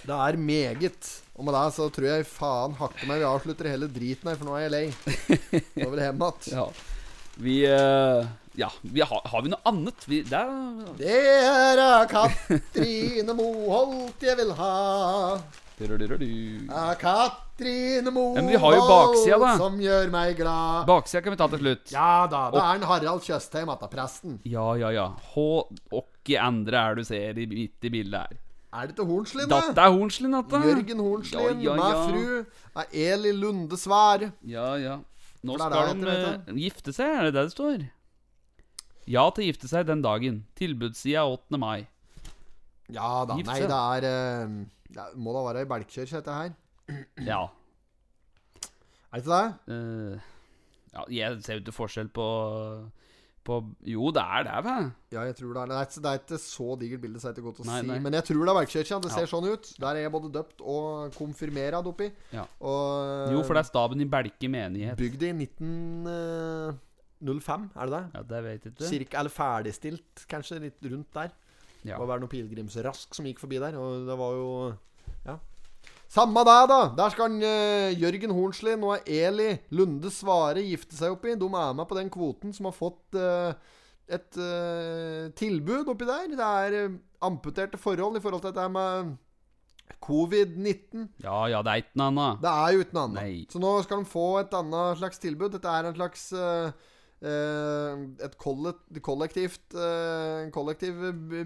Det 0.03 0.17
er 0.17 0.39
meget. 0.41 1.11
Og 1.39 1.47
med 1.47 1.55
det 1.55 1.65
så 1.77 1.87
tror 1.95 2.09
jeg 2.09 2.27
faen 2.27 2.75
hakke 2.81 3.07
meg 3.07 3.21
vi 3.23 3.29
avslutter 3.29 3.71
hele 3.71 3.87
driten 3.95 4.31
her, 4.33 4.39
for 4.41 4.49
nå 4.49 4.57
er 4.59 4.65
jeg 4.67 4.75
lei. 4.75 4.85
Nå 5.79 5.91
vil 5.93 6.03
jeg 6.03 6.11
hjem 6.11 6.25
igjen. 6.27 6.51
Ja. 6.59 6.67
Vi 7.39 7.57
eh, 7.71 8.27
Ja, 8.59 8.73
vi 8.83 9.05
har, 9.07 9.23
har 9.31 9.45
vi 9.45 9.53
noe 9.53 9.63
annet? 9.71 10.03
Vi, 10.11 10.25
det 10.27 10.41
er 10.41 10.89
Det 10.99 11.21
er 11.23 12.11
Katrine 12.11 13.37
Moholt 13.39 14.27
jeg 14.27 14.35
vil 14.41 14.51
ha. 14.59 14.75
Av 15.79 16.95
Katrine 16.99 18.11
Moholt 18.11 19.21
som 19.61 19.77
gjør 19.79 20.11
meg 20.11 20.35
glad. 20.41 20.89
Baksida 20.89 21.23
kan 21.23 21.35
vi 21.35 21.39
ta 21.39 21.47
til 21.53 21.63
slutt. 21.63 21.93
Ja 21.95 22.27
da, 22.31 22.49
det 22.51 22.63
er 22.65 22.81
en 22.81 22.87
Harald 22.91 23.23
Tjøstheim, 23.23 23.69
att 23.69 23.91
presten. 23.91 24.41
Ja, 24.43 24.75
ja, 24.77 24.91
ja. 24.91 25.13
Hå 25.35 25.69
Åkke 25.93 26.41
andre 26.43 26.77
er 26.77 26.99
du 26.99 27.05
ser 27.05 27.39
i, 27.39 27.47
midt 27.47 27.85
i 27.85 27.91
bildet 27.91 28.21
her. 28.21 28.41
Er 28.79 28.89
det 28.91 28.97
til 28.99 29.07
Hornslien, 29.09 29.49
da? 29.49 29.61
Datt 29.65 29.79
er 29.81 29.93
Hornslien, 29.95 30.35
da 30.35 30.59
Jørgen 30.61 30.99
Hornslien 31.01 31.63
Ja, 31.63 31.77
ja, 31.77 31.77
med 31.79 31.95
fru 32.11 32.83
Eli 32.93 33.33
Lunde 33.33 33.79
Svære. 33.81 34.33
Ja, 34.45 34.75
ja. 34.77 34.99
Nå 35.47 35.57
skal 35.57 36.03
de 36.03 36.11
eh, 36.11 36.59
gifte 36.59 36.93
seg, 36.93 37.15
er 37.15 37.29
det 37.29 37.37
det 37.37 37.45
det 37.47 37.55
står? 37.55 37.87
Ja 39.09 39.23
til 39.33 39.47
å 39.47 39.49
gifte 39.49 39.71
seg 39.71 39.87
den 39.89 40.03
dagen. 40.05 40.43
Tilbudssida 40.59 41.23
8. 41.25 41.57
mai. 41.57 41.87
Ja 42.93 43.25
da. 43.29 43.39
Gifte 43.39 43.53
Nei, 43.55 43.61
seg. 43.63 43.71
det 43.71 43.79
er 43.79 44.09
eh, 44.11 44.59
Det 44.95 45.05
må 45.21 45.33
da 45.37 45.41
være 45.53 45.63
i 45.67 45.69
Belkjørs, 45.69 46.11
dette 46.17 46.33
her. 46.33 46.51
Ja. 47.27 47.43
Er 49.13 49.17
det 49.17 49.23
ikke 49.25 49.37
det? 49.37 49.49
Uh, 49.69 50.15
ja 50.95 51.03
jeg 51.13 51.43
ser 51.45 51.55
jo 51.59 51.63
ikke 51.65 51.75
forskjell 51.77 52.09
på 52.17 52.27
på 53.49 53.55
Jo, 53.89 54.11
det 54.13 54.21
er 54.21 54.43
det, 54.45 54.57
vel? 54.67 54.87
Ja, 55.15 55.21
jeg 55.25 55.35
tror 55.39 55.53
det 55.57 55.61
er 55.63 55.69
Det 55.71 55.77
er, 55.79 55.85
det 56.05 56.09
er 56.11 56.19
ikke 56.21 56.39
så 56.43 56.67
digert 56.81 57.01
bilde, 57.01 57.17
så 57.21 57.25
det 57.29 57.33
er 57.33 57.37
ikke 57.41 57.49
godt 57.49 57.61
å 57.63 57.65
Nei, 57.69 57.79
si. 57.81 57.87
nei. 57.89 57.99
Men 58.05 58.13
jeg 58.19 58.25
tror 58.29 58.43
det 58.45 58.51
er 58.53 58.59
Belkjørs, 58.59 58.89
Det 58.89 58.95
Ja. 59.09 59.13
ser 59.17 59.27
sånn 59.31 59.47
ut. 59.49 59.65
Der 59.81 59.89
er 59.89 60.01
jeg 60.05 60.13
både 60.13 60.29
døpt 60.35 60.59
og 60.61 60.85
konfirmerad 61.17 61.85
oppi. 61.89 62.09
Ja. 62.33 62.45
Og 62.61 63.33
Jo, 63.33 63.41
for 63.45 63.53
det 63.57 63.61
er 63.65 63.69
staben 63.71 64.01
i 64.05 64.09
Belke 64.09 64.49
menighet. 64.53 64.97
Bygd 65.01 65.23
i 65.23 65.33
1905, 65.33 67.71
er 67.77 67.85
det 67.87 67.93
det? 67.97 68.05
Ja, 68.15 68.23
det 68.35 68.41
vet 68.45 68.65
jeg 68.65 68.73
ikke. 68.75 68.85
Cirka, 68.93 69.19
eller 69.23 69.31
ferdigstilt, 69.33 70.27
kanskje, 70.29 70.61
litt 70.67 70.81
rundt 70.93 71.11
der. 71.17 71.31
Ja. 71.85 71.95
Det 71.95 72.01
må 72.03 72.09
være 72.11 72.25
noen 72.25 72.33
pilegrimsrask 72.33 73.15
som 73.17 73.29
gikk 73.29 73.41
forbi 73.43 73.61
der, 73.63 73.79
og 73.79 74.09
det 74.09 74.19
var 74.19 74.37
jo 74.39 74.51
Ja. 75.27 75.39
Samme 76.09 76.41
det, 76.41 76.61
da! 76.71 76.79
Der 76.97 77.13
skal 77.13 77.29
han, 77.29 77.43
uh, 77.45 77.93
Jørgen 78.01 78.33
Hornsli, 78.33 78.73
nå 78.81 78.95
er 78.97 79.03
Eli 79.29 79.51
Lunde 79.77 80.09
Svare 80.11 80.63
gifte 80.65 80.97
seg 80.97 81.13
oppi. 81.13 81.35
De 81.37 81.51
er 81.53 81.75
med 81.77 81.89
på 81.89 81.99
den 81.99 82.09
kvoten 82.09 82.55
som 82.57 82.71
har 82.71 82.77
fått 82.77 83.19
uh, 83.21 83.53
et 84.09 84.39
uh, 84.41 85.29
tilbud 85.37 85.93
oppi 85.93 86.09
der. 86.09 86.33
Det 86.33 86.49
er 86.49 86.97
amputerte 87.21 87.77
forhold 87.77 88.17
i 88.17 88.25
forhold 88.25 88.41
til 88.41 88.55
dette 88.55 88.69
med 88.73 89.19
covid-19. 90.05 91.09
Ja, 91.25 91.47
ja, 91.51 91.63
det 91.65 91.73
er 91.73 91.83
ikke 91.83 92.01
noe 92.01 92.11
annet. 92.13 92.43
Det 92.43 92.53
er 92.53 92.73
jo 92.75 92.85
uten 92.85 93.01
annet. 93.03 93.19
Nei. 93.19 93.47
Så 93.51 93.63
nå 93.63 93.73
skal 93.85 94.03
de 94.03 94.11
få 94.11 94.27
et 94.43 94.55
annet 94.59 95.01
slags 95.01 95.23
tilbud. 95.23 95.51
Dette 95.55 95.75
er 95.75 95.89
en 95.89 95.97
slags 95.97 96.29
eh, 96.33 96.89
Et 97.23 98.37
kollektivt 99.03 99.75
eh, 99.75 100.45
En 100.45 100.53
kollektiv 100.55 100.95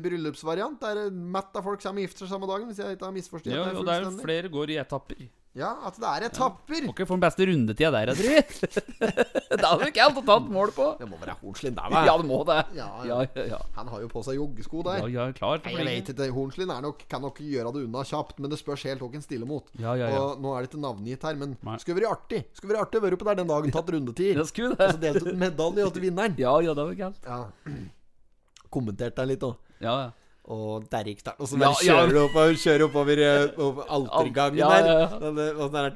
bryllupsvariant. 0.05 0.81
Der 0.83 1.11
mett 1.11 1.57
av 1.57 1.65
folk 1.65 1.81
kommer 1.83 2.03
og 2.03 2.09
gifter 2.09 2.27
seg 2.27 2.35
samme 2.35 2.49
dagen, 2.51 2.69
hvis 2.69 2.83
jeg 2.83 2.97
ikke 2.99 3.09
har 3.09 3.15
misforstått 3.17 3.53
Ja, 3.55 3.65
det 3.71 3.79
og 3.81 3.87
det 3.89 3.95
er 3.95 4.05
fullstendig. 4.05 4.27
flere 4.27 4.53
går 4.53 4.75
i 4.75 4.81
etapper. 4.83 5.23
Ja, 5.53 5.75
at 5.85 5.99
det 6.01 6.09
er 6.09 6.25
etapper. 6.31 6.81
Må 6.87 6.95
ikke 6.95 7.05
få 7.05 7.17
den 7.19 7.23
beste 7.27 7.45
rundetida 7.45 7.91
der, 7.93 8.09
jeg 8.09 8.17
tror. 8.23 9.17
det 9.53 9.59
hadde 9.61 9.81
du 9.83 9.91
ikke 9.91 10.01
helt 10.07 10.21
tatt 10.25 10.47
mål 10.49 10.71
på. 10.73 10.87
Det 10.97 11.09
må 11.11 11.19
være 11.21 11.35
Hornslien 11.43 11.75
der, 11.77 11.97
Ja, 12.09 12.15
det 12.17 12.25
må 12.31 12.39
det. 12.49 12.57
Ja, 12.79 12.87
Ja, 13.05 13.19
ja. 13.21 13.27
ja, 13.37 13.45
ja. 13.51 13.59
Han 13.77 13.91
har 13.93 14.01
jo 14.01 14.09
på 14.15 14.23
seg 14.25 14.39
joggesko 14.39 14.81
der. 14.87 15.03
Ja, 15.05 15.11
ja, 15.27 15.27
klart 15.37 15.69
jeg 15.69 15.77
vet 15.85 16.09
ikke. 16.15 16.31
Hornslien 16.33 16.73
er 16.73 16.81
nok, 16.87 17.05
kan 17.13 17.21
nok 17.27 17.43
gjøre 17.45 17.75
det 17.77 17.83
unna 17.85 18.01
kjapt, 18.09 18.41
men 18.41 18.49
det 18.55 18.61
spørs 18.63 18.87
helt 18.89 19.05
hvem 19.05 19.19
en 19.21 19.27
stiller 19.27 19.51
mot. 19.51 19.69
Ja, 19.77 19.93
ja, 20.01 20.09
ja. 20.15 20.23
Og 20.31 20.41
nå 20.41 20.55
er 20.57 20.65
det 20.65 20.73
ikke 20.73 20.81
navngitt 20.87 21.29
her, 21.29 21.37
men 21.45 21.53
Nei. 21.69 21.77
skulle 21.85 22.01
vært 22.01 22.15
artig 22.17 22.43
Skulle 22.57 22.73
vært 22.73 22.87
artig 22.89 23.03
å 23.03 23.05
være 23.05 23.21
på 23.21 23.29
der 23.29 23.41
den 23.43 23.53
dagen, 23.53 23.77
tatt 23.77 23.93
rundetid. 23.93 24.33
Det 24.41 24.49
skulle 24.49 24.73
Og 24.73 24.81
det. 24.81 24.91
så 24.97 25.03
delt 25.05 25.29
ut 25.29 25.37
medalje 25.45 25.91
til 25.99 26.07
vinneren. 26.09 26.41
Ja, 26.41 26.57
ja, 26.65 26.73
det 26.81 26.89
var 26.89 26.97
galt. 27.05 27.29
Ja. 27.29 27.43
Kommentert 28.73 29.17
deg 29.21 29.35
litt 29.35 29.45
òg. 29.45 29.59
Ja, 29.85 29.95
ja. 30.07 30.11
Og 30.51 30.87
der 30.91 31.05
gikk 31.07 31.21
starten 31.23 31.43
Og 31.45 31.49
så 31.49 31.57
bare 31.61 31.77
ja. 31.87 31.93
kjører 31.93 32.11
du 32.11 32.21
oppover, 32.25 32.57
kjører 32.59 32.85
oppover, 32.89 33.17
eh, 33.23 33.61
over 33.63 33.83
altergangen 33.89 34.59
Ja, 34.59 34.71
ja, 34.79 34.87
ja. 34.87 35.07
der. 35.23 35.55
Sånn 35.61 35.73
der 35.77 35.87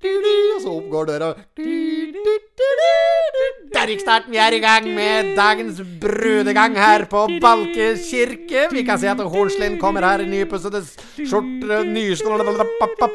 Og 0.00 0.62
så 0.62 0.70
opp 0.72 0.86
går 0.92 1.10
døra. 1.10 1.34
Der 3.70 3.90
gikk 3.92 4.00
starten. 4.02 4.32
Vi 4.32 4.38
er 4.40 4.54
i 4.56 4.60
gang 4.62 4.86
med 4.96 5.34
dagens 5.36 5.80
brudegang 6.00 6.76
her 6.76 7.04
på 7.10 7.26
Balke 7.42 7.92
kirke. 8.00 8.66
Vi 8.72 8.84
kan 8.86 9.00
si 9.00 9.08
at 9.10 9.20
Hornslien 9.20 9.76
kommer 9.80 10.04
her 10.06 10.24
i 10.24 10.28
nypussede 10.28 10.80
skjorter 11.20 11.84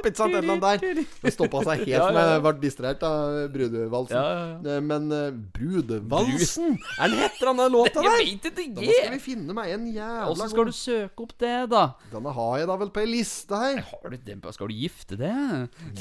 Ikke 0.05 0.17
sant? 0.17 0.35
Et 0.35 0.39
eller 0.39 0.53
annet 0.53 0.83
der. 0.83 1.03
Det 1.25 1.33
stoppa 1.33 1.63
seg 1.65 1.83
helt 1.85 2.03
som 2.03 2.17
ja. 2.17 2.25
jeg 2.35 2.43
ble 2.45 2.53
distrahert 2.61 3.05
av 3.07 3.39
brudevalsen. 3.53 4.65
Eh, 4.65 4.79
Men 4.85 5.09
uh, 5.11 5.25
Brudevalsen? 5.55 6.77
Er 6.99 7.11
den 7.11 7.17
heter 7.23 7.51
den 7.51 7.61
der 7.63 7.73
låta 7.73 8.05
Jeg 8.05 8.11
der? 8.11 8.17
vet 8.21 8.45
ikke, 8.51 8.75
Da 8.75 8.85
skal 8.85 9.15
vi 9.15 9.21
finne 9.23 9.57
meg 9.57 9.73
en 9.75 9.87
jævla 9.89 10.29
Åssen 10.31 10.53
skal 10.53 10.69
du 10.69 10.75
søke 10.77 11.25
opp 11.25 11.33
det, 11.41 11.55
da? 11.73 11.83
Denne 12.13 12.35
har 12.37 12.57
jeg 12.61 12.69
da 12.69 12.77
vel 12.81 12.93
på 12.93 13.03
ei 13.03 13.09
liste 13.09 13.59
her. 13.59 13.81
Har 13.89 14.13
du 14.13 14.17
den 14.29 14.41
på 14.43 14.53
Skal 14.55 14.71
du 14.71 14.77
gifte 14.77 15.19
det? 15.19 15.33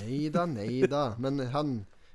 Nei 0.03 0.21
da, 0.35 0.47
nei 0.49 0.74
da. 0.91 1.05
Men 1.23 1.39
han 1.55 1.75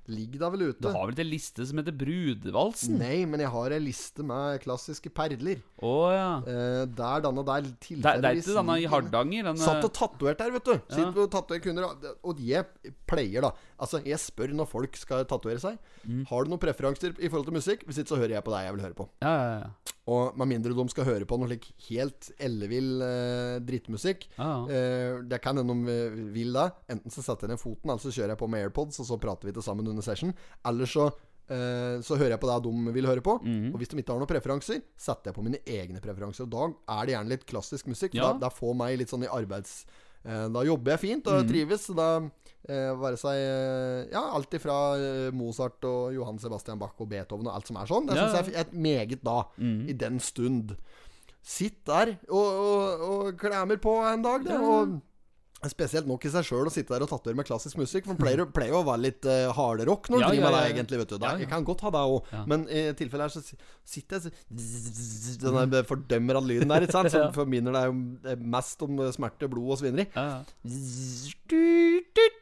ligger 0.10 0.42
da 0.42 0.50
vel 0.54 0.64
ute. 0.72 0.82
Du 0.82 0.90
har 0.90 1.06
vel 1.06 1.14
ikke 1.14 1.26
en 1.26 1.32
liste 1.32 1.66
som 1.70 1.80
heter 1.82 1.96
Brudevalsen? 1.96 2.98
Nei, 3.00 3.22
men 3.30 3.44
jeg 3.44 3.52
har 3.54 3.76
ei 3.76 3.82
liste 3.84 4.26
med 4.26 4.62
klassiske 4.64 5.12
perler. 5.14 5.62
Oh, 5.86 6.10
ja. 6.14 6.30
Eh, 6.50 6.84
der 6.98 7.26
denne 7.26 7.46
der 7.46 7.70
tilfeldigvis 7.86 8.24
det 8.24 8.32
er 8.32 8.42
ikke 8.42 8.58
denne 8.58 8.78
i. 8.82 8.88
Hardanger? 8.90 9.50
Denne, 9.52 9.64
Satt 9.64 9.86
og 9.86 9.94
tatovert 9.96 10.42
her, 10.44 10.54
vet 10.56 10.72
du. 10.72 10.74
Ja. 10.76 10.96
Sitter 10.98 11.30
på 11.38 11.60
kunder. 11.66 12.16
og 12.24 12.42
jeg 12.44 12.94
pleier, 13.10 13.46
da 13.46 13.54
Altså, 13.80 14.02
jeg 14.04 14.20
spør 14.20 14.52
når 14.58 14.68
folk 14.68 14.98
skal 15.00 15.24
tatovere 15.30 15.62
seg. 15.62 15.78
Mm. 16.04 16.26
Har 16.28 16.44
du 16.44 16.52
noen 16.52 16.60
preferanser 16.60 17.14
i 17.16 17.30
forhold 17.30 17.48
til 17.48 17.56
musikk? 17.56 17.86
Hvis 17.88 18.02
ikke, 18.02 18.12
så 18.12 18.20
hører 18.20 18.40
jeg 18.40 18.44
på 18.44 18.52
deg 18.52 18.66
jeg 18.66 18.76
vil 18.76 18.86
høre 18.90 18.98
på. 18.98 19.10
ja, 19.24 19.36
ja, 19.38 19.56
ja. 19.64 19.96
Og 20.10 20.38
med 20.40 20.50
mindre 20.50 20.74
de 20.78 20.86
skal 20.92 21.08
høre 21.08 21.28
på 21.30 21.38
noe 21.40 21.50
slik 21.52 21.70
helt 21.90 22.32
ellevill 22.42 23.04
eh, 23.06 23.56
drittmusikk 23.66 24.26
ah, 24.38 24.66
ja. 24.66 24.76
eh, 24.76 25.16
Det 25.30 25.42
kan 25.44 25.60
hende 25.60 25.76
de 25.76 25.96
eh, 25.96 26.20
vil 26.36 26.56
da. 26.56 26.70
Enten 26.90 27.14
så 27.14 27.24
setter 27.26 27.48
jeg 27.48 27.56
ned 27.56 27.62
foten, 27.62 27.92
eller 27.92 28.02
så 28.04 28.14
kjører 28.16 28.34
jeg 28.34 28.42
på 28.42 28.50
med 28.52 28.66
AirPods, 28.68 29.02
og 29.04 29.10
så 29.12 29.20
prater 29.22 29.50
vi 29.50 29.56
til 29.58 29.66
sammen 29.66 29.88
under 29.92 30.06
session. 30.06 30.34
Eller 30.66 30.90
så 30.90 31.08
eh, 31.52 32.02
så 32.06 32.18
hører 32.18 32.36
jeg 32.36 32.42
på 32.44 32.50
det 32.50 32.60
de 32.66 32.96
vil 32.98 33.10
høre 33.10 33.26
på. 33.26 33.38
Mhm. 33.44 33.72
Og 33.74 33.82
hvis 33.82 33.94
de 33.94 34.02
ikke 34.02 34.16
har 34.16 34.22
noen 34.22 34.34
preferanser, 34.34 34.84
setter 34.98 35.32
jeg 35.32 35.38
på 35.40 35.46
mine 35.46 35.62
egne 35.68 36.04
preferanser. 36.04 36.48
Og 36.48 36.54
da 36.56 36.70
er 37.00 37.06
det 37.10 37.18
gjerne 37.18 37.36
litt 37.36 37.48
klassisk 37.50 37.90
musikk. 37.92 38.18
Ja. 38.18 38.32
da, 38.32 38.48
da 38.48 38.54
får 38.54 38.78
meg 38.82 39.00
litt 39.02 39.14
sånn 39.14 39.28
i 39.28 39.34
arbeids... 39.34 39.82
eh, 40.26 40.48
da 40.50 40.64
jobber 40.64 40.92
jeg 40.96 41.00
fint 41.00 41.28
og 41.28 41.44
Mhm. 41.44 41.48
trives. 41.50 41.88
Da 41.96 42.08
eh, 42.70 42.92
være 43.00 43.18
seg 43.18 43.36
eh, 43.40 44.12
Ja, 44.12 44.24
alt 44.36 44.52
ifra 44.54 44.78
eh, 45.00 45.32
Mozart 45.34 45.84
og 45.86 46.14
Johan 46.14 46.38
Sebastian 46.40 46.80
Bach 46.80 46.94
og 47.00 47.10
Beethoven 47.10 47.48
og 47.48 47.56
alt 47.56 47.68
som 47.68 47.78
er 47.78 47.86
sånn. 47.90 48.06
Det 48.08 48.16
Ja, 48.18 48.28
syns 48.28 48.48
jeg 48.48 48.56
er 48.56 48.60
et 48.68 48.74
meget 48.74 49.24
da. 49.24 49.44
mm. 49.58 49.88
I 49.90 49.94
den 49.94 50.20
stund. 50.20 50.76
Sitt 51.42 51.86
der 51.88 52.18
og, 52.30 52.48
og, 52.60 53.02
og 53.10 53.38
klemmer 53.40 53.78
på 53.80 53.94
en 54.06 54.22
dag, 54.22 54.44
det. 54.46 54.58
Og 54.60 55.00
Spesielt 55.68 56.08
nok 56.08 56.24
i 56.24 56.30
seg 56.32 56.46
sjøl 56.48 56.70
å 56.70 56.72
sitte 56.72 56.94
der 56.94 57.04
og 57.04 57.10
tatovere 57.12 57.36
med 57.36 57.48
klassisk 57.50 57.76
musikk. 57.82 58.06
For 58.08 58.16
det 58.16 58.22
pleier, 58.24 58.46
pleier 58.56 58.72
jo 58.72 58.80
å 58.80 58.86
være 58.88 59.02
litt 59.10 59.26
uh, 59.28 59.50
hardere 59.58 59.90
rock 59.92 60.08
når 60.08 60.22
du 60.22 60.24
Ja, 60.24 60.30
driver 60.32 60.46
med 60.46 60.54
det, 60.56 60.62
ja, 60.62 60.70
ja. 60.70 60.74
egentlig. 60.78 61.00
vet 61.02 61.12
du 61.12 61.18
da. 61.20 61.34
Jeg 61.42 61.50
kan 61.52 61.66
godt 61.68 61.84
ha 61.84 61.92
det 61.98 62.04
òg, 62.14 62.30
men 62.48 62.64
i 62.72 62.84
tilfellet 62.96 63.28
her 63.28 63.34
så 63.36 63.44
sitter 63.84 64.22
jeg 64.22 64.32
så 64.32 65.50
Den 65.52 65.74
der 65.76 65.84
fordømmer 65.90 66.40
av 66.40 66.48
lyden 66.48 66.72
der, 66.72 66.88
ikke 66.88 66.96
sant? 66.96 67.12
Som 67.16 67.34
forminner 67.36 67.76
deg 67.76 68.32
eh, 68.32 68.40
mest 68.56 68.82
om 68.88 69.04
eh, 69.04 69.12
smerte, 69.16 69.52
blod 69.52 69.76
og 69.76 69.82
svineri. 69.84 70.08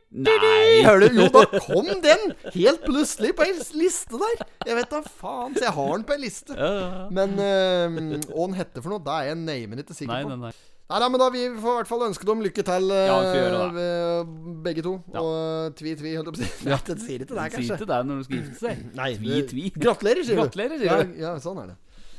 Nei! 0.07 0.83
Hører 0.85 1.09
du? 1.11 1.17
Jo, 1.19 1.27
da 1.33 1.43
kom 1.65 1.89
den! 2.03 2.23
Helt 2.53 2.85
plutselig 2.85 3.33
på 3.35 3.43
ei 3.43 3.51
liste 3.81 4.15
der. 4.21 4.45
Jeg 4.69 4.77
vet 4.79 4.93
da 4.93 5.01
faen, 5.03 5.57
så 5.57 5.65
jeg 5.67 5.73
har 5.75 5.91
den 5.97 6.05
på 6.07 6.15
ei 6.15 6.21
liste. 6.23 6.55
Men 7.13 7.35
uh, 7.35 8.23
hva 8.29 8.47
den 8.47 8.57
heter 8.61 8.85
for 8.85 8.93
noe, 8.95 9.03
da 9.03 9.19
er 9.23 9.33
jeg 9.33 9.41
neimen 9.43 9.83
ikke 9.83 9.97
sikker 9.97 10.13
på. 10.23 10.31
nei, 10.31 10.39
nei. 10.47 10.53
Nei, 10.53 10.65
nei, 10.87 11.07
men 11.11 11.19
da 11.19 11.25
Vi 11.33 11.41
får 11.59 11.73
i 11.73 11.77
hvert 11.81 11.89
fall 11.89 12.03
ønske 12.07 12.27
dem 12.29 12.43
lykke 12.45 12.63
til, 12.63 12.91
eh, 12.95 13.07
Ja, 13.09 13.17
gjøre 13.35 13.63
eh, 13.83 14.29
begge 14.63 14.83
to. 14.85 14.93
Ja. 15.11 15.23
Og 15.23 15.75
tvi-tvi, 15.79 16.13
holdt 16.15 16.29
jeg 16.31 16.37
på 16.37 16.39
å 16.39 16.45
si. 16.45 16.69
Ja, 16.71 16.77
det 16.87 16.95
sier 17.03 17.25
ikke 17.25 17.35
det, 17.35 17.47
kanskje. 17.55 17.75
ikke 17.75 17.89
det 17.91 17.97
når 18.07 18.21
du 18.21 18.27
skal 18.29 18.39
gifte 18.39 18.61
seg. 18.61 18.85
Nei, 18.95 19.09
Tvi, 19.19 19.41
tvi. 19.51 19.65
Gratulerer, 19.75 20.23
sier 20.23 20.39
du. 20.39 20.43
Gratulerer, 20.45 20.79
sier 20.83 21.03
du. 21.03 21.19
ja, 21.25 21.33
sånn 21.43 21.59
er 21.65 21.73
det. 21.73 21.77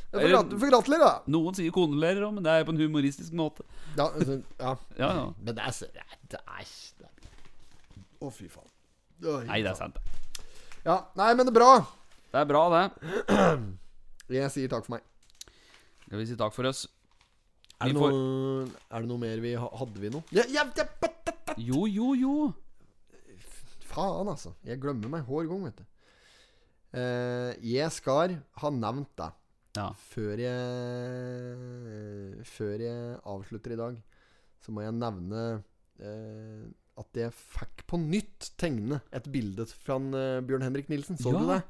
Får, 0.09 0.69
gratulere, 0.73 1.05
da. 1.05 1.33
Noen 1.33 1.57
sier 1.57 1.73
kondolerer 1.73 2.25
òg, 2.25 2.37
men 2.37 2.45
det 2.45 2.53
er 2.53 2.69
på 2.69 2.73
en 2.73 2.81
humoristisk 2.81 3.35
måte. 3.37 3.65
Ja, 3.97 4.07
altså, 4.09 4.39
ja. 4.61 4.75
Ja, 5.03 5.11
ja. 5.17 5.27
Men 5.45 5.59
det 5.59 5.65
er 5.65 6.05
er 6.39 6.71
Å, 8.19 8.31
fy 8.35 8.49
faen. 8.51 8.69
Oh, 9.25 9.41
Nei, 9.49 9.61
det 9.63 9.73
er 9.73 9.77
sant. 9.79 9.97
det. 9.97 10.45
Ja, 10.87 11.03
nei, 11.19 11.33
men 11.37 11.47
det 11.49 11.53
er 11.53 11.59
bra. 11.59 11.73
Det 12.33 12.41
er 12.41 12.49
bra, 12.49 12.63
det. 12.73 12.85
Jeg 14.39 14.53
sier 14.55 14.71
takk 14.73 14.87
for 14.87 14.97
meg. 14.97 15.05
Skal 16.07 16.21
vi 16.21 16.27
si 16.29 16.37
takk 16.41 16.55
for 16.57 16.69
oss? 16.69 16.87
Er 17.81 17.93
det, 17.93 17.97
får- 18.01 18.13
noe, 18.15 18.65
er 18.91 19.01
det 19.05 19.09
noe 19.09 19.19
mer 19.23 19.39
vi 19.45 19.53
Hadde 19.55 20.01
vi 20.03 20.09
noe? 20.11 20.23
Ja, 20.35 20.43
ja, 20.51 20.65
ja. 20.77 20.85
Jo, 21.59 21.85
jo, 21.87 22.09
jo. 22.19 22.33
Faen, 23.89 24.29
altså. 24.31 24.53
Jeg 24.67 24.81
glemmer 24.83 25.09
meg 25.13 25.23
hver 25.27 25.47
gang, 25.51 25.63
vet 25.69 25.79
du. 25.81 25.85
Uh, 26.89 27.53
jeg 27.69 27.91
skal 27.93 28.39
ha 28.63 28.69
nevnt 28.73 29.11
det 29.21 29.29
Ja. 29.77 29.91
før 30.09 30.41
jeg 30.41 32.45
Før 32.49 32.81
jeg 32.83 33.19
avslutter 33.29 33.75
i 33.75 33.79
dag. 33.81 33.95
Så 34.65 34.73
må 34.75 34.81
jeg 34.83 34.95
nevne 34.97 35.43
uh, 36.03 36.65
at 36.99 37.15
jeg 37.21 37.31
fikk 37.37 37.85
på 37.87 37.97
nytt 38.03 38.49
tegne 38.59 38.99
et 39.15 39.27
bilde 39.31 39.69
fra 39.71 39.95
en, 40.01 40.09
eh, 40.19 40.41
Bjørn 40.43 40.65
Henrik 40.67 40.89
Nilsen. 40.91 41.15
Så 41.21 41.31
du 41.31 41.45
det? 41.47 41.61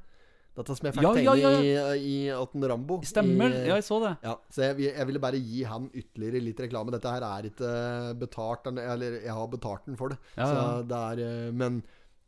Dette 0.58 0.74
som 0.78 0.88
jeg 0.88 0.96
fikk 0.96 1.04
Ja, 1.06 1.12
ja, 1.14 1.34
tegne 1.34 1.50
ja, 1.70 1.84
i, 1.94 2.06
i 2.08 2.16
Atten 2.34 2.64
Rambo. 2.72 2.98
Stemmer. 3.06 3.52
I, 3.54 3.68
Ja, 3.68 3.76
jeg 3.78 3.86
så 3.86 4.00
det. 4.02 4.14
ja, 4.26 4.34
så 4.54 4.64
jeg, 4.66 4.88
jeg 4.88 5.10
ville 5.10 5.22
bare 5.22 5.38
gi 5.38 5.62
han 5.68 5.86
ytterligere 5.92 6.42
litt 6.42 6.64
reklame. 6.64 6.94
Dette 6.94 7.12
her 7.14 7.26
er 7.28 7.48
ikke 7.50 7.70
betalt, 8.18 8.66
eller 8.72 9.20
jeg 9.22 9.38
har 9.38 9.52
betalt 9.52 9.86
den 9.86 9.98
for 10.00 10.14
det. 10.14 10.18
Ja, 10.34 10.48
så 10.48 10.58
ja. 10.58 10.66
det 10.90 11.00
er, 11.12 11.24
eh, 11.28 11.54
men 11.54 11.80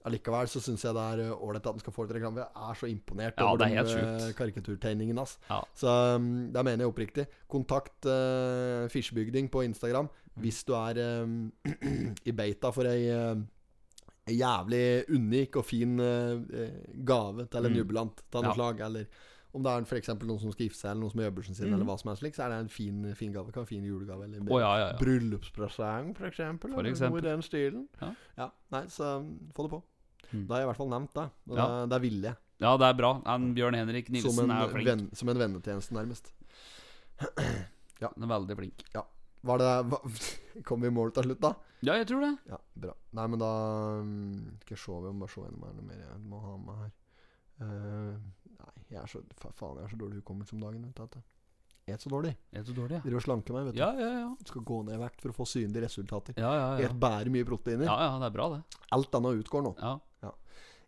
allikevel 0.08 0.48
så 0.48 0.62
syns 0.64 0.84
jeg 0.86 0.96
det 0.96 1.04
er 1.14 1.22
eh, 1.26 1.44
ålreit 1.44 1.64
at 1.66 1.74
han 1.74 1.82
skal 1.82 1.94
få 1.96 2.06
litt 2.06 2.16
reklame. 2.16 2.44
Jeg 2.44 2.70
er 2.70 2.80
så 2.80 2.90
imponert 2.90 3.40
Ja, 3.40 3.50
over 3.50 3.66
er 3.66 3.90
den 3.90 4.24
eh, 4.24 4.32
karikaturtegningen 4.38 5.20
hans. 5.20 5.36
Ja. 5.50 5.60
Så 5.76 5.94
um, 6.16 6.30
det 6.54 6.64
mener 6.66 6.86
jeg 6.86 6.92
oppriktig. 6.92 7.26
Kontakt 7.50 8.08
uh, 8.08 8.86
Fisjebygding 8.92 9.50
på 9.52 9.64
Instagram 9.66 10.10
hvis 10.40 10.62
du 10.64 10.76
er 10.78 11.00
um, 11.24 11.50
i 12.28 12.32
beita 12.32 12.70
for 12.72 12.88
ei 12.88 13.10
ei 13.10 13.40
jævlig 14.26 15.08
unik 15.10 15.56
og 15.56 15.64
fin 15.66 15.98
eh, 16.00 16.70
gave 17.04 17.46
til 17.50 17.64
en 17.66 17.72
Mm. 17.72 17.76
jubilant 17.78 18.22
av 18.34 18.42
noe 18.42 18.50
Ja. 18.50 18.54
slag. 18.54 18.80
Eller 18.80 19.06
om 19.52 19.62
det 19.62 19.70
er 19.72 19.82
f.eks. 19.82 20.08
noen 20.08 20.38
som 20.40 20.52
skal 20.52 20.66
gifte 20.68 20.78
seg, 20.78 20.90
eller 20.90 21.00
noen 21.02 21.10
som 21.10 21.20
har 21.20 21.30
bursdagen 21.30 21.56
sin, 21.56 21.66
Mm. 21.68 21.74
eller 21.74 21.84
hva 21.84 21.98
som 21.98 22.08
helst 22.10 22.22
slik, 22.22 22.34
så 22.36 22.44
er 22.44 22.48
det 22.50 22.58
en 22.60 22.68
fin, 22.68 23.14
fin 23.14 23.32
gave. 23.32 23.50
Kan 23.52 23.62
en 23.62 23.66
fin 23.66 23.82
julegave. 23.84 24.24
Eller 24.24 24.38
oh, 24.48 24.60
ja, 24.60 24.76
ja, 24.78 24.86
ja. 24.92 24.98
bryllupspresang, 24.98 26.14
f.eks. 26.16 26.38
Eller. 26.40 27.10
Noe 27.10 27.18
i 27.18 27.20
den 27.20 27.42
stilen. 27.42 27.88
Ja. 28.36 28.50
Nei, 28.70 28.84
så 28.86 29.16
um, 29.18 29.38
få 29.54 29.62
det 29.66 29.70
på. 29.70 29.82
Mm. 30.32 30.46
Da 30.46 30.54
har 30.54 30.60
jeg 30.60 30.66
i 30.68 30.70
hvert 30.70 30.76
fall 30.76 30.88
nevnt 30.88 31.14
det. 31.14 31.30
Og 31.50 31.56
Ja. 31.56 31.66
det, 31.86 31.90
det 31.90 32.00
ville 32.02 32.22
jeg. 32.22 32.36
Ja, 32.60 32.76
det 32.76 32.86
er 32.86 32.92
bra. 32.94 33.22
En 33.26 33.54
Bjørn 33.54 33.74
Henrik 33.74 34.10
Nilsen 34.10 34.44
en, 34.44 34.50
er 34.50 34.68
flink. 34.68 34.86
Ven, 34.86 35.10
som 35.14 35.28
en 35.28 35.38
vennetjeneste, 35.38 35.92
nærmest. 35.96 36.30
ja. 38.00 38.08
Han 38.14 38.22
er 38.22 38.28
veldig 38.38 38.56
flink. 38.56 38.84
Var 39.48 39.60
det 39.62 39.68
hva, 39.88 39.98
Kom 40.68 40.82
vi 40.84 40.90
i 40.90 40.94
mål 40.94 41.12
til 41.16 41.28
slutt, 41.30 41.40
da? 41.40 41.54
Ja, 41.86 41.94
jeg 41.96 42.10
tror 42.10 42.20
det. 42.26 42.32
Ja, 42.50 42.58
bra. 42.84 42.92
Nei, 43.16 43.26
men 43.32 43.40
da 43.40 43.50
um, 44.02 44.12
Skal 44.66 44.74
jeg 44.76 44.82
se 44.82 44.96
Vi 45.00 45.12
må 45.14 45.24
bare 45.24 45.32
se 45.32 45.40
gjennom 45.46 45.62
her 45.64 45.76
noe 45.78 45.86
mer 45.88 46.02
jeg 46.04 46.18
må 46.28 46.40
ha 46.44 46.56
med 46.60 46.80
her. 46.82 46.90
Uh, 47.60 48.16
nei, 48.58 48.74
jeg 48.92 49.00
er 49.00 49.08
så 49.12 49.22
fa 49.40 49.52
faen, 49.56 49.78
jeg 49.80 49.88
er 49.88 49.94
så 49.94 50.00
dårlig 50.00 50.20
hukommelse 50.20 50.56
om 50.56 50.64
dagen. 50.64 50.84
Vet 50.96 51.16
du, 51.16 51.22
er 51.90 51.98
så 51.98 52.12
dårlig. 52.12 52.34
Et 52.52 52.66
så 52.66 52.74
dårlig, 52.76 52.98
ja. 52.98 53.02
Driver 53.06 53.18
og 53.22 53.24
slanker 53.24 53.56
meg. 53.56 53.64
vet 53.70 53.74
du 53.74 53.80
Ja, 53.80 53.88
ja, 53.98 54.10
ja. 54.20 54.28
Skal 54.46 54.62
gå 54.68 54.82
ned 54.86 54.94
i 54.94 55.00
vekt 55.00 55.24
for 55.24 55.32
å 55.32 55.36
få 55.40 55.46
synlige 55.48 55.82
resultater. 55.86 56.36
Ja, 56.38 56.52
ja, 56.54 56.68
ja. 56.78 56.86
Et 56.90 57.00
bærer 57.02 57.32
mye 57.32 57.48
proteiner. 57.48 57.88
Ja, 57.88 57.96
ja, 58.06 58.12
det 58.22 58.28
er 58.28 58.36
bra, 58.36 58.46
det. 58.54 58.84
Alt 58.94 59.18
annet 59.18 59.40
utgår 59.42 59.66
nå. 59.66 59.74
Ja. 59.80 59.96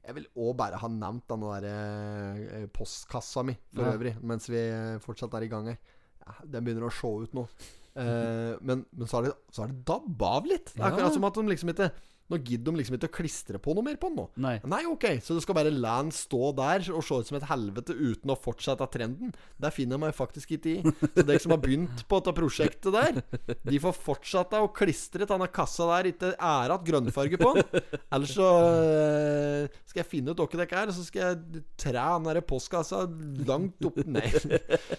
Jeg 0.03 0.17
vil 0.17 0.25
òg 0.43 0.57
bare 0.59 0.79
ha 0.83 0.89
nevnt 0.91 1.29
den 1.31 1.45
der 1.47 1.65
eh, 1.71 2.65
postkassa 2.75 3.45
mi 3.47 3.53
for 3.71 3.85
Ja. 3.87 3.93
øvrig, 3.95 4.17
mens 4.27 4.49
vi 4.51 4.59
eh, 4.59 4.97
fortsatt 4.99 5.37
er 5.39 5.45
i 5.47 5.51
gang 5.53 5.69
her. 5.71 5.77
Ja, 6.25 6.35
den 6.57 6.65
begynner 6.67 6.89
å 6.89 6.91
se 6.91 7.07
ut 7.23 7.37
nå. 7.39 7.45
Eh, 7.93 8.55
men, 8.65 8.87
men 8.97 9.09
så 9.11 9.21
er 9.21 9.29
det, 9.29 9.35
så 9.53 9.65
er 9.65 9.73
det 9.73 9.83
dabba 9.89 10.31
av 10.39 10.49
litt. 10.49 10.73
Det 10.73 10.81
er 10.81 10.89
akkurat 10.89 11.17
som 11.17 11.27
at 11.29 11.37
de 11.37 11.45
liksom 11.51 11.73
ikke 11.75 11.91
Nå 12.33 12.41
gidder 12.41 12.73
de 12.73 12.81
liksom 12.81 12.97
ikke 12.97 13.11
å 13.11 13.15
klistre 13.19 13.61
på 13.63 13.75
noe 13.77 13.85
mer 13.85 13.99
på 14.01 14.09
den 14.09 14.23
nå. 14.23 14.27
Nei. 14.41 14.55
Nei, 14.69 14.83
ok, 14.89 15.05
så 15.25 15.37
du 15.37 15.43
skal 15.45 15.57
bare 15.59 15.73
la 15.75 15.99
den 16.01 16.13
stå 16.17 16.53
der 16.57 16.87
og 16.93 17.05
se 17.05 17.19
ut 17.21 17.29
som 17.29 17.39
et 17.39 17.49
helvete 17.51 17.97
uten 17.97 18.33
å 18.33 18.39
fortsette 18.41 18.89
trenden? 18.93 19.35
Der 19.61 19.75
finner 19.75 19.99
jeg 19.99 20.05
meg 20.07 20.17
faktisk 20.17 20.55
ikke 20.57 20.73
i. 20.73 20.95
Så 21.13 21.27
dere 21.29 21.43
som 21.43 21.53
har 21.55 21.61
begynt 21.63 22.05
på 22.09 22.21
dette 22.21 22.35
prosjektet 22.37 22.97
der, 22.97 23.21
de 23.69 23.83
får 23.83 23.99
fortsette 24.01 24.63
å 24.65 24.71
klistre 24.73 25.27
til 25.27 25.31
denne 25.35 25.51
kassa 25.53 25.89
der, 25.91 26.09
ikke 26.13 26.33
ære 26.39 26.79
at 26.79 26.87
grønnfarge 26.89 27.41
på 27.41 27.53
den. 27.59 27.85
Ellers 28.13 28.33
så 28.33 28.49
øh, 28.49 29.79
skal 29.91 30.03
jeg 30.03 30.09
finne 30.09 30.33
ut 30.33 30.41
hvem 30.41 30.63
dere 30.63 30.83
er, 30.83 30.93
og 30.93 30.97
så 30.97 31.05
skal 31.05 31.23
jeg 31.27 31.63
tre 31.81 31.93
den 31.93 32.29
der 32.31 32.41
postkassa 32.47 33.05
langt 33.47 33.85
opp 33.87 34.01
Nei. 34.09 34.25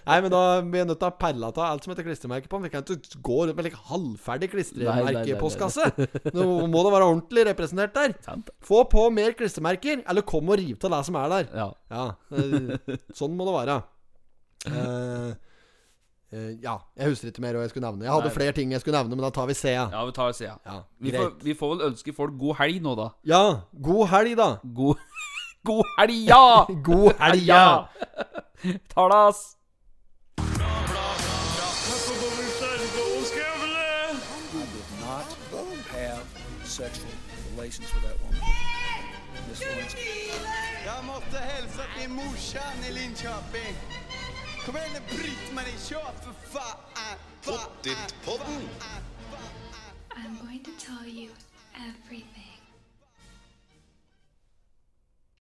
Nei, 0.06 0.18
men 0.24 0.30
da 0.32 0.44
blir 0.62 0.84
jeg 0.84 0.90
nødt 0.90 1.02
til 1.02 1.10
å 1.10 1.18
perle 1.18 1.50
av 1.50 1.60
alt 1.66 1.86
som 1.86 1.94
heter 1.94 2.06
klistremerke 2.08 2.50
på 2.50 2.60
den. 2.60 2.68
Vi 2.68 2.74
kan 2.74 2.86
ikke 2.86 3.22
gå 3.26 3.40
rundt 3.44 3.58
med 3.58 3.68
like 3.68 3.82
halvferdig 3.90 4.50
Nei, 4.50 4.54
nei, 4.54 4.54
nei, 4.54 4.54
klistremerke 4.54 5.26
nei. 5.26 5.34
i 5.34 5.40
postkasse. 5.42 5.90
Nå 6.36 6.48
må 6.70 6.84
det 6.86 6.94
være 6.94 7.10
ordentlig 7.10 7.23
representert 7.32 7.94
der. 7.96 8.14
Sant. 8.22 8.50
Få 8.62 8.84
på 8.90 9.10
mer 9.14 9.32
klistremerker, 9.38 10.04
eller 10.10 10.22
kom 10.22 10.50
og 10.50 10.58
riv 10.58 10.78
til 10.82 10.90
det 10.92 11.06
som 11.06 11.16
er 11.16 11.30
der. 11.30 11.48
Ja. 11.54 11.70
Ja, 11.94 12.06
eh, 12.36 12.98
sånn 13.16 13.36
må 13.38 13.48
det 13.48 13.56
være. 13.56 13.78
Eh, 14.68 15.32
eh, 16.34 16.52
ja, 16.64 16.78
jeg 16.98 17.10
husker 17.14 17.32
ikke 17.32 17.42
mer 17.46 17.58
hva 17.58 17.66
jeg 17.66 17.74
skulle 17.74 17.88
nevne. 17.88 18.06
Jeg 18.06 18.14
hadde 18.14 18.30
Nei. 18.32 18.36
flere 18.36 18.58
ting 18.60 18.72
jeg 18.72 18.82
skulle 18.82 19.00
nevne, 19.00 19.16
men 19.16 19.26
da 19.28 19.32
tar 19.36 19.48
vi 19.48 19.54
C. 19.54 19.74
Ja, 19.74 19.88
ja, 19.92 20.04
vi 20.06 20.12
tar 20.12 20.34
og 20.34 20.36
ser. 20.36 20.54
ja 20.66 20.78
Vi 21.00 21.12
får, 21.16 21.34
vi 21.44 21.58
får 21.60 21.74
vel 21.76 21.88
ønske 21.92 22.14
folk 22.14 22.38
god 22.40 22.60
helg 22.62 22.84
nå, 22.84 22.96
da. 23.00 23.10
Ja, 23.24 23.44
god 23.90 24.08
helg, 24.14 24.38
da. 24.38 24.52
God, 24.64 25.02
god 25.72 25.84
helg, 25.98 26.24
ja! 26.30 26.46
God 26.90 27.12
helg, 27.20 27.46
ja. 27.48 27.66
Talas! 28.94 29.44
Sexual 36.74 37.03
relations 37.80 37.94
with 37.94 38.04
that 38.04 38.22
woman. 38.22 38.40
Miss 39.50 39.62
Lewinsky. 39.62 40.32
Jag 40.86 41.06
måste 41.06 41.38
hälsa 41.38 41.84
till 42.00 42.10
morsan 42.10 42.84
i 42.90 42.92
Linköping. 42.92 43.76
Kom 44.66 44.78
igen 44.78 44.90
nu 44.94 45.18
Britt-Marie, 45.18 45.78
kör 45.90 46.12
för 46.24 46.34
fan! 46.50 46.78
I'm 50.16 50.38
going 50.46 50.64
to 50.64 50.72
tell 50.80 51.08
you 51.08 51.30
everything. 51.76 52.53